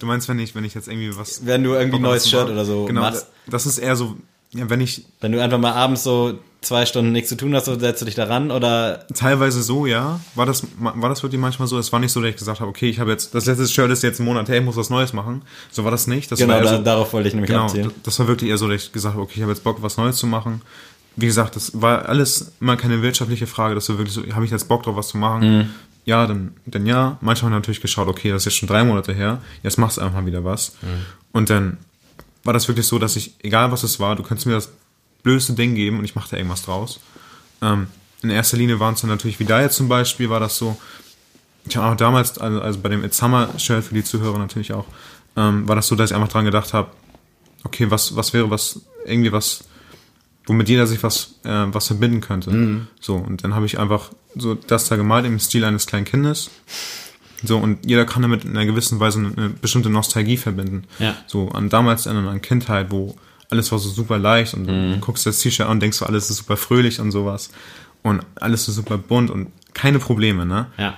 Du 0.00 0.06
meinst, 0.06 0.28
wenn 0.28 0.38
ich, 0.38 0.54
wenn 0.54 0.64
ich 0.64 0.74
jetzt 0.74 0.88
irgendwie 0.88 1.16
was. 1.16 1.46
wenn 1.46 1.62
du 1.62 1.74
irgendwie 1.74 1.96
ein 1.96 2.02
neues 2.02 2.28
Shirt 2.28 2.50
oder 2.50 2.64
so 2.64 2.84
genau, 2.84 3.02
machst, 3.02 3.26
Das 3.46 3.64
ist 3.64 3.78
eher 3.78 3.96
so, 3.96 4.16
ja, 4.54 4.70
wenn 4.70 4.80
ich 4.80 5.04
wenn 5.20 5.32
du 5.32 5.42
einfach 5.42 5.58
mal 5.58 5.72
abends 5.72 6.02
so 6.04 6.38
zwei 6.64 6.86
Stunden 6.86 7.12
nichts 7.12 7.28
zu 7.28 7.36
tun 7.36 7.54
hast, 7.54 7.66
so 7.66 7.78
setzt 7.78 8.00
du 8.00 8.06
dich 8.06 8.14
daran 8.14 8.50
oder 8.50 9.06
teilweise 9.14 9.62
so, 9.62 9.86
ja, 9.86 10.20
war 10.34 10.46
das, 10.46 10.66
war 10.78 11.08
das 11.08 11.22
wirklich 11.22 11.40
manchmal 11.40 11.68
so. 11.68 11.78
Es 11.78 11.92
war 11.92 12.00
nicht 12.00 12.12
so, 12.12 12.20
dass 12.20 12.30
ich 12.30 12.36
gesagt 12.36 12.60
habe, 12.60 12.70
okay, 12.70 12.88
ich 12.88 12.98
habe 13.00 13.10
jetzt, 13.10 13.34
das 13.34 13.44
letzte 13.46 13.66
Shirt 13.68 13.90
ist 13.90 14.02
jetzt 14.02 14.18
ein 14.20 14.24
Monat 14.24 14.48
her, 14.48 14.58
ich 14.58 14.64
muss 14.64 14.76
was 14.76 14.88
Neues 14.90 15.12
machen. 15.12 15.42
So 15.70 15.84
war 15.84 15.90
das 15.90 16.06
nicht. 16.06 16.32
Das 16.32 16.38
genau 16.38 16.54
war 16.54 16.62
da, 16.62 16.76
so, 16.78 16.82
darauf 16.82 17.12
wollte 17.12 17.28
ich 17.28 17.34
nämlich 17.34 17.50
Genau, 17.50 17.64
abzielen. 17.64 17.92
das 18.02 18.18
war 18.18 18.28
wirklich 18.28 18.50
eher 18.50 18.58
so, 18.58 18.68
dass 18.68 18.84
ich 18.84 18.92
gesagt 18.92 19.14
habe, 19.14 19.22
okay, 19.22 19.34
ich 19.36 19.42
habe 19.42 19.52
jetzt 19.52 19.62
Bock, 19.62 19.82
was 19.82 19.96
Neues 19.98 20.16
zu 20.16 20.26
machen. 20.26 20.62
Wie 21.16 21.26
gesagt, 21.26 21.54
das 21.54 21.80
war 21.80 22.08
alles 22.08 22.52
immer 22.60 22.76
keine 22.76 23.02
wirtschaftliche 23.02 23.46
Frage, 23.46 23.74
dass 23.74 23.88
wir 23.88 23.98
wirklich 23.98 24.14
so, 24.14 24.22
habe 24.34 24.44
ich 24.44 24.50
jetzt 24.50 24.66
Bock 24.66 24.82
drauf, 24.82 24.96
was 24.96 25.08
zu 25.08 25.18
machen? 25.18 25.70
Ja, 26.06 26.26
dann, 26.26 26.54
dann 26.66 26.86
ja. 26.86 27.18
Manchmal 27.20 27.50
natürlich 27.50 27.80
geschaut, 27.80 28.08
okay, 28.08 28.30
das 28.30 28.42
ist 28.42 28.46
jetzt 28.46 28.56
schon 28.56 28.68
drei 28.68 28.84
Monate 28.84 29.12
her, 29.12 29.40
jetzt 29.62 29.78
machst 29.78 29.98
du 29.98 30.00
einfach 30.00 30.20
mal 30.20 30.26
wieder 30.26 30.44
was. 30.44 30.76
Und 31.32 31.50
dann 31.50 31.78
war 32.44 32.52
das 32.52 32.68
wirklich 32.68 32.86
so, 32.86 32.98
dass 32.98 33.16
ich, 33.16 33.34
egal 33.42 33.72
was 33.72 33.82
es 33.82 33.98
war, 33.98 34.16
du 34.16 34.22
könntest 34.22 34.46
mir 34.46 34.54
das 34.54 34.70
blödste 35.22 35.54
Ding 35.54 35.74
geben 35.74 35.98
und 35.98 36.04
ich 36.04 36.14
mache 36.14 36.30
da 36.30 36.36
irgendwas 36.36 36.62
draus. 36.62 37.00
Ähm, 37.62 37.88
in 38.22 38.30
erster 38.30 38.56
Linie 38.56 38.78
waren 38.80 38.94
es 38.94 39.00
dann 39.00 39.10
natürlich, 39.10 39.40
wie 39.40 39.44
da 39.44 39.60
jetzt 39.60 39.76
zum 39.76 39.88
Beispiel, 39.88 40.30
war 40.30 40.40
das 40.40 40.56
so, 40.56 40.78
ich 41.66 41.76
habe 41.76 41.92
auch 41.92 41.96
damals, 41.96 42.38
also, 42.38 42.60
also 42.60 42.78
bei 42.80 42.88
dem 42.90 43.04
It's 43.04 43.16
Summer 43.16 43.48
Shirt 43.58 43.84
für 43.84 43.94
die 43.94 44.04
Zuhörer 44.04 44.38
natürlich 44.38 44.72
auch, 44.72 44.86
ähm, 45.36 45.66
war 45.66 45.76
das 45.76 45.86
so, 45.86 45.96
dass 45.96 46.10
ich 46.10 46.16
einfach 46.16 46.28
dran 46.28 46.44
gedacht 46.44 46.72
habe, 46.74 46.90
okay, 47.64 47.90
was, 47.90 48.14
was 48.16 48.32
wäre 48.32 48.50
was, 48.50 48.80
irgendwie 49.06 49.32
was, 49.32 49.64
womit 50.46 50.68
jeder 50.68 50.86
sich 50.86 51.02
was, 51.02 51.36
äh, 51.44 51.66
was 51.72 51.86
verbinden 51.86 52.20
könnte. 52.20 52.50
So, 53.00 53.16
und 53.16 53.42
dann 53.44 53.54
habe 53.54 53.66
ich 53.66 53.78
einfach 53.78 54.10
so 54.36 54.54
das 54.54 54.88
da 54.88 54.96
gemalt 54.96 55.24
im 55.24 55.38
Stil 55.38 55.64
eines 55.64 55.86
kleinen 55.86 56.04
Kindes. 56.04 56.50
So, 57.42 57.58
und 57.58 57.84
jeder 57.84 58.04
kann 58.06 58.22
damit 58.22 58.44
in 58.44 58.50
einer 58.50 58.64
gewissen 58.66 59.00
Weise 59.00 59.18
eine, 59.18 59.50
bestimmte 59.50 59.90
Nostalgie 59.90 60.36
verbinden. 60.36 60.84
Ja. 60.98 61.16
So, 61.26 61.48
an 61.50 61.68
damals 61.68 62.06
an, 62.06 62.16
an 62.26 62.40
Kindheit, 62.40 62.90
wo 62.90 63.16
alles 63.50 63.70
war 63.72 63.78
so 63.78 63.88
super 63.90 64.18
leicht 64.18 64.54
und 64.54 64.62
Mhm. 64.66 64.94
du 64.94 64.98
guckst 65.00 65.26
das 65.26 65.38
T-Shirt 65.40 65.66
an 65.66 65.72
und 65.72 65.80
denkst 65.80 65.98
so, 65.98 66.06
alles 66.06 66.30
ist 66.30 66.38
super 66.38 66.56
fröhlich 66.56 67.00
und 67.00 67.10
sowas. 67.12 67.50
Und 68.02 68.22
alles 68.36 68.68
ist 68.68 68.76
super 68.76 68.98
bunt 68.98 69.30
und 69.30 69.48
keine 69.74 69.98
Probleme, 69.98 70.46
ne? 70.46 70.66
Ja. 70.78 70.96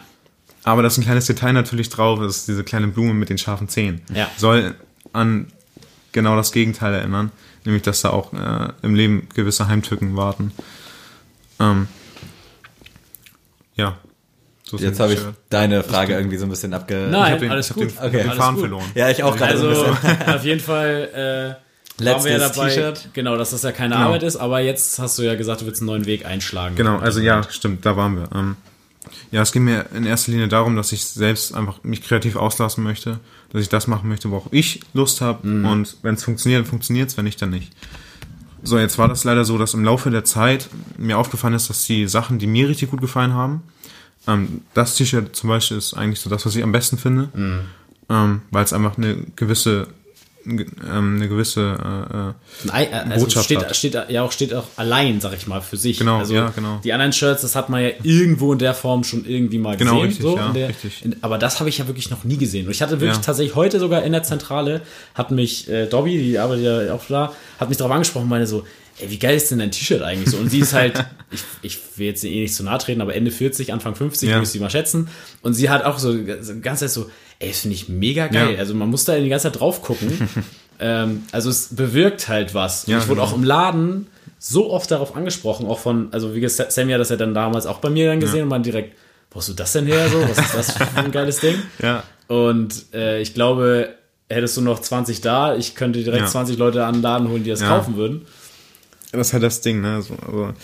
Aber 0.64 0.82
das 0.82 0.95
ist 0.95 0.99
ein 0.99 1.05
kleines 1.05 1.26
Detail 1.26 1.53
natürlich 1.53 1.89
drauf, 1.89 2.20
ist 2.20 2.49
diese 2.49 2.64
kleine 2.64 2.89
Blume 2.89 3.14
mit 3.14 3.28
den 3.30 3.39
scharfen 3.39 3.68
Zähnen. 3.68 4.01
Ja. 4.12 4.28
Soll 4.37 4.74
an 5.12 5.47
genau 6.12 6.34
das 6.37 6.51
Gegenteil 6.53 6.95
erinnern, 6.95 7.30
nämlich 7.64 7.82
dass 7.82 8.01
da 8.03 8.11
auch 8.11 8.32
äh, 8.32 8.72
im 8.82 8.95
Leben 8.95 9.28
gewisse 9.34 9.68
Heimtücken 9.68 10.16
warten. 10.16 10.53
Ähm, 11.61 11.87
ja. 13.76 13.99
So 14.68 14.76
Jetzt 14.78 14.98
habe 14.98 15.12
ich 15.14 15.20
deine 15.48 15.82
Frage 15.84 16.14
irgendwie 16.14 16.36
so 16.38 16.44
ein 16.44 16.50
bisschen 16.50 16.74
abge... 16.74 17.08
Nein, 17.10 17.26
Ich 17.26 17.32
hab 17.34 17.38
den, 17.40 17.50
alles 17.52 17.70
ich 17.70 17.74
gut. 17.76 17.90
den, 17.90 17.98
Okay. 17.98 18.22
den 18.24 18.30
gut. 18.30 18.58
verloren. 18.58 18.84
Ja, 18.96 19.10
ich 19.10 19.22
auch 19.22 19.36
gerade 19.36 19.56
so 19.58 19.68
Also 19.68 19.84
ein 19.84 19.94
bisschen. 19.94 20.28
auf 20.34 20.44
jeden 20.44 20.60
Fall 20.60 21.56
äh, 21.58 22.02
Letztes 22.02 22.14
waren 22.14 22.24
wir 22.24 22.32
ja 22.32 22.38
dabei, 22.48 22.68
T-Shirt. 22.68 23.08
genau, 23.12 23.36
dass 23.36 23.50
das 23.50 23.62
ja 23.62 23.70
keine 23.72 23.94
Genau. 23.94 24.06
Arbeit 24.08 24.22
ist, 24.24 24.36
aber 24.36 24.60
jetzt 24.60 24.98
hast 24.98 25.18
du 25.18 25.22
ja 25.22 25.34
gesagt, 25.36 25.60
du 25.60 25.66
willst 25.66 25.80
einen 25.82 25.86
neuen 25.86 26.06
Weg 26.06 26.26
einschlagen. 26.26 26.74
Genau, 26.76 26.98
also 26.98 27.20
ja, 27.20 27.42
stimmt, 27.48 27.86
da 27.86 27.96
waren 27.96 28.16
wir. 28.16 28.28
Ähm, 28.34 28.56
ja, 29.30 29.40
es 29.42 29.52
ging 29.52 29.62
mir 29.64 29.86
in 29.94 30.04
erster 30.04 30.32
Linie 30.32 30.48
darum, 30.48 30.74
dass 30.74 30.90
ich 30.90 31.04
selbst 31.04 31.54
einfach 31.54 31.84
mich 31.84 32.02
kreativ 32.02 32.34
auslassen 32.34 32.82
möchte, 32.82 33.20
dass 33.52 33.62
ich 33.62 33.68
das 33.68 33.86
machen 33.86 34.08
möchte, 34.08 34.30
worauf 34.32 34.48
ich 34.52 34.80
Lust 34.94 35.20
habe 35.20 35.46
und 35.46 35.96
wenn 36.02 36.14
es 36.16 36.24
funktioniert, 36.24 36.62
dann 36.62 36.66
funktioniert 36.68 37.08
es, 37.08 37.16
wenn 37.16 37.24
nicht, 37.24 37.40
dann 37.40 37.50
nicht. 37.50 37.72
So, 38.64 38.78
jetzt 38.80 38.98
war 38.98 39.06
das 39.06 39.22
leider 39.22 39.44
so, 39.44 39.58
dass 39.58 39.74
im 39.74 39.84
Laufe 39.84 40.10
der 40.10 40.24
Zeit 40.24 40.68
mir 40.98 41.18
aufgefallen 41.18 41.54
ist, 41.54 41.70
dass 41.70 41.86
die 41.86 42.08
Sachen, 42.08 42.40
die 42.40 42.48
mir 42.48 42.68
richtig 42.68 42.90
gut 42.90 43.00
gefallen 43.00 43.32
haben, 43.32 43.62
ähm, 44.26 44.62
das 44.74 44.94
T-Shirt 44.96 45.34
zum 45.36 45.48
Beispiel 45.50 45.76
ist 45.76 45.94
eigentlich 45.94 46.20
so 46.20 46.30
das, 46.30 46.44
was 46.46 46.54
ich 46.56 46.62
am 46.62 46.72
besten 46.72 46.98
finde, 46.98 47.28
ähm, 48.08 48.42
weil 48.50 48.64
es 48.64 48.72
einfach 48.72 48.96
eine 48.98 49.16
gewisse, 49.36 49.88
ähm, 50.48 51.16
eine 51.16 51.28
gewisse 51.28 52.34
äh, 52.66 52.68
äh, 52.68 52.82
äh, 52.84 52.92
Also 53.10 53.24
Botschaft 53.24 53.46
steht, 53.46 53.58
hat. 53.58 53.74
steht 53.76 53.94
ja 54.08 54.22
auch 54.22 54.30
steht 54.30 54.54
auch 54.54 54.66
allein, 54.76 55.20
sag 55.20 55.32
ich 55.34 55.46
mal, 55.48 55.60
für 55.60 55.76
sich. 55.76 55.98
Genau, 55.98 56.18
also 56.18 56.34
ja, 56.34 56.50
genau. 56.54 56.80
Die 56.84 56.92
anderen 56.92 57.12
Shirts, 57.12 57.42
das 57.42 57.56
hat 57.56 57.68
man 57.68 57.82
ja 57.82 57.90
irgendwo 58.04 58.52
in 58.52 58.60
der 58.60 58.72
Form 58.74 59.02
schon 59.02 59.24
irgendwie 59.26 59.58
mal 59.58 59.76
Genau, 59.76 59.94
gesehen. 60.02 60.06
richtig, 60.06 60.22
so 60.22 60.36
ja, 60.36 60.46
in 60.48 60.54
der, 60.54 60.68
richtig. 60.68 61.04
In, 61.04 61.16
aber 61.20 61.38
das 61.38 61.58
habe 61.58 61.68
ich 61.68 61.78
ja 61.78 61.86
wirklich 61.88 62.10
noch 62.10 62.22
nie 62.22 62.36
gesehen. 62.36 62.66
Und 62.66 62.72
ich 62.72 62.80
hatte 62.82 63.00
wirklich 63.00 63.16
Ja. 63.16 63.22
tatsächlich 63.22 63.56
heute 63.56 63.80
sogar 63.80 64.04
in 64.04 64.12
der 64.12 64.22
Zentrale, 64.22 64.82
hat 65.14 65.32
mich 65.32 65.68
äh, 65.68 65.86
Dobby, 65.86 66.16
die 66.18 66.38
arbeitet 66.38 66.64
ja 66.64 66.94
auch 66.94 67.04
da, 67.08 67.32
hat 67.58 67.68
mich 67.68 67.78
darauf 67.78 67.92
angesprochen 67.92 68.28
meine 68.28 68.46
so, 68.46 68.64
ey, 68.99 69.11
wie 69.11 69.18
geil 69.18 69.36
ist 69.36 69.51
denn 69.51 69.59
dein 69.59 69.70
T-Shirt 69.70 70.03
eigentlich 70.03 70.30
so? 70.30 70.36
Und 70.38 70.51
sie 70.51 70.61
ist 70.61 70.72
halt, 70.72 71.05
ich, 71.30 71.42
ich 71.62 71.78
will 71.97 72.07
jetzt 72.07 72.24
eh 72.24 72.40
nicht 72.40 72.55
zu 72.55 72.62
nahe 72.64 72.78
treten, 72.78 73.01
aber 73.01 73.14
Ende 73.14 73.30
40, 73.30 73.72
Anfang 73.72 73.94
50, 73.94 74.28
Ja. 74.28 74.40
ich 74.40 74.49
sie 74.49 74.61
mal 74.61 74.70
schätzen. 74.70 75.09
Und 75.42 75.55
sie 75.55 75.70
hat 75.70 75.84
auch 75.84 75.99
so 75.99 76.14
ganz 76.62 76.80
Zeit 76.80 76.90
so, 76.90 77.11
ey, 77.38 77.49
das 77.51 77.61
finde 77.61 77.74
ich 77.76 77.88
mega 77.88 78.26
geil. 78.28 78.55
Ja. 78.55 78.59
Also 78.59 78.74
man 78.74 78.88
muss 78.88 79.05
da 79.05 79.16
die 79.18 79.28
ganze 79.28 79.44
Zeit 79.51 79.61
drauf 79.61 79.82
gucken. 79.82 80.28
ähm, 80.80 81.22
also 81.32 81.51
es 81.51 81.74
bewirkt 81.74 82.28
halt 82.28 82.55
was. 82.55 82.84
Und 82.84 82.92
Ja, 82.92 82.99
ich 82.99 83.09
wurde 83.09 83.20
genau. 83.20 83.32
auch 83.32 83.36
im 83.36 83.44
Laden 83.44 84.07
so 84.38 84.70
oft 84.70 84.90
darauf 84.90 85.16
angesprochen, 85.16 85.66
auch 85.66 85.78
von, 85.78 86.09
also 86.12 86.34
wie 86.34 86.40
gesagt, 86.40 86.70
Sammy 86.72 86.92
hat 86.92 87.01
das 87.01 87.09
ja 87.09 87.16
dann 87.16 87.34
damals 87.34 87.66
auch 87.66 87.78
bei 87.78 87.90
mir 87.90 88.09
dann 88.09 88.20
gesehen 88.20 88.42
und 88.44 88.49
man 88.49 88.62
direkt, 88.62 88.97
wo 89.30 89.38
hast 89.40 89.49
du 89.49 89.55
das 89.55 89.72
denn 89.72 89.86
her 89.86 90.09
so? 90.09 90.20
Was 90.22 90.38
ist 90.38 90.55
das 90.55 90.72
für 90.72 91.01
ein 91.01 91.11
geiles 91.12 91.40
Ding? 91.40 91.57
ja, 91.82 92.03
Und 92.28 92.86
äh, 92.94 93.20
ich 93.20 93.34
glaube, 93.34 93.90
hättest 94.28 94.57
du 94.57 94.61
noch 94.61 94.78
20 94.80 95.20
da, 95.20 95.57
ich 95.57 95.74
könnte 95.74 96.03
direkt 96.03 96.24
Ja. 96.24 96.28
20 96.28 96.59
Leute 96.59 96.84
an 96.84 96.94
den 96.94 97.03
Laden 97.03 97.28
holen, 97.28 97.44
die 97.44 97.51
das 97.51 97.61
Ja. 97.61 97.68
kaufen 97.68 97.97
würden. 97.97 98.26
Das 99.16 99.28
ist 99.28 99.32
halt 99.32 99.42
das 99.42 99.60
Ding, 99.60 99.80
ne? 99.80 100.02
So, 100.02 100.14
aber, 100.26 100.54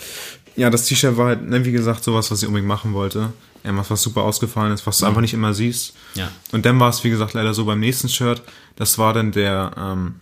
ja, 0.55 0.69
das 0.69 0.85
T-Shirt 0.85 1.17
war 1.17 1.27
halt, 1.27 1.47
ne, 1.47 1.65
wie 1.65 1.71
gesagt, 1.71 2.03
sowas, 2.03 2.29
was 2.31 2.41
ich 2.41 2.47
unbedingt 2.47 2.67
machen 2.67 2.93
wollte. 2.93 3.33
Irgendwas, 3.63 3.89
was 3.89 4.01
super 4.01 4.23
ausgefallen 4.23 4.73
ist, 4.73 4.85
was 4.85 4.97
du 4.97 5.05
einfach 5.05 5.21
nicht 5.21 5.33
immer 5.33 5.53
siehst. 5.53 5.95
Ja. 6.15 6.29
Und 6.51 6.65
dann 6.65 6.79
war 6.79 6.89
es, 6.89 7.03
wie 7.03 7.09
gesagt, 7.09 7.33
leider 7.33 7.53
so 7.53 7.65
beim 7.65 7.79
nächsten 7.79 8.09
Shirt. 8.09 8.41
Das 8.75 8.97
war 8.97 9.13
dann 9.13 9.31
der, 9.31 9.71
ähm, 9.77 10.15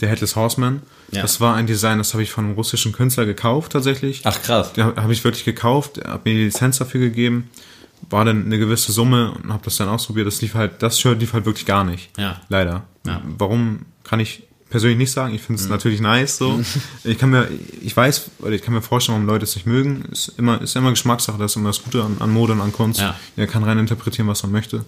der 0.00 0.10
Headless 0.10 0.36
Horseman. 0.36 0.82
Ja. 1.12 1.22
Das 1.22 1.40
war 1.40 1.54
ein 1.54 1.66
Design, 1.66 1.98
das 1.98 2.12
habe 2.12 2.22
ich 2.22 2.30
von 2.30 2.44
einem 2.44 2.54
russischen 2.54 2.92
Künstler 2.92 3.26
gekauft, 3.26 3.72
tatsächlich. 3.72 4.22
Ach 4.24 4.40
krass. 4.42 4.72
Den 4.72 4.84
habe 4.84 5.12
ich 5.12 5.24
wirklich 5.24 5.44
gekauft, 5.44 6.00
hat 6.04 6.24
mir 6.24 6.34
die 6.34 6.44
Lizenz 6.44 6.78
dafür 6.78 7.00
gegeben, 7.00 7.48
war 8.10 8.24
dann 8.24 8.44
eine 8.44 8.58
gewisse 8.58 8.92
Summe 8.92 9.32
und 9.32 9.52
habe 9.52 9.64
das 9.64 9.76
dann 9.76 9.88
ausprobiert. 9.88 10.26
Das 10.26 10.40
lief 10.42 10.54
halt, 10.54 10.82
das 10.82 11.00
Shirt 11.00 11.20
lief 11.20 11.32
halt 11.32 11.46
wirklich 11.46 11.64
gar 11.64 11.84
nicht. 11.84 12.10
Ja. 12.18 12.40
Leider. 12.48 12.84
Ja. 13.06 13.20
Mhm. 13.20 13.34
Warum 13.38 13.86
kann 14.04 14.20
ich 14.20 14.42
persönlich 14.68 14.98
nicht 14.98 15.12
sagen. 15.12 15.34
Ich 15.34 15.42
finde 15.42 15.62
es 15.62 15.68
natürlich 15.68 16.00
nice 16.00 16.38
so. 16.38 16.60
Ich 17.04 17.18
kann 17.18 17.30
mir, 17.30 17.48
ich 17.82 17.96
weiß, 17.96 18.30
oder 18.40 18.52
ich 18.52 18.62
kann 18.62 18.74
mir 18.74 18.82
vorstellen, 18.82 19.16
warum 19.16 19.26
Leute 19.26 19.44
es 19.44 19.54
nicht 19.54 19.66
mögen. 19.66 20.04
Ist 20.10 20.32
immer, 20.38 20.60
ist 20.60 20.76
immer 20.76 20.90
Geschmackssache, 20.90 21.38
das 21.38 21.52
ist 21.52 21.56
immer 21.56 21.68
das 21.68 21.82
Gute 21.82 22.02
an, 22.02 22.16
an 22.18 22.30
Mode 22.32 22.54
und 22.54 22.60
an 22.60 22.72
Kunst. 22.72 23.00
Ja. 23.00 23.16
Jeder 23.36 23.50
kann 23.50 23.64
rein 23.64 23.78
interpretieren, 23.78 24.28
was 24.28 24.42
man 24.42 24.52
möchte. 24.52 24.84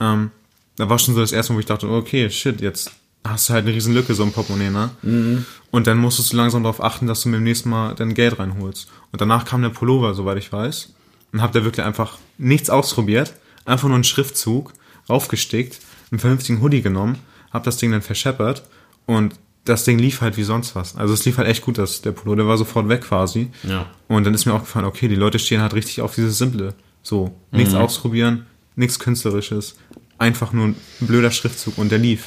Ähm, 0.00 0.30
da 0.76 0.88
war 0.88 0.98
schon 0.98 1.14
so 1.14 1.20
das 1.20 1.32
erste 1.32 1.52
Mal, 1.52 1.56
wo 1.56 1.60
ich 1.60 1.66
dachte, 1.66 1.88
okay, 1.88 2.28
shit, 2.30 2.60
jetzt 2.60 2.90
hast 3.24 3.48
du 3.48 3.54
halt 3.54 3.64
eine 3.64 3.74
riesen 3.74 3.94
Lücke 3.94 4.14
so 4.14 4.22
im 4.22 4.32
Portemonnaie, 4.32 4.70
ne? 4.70 4.90
Mhm. 5.02 5.46
Und 5.70 5.86
dann 5.86 5.98
musstest 5.98 6.32
du 6.32 6.36
langsam 6.36 6.62
darauf 6.62 6.82
achten, 6.82 7.06
dass 7.06 7.22
du 7.22 7.28
mir 7.28 7.38
im 7.38 7.42
nächsten 7.42 7.70
Mal 7.70 7.94
dein 7.94 8.14
Geld 8.14 8.38
reinholst. 8.38 8.88
Und 9.12 9.20
danach 9.20 9.44
kam 9.44 9.62
der 9.62 9.70
Pullover, 9.70 10.14
soweit 10.14 10.38
ich 10.38 10.52
weiß. 10.52 10.92
Und 11.32 11.42
hab 11.42 11.52
da 11.52 11.64
wirklich 11.64 11.84
einfach 11.84 12.18
nichts 12.38 12.70
ausprobiert. 12.70 13.34
Einfach 13.64 13.88
nur 13.88 13.96
einen 13.96 14.04
Schriftzug 14.04 14.72
raufgestickt, 15.08 15.80
einen 16.10 16.20
vernünftigen 16.20 16.60
Hoodie 16.60 16.82
genommen, 16.82 17.18
hab 17.52 17.64
das 17.64 17.78
Ding 17.78 17.90
dann 17.90 18.02
verscheppert 18.02 18.62
und 19.06 19.34
das 19.64 19.84
Ding 19.84 19.98
lief 19.98 20.20
halt 20.20 20.36
wie 20.36 20.44
sonst 20.44 20.76
was. 20.76 20.94
Also 20.96 21.12
es 21.14 21.24
lief 21.24 21.38
halt 21.38 21.48
echt 21.48 21.62
gut, 21.62 21.76
das, 21.78 22.00
der 22.02 22.12
Pullover, 22.12 22.36
der 22.36 22.46
war 22.46 22.56
sofort 22.58 22.88
weg 22.88 23.00
quasi. 23.02 23.50
Ja. 23.64 23.86
Und 24.06 24.24
dann 24.24 24.32
ist 24.34 24.46
mir 24.46 24.52
aufgefallen, 24.54 24.84
okay, 24.84 25.08
die 25.08 25.16
Leute 25.16 25.38
stehen 25.40 25.60
halt 25.60 25.74
richtig 25.74 26.00
auf 26.02 26.14
dieses 26.14 26.38
Simple. 26.38 26.74
So, 27.02 27.36
nichts 27.50 27.74
ausprobieren, 27.74 28.46
nichts 28.76 28.98
Künstlerisches, 28.98 29.76
einfach 30.18 30.52
nur 30.52 30.66
ein 30.68 30.76
blöder 31.00 31.30
Schriftzug 31.32 31.78
und 31.78 31.90
der 31.90 31.98
lief. 31.98 32.26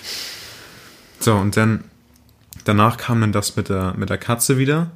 So, 1.20 1.36
und 1.36 1.56
dann, 1.58 1.84
danach 2.66 2.98
kam 2.98 3.22
dann 3.22 3.32
das 3.32 3.56
mit 3.56 3.70
der, 3.70 3.94
mit 3.98 4.10
der 4.10 4.18
Katze 4.18 4.58
wieder. 4.58 4.92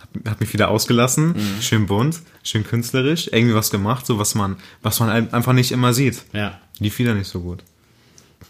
Hat, 0.00 0.30
hat 0.32 0.40
mich 0.40 0.52
wieder 0.52 0.68
ausgelassen. 0.68 1.34
Schön 1.60 1.86
bunt, 1.86 2.20
schön 2.42 2.64
künstlerisch, 2.64 3.28
irgendwie 3.32 3.54
was 3.54 3.70
gemacht, 3.70 4.06
so 4.06 4.18
was 4.18 4.34
man, 4.34 4.56
was 4.82 5.00
man 5.00 5.08
ein- 5.10 5.32
einfach 5.32 5.52
nicht 5.52 5.72
immer 5.72 5.92
sieht. 5.92 6.24
Ja. 6.32 6.60
Lief 6.78 6.98
wieder 6.98 7.14
nicht 7.14 7.28
so 7.28 7.40
gut. 7.40 7.62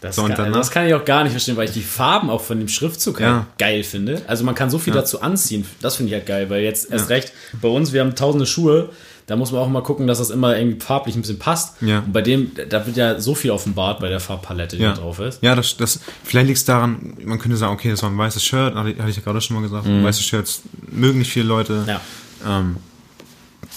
Das, 0.01 0.15
So, 0.15 0.23
kann, 0.25 0.53
das 0.53 0.69
kann 0.69 0.85
ich 0.85 0.93
auch 0.93 1.05
gar 1.05 1.23
nicht 1.23 1.31
verstehen, 1.31 1.57
weil 1.57 1.65
ich 1.65 1.73
die 1.73 1.81
Farben 1.81 2.29
auch 2.29 2.41
von 2.41 2.59
dem 2.59 2.67
Schriftzug 2.67 3.19
halt 3.19 3.27
Ja. 3.29 3.47
geil 3.57 3.83
finde. 3.83 4.21
Also 4.27 4.43
man 4.43 4.53
kann 4.53 4.69
so 4.69 4.77
viel 4.77 4.93
Ja. 4.93 5.01
dazu 5.01 5.21
anziehen. 5.21 5.65
Das 5.81 5.95
finde 5.95 6.09
ich 6.11 6.13
halt 6.15 6.27
geil, 6.27 6.49
weil 6.49 6.61
jetzt 6.63 6.91
erst 6.91 7.09
recht 7.09 7.31
bei 7.61 7.67
uns, 7.67 7.93
wir 7.93 8.01
haben 8.01 8.15
tausende 8.15 8.45
Schuhe, 8.45 8.89
da 9.25 9.35
muss 9.35 9.51
man 9.51 9.59
auch 9.59 9.67
mal 9.67 9.81
gucken, 9.81 10.05
dass 10.07 10.19
das 10.19 10.29
immer 10.29 10.55
irgendwie 10.57 10.79
farblich 10.79 11.15
ein 11.15 11.21
bisschen 11.21 11.39
passt. 11.39 11.81
Ja. 11.81 11.99
Und 11.99 12.13
bei 12.13 12.21
dem, 12.21 12.51
da 12.69 12.85
wird 12.85 12.95
ja 12.95 13.19
so 13.19 13.33
viel 13.35 13.51
offenbart 13.51 13.99
bei 13.99 14.07
der 14.07 14.19
Farbpalette, 14.19 14.77
die 14.77 14.83
Ja, 14.83 14.93
da 14.93 15.01
drauf 15.01 15.19
ist. 15.19 15.41
ja 15.41 15.53
das, 15.55 15.75
das, 15.77 15.99
vielleicht 16.23 16.47
liegt 16.47 16.59
es 16.59 16.65
daran, 16.65 17.17
man 17.25 17.39
könnte 17.39 17.57
sagen, 17.57 17.73
okay, 17.73 17.89
das 17.89 18.03
war 18.03 18.09
ein 18.09 18.17
weißes 18.17 18.43
Shirt, 18.43 18.75
hatte 18.75 18.89
ich 18.91 19.15
ja 19.17 19.21
gerade 19.23 19.41
schon 19.41 19.55
mal 19.55 19.63
gesagt, 19.63 19.85
weiße 19.87 20.21
Shirts 20.21 20.61
mögen 20.91 21.19
nicht 21.19 21.31
viele 21.31 21.45
Leute. 21.47 21.83
Ja. 21.87 21.99
Ähm, 22.47 22.77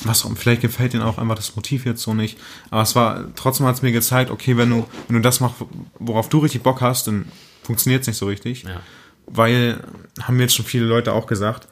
was 0.04 0.24
auch, 0.24 0.30
vielleicht 0.36 0.62
gefällt 0.62 0.94
ihnen 0.94 1.02
auch 1.02 1.18
einfach 1.18 1.34
das 1.34 1.56
Motiv 1.56 1.84
jetzt 1.84 2.02
so 2.02 2.14
nicht. 2.14 2.38
Aber 2.70 2.82
es 2.82 2.94
war, 2.94 3.24
trotzdem 3.34 3.66
hat 3.66 3.76
es 3.76 3.82
mir 3.82 3.92
gezeigt, 3.92 4.30
okay, 4.30 4.56
wenn 4.56 4.70
du, 4.70 4.86
wenn 5.08 5.16
du 5.16 5.22
das 5.22 5.40
machst, 5.40 5.56
worauf 5.98 6.28
du 6.28 6.38
richtig 6.38 6.62
Bock 6.62 6.80
hast, 6.80 7.06
dann 7.06 7.26
funktioniert 7.62 8.02
es 8.02 8.08
nicht 8.08 8.16
so 8.16 8.26
richtig. 8.26 8.62
Ja. 8.64 8.80
Weil, 9.26 9.82
haben 10.22 10.36
mir 10.36 10.44
jetzt 10.44 10.54
schon 10.54 10.64
viele 10.64 10.86
Leute 10.86 11.12
auch 11.12 11.26
gesagt, 11.26 11.68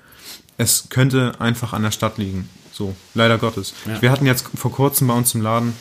es 0.56 0.88
könnte 0.90 1.34
einfach 1.38 1.72
an 1.72 1.82
der 1.82 1.90
Stadt 1.90 2.18
liegen. 2.18 2.48
So, 2.72 2.94
leider 3.14 3.38
Gottes. 3.38 3.74
Ja. 3.86 4.00
Wir 4.02 4.10
hatten 4.10 4.26
jetzt 4.26 4.48
vor 4.54 4.70
kurzem 4.70 5.08
bei 5.08 5.14
uns 5.14 5.34
im 5.34 5.42
Laden, 5.42 5.74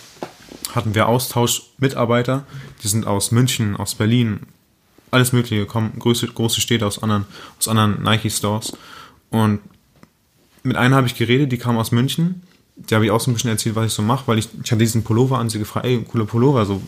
hatten 0.73 0.95
wir 0.95 1.07
Austauschmitarbeiter, 1.07 2.45
die 2.83 2.87
sind 2.87 3.05
aus 3.05 3.31
München, 3.31 3.75
aus 3.75 3.95
Berlin, 3.95 4.41
alles 5.11 5.31
mögliche, 5.31 5.65
kommen 5.65 5.97
große, 5.97 6.27
große 6.27 6.61
Städte 6.61 6.85
aus 6.85 7.01
anderen, 7.01 7.25
aus 7.59 7.67
anderen 7.67 8.01
Nike-Stores. 8.03 8.73
Und 9.29 9.59
mit 10.67 10.77
einer 10.77 10.95
habe 10.95 11.07
ich 11.07 11.15
geredet, 11.15 11.51
die 11.51 11.57
kam 11.57 11.77
aus 11.77 11.91
München. 11.91 12.43
Die 12.75 12.93
habe 12.93 13.05
ich 13.05 13.11
auch 13.11 13.19
so 13.19 13.31
ein 13.31 13.33
bisschen 13.33 13.49
erzählt, 13.49 13.75
was 13.75 13.87
ich 13.87 13.93
so 13.93 14.03
mache, 14.03 14.27
weil 14.27 14.37
ich, 14.37 14.49
ich 14.63 14.71
hatte 14.71 14.77
diesen 14.79 15.03
Pullover 15.03 15.39
an 15.39 15.49
sie 15.49 15.57
gefragt, 15.57 15.85
ey, 15.87 16.03
cooler 16.07 16.25
Pullover, 16.25 16.65
so, 16.65 16.81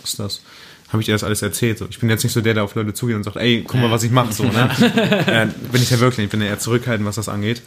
was 0.00 0.10
ist 0.12 0.18
das? 0.18 0.40
Habe 0.88 1.02
ich 1.02 1.08
ihr 1.08 1.14
das 1.14 1.24
alles 1.24 1.42
erzählt. 1.42 1.76
So. 1.78 1.86
Ich 1.90 1.98
bin 1.98 2.08
jetzt 2.08 2.22
nicht 2.24 2.32
so 2.32 2.40
der, 2.40 2.54
der 2.54 2.64
auf 2.64 2.74
Leute 2.74 2.94
zugeht 2.94 3.16
und 3.16 3.24
sagt, 3.24 3.36
ey, 3.36 3.62
guck 3.66 3.80
mal, 3.80 3.90
was 3.90 4.02
ich 4.04 4.10
mache. 4.10 4.32
So, 4.32 4.44
ne? 4.44 4.70
äh, 5.26 5.46
bin 5.70 5.82
ich 5.82 5.90
ja 5.90 5.98
wirklich. 6.00 6.24
Ich 6.24 6.30
bin 6.30 6.40
ja 6.40 6.46
eher 6.46 6.58
zurückhaltend, 6.58 7.06
was 7.06 7.16
das 7.16 7.28
angeht. 7.28 7.62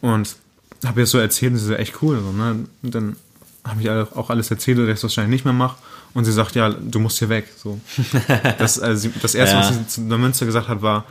Und 0.00 0.36
habe 0.84 1.00
ihr 1.00 1.04
das 1.04 1.10
so 1.10 1.18
erzählt 1.18 1.52
und 1.52 1.58
sie 1.58 1.66
so, 1.66 1.74
echt 1.74 2.02
cool. 2.02 2.20
So, 2.20 2.32
ne? 2.32 2.66
Und 2.82 2.94
dann 2.94 3.16
habe 3.64 3.80
ich 3.80 3.88
auch 3.88 4.30
alles 4.30 4.50
erzählt, 4.50 4.78
dass 4.78 4.86
ich 4.86 4.94
das 4.94 5.02
wahrscheinlich 5.04 5.30
nicht 5.30 5.44
mehr 5.44 5.54
mache. 5.54 5.76
Und 6.12 6.24
sie 6.24 6.32
sagt, 6.32 6.56
ja, 6.56 6.70
du 6.70 6.98
musst 6.98 7.18
hier 7.18 7.28
weg. 7.28 7.46
So. 7.56 7.80
Das, 8.58 8.78
also, 8.80 9.08
das 9.22 9.34
Erste, 9.34 9.56
Ja. 9.56 9.60
was 9.60 9.68
sie 9.68 9.86
zu 9.86 10.00
der 10.08 10.18
Münster 10.18 10.44
gesagt 10.44 10.68
hat, 10.68 10.82
war, 10.82 11.04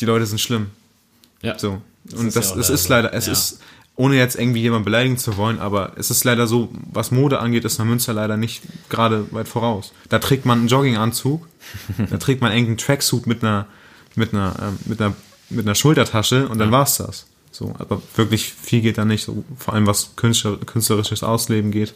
die 0.00 0.04
Leute 0.04 0.26
sind 0.26 0.40
schlimm. 0.40 0.66
Ja. 1.42 1.58
So. 1.58 1.80
Und 2.12 2.28
ist 2.28 2.36
das, 2.36 2.50
ja 2.50 2.56
es 2.58 2.70
ist 2.70 2.88
leider, 2.88 3.12
es 3.14 3.26
Ja. 3.26 3.32
ist, 3.32 3.60
ohne 3.96 4.16
jetzt 4.16 4.36
irgendwie 4.36 4.60
jemanden 4.60 4.84
beleidigen 4.84 5.18
zu 5.18 5.36
wollen, 5.36 5.60
aber 5.60 5.92
es 5.96 6.10
ist 6.10 6.24
leider 6.24 6.46
so, 6.46 6.68
was 6.92 7.10
Mode 7.12 7.38
angeht, 7.38 7.64
ist 7.64 7.78
Münster 7.78 8.12
leider 8.12 8.36
nicht 8.36 8.62
gerade 8.88 9.26
weit 9.32 9.46
voraus. 9.48 9.92
Da 10.08 10.18
trägt 10.18 10.44
man 10.46 10.58
einen 10.60 10.68
Jogginganzug, 10.68 11.46
da 12.10 12.16
trägt 12.16 12.40
man 12.40 12.50
irgendeinen 12.50 12.78
Tracksuit 12.78 13.26
mit 13.26 13.42
einer, 13.44 13.66
mit 14.16 14.32
einer, 14.34 14.54
ähm, 14.60 14.78
mit 14.86 15.00
einer, 15.00 15.14
mit 15.50 15.64
einer 15.66 15.74
Schultertasche 15.74 16.48
und 16.48 16.58
dann 16.58 16.72
war's 16.72 16.96
das. 16.96 17.26
So, 17.52 17.72
aber 17.78 18.02
wirklich 18.16 18.52
viel 18.52 18.80
geht 18.80 18.98
da 18.98 19.04
nicht, 19.04 19.24
so, 19.24 19.44
vor 19.56 19.74
allem 19.74 19.86
was 19.86 20.16
künstler, 20.16 20.56
künstlerisches 20.56 21.22
Ausleben 21.22 21.70
geht. 21.70 21.94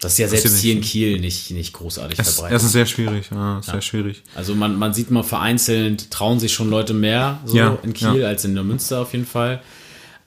Das 0.00 0.12
ist 0.12 0.18
ja 0.18 0.28
selbst 0.28 0.58
hier 0.60 0.72
in. 0.74 0.80
Kiel 0.80 1.20
nicht, 1.20 1.50
nicht 1.50 1.72
großartig 1.74 2.18
Es, 2.18 2.34
verbreitet. 2.34 2.56
es 2.56 2.64
ist 2.64 2.72
sehr 2.72 2.86
schwierig, 2.86 3.26
ja, 3.30 3.60
sehr 3.62 3.82
schwierig. 3.82 4.22
Also 4.34 4.54
man, 4.54 4.76
man 4.78 4.94
sieht 4.94 5.10
mal 5.10 5.22
vereinzelt, 5.22 6.10
trauen 6.10 6.40
sich 6.40 6.52
schon 6.54 6.70
Leute 6.70 6.94
mehr 6.94 7.40
so 7.44 7.56
Ja, 7.56 7.78
in 7.82 7.92
Kiel 7.92 8.16
ja. 8.20 8.28
als 8.28 8.44
in 8.44 8.54
der 8.54 8.64
Münster 8.64 9.00
auf 9.00 9.12
jeden 9.12 9.26
Fall. 9.26 9.60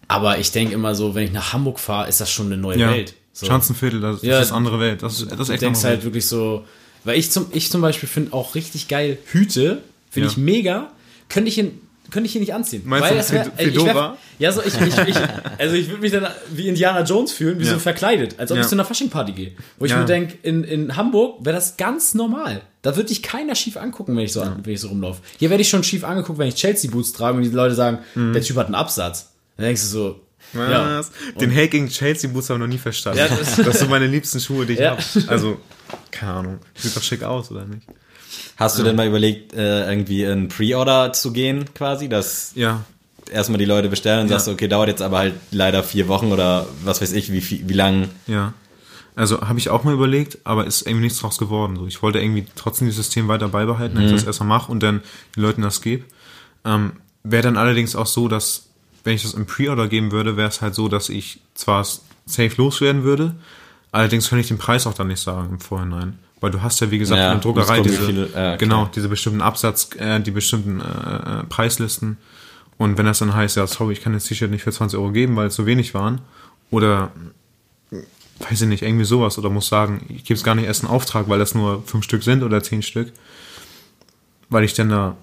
Aber 0.07 0.37
ich 0.37 0.51
denke 0.51 0.73
immer 0.75 0.93
so, 0.95 1.15
wenn 1.15 1.23
ich 1.25 1.31
nach 1.31 1.53
Hamburg 1.53 1.79
fahre, 1.79 2.07
ist 2.07 2.21
das 2.21 2.29
schon 2.29 2.47
eine 2.47 2.57
neue 2.57 2.77
Ja, 2.77 2.91
Welt. 2.91 3.15
So. 3.31 3.47
Schanzenviertel, 3.47 3.99
das, 3.99 4.17
das 4.17 4.23
Ja, 4.29 4.39
ist 4.39 4.51
andere 4.51 4.79
Welt. 4.79 5.01
Das, 5.01 5.19
ist- 5.19 5.31
das 5.31 5.39
ist 5.39 5.47
Du 5.49 5.53
echt 5.53 5.61
denkst 5.63 5.77
andere 5.79 5.89
halt 5.89 5.97
Welt. 5.99 6.05
wirklich 6.05 6.27
so, 6.27 6.65
weil 7.03 7.17
ich 7.17 7.31
zum, 7.31 7.47
ich 7.51 7.71
zum 7.71 7.81
Beispiel 7.81 8.07
finde 8.07 8.33
auch 8.33 8.53
richtig 8.53 8.87
geil 8.87 9.17
Hüte, 9.31 9.81
finde 10.11 10.27
Ja. 10.27 10.31
ich 10.31 10.37
mega, 10.37 10.91
könnte 11.29 11.49
ich, 11.49 11.57
in, 11.57 11.79
könnte 12.13 12.27
ich 12.27 12.31
hier 12.31 12.39
nicht 12.41 12.53
anziehen. 12.53 12.83
Meinst 12.85 13.09
weil 13.09 13.17
du 13.19 13.31
wär, 13.31 13.51
ey, 13.57 13.67
ich 13.69 13.75
wär? 13.85 14.17
Ja, 14.39 14.51
so 14.51 14.61
ich, 14.61 14.73
ich, 14.79 14.97
ich, 15.09 15.17
also 15.57 15.75
ich 15.75 15.89
würde 15.89 16.01
mich 16.01 16.11
dann 16.11 16.27
wie 16.51 16.67
Indiana 16.69 17.01
Jones 17.03 17.31
fühlen, 17.33 17.59
wie 17.59 17.65
Ja. 17.65 17.73
so 17.73 17.79
verkleidet, 17.79 18.39
als 18.39 18.51
ob 18.51 18.57
Ja. 18.57 18.61
ich 18.63 18.69
zu 18.69 18.75
einer 18.75 18.85
Faschingparty 18.85 19.31
gehe. 19.33 19.51
Wo 19.79 19.85
ich 19.85 19.91
Ja. 19.91 19.97
mir 19.99 20.05
denke, 20.05 20.37
in, 20.43 20.63
in 20.63 20.95
Hamburg 20.95 21.43
wäre 21.45 21.55
das 21.55 21.75
ganz 21.77 22.13
normal. 22.13 22.61
Da 22.83 22.95
würde 22.95 23.09
dich 23.09 23.21
keiner 23.23 23.55
schief 23.55 23.75
angucken, 23.77 24.15
wenn 24.15 24.23
ich 24.23 24.31
so, 24.33 24.41
wenn 24.63 24.73
ich 24.73 24.79
so 24.81 24.87
rumlaufe. 24.89 25.21
Hier 25.39 25.49
werde 25.49 25.61
ich 25.61 25.69
schon 25.69 25.83
schief 25.83 26.03
angeguckt, 26.03 26.37
wenn 26.39 26.47
ich 26.47 26.55
Chelsea-Boots 26.55 27.13
trage 27.13 27.37
und 27.37 27.43
die 27.43 27.49
Leute 27.49 27.75
sagen, 27.75 27.99
Mhm. 28.15 28.33
der 28.33 28.41
Typ 28.41 28.57
hat 28.57 28.67
einen 28.67 28.75
Absatz. 28.75 29.33
Dann 29.57 29.65
denkst 29.65 29.81
du 29.81 29.87
so, 29.87 30.19
ja. 30.53 30.99
Was? 30.99 31.11
Den 31.39 31.51
Hate 31.51 31.69
gegen 31.69 31.89
Chelsea 31.89 32.29
Boots 32.29 32.49
habe 32.49 32.59
ich 32.59 32.61
noch 32.67 32.71
nie 32.73 32.77
verstanden. 32.79 33.19
Ja, 33.19 33.27
das, 33.27 33.55
das- 33.57 33.79
sind 33.79 33.89
meine 33.89 34.07
liebsten 34.07 34.39
Schuhe, 34.39 34.65
die 34.65 34.73
ich 34.73 34.79
Ja. 34.79 34.91
habe. 34.91 35.01
Also, 35.27 35.59
keine 36.11 36.33
Ahnung. 36.33 36.59
Sieht 36.75 36.95
doch 36.95 37.03
schick 37.03 37.23
aus, 37.23 37.51
oder 37.51 37.65
nicht? 37.65 37.87
Hast 38.57 38.79
du 38.79 38.83
denn 38.83 38.95
mal 38.95 39.07
überlegt, 39.07 39.53
äh, 39.53 39.87
irgendwie 39.89 40.23
in 40.23 40.47
Pre-Order 40.47 41.13
zu 41.13 41.31
gehen, 41.33 41.65
quasi? 41.75 42.09
Dass 42.09 42.51
Ja. 42.55 42.83
erstmal 43.31 43.59
die 43.59 43.65
Leute 43.65 43.89
bestellen 43.89 44.21
und 44.21 44.27
Ja. 44.29 44.37
sagst, 44.39 44.47
okay, 44.47 44.67
dauert 44.67 44.87
jetzt 44.89 45.01
aber 45.01 45.19
halt 45.19 45.33
leider 45.51 45.83
vier 45.83 46.07
Wochen 46.07 46.31
oder 46.31 46.65
was 46.83 47.01
weiß 47.01 47.11
ich, 47.13 47.31
wie, 47.31 47.41
viel- 47.41 47.67
wie 47.67 47.73
lang. 47.73 48.09
Ja. 48.27 48.53
Also 49.15 49.41
habe 49.41 49.59
ich 49.59 49.69
auch 49.69 49.83
mal 49.83 49.93
überlegt, 49.93 50.39
aber 50.43 50.65
ist 50.65 50.87
irgendwie 50.87 51.03
nichts 51.03 51.19
draus 51.19 51.37
geworden. 51.37 51.75
So, 51.75 51.85
ich 51.85 52.01
wollte 52.01 52.19
irgendwie 52.19 52.45
trotzdem 52.55 52.87
das 52.87 52.95
System 52.95 53.27
weiter 53.27 53.47
beibehalten, 53.47 53.95
dass 53.95 54.05
ich 54.05 54.11
das 54.13 54.23
erstmal 54.23 54.49
mache 54.49 54.71
und 54.71 54.81
dann 54.81 55.01
den 55.35 55.43
Leuten 55.43 55.61
das 55.61 55.81
gebe. 55.81 56.03
Ähm, 56.65 56.93
wäre 57.23 57.43
dann 57.43 57.57
allerdings 57.57 57.95
auch 57.95 58.07
so, 58.07 58.27
dass, 58.27 58.69
wenn 59.03 59.15
ich 59.15 59.23
das 59.23 59.33
im 59.33 59.45
Pre-Order 59.45 59.87
geben 59.87 60.11
würde, 60.11 60.37
wäre 60.37 60.47
es 60.49 60.61
halt 60.61 60.75
so, 60.75 60.87
dass 60.87 61.09
ich 61.09 61.39
zwar 61.55 61.83
safe 62.25 62.51
loswerden 62.57 63.03
würde, 63.03 63.35
allerdings 63.91 64.29
könnte 64.29 64.41
ich 64.41 64.47
den 64.47 64.57
Preis 64.57 64.87
auch 64.87 64.93
dann 64.93 65.07
nicht 65.07 65.21
sagen 65.21 65.49
im 65.51 65.59
Vorhinein. 65.59 66.19
Weil 66.39 66.51
du 66.51 66.61
hast 66.61 66.79
ja, 66.81 66.91
wie 66.91 66.97
gesagt, 66.97 67.19
Ja, 67.19 67.27
in 67.33 67.39
der 67.39 67.41
Druckerei 67.41 67.79
diese, 67.81 68.05
viele- 68.05 68.29
ja, 68.33 68.55
genau, 68.57 68.89
diese 68.93 69.07
bestimmten 69.09 69.41
Absatz, 69.41 69.89
äh, 69.97 70.19
die 70.19 70.31
bestimmten 70.31 70.81
äh, 70.81 70.83
äh, 71.39 71.43
Preislisten. 71.45 72.17
Und 72.77 72.97
wenn 72.97 73.05
das 73.05 73.19
dann 73.19 73.33
heißt, 73.33 73.55
ja, 73.55 73.65
sorry, 73.67 73.93
ich 73.93 74.01
kann 74.01 74.11
das 74.13 74.25
T-Shirt 74.25 74.51
nicht 74.51 74.63
für 74.63 74.71
20 74.71 74.97
Euro 74.99 75.11
geben, 75.11 75.35
weil 75.37 75.47
es 75.47 75.55
so 75.55 75.65
wenig 75.65 75.93
waren, 75.93 76.21
oder 76.69 77.11
weiß 78.39 78.61
ich 78.63 78.67
nicht, 78.67 78.83
irgendwie 78.83 79.05
sowas 79.05 79.37
oder 79.37 79.49
muss 79.49 79.67
sagen, 79.67 80.05
ich 80.09 80.25
gebe 80.25 80.33
es 80.37 80.43
gar 80.43 80.55
nicht 80.55 80.65
erst 80.65 80.83
einen 80.83 80.91
Auftrag, 80.91 81.29
weil 81.29 81.39
das 81.39 81.55
nur 81.55 81.83
fünf 81.85 82.03
Stück 82.03 82.23
sind 82.23 82.43
oder 82.43 82.61
zehn 82.63 82.81
Stück, 82.81 83.13
weil 84.49 84.63
ich 84.63 84.73
dann 84.73 84.89
da 84.89 85.15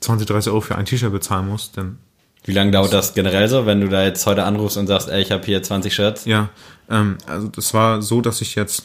20, 0.00 0.26
30 0.26 0.50
Euro 0.50 0.60
für 0.60 0.76
ein 0.76 0.84
T-Shirt 0.84 1.12
bezahlen 1.12 1.48
muss, 1.48 1.72
dann 1.72 1.98
Wie 2.46 2.52
lange 2.52 2.70
dauert 2.70 2.92
das 2.92 3.12
generell 3.14 3.48
so, 3.48 3.66
wenn 3.66 3.80
du 3.80 3.88
da 3.88 4.04
jetzt 4.04 4.24
heute 4.26 4.44
anrufst 4.44 4.76
und 4.76 4.86
sagst, 4.86 5.08
ey, 5.08 5.20
ich 5.22 5.30
habe 5.32 5.44
hier 5.44 5.62
20 5.62 5.92
Shirts? 5.94 6.24
ja, 6.24 6.48
ähm, 6.88 7.18
also 7.26 7.48
das 7.48 7.74
war 7.74 8.00
so, 8.02 8.20
dass 8.20 8.40
ich 8.40 8.54
jetzt, 8.54 8.84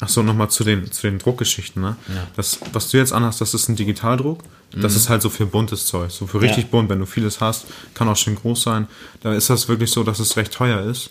ach 0.00 0.08
so, 0.08 0.22
nochmal 0.22 0.48
zu 0.50 0.64
den, 0.64 0.90
zu 0.90 1.02
den 1.02 1.18
Druckgeschichten, 1.18 1.82
ne? 1.82 1.96
Das, 2.36 2.58
was 2.72 2.88
du 2.90 2.96
jetzt 2.96 3.12
anhast, 3.12 3.40
das 3.42 3.52
ist 3.54 3.68
ein 3.68 3.76
Digitaldruck, 3.76 4.40
das 4.74 4.96
ist 4.96 5.08
halt 5.10 5.22
so 5.22 5.28
für 5.30 5.46
buntes 5.46 5.86
Zeug, 5.86 6.10
so 6.10 6.26
für 6.26 6.40
richtig 6.40 6.64
Ja. 6.64 6.70
bunt, 6.70 6.88
wenn 6.88 6.98
du 6.98 7.06
vieles 7.06 7.40
hast, 7.40 7.66
kann 7.94 8.08
auch 8.08 8.16
schön 8.16 8.34
groß 8.36 8.62
sein, 8.62 8.86
da 9.22 9.32
ist 9.34 9.50
das 9.50 9.68
wirklich 9.68 9.90
so, 9.90 10.02
dass 10.02 10.18
es 10.18 10.36
recht 10.36 10.52
teuer 10.52 10.80
ist, 10.82 11.10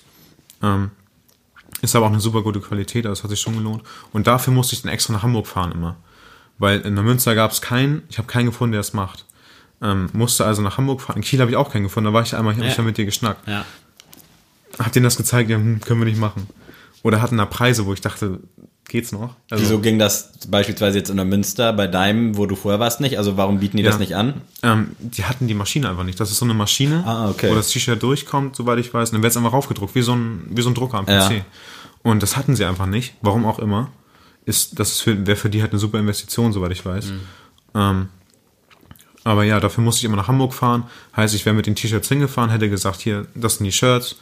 ähm, 0.63 0.91
Ist 1.81 1.95
aber 1.95 2.05
auch 2.07 2.11
eine 2.11 2.21
super 2.21 2.41
gute 2.41 2.61
Qualität, 2.61 3.05
also 3.05 3.15
das 3.15 3.23
hat 3.23 3.29
sich 3.31 3.41
schon 3.41 3.57
gelohnt. 3.57 3.83
Und 4.13 4.25
dafür 4.27 4.53
musste 4.53 4.75
ich 4.75 4.81
dann 4.81 4.91
extra 4.91 5.13
nach 5.13 5.23
Hamburg 5.23 5.45
fahren 5.45 5.71
immer. 5.73 5.97
Weil 6.57 6.79
in 6.81 6.95
der 6.95 7.03
Münster 7.03 7.35
gab 7.35 7.51
es 7.51 7.61
keinen, 7.61 8.03
ich 8.09 8.17
habe 8.17 8.27
keinen 8.27 8.45
gefunden, 8.47 8.71
der 8.71 8.81
es 8.81 8.93
macht. 8.93 9.25
Ähm, 9.85 10.09
musste 10.13 10.45
also 10.45 10.61
nach 10.63 10.77
Hamburg 10.77 11.01
fahren. 11.01 11.17
In 11.17 11.21
Kiel 11.23 11.39
habe 11.41 11.51
ich 11.51 11.57
auch 11.57 11.71
keinen 11.71 11.83
gefunden, 11.83 12.05
da 12.07 12.13
war 12.13 12.23
ich 12.23 12.33
einmal, 12.35 12.53
habe 12.55 12.63
Ja. 12.65 12.71
ich 12.71 12.77
ja 12.77 12.83
mit 12.83 12.97
dir 12.97 13.05
geschnackt. 13.05 13.47
Ja. 13.47 13.65
Hab 14.79 14.91
denen 14.93 15.03
das 15.03 15.17
gezeigt, 15.17 15.49
ja, 15.49 15.57
hm, 15.57 15.79
können 15.81 15.99
wir 16.01 16.05
nicht 16.05 16.19
machen. 16.19 16.47
Oder 17.03 17.21
hatten 17.21 17.37
da 17.37 17.45
Preise, 17.45 17.85
wo 17.85 17.93
ich 17.93 18.01
dachte, 18.01 18.39
geht's 18.87 19.11
noch? 19.11 19.35
Also, 19.51 19.63
Wieso 19.63 19.79
ging 19.79 19.99
das 19.99 20.31
beispielsweise 20.47 20.97
jetzt 20.97 21.09
in 21.09 21.17
der 21.17 21.25
Münster 21.25 21.71
bei 21.73 21.87
deinem, 21.87 22.35
wo 22.37 22.45
du 22.45 22.55
vorher 22.55 22.79
warst, 22.79 22.99
nicht? 22.99 23.17
Also 23.17 23.37
warum 23.37 23.59
bieten 23.59 23.77
die 23.77 23.83
Ja. 23.83 23.91
das 23.91 23.99
nicht 23.99 24.15
an? 24.15 24.41
Ähm, 24.63 24.95
die 24.99 25.25
hatten 25.25 25.47
die 25.47 25.53
Maschine 25.53 25.89
einfach 25.89 26.03
nicht. 26.03 26.19
Das 26.19 26.31
ist 26.31 26.39
so 26.39 26.45
eine 26.45 26.53
Maschine, 26.55 27.03
Ah, 27.05 27.29
okay. 27.29 27.51
wo 27.51 27.55
das 27.55 27.69
T-Shirt 27.69 28.01
durchkommt, 28.01 28.55
soweit 28.55 28.79
ich 28.79 28.93
weiß, 28.93 29.09
und 29.09 29.15
dann 29.15 29.23
wird 29.23 29.31
es 29.31 29.37
einfach 29.37 29.53
raufgedruckt, 29.53 29.93
wie 29.95 30.01
so 30.01 30.13
ein, 30.15 30.47
wie 30.49 30.61
so 30.61 30.69
ein 30.69 30.75
Drucker 30.75 30.97
am 30.99 31.07
Ja. 31.07 31.27
PC. 31.29 31.43
Und 32.01 32.23
das 32.23 32.35
hatten 32.37 32.55
sie 32.55 32.65
einfach 32.65 32.85
nicht, 32.87 33.13
warum 33.21 33.45
auch 33.45 33.59
immer. 33.59 33.89
Ist, 34.45 34.79
das 34.79 34.91
ist 34.93 35.01
für, 35.01 35.25
wäre 35.25 35.37
für 35.37 35.49
die 35.49 35.61
halt 35.61 35.71
eine 35.71 35.79
super 35.79 35.99
Investition, 35.99 36.53
soweit 36.53 36.71
ich 36.71 36.85
weiß. 36.85 37.07
Mhm. 37.07 37.19
Ähm, 37.75 38.09
aber 39.25 39.43
ja, 39.43 39.59
dafür 39.59 39.83
musste 39.83 39.99
ich 39.99 40.05
immer 40.05 40.15
nach 40.15 40.29
Hamburg 40.29 40.53
fahren. 40.53 40.83
Heißt, 41.17 41.35
ich 41.35 41.45
wäre 41.45 41.55
mit 41.55 41.65
den 41.65 41.75
T-Shirts 41.75 42.07
hingefahren, 42.07 42.49
hätte 42.49 42.69
gesagt, 42.69 43.01
hier, 43.01 43.25
das 43.35 43.55
sind 43.57 43.65
die 43.65 43.71
Shirts. 43.73 44.15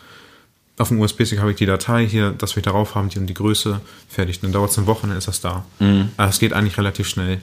Auf 0.79 0.87
dem 0.87 0.99
USB-Stick 0.99 1.39
habe 1.39 1.51
ich 1.51 1.57
die 1.57 1.67
Datei 1.67 2.07
hier, 2.07 2.31
das 2.31 2.55
wir 2.55 2.63
darauf 2.63 2.95
haben, 2.95 3.09
die 3.09 3.19
und 3.19 3.27
die 3.27 3.35
Größe, 3.35 3.79
fertig. 4.09 4.39
Dann 4.39 4.51
dauert 4.51 4.71
es 4.71 4.77
eine 4.79 4.87
Woche, 4.87 5.05
dann 5.05 5.15
ist 5.15 5.27
das 5.27 5.39
da. 5.39 5.63
Mhm. 5.79 6.09
Aber 6.17 6.29
es 6.29 6.39
geht 6.39 6.51
eigentlich 6.53 6.77
relativ 6.79 7.07
schnell. 7.07 7.41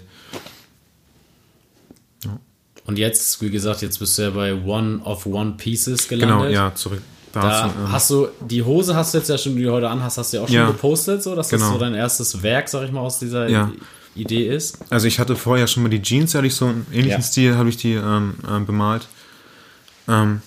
Und 2.86 2.98
jetzt, 2.98 3.40
wie 3.40 3.50
gesagt, 3.50 3.82
jetzt 3.82 3.98
bist 4.00 4.18
du 4.18 4.22
ja 4.22 4.30
bei 4.30 4.52
One 4.54 5.00
of 5.04 5.26
One 5.26 5.52
Pieces 5.56 6.08
Genau, 6.08 6.26
gelandet. 6.26 6.52
ja, 6.54 6.74
zurück. 6.74 7.02
Da 7.32 7.40
dazu, 7.42 7.74
ähm, 7.78 7.92
hast 7.92 8.10
du, 8.10 8.28
die 8.40 8.62
Hose 8.64 8.96
hast 8.96 9.14
du 9.14 9.18
jetzt 9.18 9.28
ja 9.28 9.38
schon, 9.38 9.54
die 9.54 9.62
du 9.62 9.70
heute 9.70 9.88
anhast, 9.88 10.18
hast 10.18 10.32
du 10.32 10.38
ja 10.38 10.42
auch 10.42 10.48
schon 10.48 10.56
Ja. 10.56 10.66
gepostet, 10.66 11.22
so, 11.22 11.36
dass 11.36 11.48
das 11.50 11.60
Genau. 11.60 11.74
so 11.74 11.78
dein 11.78 11.94
erstes 11.94 12.42
Werk, 12.42 12.68
sag 12.68 12.84
ich 12.84 12.90
mal, 12.90 13.00
aus 13.00 13.20
dieser 13.20 13.48
Ja. 13.48 13.70
Idee 14.20 14.46
ist. 14.48 14.78
Also 14.90 15.06
ich 15.06 15.18
hatte 15.18 15.36
vorher 15.36 15.66
schon 15.66 15.82
mal 15.82 15.88
die 15.88 16.02
Jeans, 16.02 16.34
hatte 16.34 16.46
ich 16.46 16.54
so 16.54 16.66
einen 16.66 16.86
ähnlichen 16.90 17.20
Ja. 17.20 17.22
Stil, 17.22 17.56
habe 17.56 17.68
ich 17.68 17.76
die 17.76 17.94
ähm, 17.94 18.34
ähm, 18.48 18.66
bemalt. 18.66 19.08
Ähm, 20.08 20.42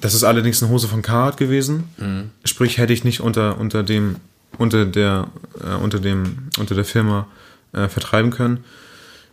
das 0.00 0.14
ist 0.14 0.24
allerdings 0.24 0.62
eine 0.62 0.70
Hose 0.70 0.88
von 0.88 1.02
Carhartt 1.02 1.36
gewesen. 1.36 1.84
Mhm. 1.98 2.30
Sprich, 2.44 2.78
hätte 2.78 2.92
ich 2.92 3.04
nicht 3.04 3.20
unter, 3.20 3.58
unter 3.58 3.82
dem, 3.82 4.16
unter 4.56 4.84
der, 4.84 5.28
äh, 5.60 5.74
unter 5.74 5.98
dem, 5.98 6.48
unter 6.58 6.74
der 6.74 6.84
Firma 6.84 7.26
äh, 7.72 7.88
vertreiben 7.88 8.30
können. 8.30 8.64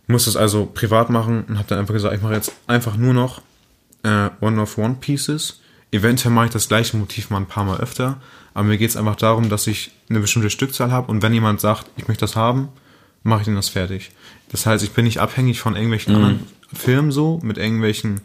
Musste 0.08 0.30
es 0.30 0.36
also 0.36 0.66
privat 0.66 1.10
machen 1.10 1.44
und 1.48 1.58
habe 1.58 1.68
dann 1.68 1.78
einfach 1.80 1.94
gesagt, 1.94 2.14
ich 2.14 2.22
mache 2.22 2.34
jetzt 2.34 2.52
einfach 2.66 2.96
nur 2.96 3.12
noch 3.12 3.42
äh, 4.02 4.30
One-of-One-Pieces. 4.40 5.60
Eventuell 5.90 6.32
mache 6.32 6.46
ich 6.46 6.52
das 6.52 6.68
gleiche 6.68 6.96
Motiv 6.96 7.30
mal 7.30 7.38
ein 7.38 7.46
paar 7.46 7.64
Mal 7.64 7.78
öfter, 7.78 8.20
aber 8.54 8.64
mir 8.64 8.78
geht 8.78 8.90
es 8.90 8.96
einfach 8.96 9.16
darum, 9.16 9.48
dass 9.48 9.66
ich 9.66 9.92
eine 10.08 10.20
bestimmte 10.20 10.50
Stückzahl 10.50 10.90
habe 10.90 11.10
und 11.10 11.22
wenn 11.22 11.32
jemand 11.32 11.60
sagt, 11.60 11.86
ich 11.96 12.08
möchte 12.08 12.22
das 12.22 12.36
haben, 12.36 12.68
mache 13.26 13.40
ich 13.40 13.46
dann 13.46 13.56
das 13.56 13.68
fertig. 13.68 14.10
Das 14.50 14.64
heißt, 14.66 14.82
ich 14.84 14.92
bin 14.92 15.04
nicht 15.04 15.18
abhängig 15.18 15.60
von 15.60 15.74
irgendwelchen 15.74 16.14
anderen 16.14 16.40
Firmen 16.72 17.12
so, 17.12 17.40
mit 17.42 17.58
irgendwelchen 17.58 18.20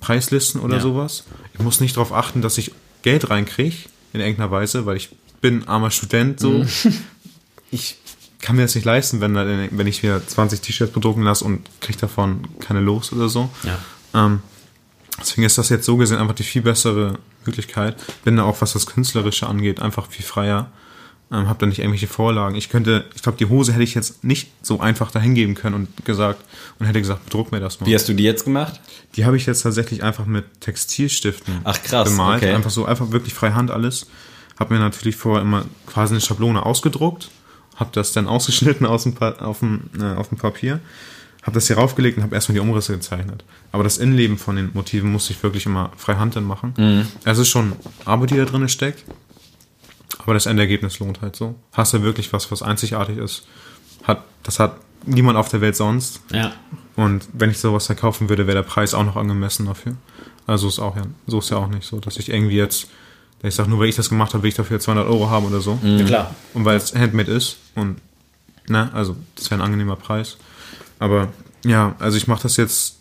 Preislisten 0.00 0.60
oder 0.60 0.76
Ja. 0.76 0.82
sowas. 0.82 1.24
Ich 1.54 1.60
muss 1.60 1.80
nicht 1.80 1.96
darauf 1.96 2.12
achten, 2.12 2.42
dass 2.42 2.58
ich 2.58 2.72
Geld 3.02 3.30
reinkriege 3.30 3.76
in 4.12 4.20
irgendeiner 4.20 4.50
Weise, 4.50 4.84
weil 4.86 4.96
ich 4.96 5.10
bin 5.40 5.66
armer 5.68 5.90
Student 5.90 6.40
so. 6.40 6.64
Ich 7.70 7.96
kann 8.40 8.56
mir 8.56 8.62
das 8.62 8.74
nicht 8.74 8.84
leisten, 8.84 9.20
wenn, 9.22 9.34
wenn 9.34 9.86
ich 9.86 10.02
mir 10.02 10.20
20 10.26 10.60
T-Shirts 10.60 10.92
bedrucken 10.92 11.22
lasse 11.22 11.44
und 11.44 11.62
kriege 11.80 11.98
davon 11.98 12.46
keine 12.60 12.80
los 12.80 13.12
oder 13.12 13.28
so. 13.30 13.48
Ja. 13.62 13.78
Ähm, 14.26 14.40
deswegen 15.18 15.44
ist 15.46 15.56
das 15.56 15.68
jetzt 15.70 15.86
so 15.86 15.96
gesehen 15.96 16.18
einfach 16.18 16.34
die 16.34 16.42
viel 16.42 16.60
bessere 16.62 17.18
Möglichkeit. 17.46 17.96
Bin 18.24 18.36
da 18.36 18.42
auch, 18.44 18.60
was 18.60 18.74
das 18.74 18.84
Künstlerische 18.86 19.46
angeht, 19.46 19.80
einfach 19.80 20.08
viel 20.10 20.24
freier. 20.24 20.70
Ähm, 21.32 21.48
hab 21.48 21.58
da 21.58 21.66
nicht 21.66 21.78
irgendwelche 21.78 22.08
Vorlagen. 22.08 22.56
Ich 22.56 22.68
könnte, 22.68 23.06
ich 23.14 23.22
glaube, 23.22 23.38
die 23.38 23.46
Hose 23.46 23.72
hätte 23.72 23.82
ich 23.84 23.94
jetzt 23.94 24.22
nicht 24.22 24.50
so 24.60 24.80
einfach 24.80 25.10
dahin 25.10 25.34
geben 25.34 25.54
können 25.54 25.74
und 25.74 26.04
gesagt, 26.04 26.44
und 26.78 26.84
hätte 26.86 27.00
gesagt, 27.00 27.24
bedruck 27.24 27.52
mir 27.52 27.60
das 27.60 27.80
mal. 27.80 27.86
Wie 27.86 27.94
hast 27.94 28.06
du 28.08 28.12
die 28.12 28.22
jetzt 28.24 28.44
gemacht? 28.44 28.80
Die 29.16 29.24
habe 29.24 29.36
ich 29.38 29.46
jetzt 29.46 29.62
tatsächlich 29.62 30.02
einfach 30.02 30.26
mit 30.26 30.44
Textilstiften 30.60 31.60
Ach, 31.64 31.82
krass, 31.82 32.10
bemalt. 32.10 32.42
okay. 32.42 32.52
Einfach 32.54 32.70
so, 32.70 32.84
einfach 32.84 33.10
wirklich 33.12 33.32
freihand 33.34 33.70
alles. 33.70 34.06
Habe 34.60 34.74
mir 34.74 34.80
natürlich 34.80 35.16
vorher 35.16 35.42
immer 35.42 35.64
quasi 35.86 36.12
eine 36.14 36.20
Schablone 36.20 36.64
ausgedruckt, 36.66 37.30
habe 37.76 37.90
das 37.94 38.12
dann 38.12 38.28
ausgeschnitten 38.28 38.84
aus 38.86 39.04
dem, 39.04 39.14
Pa- 39.14 39.36
auf 39.40 39.60
dem, 39.60 39.88
äh, 39.98 40.04
auf 40.14 40.28
dem 40.28 40.36
Papier, 40.38 40.80
habe 41.42 41.52
das 41.54 41.66
hier 41.66 41.76
raufgelegt 41.78 42.18
und 42.18 42.22
habe 42.24 42.34
erstmal 42.34 42.54
die 42.54 42.60
Umrisse 42.60 42.92
gezeichnet. 42.92 43.42
Aber 43.72 43.82
das 43.82 43.96
Innenleben 43.98 44.36
von 44.38 44.54
den 44.56 44.70
Motiven 44.74 45.10
musste 45.10 45.32
ich 45.32 45.42
wirklich 45.42 45.64
immer 45.66 45.90
freihand 45.96 46.36
dann 46.36 46.44
machen. 46.44 46.74
Mhm. 46.76 47.06
Es 47.24 47.38
ist 47.38 47.48
schon 47.48 47.72
Arbeit, 48.04 48.30
die 48.30 48.36
da 48.36 48.44
drin 48.44 48.68
steckt, 48.68 49.04
aber 50.18 50.34
das 50.34 50.46
Endergebnis 50.46 50.98
lohnt 50.98 51.22
halt 51.22 51.36
so. 51.36 51.54
Hast 51.72 51.94
du 51.94 52.02
wirklich 52.02 52.32
was, 52.32 52.50
was 52.50 52.62
einzigartig 52.62 53.18
ist. 53.18 53.46
Hat, 54.04 54.22
das 54.42 54.58
hat 54.58 54.76
niemand 55.06 55.38
auf 55.38 55.48
der 55.48 55.60
Welt 55.60 55.76
sonst. 55.76 56.20
Ja. 56.32 56.52
Und 56.96 57.26
wenn 57.32 57.50
ich 57.50 57.58
sowas 57.58 57.86
verkaufen 57.86 58.28
würde, 58.28 58.46
wäre 58.46 58.56
der 58.56 58.62
Preis 58.62 58.94
auch 58.94 59.04
noch 59.04 59.16
angemessen 59.16 59.66
dafür. 59.66 59.96
Also 60.46 60.68
ist 60.68 60.78
auch 60.78 60.96
ja, 60.96 61.02
so 61.26 61.38
ist 61.38 61.50
ja 61.50 61.56
auch 61.56 61.68
nicht 61.68 61.86
so, 61.86 62.00
dass 62.00 62.16
ich 62.16 62.28
irgendwie 62.28 62.56
jetzt, 62.56 62.88
dass 63.40 63.50
ich 63.50 63.54
sage, 63.54 63.70
nur 63.70 63.78
weil 63.78 63.88
ich 63.88 63.96
das 63.96 64.08
gemacht 64.08 64.34
habe, 64.34 64.42
will 64.42 64.48
ich 64.48 64.54
dafür 64.54 64.80
200 64.80 65.06
Euro 65.06 65.30
haben 65.30 65.46
oder 65.46 65.60
so. 65.60 65.78
ja, 65.82 66.04
klar. 66.04 66.34
Und 66.54 66.64
weil 66.64 66.76
es 66.76 66.94
Handmade 66.94 67.30
ist 67.30 67.58
und, 67.74 67.96
ne, 68.68 68.90
also 68.92 69.16
das 69.36 69.50
wäre 69.50 69.60
ein 69.60 69.64
angenehmer 69.64 69.96
Preis. 69.96 70.36
Aber 70.98 71.28
ja, 71.64 71.94
also 71.98 72.16
ich 72.16 72.26
mache 72.26 72.42
das 72.42 72.56
jetzt, 72.56 72.98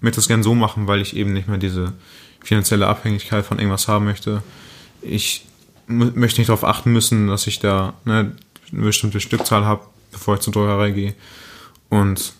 möchte 0.00 0.16
das 0.16 0.28
gern 0.28 0.42
so 0.42 0.54
machen, 0.54 0.86
weil 0.86 1.00
ich 1.00 1.16
eben 1.16 1.32
nicht 1.32 1.48
mehr 1.48 1.58
diese 1.58 1.92
finanzielle 2.42 2.86
Abhängigkeit 2.86 3.44
von 3.44 3.58
irgendwas 3.58 3.88
haben 3.88 4.04
möchte. 4.04 4.42
Ich 5.02 5.44
möchte 5.86 6.40
nicht 6.40 6.48
darauf 6.48 6.64
achten 6.64 6.92
müssen, 6.92 7.28
dass 7.28 7.46
ich 7.46 7.58
da, 7.58 7.94
ne, 8.04 8.32
eine 8.72 8.82
bestimmte 8.82 9.20
Stückzahl 9.20 9.64
habe, 9.64 9.82
bevor 10.12 10.34
ich 10.34 10.40
zur 10.40 10.52
Druckerei 10.52 10.90
gehe. 10.90 11.14
Und 11.88 12.32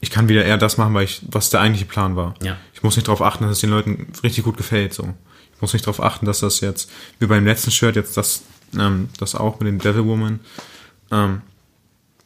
ich 0.00 0.10
kann 0.10 0.28
wieder 0.28 0.44
eher 0.44 0.58
das 0.58 0.78
machen, 0.78 0.94
weil 0.94 1.04
ich, 1.04 1.22
was 1.30 1.50
der 1.50 1.60
eigentliche 1.60 1.86
Plan 1.86 2.16
war. 2.16 2.34
Ja. 2.42 2.56
Ich 2.74 2.82
muss 2.82 2.96
nicht 2.96 3.08
darauf 3.08 3.22
achten, 3.22 3.44
dass 3.44 3.52
es 3.52 3.60
den 3.60 3.70
Leuten 3.70 4.06
richtig 4.22 4.44
gut 4.44 4.56
gefällt. 4.56 4.94
So. 4.94 5.14
Ich 5.54 5.60
muss 5.60 5.72
nicht 5.72 5.86
darauf 5.86 6.02
achten, 6.02 6.26
dass 6.26 6.40
das 6.40 6.60
jetzt, 6.60 6.90
wie 7.18 7.26
beim 7.26 7.44
letzten 7.44 7.70
Shirt, 7.70 7.94
jetzt 7.96 8.16
das, 8.16 8.42
ähm, 8.78 9.10
das 9.18 9.34
auch 9.34 9.60
mit 9.60 9.68
dem 9.68 9.78
Devil 9.78 10.04
Woman, 10.06 10.40
ähm, 11.10 11.42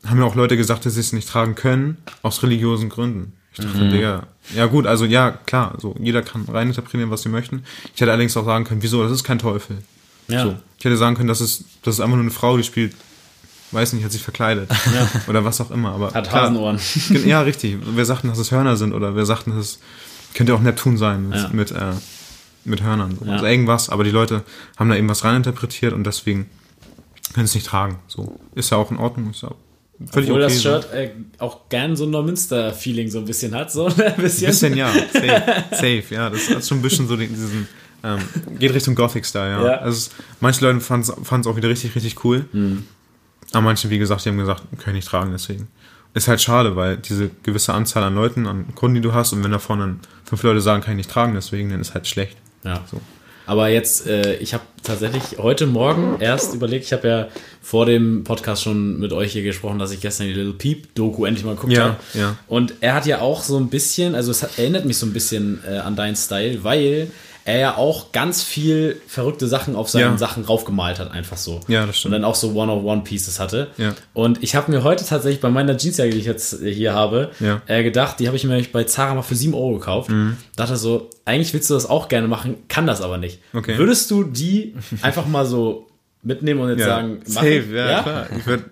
haben 0.07 0.18
mir 0.18 0.24
auch 0.24 0.36
Leute 0.36 0.57
gesagt, 0.57 0.86
dass 0.86 0.94
sie 0.94 1.00
es 1.00 1.12
nicht 1.12 1.28
tragen 1.28 1.54
können, 1.57 1.96
aus 2.22 2.42
religiösen 2.42 2.88
Gründen. 2.88 3.32
Ich 3.52 3.64
dachte, 3.64 3.78
Mhm. 3.78 3.90
Digga, 3.90 4.26
ja 4.54 4.66
gut, 4.66 4.86
also 4.86 5.04
ja, 5.04 5.32
klar, 5.32 5.74
so 5.80 5.96
jeder 5.98 6.22
kann 6.22 6.44
reininterpretieren, 6.44 7.11
was 7.11 7.22
sie 7.22 7.28
möchten. 7.28 7.64
Ich 7.94 8.00
hätte 8.00 8.12
allerdings 8.12 8.36
auch 8.36 8.44
sagen 8.44 8.64
können, 8.64 8.82
wieso, 8.82 9.02
das 9.02 9.12
ist 9.12 9.24
kein 9.24 9.38
Teufel. 9.38 9.78
Ja. 10.29 10.45
So. 10.45 10.57
Ich 10.79 10.85
hätte 10.85 10.97
sagen 10.97 11.16
können, 11.16 11.29
das 11.29 11.41
ist, 11.41 11.64
das 11.83 11.95
ist 11.95 12.01
einfach 12.01 12.16
nur 12.16 12.24
eine 12.24 12.31
Frau, 12.31 12.57
die 12.57 12.64
spielt, 12.64 12.95
weiß 13.72 13.93
nicht, 13.95 14.05
hat 14.05 14.12
sich 14.12 14.22
verkleidet. 14.22 14.70
Oder 15.29 15.45
was 15.45 15.61
auch 15.61 15.70
immer. 15.70 15.93
Aber 15.93 16.12
Hat 16.12 16.29
klar, 16.29 16.43
Hasenohren. 16.45 16.79
Ja, 17.24 17.41
richtig. 17.43 17.79
Wir 17.95 18.05
sagten, 18.05 18.29
dass 18.29 18.39
es 18.39 18.51
Hörner 18.51 18.77
sind 18.77 18.93
oder 18.93 19.16
wir 19.16 19.24
sagten, 19.27 19.51
dass 19.51 19.61
es 19.61 19.79
könnte 20.35 20.55
auch 20.55 20.61
Neptun 20.61 20.97
sein 20.99 21.29
mit, 21.29 21.39
Ja. 21.39 21.49
mit, 21.53 21.70
äh, 21.72 21.93
mit 22.64 22.83
Hörnern. 22.83 23.18
Ja. 23.24 23.33
Also 23.33 23.47
irgendwas, 23.47 23.89
aber 23.89 24.05
die 24.05 24.11
Leute 24.11 24.43
haben 24.77 24.91
da 24.91 24.97
eben 24.97 25.09
was 25.09 25.24
reininterpretiert 25.24 25.93
und 25.93 26.05
deswegen 26.05 26.49
können 27.35 27.47
es 27.47 27.55
nicht 27.55 27.66
tragen. 27.66 27.99
So. 28.07 28.39
Ist 28.55 28.70
ja 28.70 28.77
auch 28.77 28.91
in 28.91 28.99
Ordnung. 28.99 29.31
Ist 29.31 29.43
ja 29.43 29.53
völlig 30.12 30.31
Obwohl 30.31 30.45
okay. 30.45 30.53
das 30.55 30.62
so. 30.62 30.70
Shirt 30.70 30.93
äh, 30.93 31.11
auch 31.39 31.68
gern 31.68 31.97
so 31.97 32.05
ein 32.05 32.11
Neumünster-Feeling 32.11 33.09
so 33.11 33.18
ein 33.18 33.24
bisschen 33.24 33.55
hat. 33.55 33.72
So 33.72 33.87
ein 33.87 33.95
bisschen. 34.16 34.49
Bisschen 34.49 34.77
ja, 34.77 34.93
safe, 34.93 35.64
safe, 35.70 36.05
ja, 36.11 36.31
das 36.31 36.51
hat 36.51 36.64
schon 36.66 36.79
ein 36.79 36.83
bisschen 36.83 37.09
so 37.09 37.16
den, 37.16 37.31
diesen, 37.31 37.68
ähm, 38.07 38.18
geht 38.59 38.72
Richtung 38.72 38.94
Gothic-Style, 38.94 39.50
ja. 39.50 39.64
Ja. 39.64 39.76
Also 39.78 40.11
manche 40.40 40.64
Leute 40.64 40.80
fanden 40.80 41.11
es 41.11 41.46
auch 41.46 41.57
wieder 41.57 41.68
richtig, 41.68 41.94
richtig 41.94 42.24
cool. 42.24 42.46
Mhm. 42.52 42.84
Aber 43.52 43.62
manche, 43.62 43.90
wie 43.90 43.98
gesagt, 43.98 44.24
die 44.24 44.28
haben 44.30 44.38
gesagt, 44.38 44.62
können 44.78 44.96
ich 44.96 45.04
nicht 45.04 45.09
tragen, 45.09 45.32
deswegen. 45.32 45.68
Ist 46.14 46.28
halt 46.28 46.40
schade, 46.40 46.76
weil 46.76 46.96
diese 46.96 47.30
gewisse 47.42 47.74
Anzahl 47.74 48.02
an 48.02 48.14
Leuten, 48.14 48.46
an 48.46 48.74
Kunden, 48.74 48.94
die 48.94 49.00
du 49.02 49.12
hast, 49.12 49.32
und 49.32 49.44
wenn 49.44 49.50
davon 49.50 49.78
dann 49.80 50.00
fünf 50.24 50.42
Leute 50.42 50.61
sagen, 50.61 50.82
kann 50.82 50.92
ich 50.92 50.96
nicht 50.98 51.11
tragen, 51.11 51.34
deswegen, 51.34 51.68
dann 51.70 51.80
ist 51.80 51.92
halt 51.94 52.07
schlecht. 52.07 52.36
Ja. 52.64 52.82
So. 52.90 53.00
Aber 53.44 53.68
jetzt, 53.68 54.07
äh, 54.09 54.34
ich 54.38 54.54
habe 54.54 54.64
tatsächlich 54.82 55.38
heute 55.38 55.66
Morgen 55.66 56.16
erst 56.18 56.54
überlegt, 56.54 56.86
ich 56.86 56.92
habe 56.92 57.07
ja 57.07 57.28
vor 57.62 57.86
dem 57.86 58.24
Podcast 58.24 58.62
schon 58.62 58.98
mit 58.98 59.12
euch 59.12 59.32
hier 59.32 59.42
gesprochen, 59.44 59.78
dass 59.78 59.92
ich 59.92 60.00
gestern 60.00 60.26
die 60.26 60.32
Little 60.32 60.54
Peep 60.54 60.94
Doku 60.94 61.26
endlich 61.26 61.44
mal 61.44 61.54
geguckt 61.54 61.72
Ja, 61.72 61.84
habe. 61.84 61.96
ja. 62.14 62.36
Und 62.48 62.74
er 62.80 62.94
hat 62.94 63.07
ja 63.07 63.20
auch 63.20 63.42
so 63.42 63.57
ein 63.59 63.68
bisschen, 63.68 64.14
also 64.16 64.32
es 64.32 64.42
hat, 64.42 64.59
erinnert 64.59 64.84
mich 64.84 64.98
so 64.98 65.07
ein 65.07 65.12
bisschen 65.12 65.61
äh, 65.68 65.78
an 65.78 65.94
deinen 65.94 66.16
Style, 66.16 66.64
weil 66.64 67.11
er 67.47 67.59
ja 67.59 67.76
auch 67.76 68.12
ganz 68.12 68.42
viel 68.42 69.01
verrückte 69.07 69.47
Sachen 69.47 69.76
auf 69.76 69.88
seinen 69.88 70.12
Ja. 70.12 70.18
Sachen 70.18 70.44
raufgemalt 70.44 70.99
hat, 70.99 71.11
einfach 71.12 71.36
so. 71.36 71.61
Ja, 71.68 71.86
das 71.86 71.99
stimmt. 71.99 72.14
Und 72.14 72.20
dann 72.20 72.28
auch 72.28 72.34
so 72.34 72.53
One-of-One-Pieces 72.55 73.40
hatte. 73.40 73.68
Ja. 73.78 73.94
Und 74.12 74.42
ich 74.42 74.55
habe 74.57 74.70
mir 74.70 74.82
heute 74.84 75.05
tatsächlich 75.07 75.40
bei 75.40 75.49
meiner 75.49 75.76
Jeansjacke, 75.78 76.11
die 76.11 76.18
ich 76.18 76.26
jetzt 76.26 76.59
hier 76.61 76.92
habe, 76.92 77.30
Ja. 77.40 77.55
Mhm. 77.57 77.61
äh, 77.68 77.82
gedacht, 77.82 78.18
die 78.20 78.26
habe 78.26 78.36
ich 78.36 78.44
mir 78.44 78.62
bei 78.72 78.84
Zara 78.84 79.14
mal 79.14 79.22
für 79.22 79.36
7 79.36 79.55
Euro 79.55 79.74
gekauft. 79.78 80.11
Dachte 80.57 80.76
so, 80.76 81.09
eigentlich 81.24 81.55
willst 81.55 81.70
du 81.70 81.74
das 81.74 81.86
auch 81.88 82.09
gerne 82.09 82.28
machen, 82.28 82.57
kann 82.68 82.86
das 82.86 83.01
aber 83.01 83.16
nicht. 83.16 83.38
Okay. 83.55 83.78
Würdest 83.78 84.11
du 84.11 84.24
die 84.24 84.74
einfach 85.03 85.26
mal 85.26 85.47
so 85.47 85.86
mitnehmen 86.22 86.61
und 86.61 86.70
jetzt 86.70 86.80
Ja, 86.80 86.86
sagen, 86.86 87.20
safe, 87.24 87.61
machen? 87.62 87.74
ja, 87.76 88.03
klar. 88.03 88.26
Ich 88.36 88.47
würd, 88.47 88.64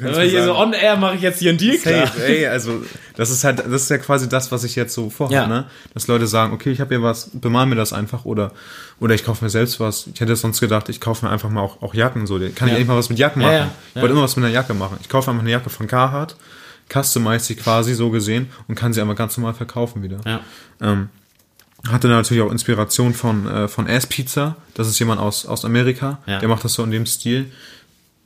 mir 0.00 0.22
hier 0.22 0.44
so 0.44 0.54
on 0.56 0.72
air 0.72 0.96
mache 0.96 1.16
ich 1.16 1.22
jetzt 1.22 1.38
hier 1.40 1.50
einen 1.50 1.58
Deal 1.58 1.76
klar. 1.78 2.06
Safe, 2.06 2.24
ey, 2.26 2.46
also 2.46 2.82
das 3.16 3.30
ist 3.30 3.44
halt, 3.44 3.58
das 3.60 3.82
ist 3.82 3.90
ja 3.90 3.98
quasi 3.98 4.28
das, 4.28 4.50
was 4.52 4.64
ich 4.64 4.74
jetzt 4.76 4.94
so 4.94 5.10
vorhabe, 5.10 5.34
Ja. 5.34 5.46
ne? 5.46 5.66
Dass 5.94 6.06
Leute 6.08 6.26
sagen, 6.26 6.52
okay, 6.52 6.70
ich 6.70 6.80
habe 6.80 6.94
hier 6.94 7.02
was, 7.02 7.30
bemal 7.34 7.66
mir 7.66 7.74
das 7.76 7.92
einfach 7.92 8.24
oder 8.24 8.52
oder 9.00 9.14
ich 9.14 9.24
kaufe 9.24 9.44
mir 9.44 9.50
selbst 9.50 9.80
was. 9.80 10.06
Ich 10.14 10.20
hätte 10.20 10.34
sonst 10.36 10.60
gedacht, 10.60 10.88
ich 10.88 11.00
kaufe 11.00 11.24
mir 11.26 11.32
einfach 11.32 11.50
mal 11.50 11.60
auch, 11.60 11.82
auch 11.82 11.92
Jacken 11.94 12.26
so. 12.26 12.38
Kann 12.38 12.46
ich 12.50 12.58
Ja. 12.60 12.66
endlich 12.68 12.86
mal 12.86 12.96
was 12.96 13.08
mit 13.08 13.18
Jacken 13.18 13.42
Ja, 13.42 13.48
machen? 13.48 13.56
ja, 13.58 13.70
Ich 13.94 14.00
wollte 14.00 14.12
immer 14.12 14.22
was 14.22 14.36
mit 14.36 14.44
einer 14.44 14.54
Jacke 14.54 14.74
machen. 14.74 14.96
Ich 15.00 15.08
kaufe 15.08 15.30
einfach 15.30 15.42
eine 15.42 15.50
Jacke 15.50 15.70
von 15.70 15.86
Carhartt, 15.88 16.36
customize 16.92 17.44
sie 17.46 17.54
quasi 17.56 17.94
so 17.94 18.10
gesehen 18.10 18.48
und 18.68 18.74
kann 18.76 18.92
sie 18.92 19.00
einfach 19.00 19.16
ganz 19.16 19.36
normal 19.36 19.54
verkaufen 19.54 20.02
wieder. 20.02 20.20
Ja. 20.24 20.40
Ähm, 20.80 21.08
hatte 21.90 22.06
natürlich 22.06 22.42
auch 22.44 22.52
Inspiration 22.52 23.12
von, 23.12 23.46
äh, 23.48 23.66
von 23.66 23.88
Ass 23.88 24.06
Pizza. 24.06 24.54
Das 24.74 24.86
ist 24.86 24.98
jemand 25.00 25.20
aus, 25.20 25.46
aus 25.46 25.64
Amerika. 25.64 26.18
Ja. 26.26 26.38
Der 26.38 26.48
macht 26.48 26.62
das 26.64 26.74
so 26.74 26.84
in 26.84 26.92
dem 26.92 27.06
Stil. 27.06 27.50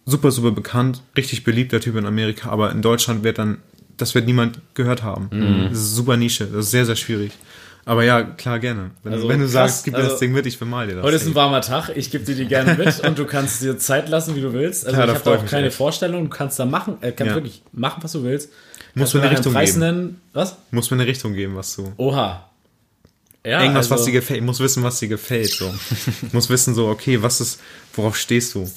Super, 0.07 0.31
super 0.31 0.53
bekannt. 0.53 1.03
Richtig 1.17 1.45
beliebter 1.45 1.81
Typ 1.81 1.97
in 1.97 2.07
Amerika. 2.07 2.49
Aber 2.51 2.71
in 2.71 2.81
Deutschland 2.81 3.25
wird 3.25 3.39
dann, 3.39 3.59
das 3.97 4.15
wird 4.15 4.27
niemand 4.27 4.61
gehört 4.75 5.03
haben. 5.03 5.29
Mhm. 5.33 5.69
Das 5.71 5.79
ist 5.79 5.97
super 5.97 6.17
Nische. 6.17 6.47
Das 6.47 6.67
ist 6.67 6.71
sehr, 6.71 6.87
sehr 6.87 6.97
schwierig. 6.97 7.33
Aber 7.85 8.03
ja, 8.05 8.23
klar, 8.23 8.59
gerne. 8.59 8.91
Wenn, 9.05 9.13
Also 9.13 9.29
wenn 9.29 9.39
du 9.39 9.45
krass, 9.45 9.53
sagst, 9.53 9.85
gib 9.85 9.93
mir 9.95 9.99
also 9.99 10.11
das 10.11 10.19
Ding 10.21 10.33
mit, 10.33 10.45
ich 10.47 10.59
bemal 10.59 10.87
dir 10.89 10.97
das. 10.97 11.05
Heute 11.05 11.17
ist 11.17 11.27
ein 11.27 11.35
warmer 11.37 11.61
Tag, 11.61 11.91
ich 11.95 12.11
gebe 12.11 12.25
dir 12.25 12.35
die 12.35 12.47
gerne 12.47 12.75
mit 12.75 12.99
und 13.07 13.17
du 13.19 13.25
kannst 13.27 13.63
dir 13.63 13.79
Zeit 13.79 14.09
lassen, 14.09 14.35
wie 14.35 14.41
du 14.41 14.53
willst. 14.53 14.85
Also 14.87 14.97
Klar, 14.97 15.09
ich 15.09 15.15
habe 15.15 15.25
da 15.25 15.45
auch 15.45 15.47
keine 15.49 15.69
echt. 15.69 15.77
Vorstellung, 15.77 16.25
du 16.25 16.31
kannst 16.31 16.59
da 16.59 16.67
machen, 16.67 16.97
äh, 17.01 17.13
kannst 17.13 17.31
Ja. 17.31 17.35
wirklich 17.37 17.63
machen, 17.73 18.03
was 18.03 18.11
du 18.13 18.25
willst. 18.25 18.51
Muss 18.95 19.15
mir 19.15 19.23
eine 19.23 19.31
Richtung 19.31 19.53
Preis 19.53 19.75
geben. 19.75 19.81
nennen. 19.81 20.21
Was? 20.33 20.57
Muss 20.73 20.91
mir 20.91 20.97
eine 20.97 21.07
Richtung 21.07 21.35
geben, 21.35 21.55
was 21.55 21.77
du. 21.77 21.93
Oha. 21.97 22.49
Ja, 23.45 23.61
Irgendwas, 23.61 23.89
was 23.91 24.01
also- 24.01 24.07
dir 24.07 24.13
gefällt. 24.15 24.41
Ich 24.41 24.45
muss 24.47 24.59
wissen, 24.59 24.83
was 24.83 24.99
dir 24.99 25.09
gefällt. 25.09 25.51
So. 25.51 25.73
ich 26.27 26.33
muss 26.33 26.51
wissen, 26.51 26.75
so, 26.75 26.89
okay, 26.89 27.23
was 27.23 27.41
ist, 27.41 27.61
worauf 27.95 28.17
stehst 28.17 28.55
du? 28.57 28.69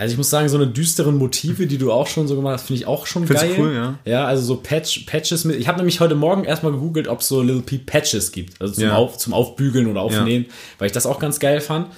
Also 0.00 0.12
ich 0.12 0.16
muss 0.18 0.30
sagen, 0.30 0.48
so 0.48 0.56
eine 0.56 0.68
düsteren 0.68 1.16
Motive, 1.16 1.66
die 1.66 1.76
du 1.76 1.90
auch 1.92 2.06
schon 2.06 2.28
so 2.28 2.36
gemacht 2.36 2.54
hast, 2.54 2.66
finde 2.68 2.80
ich 2.80 2.86
auch 2.86 3.06
schon 3.06 3.26
Findest 3.26 3.46
du 3.46 3.50
geil. 3.50 3.58
cool, 3.60 3.74
ja? 3.74 3.98
Ja, 4.04 4.24
also 4.26 4.42
so 4.44 4.56
Patch, 4.56 5.00
Patches 5.06 5.44
mit. 5.44 5.56
Ich 5.56 5.66
habe 5.66 5.78
nämlich 5.78 5.98
heute 5.98 6.14
Morgen 6.14 6.44
erstmal 6.44 6.70
gegoogelt, 6.70 7.08
ob 7.08 7.20
es 7.20 7.26
so 7.28 7.42
Little 7.42 7.62
P 7.62 7.78
Patches 7.78 8.30
gibt. 8.30 8.60
Also 8.62 8.74
zum, 8.74 8.84
Ja. 8.84 8.94
Auf, 8.94 9.18
zum 9.18 9.34
Aufbügeln 9.34 9.88
oder 9.88 10.00
Aufnähen, 10.00 10.46
weil 10.78 10.86
ich 10.86 10.92
das 10.92 11.04
auch 11.04 11.18
ganz 11.18 11.40
geil 11.40 11.60
fand. 11.60 11.88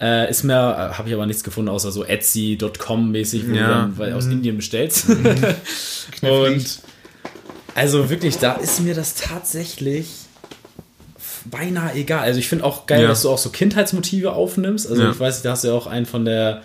Äh, 0.00 0.28
ist 0.28 0.42
mir, 0.42 0.52
äh, 0.52 0.94
habe 0.98 1.08
ich 1.08 1.14
aber 1.14 1.24
nichts 1.26 1.44
gefunden, 1.44 1.68
außer 1.70 1.92
so 1.92 2.04
Etsy.com 2.04 3.12
mäßig, 3.12 3.48
wo 3.48 3.54
Ja. 3.54 3.62
Mhm. 3.62 3.68
du 3.68 3.68
dann 3.68 3.98
weil, 3.98 4.12
aus 4.14 4.26
Indien 4.26 4.56
bestellst. 4.56 5.06
Und 6.22 6.80
also 7.76 8.10
wirklich, 8.10 8.38
da 8.38 8.54
ist 8.54 8.80
mir 8.80 8.94
das 8.94 9.14
tatsächlich 9.14 10.08
beinahe 11.44 11.94
egal. 11.94 12.20
Also 12.20 12.40
ich 12.40 12.48
finde 12.48 12.64
auch 12.64 12.86
geil, 12.86 13.02
Ja. 13.02 13.08
dass 13.08 13.22
du 13.22 13.30
auch 13.30 13.38
so 13.38 13.50
Kindheitsmotive 13.50 14.32
aufnimmst. 14.32 14.88
Also 14.88 15.02
Ja. 15.02 15.10
ich 15.12 15.20
weiß, 15.20 15.42
da 15.42 15.52
hast 15.52 15.64
du 15.64 15.68
ja 15.68 15.74
auch 15.74 15.86
einen 15.86 16.06
von 16.06 16.24
der, 16.24 16.62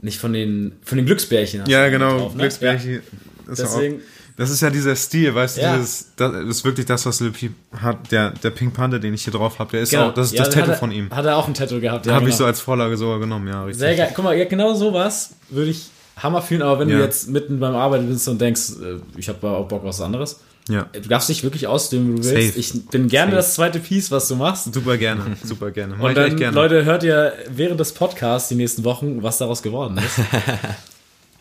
nicht 0.00 0.18
von 0.18 0.32
den, 0.32 0.72
von 0.82 0.96
den 0.98 1.06
Glücksbärchen. 1.06 1.64
Ja, 1.66 1.88
genau, 1.88 2.18
drauf, 2.18 2.34
ne? 2.34 2.40
Glücksbärchen. 2.42 3.00
Das, 3.46 3.58
ist 3.60 3.64
auch, 3.66 3.74
Deswegen- 3.76 4.00
das 4.36 4.50
ist 4.50 4.60
ja 4.60 4.70
dieser 4.70 4.94
Stil, 4.96 5.34
weißt 5.34 5.56
du, 5.56 5.60
Ja. 5.62 5.76
dieses, 5.76 6.08
das 6.16 6.32
ist 6.44 6.64
wirklich 6.64 6.84
das, 6.86 7.06
was 7.06 7.20
Lil 7.20 7.30
Peep 7.30 7.52
hat. 7.80 8.10
Der, 8.12 8.30
der 8.30 8.50
Pink 8.50 8.74
Panther, 8.74 8.98
den 8.98 9.14
ich 9.14 9.24
hier 9.24 9.32
drauf 9.32 9.58
habe, 9.58 9.70
der 9.70 9.80
ist 9.82 9.90
Genau. 9.90 10.08
auch, 10.08 10.14
das 10.14 10.26
ist 10.28 10.34
Ja, 10.38 10.44
das 10.44 10.54
Tattoo 10.54 10.70
er- 10.72 10.76
von 10.76 10.90
ihm. 10.92 11.10
Hat 11.10 11.24
er 11.24 11.36
auch 11.36 11.48
ein 11.48 11.54
Tattoo 11.54 11.80
gehabt. 11.80 12.04
Ja, 12.06 12.14
habe 12.14 12.24
ich 12.26 12.30
genau. 12.34 12.38
so 12.38 12.44
als 12.46 12.60
Vorlage 12.60 12.96
sogar 12.96 13.18
genommen, 13.20 13.48
ja, 13.48 13.64
richtig. 13.64 13.80
Sehr 13.80 13.96
geil. 13.96 14.10
Guck 14.14 14.24
mal, 14.24 14.36
ja, 14.36 14.44
genau 14.44 14.74
sowas 14.74 15.30
würde 15.48 15.70
ich 15.70 15.88
Hammer 16.18 16.42
fühlen, 16.42 16.62
aber 16.62 16.80
wenn 16.80 16.88
du 16.88 16.94
Ja. 16.94 17.00
jetzt 17.04 17.28
mitten 17.30 17.58
beim 17.60 17.74
Arbeiten 17.74 18.08
bist 18.08 18.26
und 18.28 18.40
denkst, 18.40 18.72
äh, 18.82 19.00
ich 19.18 19.28
habe 19.28 19.46
auch 19.48 19.68
Bock 19.68 19.80
auf 19.82 19.88
was 19.88 20.00
anderes, 20.00 20.40
Ja, 20.68 20.88
du 20.92 21.08
darfst 21.08 21.28
dich 21.28 21.42
wirklich 21.44 21.66
ausdehnen, 21.68 22.08
wie 22.16 22.20
du 22.20 22.24
willst. 22.28 22.48
Safe. 22.54 22.58
Ich 22.58 22.86
bin 22.90 23.06
gerne 23.08 23.30
Safe. 23.32 23.36
das 23.36 23.54
zweite 23.54 23.78
Piece, 23.78 24.10
was 24.10 24.26
du 24.28 24.34
machst. 24.36 24.72
super 24.74 24.96
gerne, 24.96 25.36
super 25.44 25.70
gerne. 25.70 25.94
Mach 25.96 26.04
Und 26.04 26.10
ich 26.10 26.16
dann, 26.16 26.36
gerne. 26.36 26.54
Leute, 26.56 26.84
hört 26.84 27.02
ihr 27.04 27.32
während 27.48 27.78
des 27.78 27.92
Podcasts 27.92 28.48
die 28.48 28.56
nächsten 28.56 28.82
Wochen, 28.84 29.22
was 29.22 29.38
daraus 29.38 29.62
geworden 29.62 29.98
ist. 29.98 30.18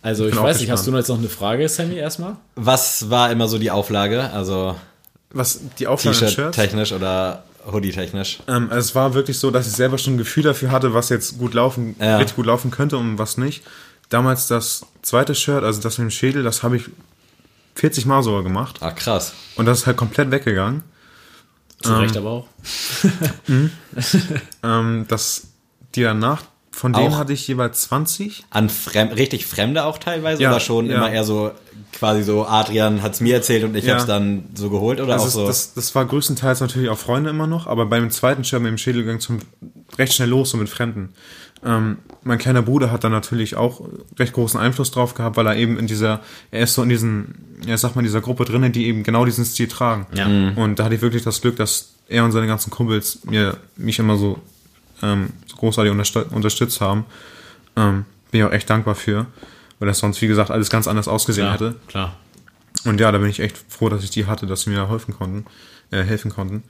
Also 0.02 0.28
ich 0.28 0.38
auch 0.38 0.44
weiß 0.44 0.60
nicht, 0.60 0.70
hast 0.70 0.86
du 0.86 0.92
noch 0.92 1.00
jetzt 1.00 1.08
noch 1.08 1.18
eine 1.18 1.30
Frage, 1.30 1.68
Sammy, 1.68 1.96
erstmal? 1.96 2.36
Was 2.56 3.10
war 3.10 3.32
immer 3.32 3.48
so 3.48 3.58
die 3.58 3.72
Auflage? 3.72 4.30
Also 4.32 4.76
was, 5.32 5.62
die 5.80 5.88
Auflage 5.88 6.16
an 6.16 6.32
Shirts? 6.32 6.56
T-Shirt-technisch 6.56 6.92
oder 6.92 7.44
Hoodie-technisch? 7.72 8.40
Ähm, 8.48 8.68
also 8.70 8.80
es 8.88 8.94
war 8.94 9.16
wirklich 9.16 9.40
so, 9.40 9.50
dass 9.50 9.66
ich 9.66 9.74
selber 9.74 9.98
schon 9.98 10.14
ein 10.14 10.18
Gefühl 10.20 10.44
dafür 10.44 10.70
hatte, 10.70 10.94
was 10.94 11.10
jetzt 11.10 11.40
gut 11.40 11.56
laufen, 11.56 11.96
Ja. 12.00 12.18
richtig 12.18 12.36
gut 12.36 12.46
laufen 12.46 12.70
könnte 12.70 12.98
und 12.98 13.18
was 13.18 13.38
nicht. 13.40 13.64
Damals 14.10 14.48
das 14.48 14.86
zweite 15.02 15.34
Shirt, 15.34 15.64
also 15.64 15.82
das 15.82 15.98
mit 15.98 16.06
dem 16.06 16.12
Schädel, 16.12 16.44
das 16.44 16.62
habe 16.62 16.78
ich 16.78 16.84
40 17.76 18.06
Mal 18.06 18.24
sogar 18.24 18.44
gemacht. 18.44 18.78
Ah, 18.82 18.92
krass. 18.92 19.34
Und 19.56 19.66
das 19.66 19.80
ist 19.80 19.88
halt 19.88 19.98
komplett 19.98 20.32
weggegangen. 20.32 20.84
Zu 21.82 21.94
Recht 22.00 22.18
aber 22.18 22.30
auch. 22.30 22.48
Ähm, 24.64 25.06
das, 25.08 25.48
die 25.94 26.02
danach, 26.02 26.44
von 26.76 26.92
denen 26.94 27.14
Auch? 27.14 27.18
hatte 27.18 27.32
ich 27.34 27.48
jeweils 27.48 27.84
20. 27.84 28.44
An 28.50 28.70
Frem 28.70 29.08
richtig 29.10 29.46
Fremde 29.46 29.86
auch 29.86 29.98
teilweise 29.98 30.44
Ja, 30.44 30.52
oder 30.52 30.60
schon 30.60 30.88
ja. 30.88 30.98
immer 30.98 31.12
eher 31.12 31.24
so 31.24 31.52
quasi 31.94 32.24
so 32.24 32.46
Adrian 32.46 33.02
hat's 33.02 33.22
mir 33.22 33.36
erzählt 33.36 33.64
und 33.64 33.76
ich 33.76 33.86
Ja. 33.86 33.94
hab's 33.94 34.06
dann 34.06 34.44
so 34.56 34.70
geholt 34.70 35.00
oder 35.00 35.14
Das, 35.14 35.22
auch 35.22 35.28
ist, 35.28 35.34
so 35.34 35.48
das, 35.48 35.74
das 35.74 35.96
war 35.96 36.04
größtenteils 36.06 36.60
natürlich 36.60 36.90
auch 36.90 36.98
Freunde 36.98 37.30
immer 37.30 37.48
noch, 37.48 37.68
aber 37.68 37.86
beim 37.86 38.10
zweiten 38.12 38.44
Shirt 38.44 38.62
mit 38.62 38.70
dem 38.72 38.78
Schädel 38.78 39.04
ging 39.06 39.16
es 39.16 39.30
recht 39.98 40.14
schnell 40.14 40.30
los, 40.30 40.50
so 40.50 40.58
mit 40.58 40.68
Fremden. 40.68 41.14
Ähm, 41.64 41.98
mein 42.24 42.38
kleiner 42.38 42.62
Bruder 42.62 42.92
hat 42.92 43.04
da 43.06 43.10
natürlich 43.10 43.56
auch 43.56 43.82
recht 44.20 44.34
großen 44.34 44.60
Einfluss 44.60 44.92
drauf 44.92 45.14
gehabt, 45.14 45.38
weil 45.38 45.48
er 45.48 45.56
eben 45.56 45.80
in 45.80 45.88
dieser, 45.88 46.20
er 46.52 46.64
ist 46.64 46.74
so 46.74 46.84
in 46.84 46.90
diesen, 46.90 47.58
ja, 47.66 47.78
sag 47.78 47.96
mal, 47.96 48.02
in 48.02 48.06
dieser 48.06 48.22
Gruppe 48.22 48.44
drinnen, 48.46 48.72
die 48.74 48.86
eben 48.88 49.04
genau 49.04 49.24
diesen 49.26 49.46
Stil 49.46 49.68
tragen. 49.70 50.06
Ja. 50.14 50.28
Mhm. 50.28 50.58
Und 50.58 50.80
da 50.80 50.84
hatte 50.84 50.96
ich 50.96 51.02
wirklich 51.02 51.24
das 51.24 51.40
Glück, 51.42 51.56
dass 51.56 51.94
er 52.10 52.26
und 52.26 52.34
seine 52.34 52.48
ganzen 52.48 52.70
Kumpels 52.72 53.20
mir, 53.24 53.58
mich 53.78 53.98
immer 54.00 54.18
so, 54.18 54.40
ähm, 55.02 55.30
so 55.45 55.45
großartig 55.66 55.92
unterstützt, 55.92 56.32
unterstützt 56.32 56.82
haben. 56.82 57.06
Ähm, 57.76 58.06
bin 58.32 58.42
ich 58.42 58.48
auch 58.48 58.52
echt 58.52 58.70
dankbar 58.70 58.96
für, 58.96 59.26
weil 59.80 59.88
das 59.88 60.00
sonst, 60.00 60.22
wie 60.22 60.28
gesagt, 60.28 60.52
alles 60.52 60.70
ganz 60.70 60.88
anders 60.88 61.08
ausgesehen 61.08 61.48
Ja, 61.48 61.54
hätte. 61.54 61.76
klar. 61.88 62.16
Und 62.86 63.00
ja, 63.00 63.12
da 63.12 63.18
bin 63.18 63.30
ich 63.30 63.40
echt 63.40 63.58
froh, 63.68 63.90
dass 63.90 64.04
ich 64.04 64.10
die 64.12 64.26
hatte, 64.28 64.46
dass 64.46 64.62
sie 64.62 64.70
mir 64.70 64.76
da 64.78 64.88
helfen 64.90 65.14
konnten. 65.18 65.46
Äh, 65.92 66.04
helfen 66.04 66.32
konnten. 66.32 66.64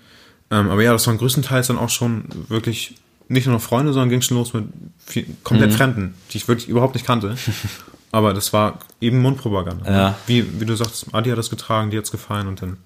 Ähm, 0.51 0.69
aber 0.69 0.81
ja, 0.83 0.91
das 0.93 1.05
waren 1.07 1.17
größtenteils 1.17 1.67
dann 1.67 1.77
auch 1.77 1.89
schon 1.89 2.25
wirklich 2.47 2.95
nicht 3.27 3.47
nur 3.47 3.55
noch 3.55 3.61
Freunde, 3.61 3.91
sondern 3.91 4.09
ging 4.09 4.21
schon 4.21 4.37
los 4.37 4.53
mit 4.53 4.65
viel, 5.05 5.25
komplett 5.43 5.73
Fremden, 5.73 6.13
die 6.31 6.37
ich 6.37 6.47
wirklich 6.47 6.69
überhaupt 6.69 6.93
nicht 6.95 7.05
kannte. 7.05 7.35
Aber 8.11 8.33
das 8.33 8.53
war 8.53 8.79
eben 9.01 9.21
Mundpropaganda. 9.21 9.91
Ja. 9.91 10.17
Wie, 10.27 10.59
wie 10.61 10.65
du 10.65 10.75
sagst, 10.75 11.07
Adi 11.13 11.29
hat 11.31 11.37
das 11.37 11.49
getragen, 11.49 11.89
die 11.91 11.97
hat's 11.97 12.11
gefallen 12.11 12.47
und 12.47 12.61
dann. 12.61 12.77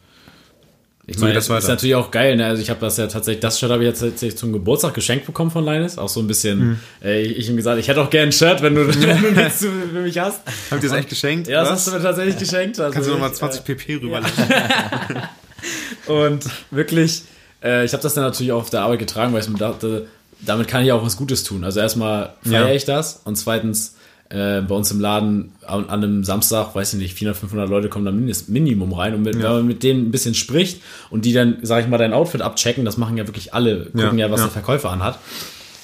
Ich 1.11 1.17
So 1.17 1.21
meine, 1.25 1.33
das 1.33 1.49
ist 1.49 1.67
natürlich 1.67 1.95
auch 1.95 2.11
geil, 2.11 2.35
ne? 2.35 2.45
Also 2.45 2.61
ich 2.61 2.69
habe 2.69 2.79
das 2.81 2.97
ja 2.97 3.07
tatsächlich, 3.07 3.41
das 3.41 3.59
Shirt 3.59 3.71
habe 3.71 3.83
ich 3.83 3.87
jetzt 3.89 3.99
tatsächlich 4.01 4.37
zum 4.37 4.53
Geburtstag 4.53 4.93
geschenkt 4.93 5.25
bekommen 5.25 5.49
von 5.49 5.65
Linus. 5.65 5.97
Auch 5.97 6.07
so 6.09 6.19
ein 6.19 6.27
bisschen, 6.27 6.59
Mhm. 6.59 6.79
äh, 7.03 7.21
ich, 7.21 7.37
ich 7.37 7.49
ihm 7.49 7.55
gesagt, 7.57 7.79
ich 7.79 7.87
hätte 7.87 8.01
auch 8.01 8.09
gerne 8.09 8.27
ein 8.27 8.31
Shirt, 8.31 8.61
wenn 8.61 8.75
du, 8.75 8.87
wenn 9.01 9.21
du 9.23 9.31
nichts 9.31 9.59
für 9.65 9.69
mich 9.71 10.19
hast. 10.19 10.41
Habt 10.69 10.83
ihr 10.83 10.89
das 10.89 10.97
echt 10.99 11.09
geschenkt? 11.09 11.47
Ja, 11.47 11.61
das 11.61 11.69
Was? 11.71 11.75
hast 11.79 11.87
du 11.87 11.91
mir 11.93 12.01
tatsächlich 12.03 12.37
geschenkt. 12.37 12.79
Also 12.79 12.93
Kannst 12.93 13.07
du 13.09 13.13
nochmal 13.13 13.31
ich, 13.31 13.35
20 13.37 13.63
pp 13.63 13.95
rüberlegen? 13.95 14.31
Und 16.07 16.45
wirklich, 16.71 17.23
äh, 17.63 17.85
ich 17.85 17.93
habe 17.93 18.03
das 18.03 18.13
dann 18.13 18.23
natürlich 18.23 18.51
auch 18.51 18.61
auf 18.61 18.69
der 18.69 18.81
Arbeit 18.81 18.99
getragen, 18.99 19.33
weil 19.33 19.41
ich 19.41 19.49
mir 19.49 19.57
dachte, 19.57 20.07
damit 20.41 20.67
kann 20.67 20.83
ich 20.85 20.91
auch 20.91 21.05
was 21.05 21.17
Gutes 21.17 21.43
tun. 21.43 21.63
Also 21.63 21.79
erstmal 21.79 22.33
feiere 22.43 22.69
Ja. 22.69 22.73
ich 22.73 22.85
das 22.85 23.21
und 23.25 23.35
zweitens 23.35 23.95
äh, 24.29 24.61
bei 24.61 24.75
uns 24.75 24.91
im 24.91 24.99
Laden 24.99 25.51
an, 25.65 25.85
an 25.89 26.03
einem 26.03 26.23
Samstag, 26.23 26.75
weiß 26.75 26.93
ich 26.93 26.99
nicht, 26.99 27.13
400, 27.15 27.37
500 27.39 27.69
Leute 27.69 27.89
kommen 27.89 28.05
da 28.05 28.11
mindest, 28.11 28.49
Minimum 28.49 28.93
rein 28.93 29.15
und 29.15 29.23
mit, 29.23 29.35
wenn 29.35 29.41
man 29.43 29.67
mit 29.67 29.81
denen 29.83 30.07
ein 30.07 30.11
bisschen 30.11 30.35
spricht 30.35 30.81
und 31.09 31.25
die 31.25 31.33
dann, 31.33 31.57
sag 31.63 31.83
ich 31.83 31.89
mal, 31.89 31.97
dein 31.97 32.13
Outfit 32.13 32.41
abchecken, 32.41 32.85
das 32.85 32.97
machen 32.97 33.17
ja 33.17 33.27
wirklich 33.27 33.53
alle, 33.53 33.85
gucken 33.85 34.19
ja, 34.19 34.27
Ja, 34.27 34.31
was 34.31 34.41
ja. 34.41 34.45
der 34.45 34.53
Verkäufer 34.53 34.91
anhat. 34.91 35.17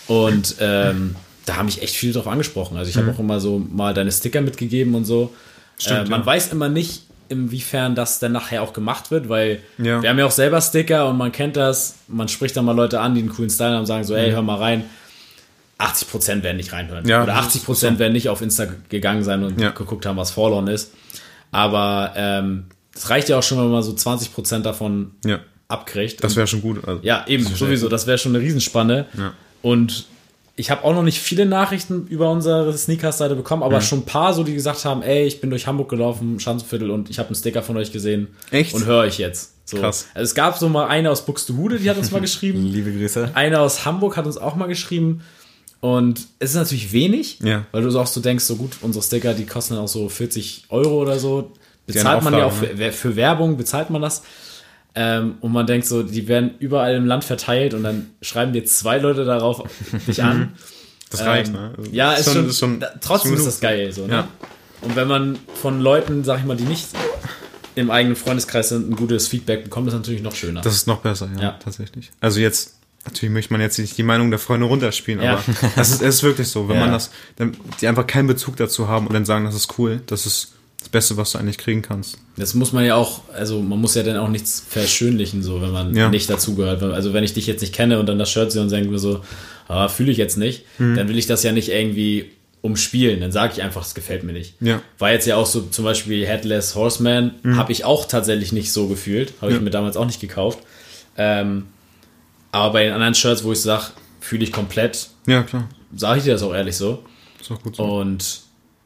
Und 0.07 0.55
ähm, 0.59 1.15
da 1.45 1.57
haben 1.57 1.65
mich 1.65 1.81
echt 1.81 1.95
viele 1.95 2.13
drauf 2.13 2.27
angesprochen. 2.27 2.77
Also 2.77 2.89
ich 2.89 2.97
habe 2.97 3.11
auch 3.11 3.19
immer 3.19 3.39
so 3.39 3.59
mal 3.59 3.93
deine 3.93 4.11
Sticker 4.11 4.41
mitgegeben 4.41 4.93
und 4.95 5.05
so. 5.05 5.25
Mhm. 5.25 5.81
Stimmt, 5.81 6.07
äh, 6.07 6.11
man 6.11 6.21
ja. 6.21 6.25
weiß 6.25 6.51
immer 6.51 6.69
nicht, 6.69 7.03
inwiefern 7.29 7.95
das 7.95 8.19
dann 8.19 8.31
nachher 8.33 8.61
auch 8.61 8.73
gemacht 8.73 9.09
wird, 9.11 9.29
weil 9.29 9.59
Ja. 9.79 10.01
wir 10.01 10.09
haben 10.09 10.19
ja 10.19 10.25
auch 10.25 10.31
selber 10.31 10.61
Sticker 10.61 11.09
und 11.09 11.17
man 11.17 11.31
kennt 11.31 11.57
das. 11.57 11.95
Man 12.07 12.27
spricht 12.27 12.55
dann 12.55 12.65
mal 12.65 12.75
Leute 12.75 12.99
an, 12.99 13.15
die 13.15 13.21
einen 13.21 13.29
coolen 13.29 13.49
Style 13.49 13.71
haben, 13.71 13.79
und 13.79 13.85
sagen 13.87 14.03
so, 14.03 14.13
ey, 14.15 14.31
hör 14.31 14.41
mal 14.43 14.57
rein. 14.57 14.83
80% 15.79 16.43
werden 16.43 16.57
nicht 16.57 16.71
reinhören. 16.73 17.05
Ja, 17.07 17.23
Oder 17.23 17.33
das 17.33 17.55
ist 17.55 17.67
80% 17.67 17.99
werden 17.99 18.13
nicht 18.13 18.29
auf 18.29 18.41
Insta 18.41 18.65
gegangen 18.89 19.23
sein 19.23 19.43
und 19.43 19.59
Ja. 19.59 19.71
geguckt 19.71 20.05
haben, 20.05 20.17
was 20.17 20.31
Forlorn 20.31 20.67
ist. 20.67 20.91
Aber 21.51 22.13
ähm, 22.15 22.65
es 22.95 23.09
reicht 23.09 23.29
ja 23.29 23.37
auch 23.39 23.43
schon, 23.43 23.57
wenn 23.59 23.69
man 23.71 23.83
so 23.83 23.91
20% 23.91 24.61
davon 24.61 25.11
Ja, 25.25 25.39
abkriegt. 25.67 26.23
das 26.23 26.35
wäre 26.35 26.47
schon 26.47 26.61
gut. 26.61 26.85
Also, 26.87 27.01
Ja, 27.03 27.25
eben, 27.27 27.43
sowieso. 27.45 27.89
Das 27.89 28.07
wäre 28.07 28.17
schon 28.17 28.35
eine 28.35 28.43
Riesenspanne. 28.43 29.05
Ja. 29.17 29.33
Und 29.61 30.05
ich 30.57 30.71
habe 30.71 30.85
auch 30.85 30.93
noch 30.93 31.03
nicht 31.03 31.19
viele 31.19 31.45
Nachrichten 31.45 32.07
über 32.07 32.31
unsere 32.31 32.71
Sneakers-Seite 32.77 33.35
bekommen, 33.35 33.61
aber 33.63 33.81
schon 33.81 33.99
ein 33.99 34.05
paar 34.05 34.33
so, 34.33 34.43
die 34.43 34.53
gesagt 34.53 34.85
haben, 34.85 35.01
ey, 35.01 35.25
ich 35.25 35.41
bin 35.41 35.49
durch 35.49 35.67
Hamburg 35.67 35.89
gelaufen, 35.89 36.39
Schanzenviertel, 36.39 36.89
und 36.91 37.09
ich 37.09 37.19
habe 37.19 37.27
einen 37.27 37.35
Sticker 37.35 37.61
von 37.61 37.75
euch 37.75 37.91
gesehen. 37.91 38.29
Echt? 38.51 38.73
Und 38.73 38.85
höre 38.85 38.99
euch 39.01 39.17
jetzt. 39.17 39.51
So. 39.65 39.77
Krass. 39.77 40.07
Also 40.13 40.23
es 40.23 40.35
gab 40.35 40.57
so 40.57 40.69
mal 40.69 40.87
eine 40.87 41.11
aus 41.11 41.25
Buxtehude, 41.25 41.79
die 41.79 41.89
hat 41.89 41.97
uns 41.97 42.11
mal 42.11 42.21
geschrieben. 42.21 42.63
Liebe 42.65 42.93
Grüße. 42.93 43.31
Eine 43.33 43.59
aus 43.59 43.83
Hamburg 43.85 44.15
hat 44.15 44.25
uns 44.25 44.37
auch 44.37 44.55
mal 44.55 44.67
geschrieben. 44.67 45.21
Und 45.85 46.19
es 46.39 46.51
ist 46.51 46.55
natürlich 46.55 46.91
wenig, 46.93 47.37
Ja. 47.43 47.65
weil 47.71 47.83
du 47.83 47.99
auch 47.99 48.07
so 48.07 48.19
denkst, 48.19 48.43
so 48.43 48.55
gut, 48.55 48.77
unsere 48.81 49.03
Sticker, 49.03 49.35
die 49.35 49.45
kosten 49.45 49.75
dann 49.75 49.83
auch 49.83 49.87
so 49.87 50.09
40 50.09 50.65
Euro 50.69 50.99
oder 51.01 51.19
so. 51.19 51.51
Bezahlt 51.85 52.23
man 52.23 52.33
ja 52.33 52.45
auch 52.45 52.51
für, 52.51 52.91
für 52.91 53.15
Werbung, 53.15 53.55
bezahlt 53.57 53.91
man 53.91 54.01
das. 54.01 54.23
Ähm, 54.95 55.35
und 55.41 55.51
man 55.51 55.67
denkt 55.67 55.85
so, 55.85 56.01
die 56.01 56.27
werden 56.27 56.55
überall 56.57 56.95
im 56.95 57.05
Land 57.05 57.23
verteilt 57.23 57.75
und 57.75 57.83
dann 57.83 58.09
schreiben 58.23 58.51
dir 58.53 58.65
zwei 58.65 58.97
Leute 58.97 59.25
darauf 59.25 59.63
dich 60.07 60.23
an. 60.23 60.53
Das 61.11 61.21
reicht, 61.23 61.49
Ähm, 61.49 61.53
ne? 61.53 61.73
Also, 61.77 61.91
Ja, 61.91 62.13
ist 62.13 62.33
schon, 62.33 62.49
ist 62.49 62.57
schon 62.59 62.79
da, 62.79 62.87
trotzdem 62.99 63.31
schon 63.33 63.37
ist 63.39 63.45
das 63.45 63.59
geil. 63.59 63.91
So, 63.91 64.07
ne? 64.07 64.13
Ja. 64.13 64.27
Und 64.81 64.95
wenn 64.95 65.07
man 65.07 65.37
von 65.61 65.81
Leuten, 65.81 66.23
sag 66.23 66.39
ich 66.39 66.45
mal, 66.45 66.57
die 66.57 66.63
nicht 66.63 66.87
im 67.75 67.91
eigenen 67.91 68.15
Freundeskreis 68.15 68.69
sind, 68.69 68.89
ein 68.89 68.95
gutes 68.95 69.27
Feedback 69.27 69.65
bekommt, 69.65 69.87
ist 69.89 69.93
natürlich 69.93 70.23
noch 70.23 70.33
schöner. 70.35 70.61
Das 70.61 70.73
ist 70.73 70.87
noch 70.87 71.01
besser, 71.01 71.29
ja, 71.35 71.41
Ja. 71.43 71.59
tatsächlich. 71.63 72.09
Also 72.21 72.39
jetzt, 72.39 72.79
natürlich 73.05 73.31
möchte 73.33 73.53
man 73.53 73.61
jetzt 73.61 73.77
nicht 73.79 73.97
die 73.97 74.03
Meinung 74.03 74.29
der 74.29 74.39
Freunde 74.39 74.65
runterspielen, 74.67 75.21
Ja. 75.23 75.33
aber 75.33 75.43
das 75.75 75.89
ist, 75.91 76.01
es 76.01 76.15
ist 76.15 76.23
wirklich 76.23 76.47
so, 76.47 76.67
wenn 76.67 76.75
Ja. 76.77 76.81
man 76.83 76.91
das, 76.91 77.11
dann, 77.37 77.55
die 77.81 77.87
einfach 77.87 78.05
keinen 78.07 78.27
Bezug 78.27 78.57
dazu 78.57 78.87
haben 78.87 79.07
und 79.07 79.13
dann 79.13 79.25
sagen, 79.25 79.45
das 79.45 79.55
ist 79.55 79.77
cool, 79.77 80.01
das 80.07 80.25
ist 80.25 80.51
das 80.79 80.89
Beste, 80.89 81.17
was 81.17 81.31
du 81.31 81.39
eigentlich 81.39 81.57
kriegen 81.57 81.81
kannst. 81.81 82.17
Das 82.37 82.53
muss 82.53 82.71
man 82.71 82.85
ja 82.85 82.95
auch, 82.95 83.21
also 83.33 83.59
man 83.61 83.79
muss 83.81 83.95
ja 83.95 84.03
dann 84.03 84.17
auch 84.17 84.27
nichts 84.29 84.63
verschönlichen, 84.67 85.41
so 85.41 85.61
wenn 85.61 85.71
man 85.71 85.95
Ja. 85.95 86.09
nicht 86.09 86.29
dazugehört. 86.29 86.83
Also 86.83 87.13
wenn 87.13 87.23
ich 87.23 87.33
dich 87.33 87.47
jetzt 87.47 87.61
nicht 87.61 87.73
kenne 87.73 87.99
und 87.99 88.05
dann 88.07 88.19
das 88.19 88.29
Shirt 88.31 88.51
sehe 88.51 88.61
und 88.61 88.71
denke 88.71 88.91
mir 88.91 88.99
so, 88.99 89.21
ah, 89.67 89.87
fühle 89.87 90.11
ich 90.11 90.17
jetzt 90.19 90.37
nicht, 90.37 90.63
dann 90.77 91.07
will 91.09 91.17
ich 91.17 91.25
das 91.25 91.41
ja 91.41 91.51
nicht 91.51 91.69
irgendwie 91.69 92.29
umspielen. 92.61 93.19
Dann 93.19 93.31
sage 93.31 93.53
ich 93.55 93.63
einfach, 93.63 93.83
es 93.83 93.95
gefällt 93.95 94.23
mir 94.23 94.33
nicht. 94.33 94.55
Ja. 94.61 94.79
War 94.99 95.11
jetzt 95.11 95.25
ja 95.25 95.37
auch 95.37 95.45
so 95.47 95.61
zum 95.61 95.85
Beispiel 95.85 96.25
Headless 96.27 96.75
Horseman, 96.75 97.31
habe 97.55 97.71
ich 97.71 97.83
auch 97.85 98.05
tatsächlich 98.07 98.51
nicht 98.51 98.71
so 98.71 98.87
gefühlt. 98.87 99.33
Habe 99.41 99.51
ich 99.51 99.57
Ja. 99.57 99.63
mir 99.63 99.69
damals 99.71 99.97
auch 99.97 100.05
nicht 100.05 100.19
gekauft. 100.19 100.59
Ähm, 101.17 101.65
aber 102.55 102.73
bei 102.73 102.83
den 102.85 102.93
anderen 102.93 103.13
Shirts, 103.15 103.43
wo 103.43 103.51
ich 103.51 103.61
sage, 103.61 103.85
fühle 104.19 104.43
ich 104.43 104.51
komplett, 104.51 105.09
Ja, 105.27 105.43
klar. 105.43 105.67
sage 105.95 106.17
ich 106.19 106.23
dir 106.23 106.33
das 106.33 106.41
auch 106.43 106.53
ehrlich 106.53 106.75
so. 106.75 107.03
Ist 107.39 107.51
auch 107.51 107.61
gut 107.61 107.75
so. 107.75 107.83
Und 107.83 108.41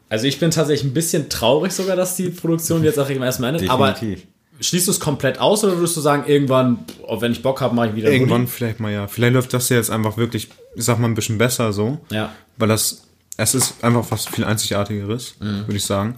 also 0.10 0.26
ich 0.26 0.40
bin 0.40 0.52
tatsächlich 0.52 0.90
ein 0.90 0.94
bisschen 0.94 1.30
traurig 1.30 1.72
sogar, 1.72 1.96
dass 1.96 2.16
die 2.16 2.30
Produktion 2.30 2.84
jetzt 2.84 2.98
auch 3.00 3.10
erstmal 3.10 3.54
endet. 3.56 3.70
Aber 3.70 3.92
Definitiv. 3.92 4.26
Schließt 4.62 4.88
du 4.88 4.92
es 4.92 5.00
komplett 5.00 5.40
aus 5.40 5.64
oder 5.64 5.78
würdest 5.78 5.96
du 5.96 6.02
sagen, 6.02 6.24
irgendwann, 6.28 6.80
oh, 7.08 7.22
wenn 7.22 7.32
ich 7.32 7.42
Bock 7.42 7.62
habe, 7.62 7.74
mache 7.74 7.90
ich 7.90 7.96
wieder 7.96 8.12
Irgendwann 8.12 8.42
Hoodie? 8.42 8.52
vielleicht 8.52 8.80
mal 8.82 8.92
ja. 8.92 9.08
Vielleicht 9.08 9.34
läuft 9.34 9.54
das 9.54 9.70
ja 9.70 9.78
jetzt 9.78 9.90
einfach 9.90 10.18
wirklich, 10.18 10.50
ich 10.76 10.84
sag 10.84 11.00
mal, 11.00 11.08
ein 11.08 11.14
bisschen 11.14 11.38
besser 11.38 11.72
so. 11.72 12.00
Ja. 12.10 12.34
Weil 12.58 12.68
das, 12.68 13.04
es 13.38 13.56
ist 13.56 13.82
einfach 13.82 14.06
was 14.10 14.26
viel 14.26 14.44
Einzigartigeres, 14.44 15.36
Mhm. 15.40 15.62
würde 15.68 15.78
ich 15.78 15.86
sagen. 15.86 16.16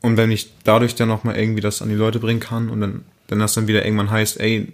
Und 0.00 0.16
wenn 0.16 0.32
ich 0.32 0.50
dadurch 0.64 0.96
dann 0.96 1.06
nochmal 1.08 1.36
irgendwie 1.38 1.60
das 1.60 1.80
an 1.80 1.88
die 1.88 1.94
Leute 1.94 2.18
bringen 2.18 2.40
kann 2.40 2.70
und 2.70 2.80
dann, 2.80 3.04
wenn 3.28 3.38
das 3.38 3.54
dann 3.54 3.68
wieder 3.68 3.84
irgendwann 3.84 4.10
heißt, 4.10 4.40
ey, 4.40 4.72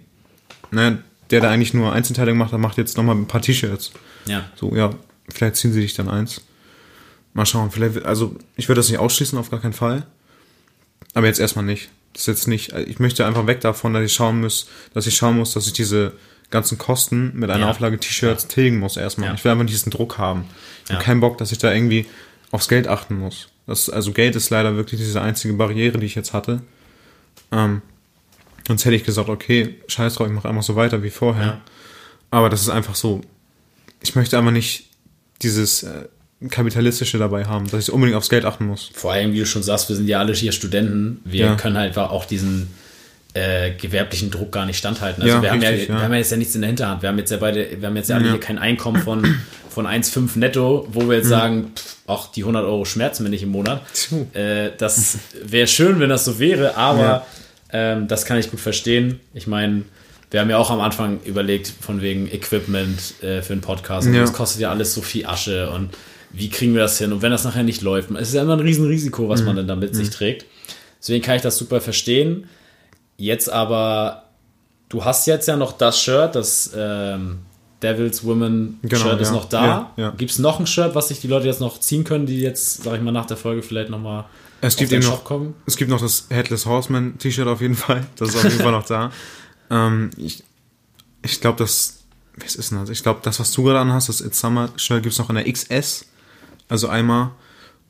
ne, 0.71 0.97
der 1.31 1.41
da 1.41 1.49
eigentlich 1.51 1.73
nur 1.73 1.91
Einzelteile 1.93 2.31
gemacht 2.31 2.51
hat, 2.51 2.59
macht 2.59 2.77
jetzt 2.77 2.97
nochmal 2.97 3.15
ein 3.15 3.27
paar 3.27 3.41
T-Shirts. 3.41 3.91
Ja. 4.25 4.45
So, 4.55 4.75
ja, 4.75 4.91
vielleicht 5.29 5.55
ziehen 5.55 5.73
sie 5.73 5.81
dich 5.81 5.93
dann 5.93 6.09
eins. 6.09 6.41
Mal 7.33 7.45
schauen, 7.45 7.71
vielleicht, 7.71 8.05
also 8.05 8.35
ich 8.55 8.67
würde 8.67 8.79
das 8.79 8.89
nicht 8.89 8.99
ausschließen, 8.99 9.37
auf 9.37 9.49
gar 9.49 9.59
keinen 9.61 9.73
Fall. 9.73 10.05
Aber 11.13 11.27
jetzt 11.27 11.39
erstmal 11.39 11.65
nicht. 11.65 11.89
Das 12.13 12.23
ist 12.23 12.27
jetzt 12.27 12.47
nicht, 12.47 12.73
ich 12.73 12.99
möchte 12.99 13.25
einfach 13.25 13.47
weg 13.47 13.61
davon, 13.61 13.93
dass 13.93 14.03
ich 14.03 14.13
schauen 14.13 14.41
muss, 14.41 14.67
dass 14.93 15.07
ich 15.07 15.15
schauen 15.15 15.37
muss, 15.37 15.53
dass 15.53 15.65
ich 15.65 15.73
diese 15.73 16.13
ganzen 16.51 16.77
Kosten 16.77 17.31
mit 17.33 17.49
einer 17.49 17.65
Ja. 17.65 17.71
Auflage 17.71 17.99
T-Shirts 17.99 18.47
tilgen 18.47 18.77
muss 18.77 18.97
erstmal. 18.97 19.29
Ja. 19.29 19.33
Ich 19.35 19.43
will 19.43 19.51
einfach 19.51 19.65
diesen 19.65 19.91
Druck 19.91 20.19
haben. 20.19 20.45
Ich 20.83 20.89
Ja. 20.91 20.95
habe 20.97 21.05
keinen 21.05 21.19
Bock, 21.21 21.39
dass 21.39 21.51
ich 21.51 21.57
da 21.57 21.73
irgendwie 21.73 22.05
aufs 22.51 22.67
Geld 22.67 22.87
achten 22.87 23.15
muss. 23.17 23.47
Das, 23.65 23.89
also 23.89 24.11
Geld 24.11 24.35
ist 24.35 24.51
leider 24.51 24.75
wirklich 24.75 24.99
diese 25.01 25.21
einzige 25.21 25.55
Barriere, 25.55 25.97
die 25.97 26.05
ich 26.05 26.13
jetzt 26.13 26.33
hatte. 26.33 26.61
Ähm, 27.51 27.81
sonst 28.67 28.85
hätte 28.85 28.95
ich 28.95 29.03
gesagt, 29.03 29.29
okay, 29.29 29.75
scheiß 29.87 30.15
drauf, 30.15 30.27
ich 30.27 30.33
mache 30.33 30.47
einfach 30.49 30.63
so 30.63 30.75
weiter 30.75 31.03
wie 31.03 31.09
vorher. 31.09 31.45
Ja. 31.45 31.61
Aber 32.31 32.49
das 32.49 32.61
ist 32.61 32.69
einfach 32.69 32.95
so, 32.95 33.21
ich 34.01 34.15
möchte 34.15 34.37
einfach 34.37 34.51
nicht 34.51 34.85
dieses 35.41 35.83
äh, 35.83 36.05
Kapitalistische 36.49 37.17
dabei 37.17 37.45
haben, 37.45 37.69
dass 37.69 37.87
ich 37.87 37.93
unbedingt 37.93 38.17
aufs 38.17 38.29
Geld 38.29 38.43
achten 38.45 38.65
muss. 38.65 38.89
Vor 38.93 39.13
allem, 39.13 39.33
wie 39.33 39.39
du 39.39 39.45
schon 39.45 39.63
sagst, 39.63 39.87
wir 39.89 39.95
sind 39.95 40.07
ja 40.07 40.19
alle 40.19 40.33
hier 40.33 40.51
Studenten. 40.51 41.21
Wir 41.25 41.45
Ja. 41.45 41.55
können 41.55 41.77
halt 41.77 41.89
einfach 41.89 42.09
auch 42.11 42.25
diesen 42.25 42.69
äh, 43.33 43.71
gewerblichen 43.71 44.29
Druck 44.29 44.51
gar 44.51 44.65
nicht 44.65 44.77
standhalten. 44.77 45.23
Also 45.23 45.35
Ja, 45.35 45.41
wir, 45.41 45.51
haben 45.51 45.59
richtig, 45.61 45.87
ja, 45.87 45.93
ja. 45.93 45.99
wir 45.99 46.03
haben 46.05 46.11
ja 46.11 46.17
jetzt 46.19 46.31
ja 46.31 46.37
nichts 46.37 46.53
in 46.55 46.61
der 46.61 46.67
Hinterhand. 46.67 47.01
Wir 47.01 47.09
haben 47.09 47.17
jetzt 47.17 47.31
ja 47.31 47.37
beide, 47.37 47.67
wir 47.79 47.87
haben 47.87 47.95
jetzt 47.95 48.09
ja 48.09 48.17
alle 48.17 48.29
hier 48.29 48.39
kein 48.39 48.59
Einkommen 48.59 49.01
von, 49.01 49.37
von 49.69 49.87
1,5 49.87 50.37
netto, 50.37 50.87
wo 50.91 51.07
wir 51.09 51.17
jetzt 51.17 51.29
sagen, 51.29 51.71
pff, 51.75 51.95
ach, 52.07 52.27
die 52.31 52.41
100 52.41 52.63
Euro 52.65 52.85
schmerzen 52.85 53.23
mir 53.23 53.29
nicht 53.29 53.43
im 53.43 53.49
Monat. 53.49 53.81
Äh, 54.33 54.71
das 54.77 55.17
wäre 55.43 55.67
schön, 55.67 55.99
wenn 55.99 56.09
das 56.09 56.25
so 56.25 56.39
wäre, 56.39 56.75
aber. 56.77 57.25
Ähm, 57.73 58.07
das 58.07 58.23
kann 58.25 58.37
ich 58.37 58.49
gut 58.49 58.59
verstehen. 58.61 59.19
Ich 59.33 59.47
meine, 59.47 59.83
wir 60.31 60.39
haben 60.39 60.49
ja 60.49 60.57
auch 60.57 60.71
am 60.71 60.79
Anfang 60.79 61.19
überlegt, 61.25 61.67
von 61.67 62.01
wegen 62.01 62.27
Equipment 62.31 63.21
äh, 63.21 63.41
für 63.41 63.53
einen 63.53 63.61
Podcast. 63.61 64.07
Und 64.07 64.13
Ja. 64.13 64.21
Das 64.21 64.31
kostet 64.33 64.61
ja 64.61 64.69
alles 64.71 64.93
so 64.93 65.01
viel 65.01 65.25
Asche 65.25 65.69
und 65.71 65.89
wie 66.31 66.49
kriegen 66.49 66.73
wir 66.73 66.81
das 66.81 66.97
hin? 66.97 67.11
Und 67.13 67.21
wenn 67.21 67.29
das 67.31 67.43
nachher 67.43 67.61
nicht 67.63 67.81
läuft, 67.83 68.09
es 68.11 68.29
ist 68.29 68.33
ja 68.33 68.41
immer 68.41 68.53
ein 68.53 68.59
Riesenrisiko, 68.61 69.27
was 69.29 69.41
Mhm. 69.41 69.45
man 69.47 69.55
dann 69.57 69.67
da 69.67 69.75
mit 69.75 69.93
sich 69.95 70.09
trägt. 70.09 70.45
Deswegen 70.99 71.23
kann 71.23 71.35
ich 71.35 71.41
das 71.41 71.57
super 71.57 71.81
verstehen. 71.81 72.45
Jetzt 73.17 73.49
aber, 73.51 74.23
du 74.89 75.05
hast 75.05 75.27
jetzt 75.27 75.47
ja 75.47 75.55
noch 75.55 75.73
das 75.73 76.01
Shirt, 76.01 76.33
das 76.35 76.71
ähm, 76.75 77.39
Devil's 77.83 78.23
Woman 78.23 78.79
Genau, 78.81 78.97
Shirt 79.03 79.21
ist 79.21 79.27
ja. 79.29 79.33
noch 79.35 79.45
da. 79.45 79.65
Ja, 79.65 79.91
ja. 79.97 80.09
Gibt 80.17 80.31
es 80.31 80.39
noch 80.39 80.59
ein 80.59 80.65
Shirt, 80.65 80.95
was 80.95 81.09
sich 81.09 81.19
die 81.21 81.27
Leute 81.27 81.45
jetzt 81.45 81.59
noch 81.61 81.79
ziehen 81.79 82.03
können, 82.03 82.25
die 82.25 82.39
jetzt, 82.39 82.83
sag 82.83 82.95
ich 82.95 83.01
mal, 83.01 83.11
nach 83.11 83.25
der 83.27 83.37
Folge 83.37 83.61
vielleicht 83.61 83.89
nochmal 83.91 84.25
Es 84.65 84.75
gibt 84.77 84.91
eben 84.91 85.03
noch, 85.05 85.23
kommen? 85.23 85.53
es 85.65 85.75
gibt 85.77 85.89
noch 85.91 85.99
das 86.01 86.27
Headless 86.29 86.65
Horseman 86.65 87.17
T-Shirt 87.17 87.47
auf 87.47 87.61
jeden 87.61 87.75
Fall. 87.75 88.05
Das 88.15 88.29
ist 88.29 88.35
auf 88.37 88.43
jeden 88.43 88.59
Fall 88.59 88.71
noch 88.71 88.85
da. 88.85 89.11
Ähm, 89.69 90.09
ich 90.17 90.43
ich 91.23 91.39
glaube, 91.41 91.57
das, 91.57 92.03
was 92.37 92.55
ist 92.55 92.71
denn 92.71 92.79
das? 92.79 92.89
Ich 92.89 93.01
glaube, 93.01 93.21
das, 93.23 93.39
was 93.39 93.51
du 93.53 93.63
gerade 93.63 93.79
anhast, 93.79 94.09
das 94.09 94.19
It's 94.21 94.39
Summer 94.39 94.69
Shirt 94.75 95.01
gibt 95.03 95.13
es 95.13 95.19
noch 95.19 95.29
in 95.29 95.35
der 95.35 95.51
XS. 95.51 96.05
Also 96.67 96.89
einmal. 96.89 97.31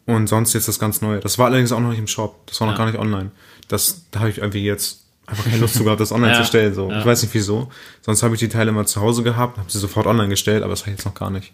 Und 0.06 0.28
sonst 0.28 0.54
jetzt 0.54 0.68
das 0.68 0.78
ganz 0.80 1.02
neue. 1.02 1.20
Das 1.20 1.40
war 1.40 1.48
allerdings 1.48 1.72
auch 1.72 1.80
noch 1.80 1.90
nicht 1.90 2.00
im 2.00 2.08
Shop. 2.08 2.45
Das 2.45 2.62
war 2.62 2.68
noch 2.68 2.74
Ja. 2.74 2.78
gar 2.78 2.86
nicht 2.86 3.00
online. 3.00 3.32
Das, 3.70 4.04
da 4.12 4.20
habe 4.20 4.30
ich 4.30 4.38
irgendwie 4.38 4.64
jetzt 4.64 5.02
einfach 5.26 5.45
keine 5.45 5.58
Lust 5.58 5.74
zu 5.76 5.84
gehabt, 5.84 6.00
das 6.00 6.12
online 6.14 6.34
Ja, 6.34 6.41
zu 6.41 6.45
stellen. 6.45 6.74
So. 6.76 6.90
ja. 6.90 7.00
Ich 7.00 7.06
weiß 7.06 7.24
nicht 7.24 7.34
wieso. 7.34 7.70
Sonst 8.02 8.22
habe 8.24 8.36
ich 8.36 8.40
die 8.40 8.50
Teile 8.50 8.72
mal 8.72 8.86
zu 8.86 9.02
Hause 9.02 9.24
gehabt, 9.24 9.58
habe 9.58 9.70
sie 9.72 9.80
sofort 9.80 10.06
online 10.06 10.30
gestellt, 10.30 10.62
aber 10.64 10.72
das 10.72 10.82
habe 10.82 10.91
ich 10.91 10.98
jetzt 10.98 11.06
noch 11.06 11.16
gar 11.16 11.32
nicht. 11.32 11.52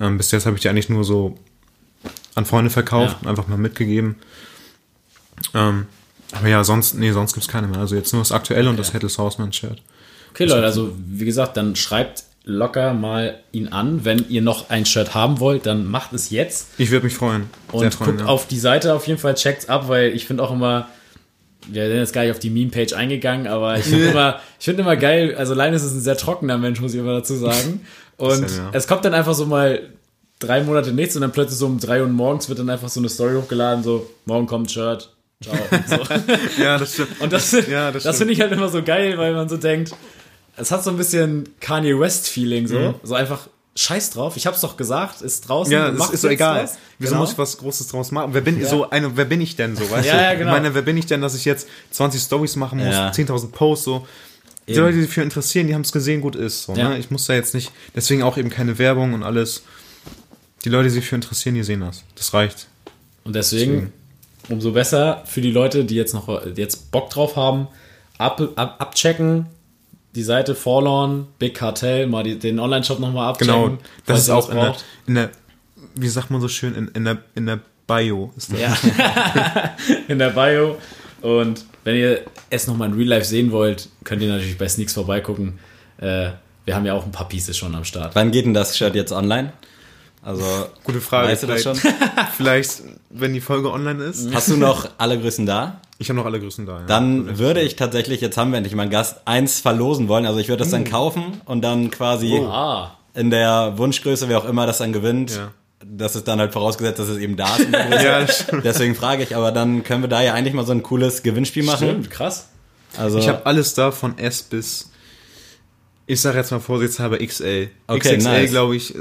Ähm, 0.00 0.16
bis 0.18 0.30
jetzt 0.30 0.46
habe 0.46 0.56
ich 0.56 0.62
die 0.62 0.68
eigentlich 0.68 0.88
nur 0.88 1.02
so 1.04 1.36
an 2.36 2.44
Freunde 2.46 2.70
verkauft 2.70 3.14
Ja. 3.14 3.18
und 3.22 3.26
einfach 3.28 3.48
mal 3.48 3.58
mitgegeben. 3.58 4.14
Ähm, 5.54 5.86
aber 6.32 6.48
ja, 6.48 6.64
sonst, 6.64 6.94
nee, 6.94 7.12
sonst 7.12 7.34
gibt's 7.34 7.48
keine 7.48 7.66
mehr. 7.68 7.80
Also 7.80 7.94
jetzt 7.94 8.12
nur 8.12 8.22
das 8.22 8.32
aktuelle 8.32 8.68
und 8.68 8.78
das 8.78 8.92
Headless 8.92 9.18
Horseman 9.18 9.52
Shirt. 9.52 9.82
Okay, 10.30 10.44
Leute, 10.44 10.64
also 10.64 10.92
wie 10.96 11.24
gesagt, 11.24 11.56
dann 11.56 11.74
schreibt 11.74 12.24
locker 12.44 12.94
mal 12.94 13.38
ihn 13.52 13.68
an. 13.68 14.04
Wenn 14.04 14.28
ihr 14.28 14.42
noch 14.42 14.70
ein 14.70 14.86
Shirt 14.86 15.14
haben 15.14 15.40
wollt, 15.40 15.66
dann 15.66 15.86
macht 15.86 16.12
es 16.12 16.30
jetzt. 16.30 16.68
Ich 16.78 16.90
würde 16.90 17.04
mich 17.04 17.14
freuen. 17.14 17.50
Sehr 17.70 17.80
Und 17.80 17.94
freuen, 17.94 18.10
guckt 18.10 18.20
ja. 18.20 18.26
auf 18.26 18.46
die 18.46 18.58
Seite 18.58 18.94
auf 18.94 19.06
jeden 19.06 19.20
Fall, 19.20 19.34
checkt's 19.34 19.68
ab, 19.68 19.88
weil 19.88 20.14
ich 20.14 20.26
finde 20.26 20.42
auch 20.42 20.50
immer, 20.50 20.88
wir 21.66 21.86
sind 21.88 21.98
jetzt 21.98 22.12
gar 22.12 22.22
nicht 22.22 22.30
auf 22.30 22.38
die 22.38 22.50
Meme-Page 22.50 22.94
eingegangen, 22.94 23.46
aber 23.46 23.78
ich 23.78 23.84
finde 23.84 24.06
immer, 24.10 24.40
ich 24.58 24.64
finde 24.64 24.82
immer 24.82 24.96
geil, 24.96 25.34
also 25.36 25.54
Linus 25.54 25.82
ist 25.82 25.92
ein 25.92 26.00
sehr 26.00 26.16
trockener 26.16 26.56
Mensch, 26.58 26.80
muss 26.80 26.94
ich 26.94 27.00
immer 27.00 27.12
dazu 27.14 27.36
sagen. 27.36 27.86
Und 28.16 28.42
Bisschen, 28.42 28.64
ja. 28.64 28.70
es 28.72 28.88
kommt 28.88 29.04
dann 29.04 29.14
einfach 29.14 29.34
so 29.34 29.46
mal 29.46 29.80
drei 30.40 30.62
Monate 30.62 30.92
nichts 30.92 31.14
und 31.14 31.22
dann 31.22 31.30
plötzlich 31.30 31.58
so 31.58 31.66
um 31.66 31.78
drei 31.78 32.00
Uhr 32.00 32.08
morgens 32.08 32.48
wird 32.48 32.58
dann 32.58 32.68
einfach 32.68 32.88
so 32.88 32.98
eine 32.98 33.08
Story 33.08 33.34
hochgeladen, 33.34 33.84
so, 33.84 34.08
morgen 34.24 34.46
kommt 34.46 34.72
Shirt. 34.72 35.10
Ciao. 35.42 35.56
So. 35.86 35.96
Ja, 36.62 36.78
das 36.78 36.94
stimmt. 36.94 37.20
Und 37.20 37.32
das, 37.32 37.52
Ja, 37.68 37.92
das, 37.92 38.02
das 38.02 38.18
finde 38.18 38.32
ich 38.32 38.40
halt 38.40 38.52
immer 38.52 38.68
so 38.68 38.82
geil, 38.82 39.16
weil 39.18 39.34
man 39.34 39.48
so 39.48 39.56
denkt, 39.56 39.92
es 40.56 40.70
hat 40.72 40.82
so 40.82 40.90
ein 40.90 40.96
bisschen 40.96 41.48
Kanye 41.60 41.98
West-Feeling 41.98 42.66
so. 42.66 42.98
So 43.04 43.14
einfach 43.14 43.48
Scheiß 43.76 44.10
drauf. 44.10 44.36
Ich 44.36 44.46
hab's 44.48 44.60
doch 44.60 44.76
gesagt, 44.76 45.22
ist 45.22 45.48
draußen. 45.48 45.72
Mhm. 45.72 45.78
Ja, 45.78 45.90
das 45.92 46.10
ist 46.10 46.22
so 46.22 46.28
egal. 46.28 46.64
was. 46.64 46.78
Wieso 46.98 47.10
Genau. 47.12 47.20
muss 47.20 47.32
ich 47.32 47.38
was 47.38 47.58
Großes 47.58 47.86
draus 47.86 48.10
machen? 48.10 48.34
Wer 48.34 48.40
bin, 48.40 48.64
so 48.66 48.90
eine, 48.90 49.16
wer 49.16 49.24
bin 49.24 49.40
ich 49.40 49.54
denn 49.54 49.76
so, 49.76 49.88
weißt 49.88 50.06
Ja, 50.08 50.16
du? 50.16 50.22
ja, 50.24 50.34
genau. 50.34 50.50
Ich 50.50 50.56
meine, 50.62 50.74
wer 50.74 50.82
bin 50.82 50.96
ich 50.96 51.06
denn, 51.06 51.20
dass 51.20 51.36
ich 51.36 51.44
jetzt 51.44 51.68
20 51.92 52.20
Stories 52.20 52.56
machen 52.56 52.78
muss, 52.84 52.92
Ja. 52.94 53.10
10.000 53.10 53.52
Posts, 53.52 53.84
so. 53.84 54.06
Die 54.66 54.72
Eben. 54.72 54.80
Leute, 54.80 54.94
die 54.94 55.00
sich 55.02 55.10
dafür 55.10 55.22
interessieren, 55.22 55.68
die 55.68 55.74
haben 55.74 55.82
es 55.82 55.92
gesehen, 55.92 56.20
gut 56.20 56.34
ist. 56.34 56.64
So, 56.64 56.74
Ja. 56.74 56.88
ne? 56.88 56.98
Ich 56.98 57.12
muss 57.12 57.26
da 57.26 57.34
jetzt 57.34 57.54
nicht, 57.54 57.70
deswegen 57.94 58.24
auch 58.24 58.36
eben 58.36 58.50
keine 58.50 58.78
Werbung 58.78 59.14
und 59.14 59.22
alles. 59.22 59.62
Die 60.64 60.68
Leute, 60.70 60.84
die 60.88 60.90
sich 60.90 61.04
dafür 61.04 61.16
interessieren, 61.16 61.54
die 61.54 61.62
sehen 61.62 61.80
das. 61.80 62.02
Das 62.16 62.34
reicht. 62.34 62.66
Und 63.22 63.36
deswegen, 63.36 63.92
umso 64.48 64.72
besser 64.72 65.22
für 65.24 65.40
die 65.40 65.50
Leute, 65.50 65.84
die 65.84 65.94
jetzt 65.94 66.14
noch 66.14 66.28
jetzt 66.56 66.90
Bock 66.90 67.10
drauf 67.10 67.36
haben, 67.36 67.68
ab, 68.18 68.40
ab, 68.56 68.76
abchecken. 68.78 69.46
Die 70.14 70.22
Seite 70.22 70.54
Forlorn, 70.54 71.28
Big 71.38 71.54
Cartel, 71.54 72.06
mal 72.06 72.24
die, 72.24 72.38
den 72.38 72.58
Online-Shop 72.58 72.98
nochmal 72.98 73.28
abchecken. 73.28 73.54
Genau. 73.54 73.78
Das 74.06 74.20
ist 74.20 74.30
auch 74.30 74.48
in 74.48 74.56
der, 74.56 74.76
in 75.06 75.14
der, 75.14 75.30
wie 75.94 76.08
sagt 76.08 76.30
man 76.30 76.40
so 76.40 76.48
schön, 76.48 76.74
in, 76.74 76.88
in 76.88 77.04
der, 77.04 77.18
in 77.34 77.46
der 77.46 77.60
Bio 77.86 78.32
ist 78.36 78.52
das. 78.52 78.60
Ja. 78.60 79.70
in 80.08 80.18
der 80.18 80.30
Bio. 80.30 80.78
Und 81.20 81.64
wenn 81.84 81.96
ihr 81.96 82.22
es 82.50 82.66
nochmal 82.66 82.88
in 82.88 82.94
Real 82.94 83.08
Life 83.08 83.26
sehen 83.26 83.52
wollt, 83.52 83.88
könnt 84.04 84.22
ihr 84.22 84.28
natürlich 84.28 84.58
bei 84.58 84.68
Sneaks 84.68 84.94
vorbeigucken. 84.94 85.58
Äh, 85.98 86.30
wir 86.64 86.74
haben 86.74 86.86
ja 86.86 86.94
auch 86.94 87.04
ein 87.04 87.12
paar 87.12 87.28
Pieces 87.28 87.56
schon 87.56 87.74
am 87.74 87.84
Start. 87.84 88.14
Wann 88.14 88.30
geht 88.30 88.44
denn 88.44 88.54
das 88.54 88.76
Shirt 88.76 88.94
jetzt 88.94 89.12
online? 89.12 89.52
Also, 90.22 90.44
Gute 90.84 91.00
Frage. 91.00 91.28
weißt 91.28 91.44
du 91.44 91.46
das 91.46 91.62
schon? 91.62 91.74
vielleicht, 91.76 91.96
vielleicht, 92.36 92.82
wenn 93.10 93.32
die 93.34 93.40
Folge 93.40 93.70
online 93.72 94.02
ist. 94.04 94.32
Hast 94.34 94.48
du 94.50 94.56
noch 94.56 94.88
alle 94.98 95.18
Größen 95.18 95.46
da? 95.46 95.80
Ich 95.98 96.08
habe 96.10 96.18
noch 96.18 96.26
alle 96.26 96.38
Größen 96.40 96.66
da. 96.66 96.80
Ja. 96.80 96.86
Dann 96.86 97.38
würde 97.38 97.60
ich 97.60 97.76
tatsächlich, 97.76 98.20
jetzt 98.20 98.36
haben 98.36 98.50
wir 98.52 98.58
endlich 98.58 98.74
mal 98.74 98.82
einen 98.82 98.90
Gast, 98.90 99.16
eins 99.24 99.60
verlosen 99.60 100.08
wollen. 100.08 100.26
Also 100.26 100.38
ich 100.38 100.48
würde 100.48 100.62
das 100.62 100.70
dann 100.70 100.84
kaufen 100.84 101.40
und 101.44 101.62
dann 101.62 101.90
quasi 101.90 102.36
Ah, 102.44 102.92
in 103.14 103.30
der 103.30 103.74
Wunschgröße, 103.78 104.28
wer 104.28 104.38
auch 104.38 104.44
immer 104.44 104.66
das 104.66 104.78
dann 104.78 104.92
gewinnt, 104.92 105.32
Ja. 105.32 105.50
das 105.84 106.14
ist 106.14 106.28
dann 106.28 106.38
halt 106.38 106.52
vorausgesetzt, 106.52 106.98
dass 107.00 107.08
es 107.08 107.18
eben 107.18 107.36
da 107.36 107.56
ist. 107.56 107.68
Ja. 107.72 108.26
Deswegen 108.62 108.94
frage 108.94 109.22
ich, 109.24 109.34
aber 109.34 109.50
dann 109.50 109.82
können 109.82 110.02
wir 110.02 110.08
da 110.08 110.22
ja 110.22 110.34
eigentlich 110.34 110.54
mal 110.54 110.66
so 110.66 110.72
ein 110.72 110.82
cooles 110.84 111.22
Gewinnspiel 111.24 111.64
machen. 111.64 111.88
stimmt, 111.88 112.10
krass. 112.10 112.48
Also, 112.96 113.18
Ich 113.18 113.28
habe 113.28 113.44
alles 113.44 113.74
da 113.74 113.90
von 113.90 114.18
S 114.18 114.42
bis, 114.42 114.87
ich 116.08 116.20
sage 116.22 116.38
jetzt 116.38 116.50
mal 116.50 116.58
vorsichtshalber 116.58 117.18
XL. 117.18 117.68
Okay, 117.86 118.16
XXL, 118.16 118.30
nice. 118.30 118.50
glaube 118.50 118.74
ich, 118.74 118.94
äh, 118.94 118.98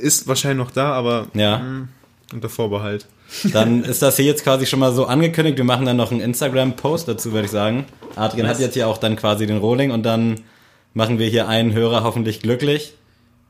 ist 0.00 0.26
wahrscheinlich 0.26 0.58
noch 0.58 0.72
da, 0.72 0.92
aber 0.92 1.28
ja, 1.32 1.86
unter 2.32 2.48
Vorbehalt. 2.48 3.06
dann 3.52 3.84
ist 3.84 4.02
das 4.02 4.16
hier 4.16 4.24
jetzt 4.24 4.42
quasi 4.42 4.66
schon 4.66 4.80
mal 4.80 4.92
so 4.92 5.06
angekündigt. 5.06 5.56
Wir 5.56 5.64
machen 5.64 5.86
dann 5.86 5.96
noch 5.96 6.10
einen 6.10 6.20
Instagram-Post 6.20 7.08
dazu, 7.08 7.32
würde 7.32 7.46
ich 7.46 7.50
sagen. 7.52 7.86
Adrian 8.16 8.46
Nice. 8.46 8.56
hat 8.56 8.62
jetzt 8.62 8.74
hier 8.74 8.88
auch 8.88 8.98
dann 8.98 9.16
quasi 9.16 9.46
den 9.46 9.58
Rolling 9.58 9.92
und 9.92 10.02
dann 10.02 10.40
machen 10.94 11.18
wir 11.18 11.28
hier 11.28 11.46
einen 11.46 11.72
Hörer 11.72 12.02
hoffentlich 12.02 12.40
glücklich. 12.40 12.94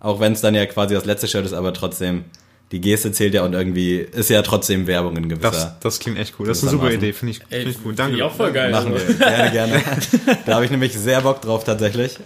Auch 0.01 0.21
wenn 0.21 0.35
es 0.35 0.41
dann 0.43 0.55
ja 0.55 0.67
quasi 0.67 0.95
das 0.95 1.07
letzte 1.07 1.29
Shirt 1.29 1.47
ist, 1.47 1.55
aber 1.55 1.73
trotzdem, 1.73 2.25
die 2.73 2.81
Geste 2.81 3.11
zählt 3.13 3.35
ja 3.35 3.43
und 3.43 3.55
irgendwie 3.55 3.97
ist 3.97 4.29
ja 4.29 4.43
trotzdem 4.43 4.87
Werbung 4.87 5.17
in 5.17 5.29
gewisser. 5.29 5.51
Das, 5.51 5.81
das 5.81 5.99
klingt 5.99 6.19
echt 6.19 6.35
cool. 6.39 6.47
Das 6.47 6.59
ist 6.59 6.65
eine 6.65 6.73
super. 6.73 6.93
Idee, 6.93 7.13
finde 7.15 7.33
ich, 7.33 7.39
find 7.39 7.69
ich 7.71 7.77
cool. 7.77 7.83
Finde 7.83 7.95
Danke. 7.95 8.17
ich 8.17 8.23
auch 8.23 8.35
voll 8.35 8.53
geil. 8.53 8.71
Machen 8.71 8.95
wir. 8.95 9.15
Gerne, 9.15 9.51
gerne. 9.51 9.83
da 10.47 10.57
habe 10.57 10.67
ich 10.67 10.71
nämlich 10.71 10.93
sehr 10.93 11.23
Bock 11.23 11.41
drauf 11.41 11.65
tatsächlich. 11.65 12.19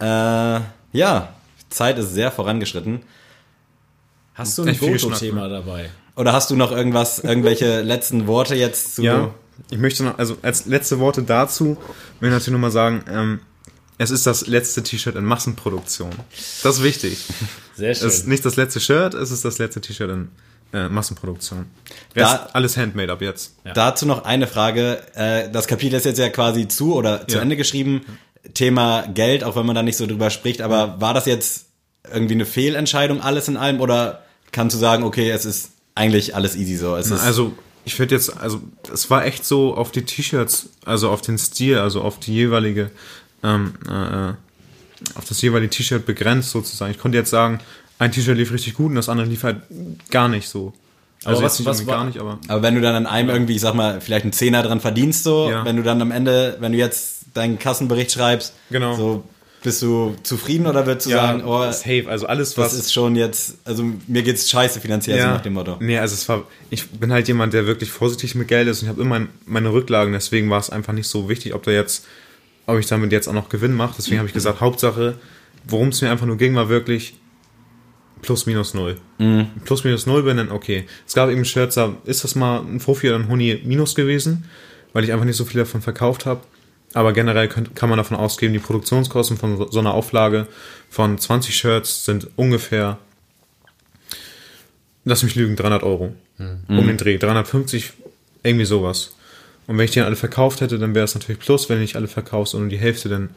Äh, 0.00 0.60
ja, 0.92 1.34
Zeit 1.70 1.98
ist 1.98 2.14
sehr 2.14 2.30
vorangeschritten. 2.30 3.00
Hast 4.34 4.56
du 4.58 4.62
ein 4.64 4.78
Goto-Thema 4.78 5.48
dabei? 5.48 5.90
Oder 6.16 6.32
hast 6.32 6.50
du 6.50 6.56
noch 6.56 6.70
irgendwas, 6.72 7.18
irgendwelche 7.18 7.80
letzten 7.82 8.26
Worte 8.26 8.54
jetzt 8.54 8.96
zu? 8.96 9.02
Ja, 9.02 9.34
ich 9.70 9.78
möchte 9.78 10.04
noch, 10.04 10.18
also 10.18 10.36
als 10.42 10.66
letzte 10.66 10.98
Worte 11.00 11.22
dazu, 11.22 11.76
will 12.20 12.28
ich 12.28 12.32
natürlich 12.32 12.52
nochmal 12.52 12.70
sagen, 12.70 13.04
ähm, 13.10 13.40
es 13.98 14.10
ist 14.12 14.26
das 14.26 14.46
letzte 14.46 14.84
T-Shirt 14.84 15.16
in 15.16 15.24
Massenproduktion. 15.24 16.10
Das 16.62 16.76
ist 16.76 16.82
wichtig. 16.84 17.24
Sehr 17.74 17.90
Es 17.90 18.02
ist 18.02 18.20
schön. 18.20 18.28
nicht 18.30 18.44
das 18.44 18.54
letzte 18.56 18.78
Shirt, 18.80 19.14
es 19.14 19.32
ist 19.32 19.44
das 19.44 19.58
letzte 19.58 19.80
T-Shirt 19.80 20.10
in 20.10 20.28
äh, 20.72 20.88
Massenproduktion. 20.88 21.66
Da- 22.14 22.48
alles 22.52 22.76
handmade 22.76 23.10
ab 23.12 23.22
jetzt. 23.22 23.56
Dazu 23.74 24.06
noch 24.06 24.24
eine 24.24 24.46
Frage. 24.46 25.00
Äh, 25.14 25.50
das 25.50 25.66
Kapitel 25.66 25.96
ist 25.96 26.04
jetzt 26.04 26.18
ja 26.18 26.28
quasi 26.28 26.68
zu 26.68 26.94
oder 26.94 27.26
zu 27.26 27.36
Ja. 27.36 27.42
Ende 27.42 27.56
geschrieben. 27.56 28.02
Thema 28.58 29.06
Geld, 29.14 29.44
auch 29.44 29.54
wenn 29.56 29.66
man 29.66 29.74
da 29.76 29.82
nicht 29.82 29.96
so 29.96 30.06
drüber 30.06 30.30
spricht. 30.30 30.60
Aber 30.62 31.00
war 31.00 31.14
das 31.14 31.26
jetzt 31.26 31.66
irgendwie 32.12 32.34
eine 32.34 32.44
Fehlentscheidung 32.46 33.20
alles 33.20 33.48
in 33.48 33.56
allem 33.56 33.80
oder 33.80 34.22
kannst 34.52 34.74
du 34.74 34.80
sagen, 34.80 35.04
okay, 35.04 35.30
es 35.30 35.44
ist 35.44 35.70
eigentlich 35.94 36.34
alles 36.34 36.56
easy 36.56 36.76
so? 36.76 36.96
Es 36.96 37.12
Also 37.12 37.54
ich 37.84 37.98
würde 37.98 38.14
jetzt, 38.14 38.36
also 38.36 38.60
es 38.92 39.08
war 39.10 39.24
echt 39.24 39.44
so 39.44 39.74
auf 39.74 39.92
die 39.92 40.02
T-Shirts, 40.02 40.70
also 40.84 41.10
auf 41.10 41.20
den 41.22 41.38
Stil, 41.38 41.78
also 41.78 42.02
auf 42.02 42.18
die 42.18 42.34
jeweilige, 42.34 42.90
ähm, 43.42 43.74
äh, 43.88 44.32
auf 45.16 45.24
das 45.28 45.40
jeweilige 45.42 45.70
T-Shirt 45.70 46.04
begrenzt 46.04 46.50
sozusagen. 46.50 46.90
Ich 46.90 46.98
konnte 46.98 47.16
jetzt 47.18 47.30
sagen, 47.30 47.60
ein 47.98 48.10
T-Shirt 48.12 48.36
lief 48.36 48.52
richtig 48.52 48.74
gut 48.74 48.90
und 48.90 48.96
das 48.96 49.08
andere 49.08 49.26
lief 49.28 49.42
halt 49.44 49.58
gar 50.10 50.28
nicht 50.28 50.48
so. 50.48 50.72
Also 51.24 51.42
was- 51.42 51.58
nicht 51.58 51.66
was 51.66 51.78
irgendwie 51.80 51.90
war- 51.90 51.98
gar 51.98 52.04
nicht, 52.06 52.18
aber 52.20 52.38
aber 52.48 52.62
wenn 52.62 52.74
du 52.74 52.80
dann 52.80 52.94
an 52.94 53.06
einem 53.06 53.28
irgendwie, 53.30 53.54
ich 53.56 53.60
sag 53.60 53.74
mal, 53.74 54.00
vielleicht 54.00 54.24
einen 54.24 54.32
Zehner 54.32 54.62
dran 54.62 54.80
verdienst 54.80 55.24
so, 55.24 55.50
Ja. 55.50 55.64
wenn 55.64 55.76
du 55.76 55.82
dann 55.82 56.00
am 56.02 56.10
Ende, 56.12 56.56
wenn 56.60 56.72
du 56.72 56.78
jetzt 56.78 57.17
deinen 57.38 57.58
Kassenbericht 57.58 58.12
schreibst, 58.12 58.54
Genau. 58.70 58.94
so 58.96 59.24
bist 59.62 59.82
du 59.82 60.14
zufrieden 60.22 60.66
oder 60.66 60.86
würdest 60.86 61.06
du 61.06 61.10
sagen, 61.10 61.42
oh, 61.44 61.62
safe, 61.72 62.04
also 62.08 62.26
alles 62.26 62.54
das 62.54 62.66
was 62.66 62.74
ist 62.74 62.92
schon 62.92 63.16
jetzt, 63.16 63.56
also 63.64 63.84
mir 64.06 64.22
geht's 64.22 64.48
scheiße 64.48 64.80
finanziell, 64.80 65.20
so 65.20 65.26
nach 65.26 65.40
dem 65.40 65.54
Motto. 65.54 65.76
Nee, 65.80 65.98
also 65.98 66.14
es 66.14 66.28
war, 66.28 66.44
ich 66.70 66.88
bin 66.90 67.12
halt 67.12 67.26
jemand, 67.26 67.54
der 67.54 67.66
wirklich 67.66 67.90
vorsichtig 67.90 68.36
mit 68.36 68.46
Geld 68.46 68.68
ist 68.68 68.82
und 68.82 68.86
ich 68.86 68.90
habe 68.90 69.02
immer 69.02 69.26
meine 69.46 69.72
Rücklagen, 69.72 70.12
deswegen 70.12 70.48
war 70.48 70.60
es 70.60 70.70
einfach 70.70 70.92
nicht 70.92 71.08
so 71.08 71.28
wichtig, 71.28 71.54
ob 71.54 71.64
da 71.64 71.72
jetzt, 71.72 72.06
ob 72.66 72.78
ich 72.78 72.86
damit 72.86 73.10
jetzt 73.10 73.26
auch 73.28 73.32
noch 73.32 73.48
Gewinn 73.48 73.72
mache. 73.74 73.94
Deswegen 73.98 74.18
habe 74.18 74.28
ich 74.28 74.34
gesagt, 74.34 74.60
Hauptsache, 74.60 75.16
worum 75.66 75.88
es 75.88 76.02
mir 76.02 76.10
einfach 76.10 76.26
nur 76.26 76.36
ging, 76.36 76.54
war 76.54 76.68
wirklich 76.68 77.14
plus 78.22 78.46
minus 78.46 78.74
null. 78.74 78.96
Plus 79.64 79.84
minus 79.84 80.06
null 80.06 80.22
bin 80.22 80.36
dann 80.36 80.50
okay. 80.52 80.86
Es 81.06 81.14
gab 81.14 81.30
eben 81.30 81.42
da 81.74 81.94
ist 82.04 82.24
das 82.24 82.34
mal 82.34 82.60
ein 82.60 82.78
Profi 82.78 83.08
oder 83.08 83.18
ein 83.18 83.28
Huni 83.28 83.60
minus 83.64 83.94
gewesen, 83.94 84.44
weil 84.92 85.04
ich 85.04 85.12
einfach 85.12 85.24
nicht 85.24 85.36
so 85.36 85.44
viel 85.44 85.58
davon 85.58 85.82
verkauft 85.82 86.26
habe. 86.26 86.40
Aber 86.94 87.12
generell 87.12 87.48
könnt, 87.48 87.76
kann 87.76 87.88
man 87.88 87.98
davon 87.98 88.16
ausgehen, 88.16 88.52
die 88.52 88.58
Produktionskosten 88.58 89.36
von 89.36 89.56
so- 89.58 89.70
so 89.70 89.78
einer 89.78 89.92
Auflage 89.94 90.46
von 90.88 91.18
20 91.18 91.54
Shirts 91.56 92.04
sind 92.04 92.28
ungefähr 92.36 92.98
lass 95.04 95.22
mich 95.22 95.34
lügen, 95.34 95.56
300 95.56 95.82
Euro. 95.82 96.14
Um 96.38 96.86
den 96.86 96.96
Dreh. 96.96 97.18
350, 97.18 97.92
irgendwie 98.42 98.64
sowas. 98.64 99.14
Und 99.66 99.76
wenn 99.76 99.84
ich 99.84 99.90
die 99.90 99.98
dann 99.98 100.06
alle 100.06 100.16
verkauft 100.16 100.60
hätte, 100.60 100.78
dann 100.78 100.94
wäre 100.94 101.04
es 101.04 101.14
natürlich 101.14 101.40
plus. 101.40 101.68
Wenn 101.68 101.76
du 101.76 101.82
nicht 101.82 101.96
alle 101.96 102.08
verkaufst 102.08 102.54
und 102.54 102.68
die 102.68 102.78
Hälfte, 102.78 103.08
dann 103.08 103.30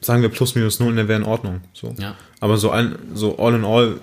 sagen 0.00 0.22
wir 0.22 0.28
plus 0.28 0.54
minus 0.54 0.78
null, 0.78 0.94
dann 0.94 1.08
wäre 1.08 1.18
in 1.20 1.26
Ordnung. 1.26 1.60
So. 1.72 1.94
Ja. 1.98 2.16
Aber 2.38 2.56
so, 2.56 2.70
ein, 2.70 2.96
so 3.14 3.38
all 3.38 3.54
in 3.54 3.64
all 3.64 3.98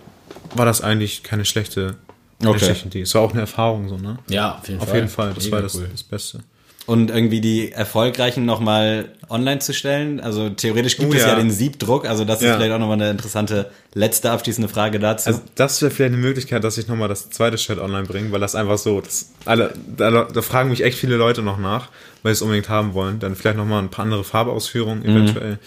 war 0.55 0.65
das 0.65 0.81
eigentlich 0.81 1.23
keine 1.23 1.45
schlechte, 1.45 1.95
keine 2.39 2.51
Okay. 2.51 2.65
schlechte 2.65 2.87
Idee. 2.87 3.01
Es 3.01 3.15
war 3.15 3.21
auch 3.21 3.31
eine 3.31 3.41
Erfahrung, 3.41 3.87
so, 3.89 3.97
ne? 3.97 4.19
Ja, 4.29 4.57
auf 4.57 4.67
jeden 4.67 4.81
Auf 4.81 4.87
Fall. 4.89 4.95
jeden 4.97 5.09
Fall. 5.09 5.33
Das 5.33 5.45
Mega 5.45 5.55
war 5.55 5.61
das, 5.63 5.75
cool. 5.75 5.87
das 5.91 6.03
Beste. 6.03 6.39
Und 6.87 7.11
irgendwie 7.11 7.41
die 7.41 7.71
erfolgreichen 7.73 8.45
nochmal 8.45 9.09
online 9.29 9.59
zu 9.59 9.73
stellen. 9.73 10.19
Also 10.21 10.49
theoretisch 10.49 10.97
gibt 10.97 11.11
Oh, 11.11 11.15
es 11.15 11.21
ja. 11.21 11.27
ja. 11.29 11.35
den 11.35 11.51
Siebdruck. 11.51 12.07
Also 12.07 12.23
das 12.25 12.39
ist 12.41 12.47
Ja. 12.47 12.55
vielleicht 12.55 12.71
auch 12.71 12.79
nochmal 12.79 12.95
eine 12.99 13.09
interessante 13.11 13.69
letzte 13.93 14.31
abschließende 14.31 14.69
Frage 14.69 14.97
dazu. 14.97 15.27
Also 15.27 15.41
das 15.55 15.81
wäre 15.81 15.91
vielleicht 15.91 16.13
eine 16.13 16.21
Möglichkeit, 16.21 16.63
dass 16.63 16.77
ich 16.77 16.87
nochmal 16.87 17.09
das 17.09 17.29
zweite 17.29 17.57
Shirt 17.57 17.77
online 17.79 18.05
bringe, 18.07 18.31
weil 18.31 18.39
das 18.39 18.55
einfach 18.55 18.77
so, 18.77 19.01
das, 19.01 19.31
alle, 19.43 19.73
da, 19.97 20.23
da 20.23 20.41
fragen 20.41 20.69
mich 20.69 20.81
echt 20.81 20.97
viele 20.97 21.17
Leute 21.17 21.41
noch 21.41 21.57
nach, 21.59 21.89
weil 22.23 22.33
sie 22.33 22.37
es 22.37 22.41
unbedingt 22.41 22.69
haben 22.69 22.93
wollen. 22.93 23.19
Dann 23.19 23.35
vielleicht 23.35 23.57
nochmal 23.57 23.83
ein 23.83 23.89
paar 23.89 24.05
andere 24.05 24.23
Farbausführungen 24.23 25.03
eventuell. 25.03 25.59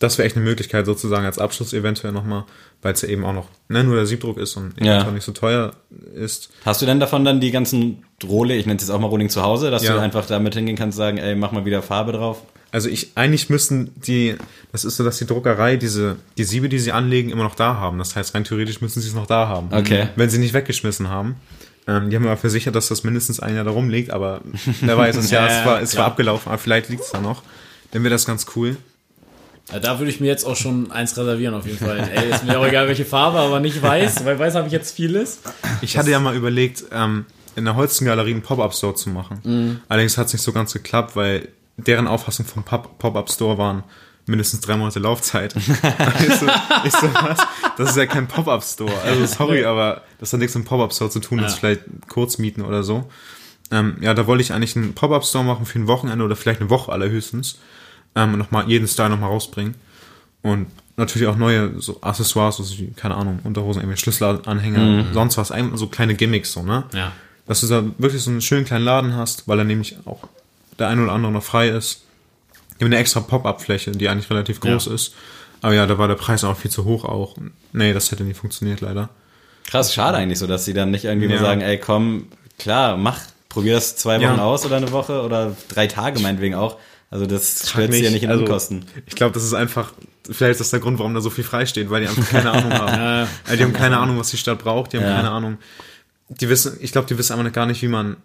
Das 0.00 0.16
wäre 0.16 0.26
echt 0.26 0.36
eine 0.36 0.44
Möglichkeit 0.44 0.86
sozusagen 0.86 1.24
als 1.26 1.38
Abschluss 1.38 1.72
eventuell 1.72 2.12
nochmal, 2.12 2.44
weil 2.82 2.92
es 2.92 3.02
ja 3.02 3.08
eben 3.08 3.24
auch 3.24 3.32
noch 3.32 3.48
ne, 3.68 3.82
nur 3.82 3.96
der 3.96 4.06
Siebdruck 4.06 4.38
ist 4.38 4.56
und 4.56 4.74
Ja. 4.80 4.92
eventuell 4.94 5.14
nicht 5.14 5.24
so 5.24 5.32
teuer 5.32 5.72
ist. 6.14 6.50
Hast 6.64 6.80
du 6.82 6.86
denn 6.86 7.00
davon 7.00 7.24
dann 7.24 7.40
die 7.40 7.50
ganzen 7.50 8.04
Rohle, 8.22 8.54
ich 8.54 8.66
nenne 8.66 8.76
es 8.76 8.82
jetzt 8.84 8.90
auch 8.90 9.00
mal 9.00 9.08
Rohling 9.08 9.28
zu 9.28 9.42
Hause, 9.42 9.70
dass 9.72 9.82
Ja. 9.82 9.94
du 9.94 10.00
einfach 10.00 10.26
damit 10.26 10.54
hingehen 10.54 10.76
kannst 10.76 10.96
und 10.98 11.04
sagen, 11.04 11.18
ey, 11.18 11.34
mach 11.34 11.50
mal 11.52 11.64
wieder 11.64 11.82
Farbe 11.82 12.12
drauf? 12.12 12.42
Also 12.70 12.88
ich, 12.90 13.12
eigentlich 13.16 13.48
müssten 13.50 13.92
die, 13.96 14.36
das 14.72 14.84
ist 14.84 14.98
so, 14.98 15.04
dass 15.04 15.16
die 15.18 15.26
Druckerei 15.26 15.76
diese, 15.76 16.16
die 16.36 16.44
Siebe, 16.44 16.68
die 16.68 16.78
sie 16.78 16.92
anlegen, 16.92 17.30
immer 17.30 17.42
noch 17.44 17.54
da 17.54 17.74
haben. 17.76 17.98
Das 17.98 18.14
heißt, 18.14 18.34
rein 18.34 18.44
theoretisch 18.44 18.80
müssen 18.80 19.00
sie 19.00 19.08
es 19.08 19.14
noch 19.14 19.26
da 19.26 19.48
haben. 19.48 19.68
Okay. 19.72 20.08
Wenn 20.16 20.28
sie 20.30 20.38
nicht 20.38 20.52
weggeschmissen 20.54 21.08
haben. 21.08 21.36
Ähm, 21.88 22.10
die 22.10 22.16
haben 22.16 22.26
aber 22.26 22.36
versichert, 22.36 22.74
dass 22.74 22.88
das 22.88 23.02
mindestens 23.04 23.40
ein 23.40 23.54
Jahr 23.56 23.64
da 23.64 23.70
rumliegt, 23.70 24.10
aber 24.10 24.42
wer 24.82 24.98
weiß, 24.98 25.30
Jahr 25.30 25.48
Ja, 25.48 25.56
ist 25.56 25.62
zwar, 25.62 25.80
ist 25.80 25.90
zwar 25.92 25.96
klar. 26.02 26.06
abgelaufen, 26.08 26.48
aber 26.52 26.58
vielleicht 26.58 26.90
liegt 26.90 27.02
es 27.02 27.10
da 27.10 27.20
noch. 27.22 27.42
Dann 27.92 28.02
wäre 28.04 28.10
das 28.14 28.26
ganz 28.26 28.44
cool. 28.54 28.76
Ja, 29.72 29.80
da 29.80 29.98
würde 29.98 30.10
ich 30.10 30.20
mir 30.20 30.26
jetzt 30.26 30.44
auch 30.44 30.56
schon 30.56 30.90
eins 30.90 31.16
reservieren, 31.16 31.54
auf 31.54 31.66
jeden 31.66 31.78
Fall. 31.78 31.98
Ey, 32.14 32.30
ist 32.30 32.44
mir 32.44 32.58
auch 32.58 32.66
egal, 32.66 32.88
welche 32.88 33.04
Farbe, 33.04 33.38
aber 33.38 33.60
nicht 33.60 33.82
weiß, 33.82 34.24
weil 34.24 34.38
weiß 34.38 34.54
habe 34.54 34.66
ich 34.66 34.72
jetzt 34.72 34.94
vieles. 34.96 35.40
Ich 35.82 35.98
hatte 35.98 36.10
ja 36.10 36.18
mal 36.20 36.34
überlegt, 36.34 36.84
ähm, 36.90 37.26
in 37.54 37.64
der 37.64 37.76
Holzengalerie 37.76 38.30
einen 38.32 38.42
Pop-Up-Store 38.42 38.94
zu 38.94 39.10
machen. 39.10 39.80
Allerdings 39.88 40.16
hat 40.16 40.28
es 40.28 40.32
nicht 40.32 40.42
so 40.42 40.52
ganz 40.52 40.72
geklappt, 40.72 41.16
weil 41.16 41.48
deren 41.76 42.06
Auffassung 42.06 42.46
vom 42.46 42.62
Pop- 42.62 42.98
Pop-Up-Store 42.98 43.58
waren 43.58 43.84
mindestens 44.26 44.60
drei 44.60 44.76
Monate 44.76 45.00
Laufzeit. 45.00 45.54
ich, 45.56 45.62
so, 45.64 46.46
ich 46.84 46.92
so, 46.92 47.12
was? 47.14 47.38
Das 47.76 47.90
ist 47.90 47.96
ja 47.96 48.06
kein 48.06 48.26
Pop-Up-Store. 48.28 48.92
Also 49.04 49.26
sorry, 49.26 49.64
aber 49.64 50.02
das 50.18 50.32
hat 50.32 50.40
nichts 50.40 50.54
mit 50.56 50.66
Pop-Up-Store 50.66 51.10
zu 51.10 51.20
tun, 51.20 51.38
das 51.38 51.52
ist 51.54 51.58
vielleicht 51.58 51.82
Kurzmieten 52.08 52.64
oder 52.64 52.82
so. 52.82 53.08
Ähm, 53.70 53.96
ja, 54.00 54.14
da 54.14 54.26
wollte 54.26 54.42
ich 54.42 54.52
eigentlich 54.52 54.76
einen 54.76 54.94
Pop-Up-Store 54.94 55.44
machen 55.44 55.66
für 55.66 55.78
ein 55.78 55.86
Wochenende 55.88 56.24
oder 56.24 56.36
vielleicht 56.36 56.60
eine 56.60 56.70
Woche 56.70 56.90
allerhöchstens. 56.92 57.58
Ähm, 58.18 58.36
nochmal 58.38 58.68
jeden 58.68 58.88
Style 58.88 59.10
nochmal 59.10 59.30
rausbringen. 59.30 59.74
Und 60.42 60.66
natürlich 60.96 61.28
auch 61.28 61.36
neue 61.36 61.80
so 61.80 61.98
Accessoires, 62.00 62.56
so 62.56 62.78
wie, 62.78 62.88
keine 62.96 63.14
Ahnung, 63.14 63.38
Unterhosen, 63.44 63.80
irgendwie 63.82 63.96
Schlüsselanhänger, 63.98 65.06
sonst 65.12 65.36
was, 65.38 65.52
so 65.74 65.86
kleine 65.86 66.14
Gimmicks, 66.14 66.52
so, 66.52 66.62
ne? 66.62 66.84
Ja. 66.92 67.12
Dass 67.46 67.60
du 67.60 67.66
da 67.68 67.84
wirklich 67.98 68.22
so 68.22 68.30
einen 68.30 68.40
schönen 68.40 68.64
kleinen 68.64 68.84
Laden 68.84 69.14
hast, 69.14 69.46
weil 69.48 69.56
da 69.56 69.64
nämlich 69.64 69.96
auch 70.04 70.24
der 70.78 70.88
ein 70.88 71.02
oder 71.02 71.12
andere 71.12 71.32
noch 71.32 71.42
frei 71.42 71.68
ist. 71.68 72.02
Die 72.78 72.84
haben 72.84 72.92
eine 72.92 72.98
extra 72.98 73.20
Pop-Up-Fläche, 73.20 73.92
die 73.92 74.08
eigentlich 74.08 74.30
relativ 74.30 74.60
groß 74.60 74.86
Ja. 74.86 74.94
ist. 74.94 75.14
Aber 75.62 75.74
ja, 75.74 75.86
da 75.86 75.98
war 75.98 76.06
der 76.08 76.14
Preis 76.14 76.44
auch 76.44 76.56
viel 76.56 76.70
zu 76.70 76.84
hoch 76.84 77.04
auch. 77.04 77.36
Nee, 77.72 77.92
das 77.92 78.10
hätte 78.12 78.22
nicht 78.24 78.38
funktioniert, 78.38 78.80
leider. 78.80 79.08
Krass, 79.66 79.92
schade 79.94 80.16
eigentlich 80.16 80.38
so, 80.38 80.46
dass 80.46 80.64
sie 80.64 80.74
dann 80.74 80.90
nicht 80.90 81.04
irgendwie 81.04 81.26
Ja. 81.28 81.34
mal 81.34 81.40
sagen, 81.40 81.60
ey, 81.60 81.78
komm, 81.78 82.26
klar, 82.58 82.96
mach, 82.96 83.18
probier 83.48 83.74
das 83.74 83.96
zwei 83.96 84.16
Wochen 84.18 84.36
Ja. 84.38 84.44
aus 84.44 84.64
oder 84.64 84.76
eine 84.76 84.92
Woche 84.92 85.22
oder 85.22 85.56
drei 85.68 85.86
Tage 85.88 86.20
meinetwegen 86.20 86.54
auch. 86.54 86.76
Also 87.10 87.26
das 87.26 87.70
stört 87.70 87.92
sich 87.92 88.04
ja 88.04 88.10
nicht 88.10 88.22
in 88.22 88.30
also, 88.30 88.44
Unkosten. 88.44 88.84
Ich 89.06 89.14
glaube, 89.14 89.32
das 89.32 89.42
ist 89.42 89.54
einfach, 89.54 89.92
vielleicht 90.30 90.52
ist 90.52 90.60
das 90.60 90.70
der 90.70 90.80
Grund, 90.80 90.98
warum 90.98 91.14
da 91.14 91.20
so 91.20 91.30
viel 91.30 91.44
frei 91.44 91.64
steht, 91.64 91.88
weil 91.88 92.02
die 92.02 92.08
einfach 92.08 92.28
keine 92.28 92.50
Ahnung 92.50 92.72
haben. 92.72 93.28
Weil 93.46 93.56
die 93.56 93.62
haben 93.64 93.72
keine 93.72 93.98
Ahnung, 93.98 94.18
was 94.18 94.30
die 94.30 94.36
Stadt 94.36 94.58
braucht, 94.58 94.92
die 94.92 94.98
haben 94.98 95.04
Ja. 95.04 95.16
keine 95.16 95.30
Ahnung. 95.30 95.58
Die 96.28 96.48
wissen, 96.50 96.76
ich 96.80 96.92
glaube, 96.92 97.08
die 97.08 97.16
wissen 97.16 97.38
einfach 97.38 97.52
gar 97.52 97.64
nicht, 97.64 97.80
wie 97.80 97.88
man 97.88 98.16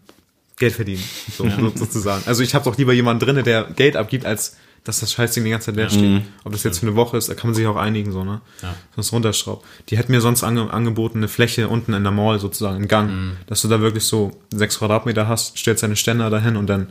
Geld 0.58 0.74
verdient, 0.74 1.02
so, 1.36 1.50
so, 1.50 1.72
sozusagen. 1.76 2.24
Also 2.26 2.44
ich 2.44 2.54
habe 2.54 2.66
doch 2.66 2.78
lieber 2.78 2.92
jemanden 2.94 3.26
drinne, 3.26 3.44
der 3.44 3.64
Geld 3.64 3.96
abgibt, 3.96 4.26
als 4.26 4.58
dass 4.84 5.00
das 5.00 5.14
Scheißding 5.14 5.46
die 5.46 5.50
ganze 5.50 5.68
Zeit 5.68 5.78
leer 5.78 5.90
steht. 5.90 6.24
Ob 6.44 6.52
das 6.52 6.64
jetzt 6.64 6.80
für 6.80 6.88
eine 6.88 6.98
Woche 6.98 7.16
ist, 7.16 7.30
da 7.30 7.36
kann 7.36 7.50
man 7.50 7.56
sich 7.56 7.66
auch 7.68 7.78
einigen, 7.78 8.12
so, 8.12 8.26
ne? 8.26 8.42
Ja. 8.62 8.76
Das 8.98 9.14
runterschraubt. 9.14 9.66
Die 9.88 9.98
hätten 9.98 10.12
mir 10.12 10.20
sonst 10.20 10.44
ange 10.44 10.74
angeboten, 10.74 11.20
eine 11.20 11.30
Fläche 11.30 11.70
unten 11.70 11.94
in 11.94 12.04
der 12.04 12.12
Mall 12.12 12.38
sozusagen, 12.40 12.76
einen 12.76 12.88
Gang, 12.90 13.38
dass 13.48 13.62
du 13.62 13.70
da 13.70 13.80
wirklich 13.80 14.04
so 14.04 14.32
sechs 14.54 14.80
Quadratmeter 14.80 15.30
hast, 15.30 15.58
stellst 15.58 15.84
deine 15.84 15.96
Ständer 15.96 16.30
dahin 16.30 16.58
und 16.58 16.68
dann 16.68 16.88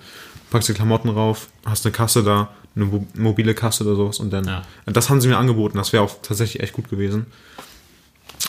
packst 0.52 0.68
die 0.68 0.74
Klamotten 0.74 1.08
rauf, 1.08 1.48
hast 1.66 1.84
eine 1.84 1.92
Kasse 1.92 2.22
da, 2.22 2.50
eine 2.76 2.84
mo- 2.84 3.06
mobile 3.14 3.54
Kasse 3.54 3.84
oder 3.84 3.96
sowas 3.96 4.18
und 4.20 4.30
dann, 4.32 4.44
Ja. 4.44 4.62
das 4.86 5.10
haben 5.10 5.20
sie 5.20 5.28
mir 5.28 5.36
angeboten, 5.38 5.78
das 5.78 5.92
wäre 5.92 6.02
auch 6.04 6.14
tatsächlich 6.22 6.62
echt 6.62 6.72
gut 6.74 6.88
gewesen. 6.88 7.26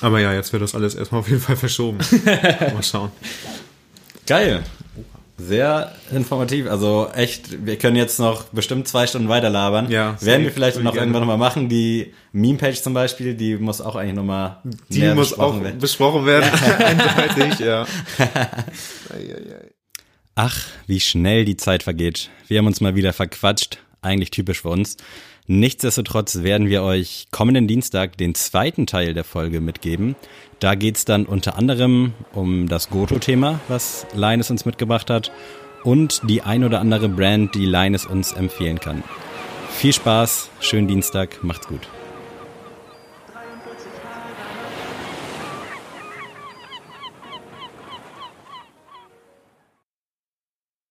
Aber 0.01 0.19
ja, 0.19 0.33
jetzt 0.33 0.51
wird 0.53 0.61
das 0.63 0.75
alles 0.75 0.95
erstmal 0.95 1.21
auf 1.21 1.29
jeden 1.29 1.41
Fall 1.41 1.55
verschoben. 1.55 1.99
Mal 2.73 2.83
schauen. 2.83 3.11
Geil. 4.27 4.63
Sehr 5.37 5.91
informativ. 6.11 6.69
Also 6.69 7.09
echt, 7.13 7.65
wir 7.65 7.77
können 7.77 7.95
jetzt 7.95 8.19
noch 8.19 8.43
bestimmt 8.45 8.87
zwei 8.87 9.07
Stunden 9.07 9.29
weiter 9.29 9.49
labern. 9.49 9.89
Ja, 9.89 10.15
Werden 10.21 10.43
wir 10.43 10.51
vielleicht 10.51 10.77
noch 10.81 10.93
ich 10.93 10.99
irgendwann 10.99 11.21
gerne. 11.21 11.25
nochmal 11.25 11.37
machen. 11.37 11.69
Die 11.69 12.13
Meme-Page 12.33 12.81
zum 12.81 12.93
Beispiel, 12.93 13.33
die 13.33 13.57
muss 13.57 13.81
auch 13.81 13.95
eigentlich 13.95 14.15
nochmal 14.15 14.57
Die 14.89 15.01
muss 15.13 15.37
auch 15.37 15.59
besprochen 15.79 16.25
werden. 16.25 16.49
Eindeutig, 16.79 17.59
ja. 17.59 17.85
Ach, 20.35 20.57
wie 20.87 20.99
schnell 20.99 21.45
die 21.45 21.57
Zeit 21.57 21.83
vergeht. 21.83 22.31
Wir 22.47 22.57
haben 22.57 22.65
uns 22.65 22.81
mal 22.81 22.95
wieder 22.95 23.13
verquatscht. 23.13 23.77
Eigentlich 24.01 24.31
typisch 24.31 24.61
für 24.61 24.69
uns. 24.69 24.97
Nichtsdestotrotz 25.45 26.41
werden 26.41 26.69
wir 26.69 26.81
euch 26.81 27.27
kommenden 27.29 27.67
Dienstag 27.67 28.17
den 28.17 28.33
zweiten 28.33 28.87
Teil 28.87 29.13
der 29.13 29.23
Folge 29.23 29.61
mitgeben. 29.61 30.15
Da 30.59 30.73
geht's 30.73 31.05
dann 31.05 31.27
unter 31.27 31.57
anderem 31.57 32.13
um 32.33 32.67
das 32.67 32.89
Goto-Thema, 32.89 33.59
was 33.67 34.07
Linus 34.15 34.49
uns 34.49 34.65
mitgebracht 34.65 35.11
hat, 35.11 35.31
und 35.83 36.21
die 36.27 36.41
ein 36.41 36.63
oder 36.63 36.79
andere 36.79 37.09
Brand, 37.09 37.53
die 37.53 37.65
Linus 37.65 38.05
uns 38.05 38.31
empfehlen 38.31 38.79
kann. 38.79 39.03
Viel 39.69 39.93
Spaß, 39.93 40.49
schönen 40.61 40.87
Dienstag, 40.87 41.43
macht's 41.43 41.67
gut. 41.67 41.87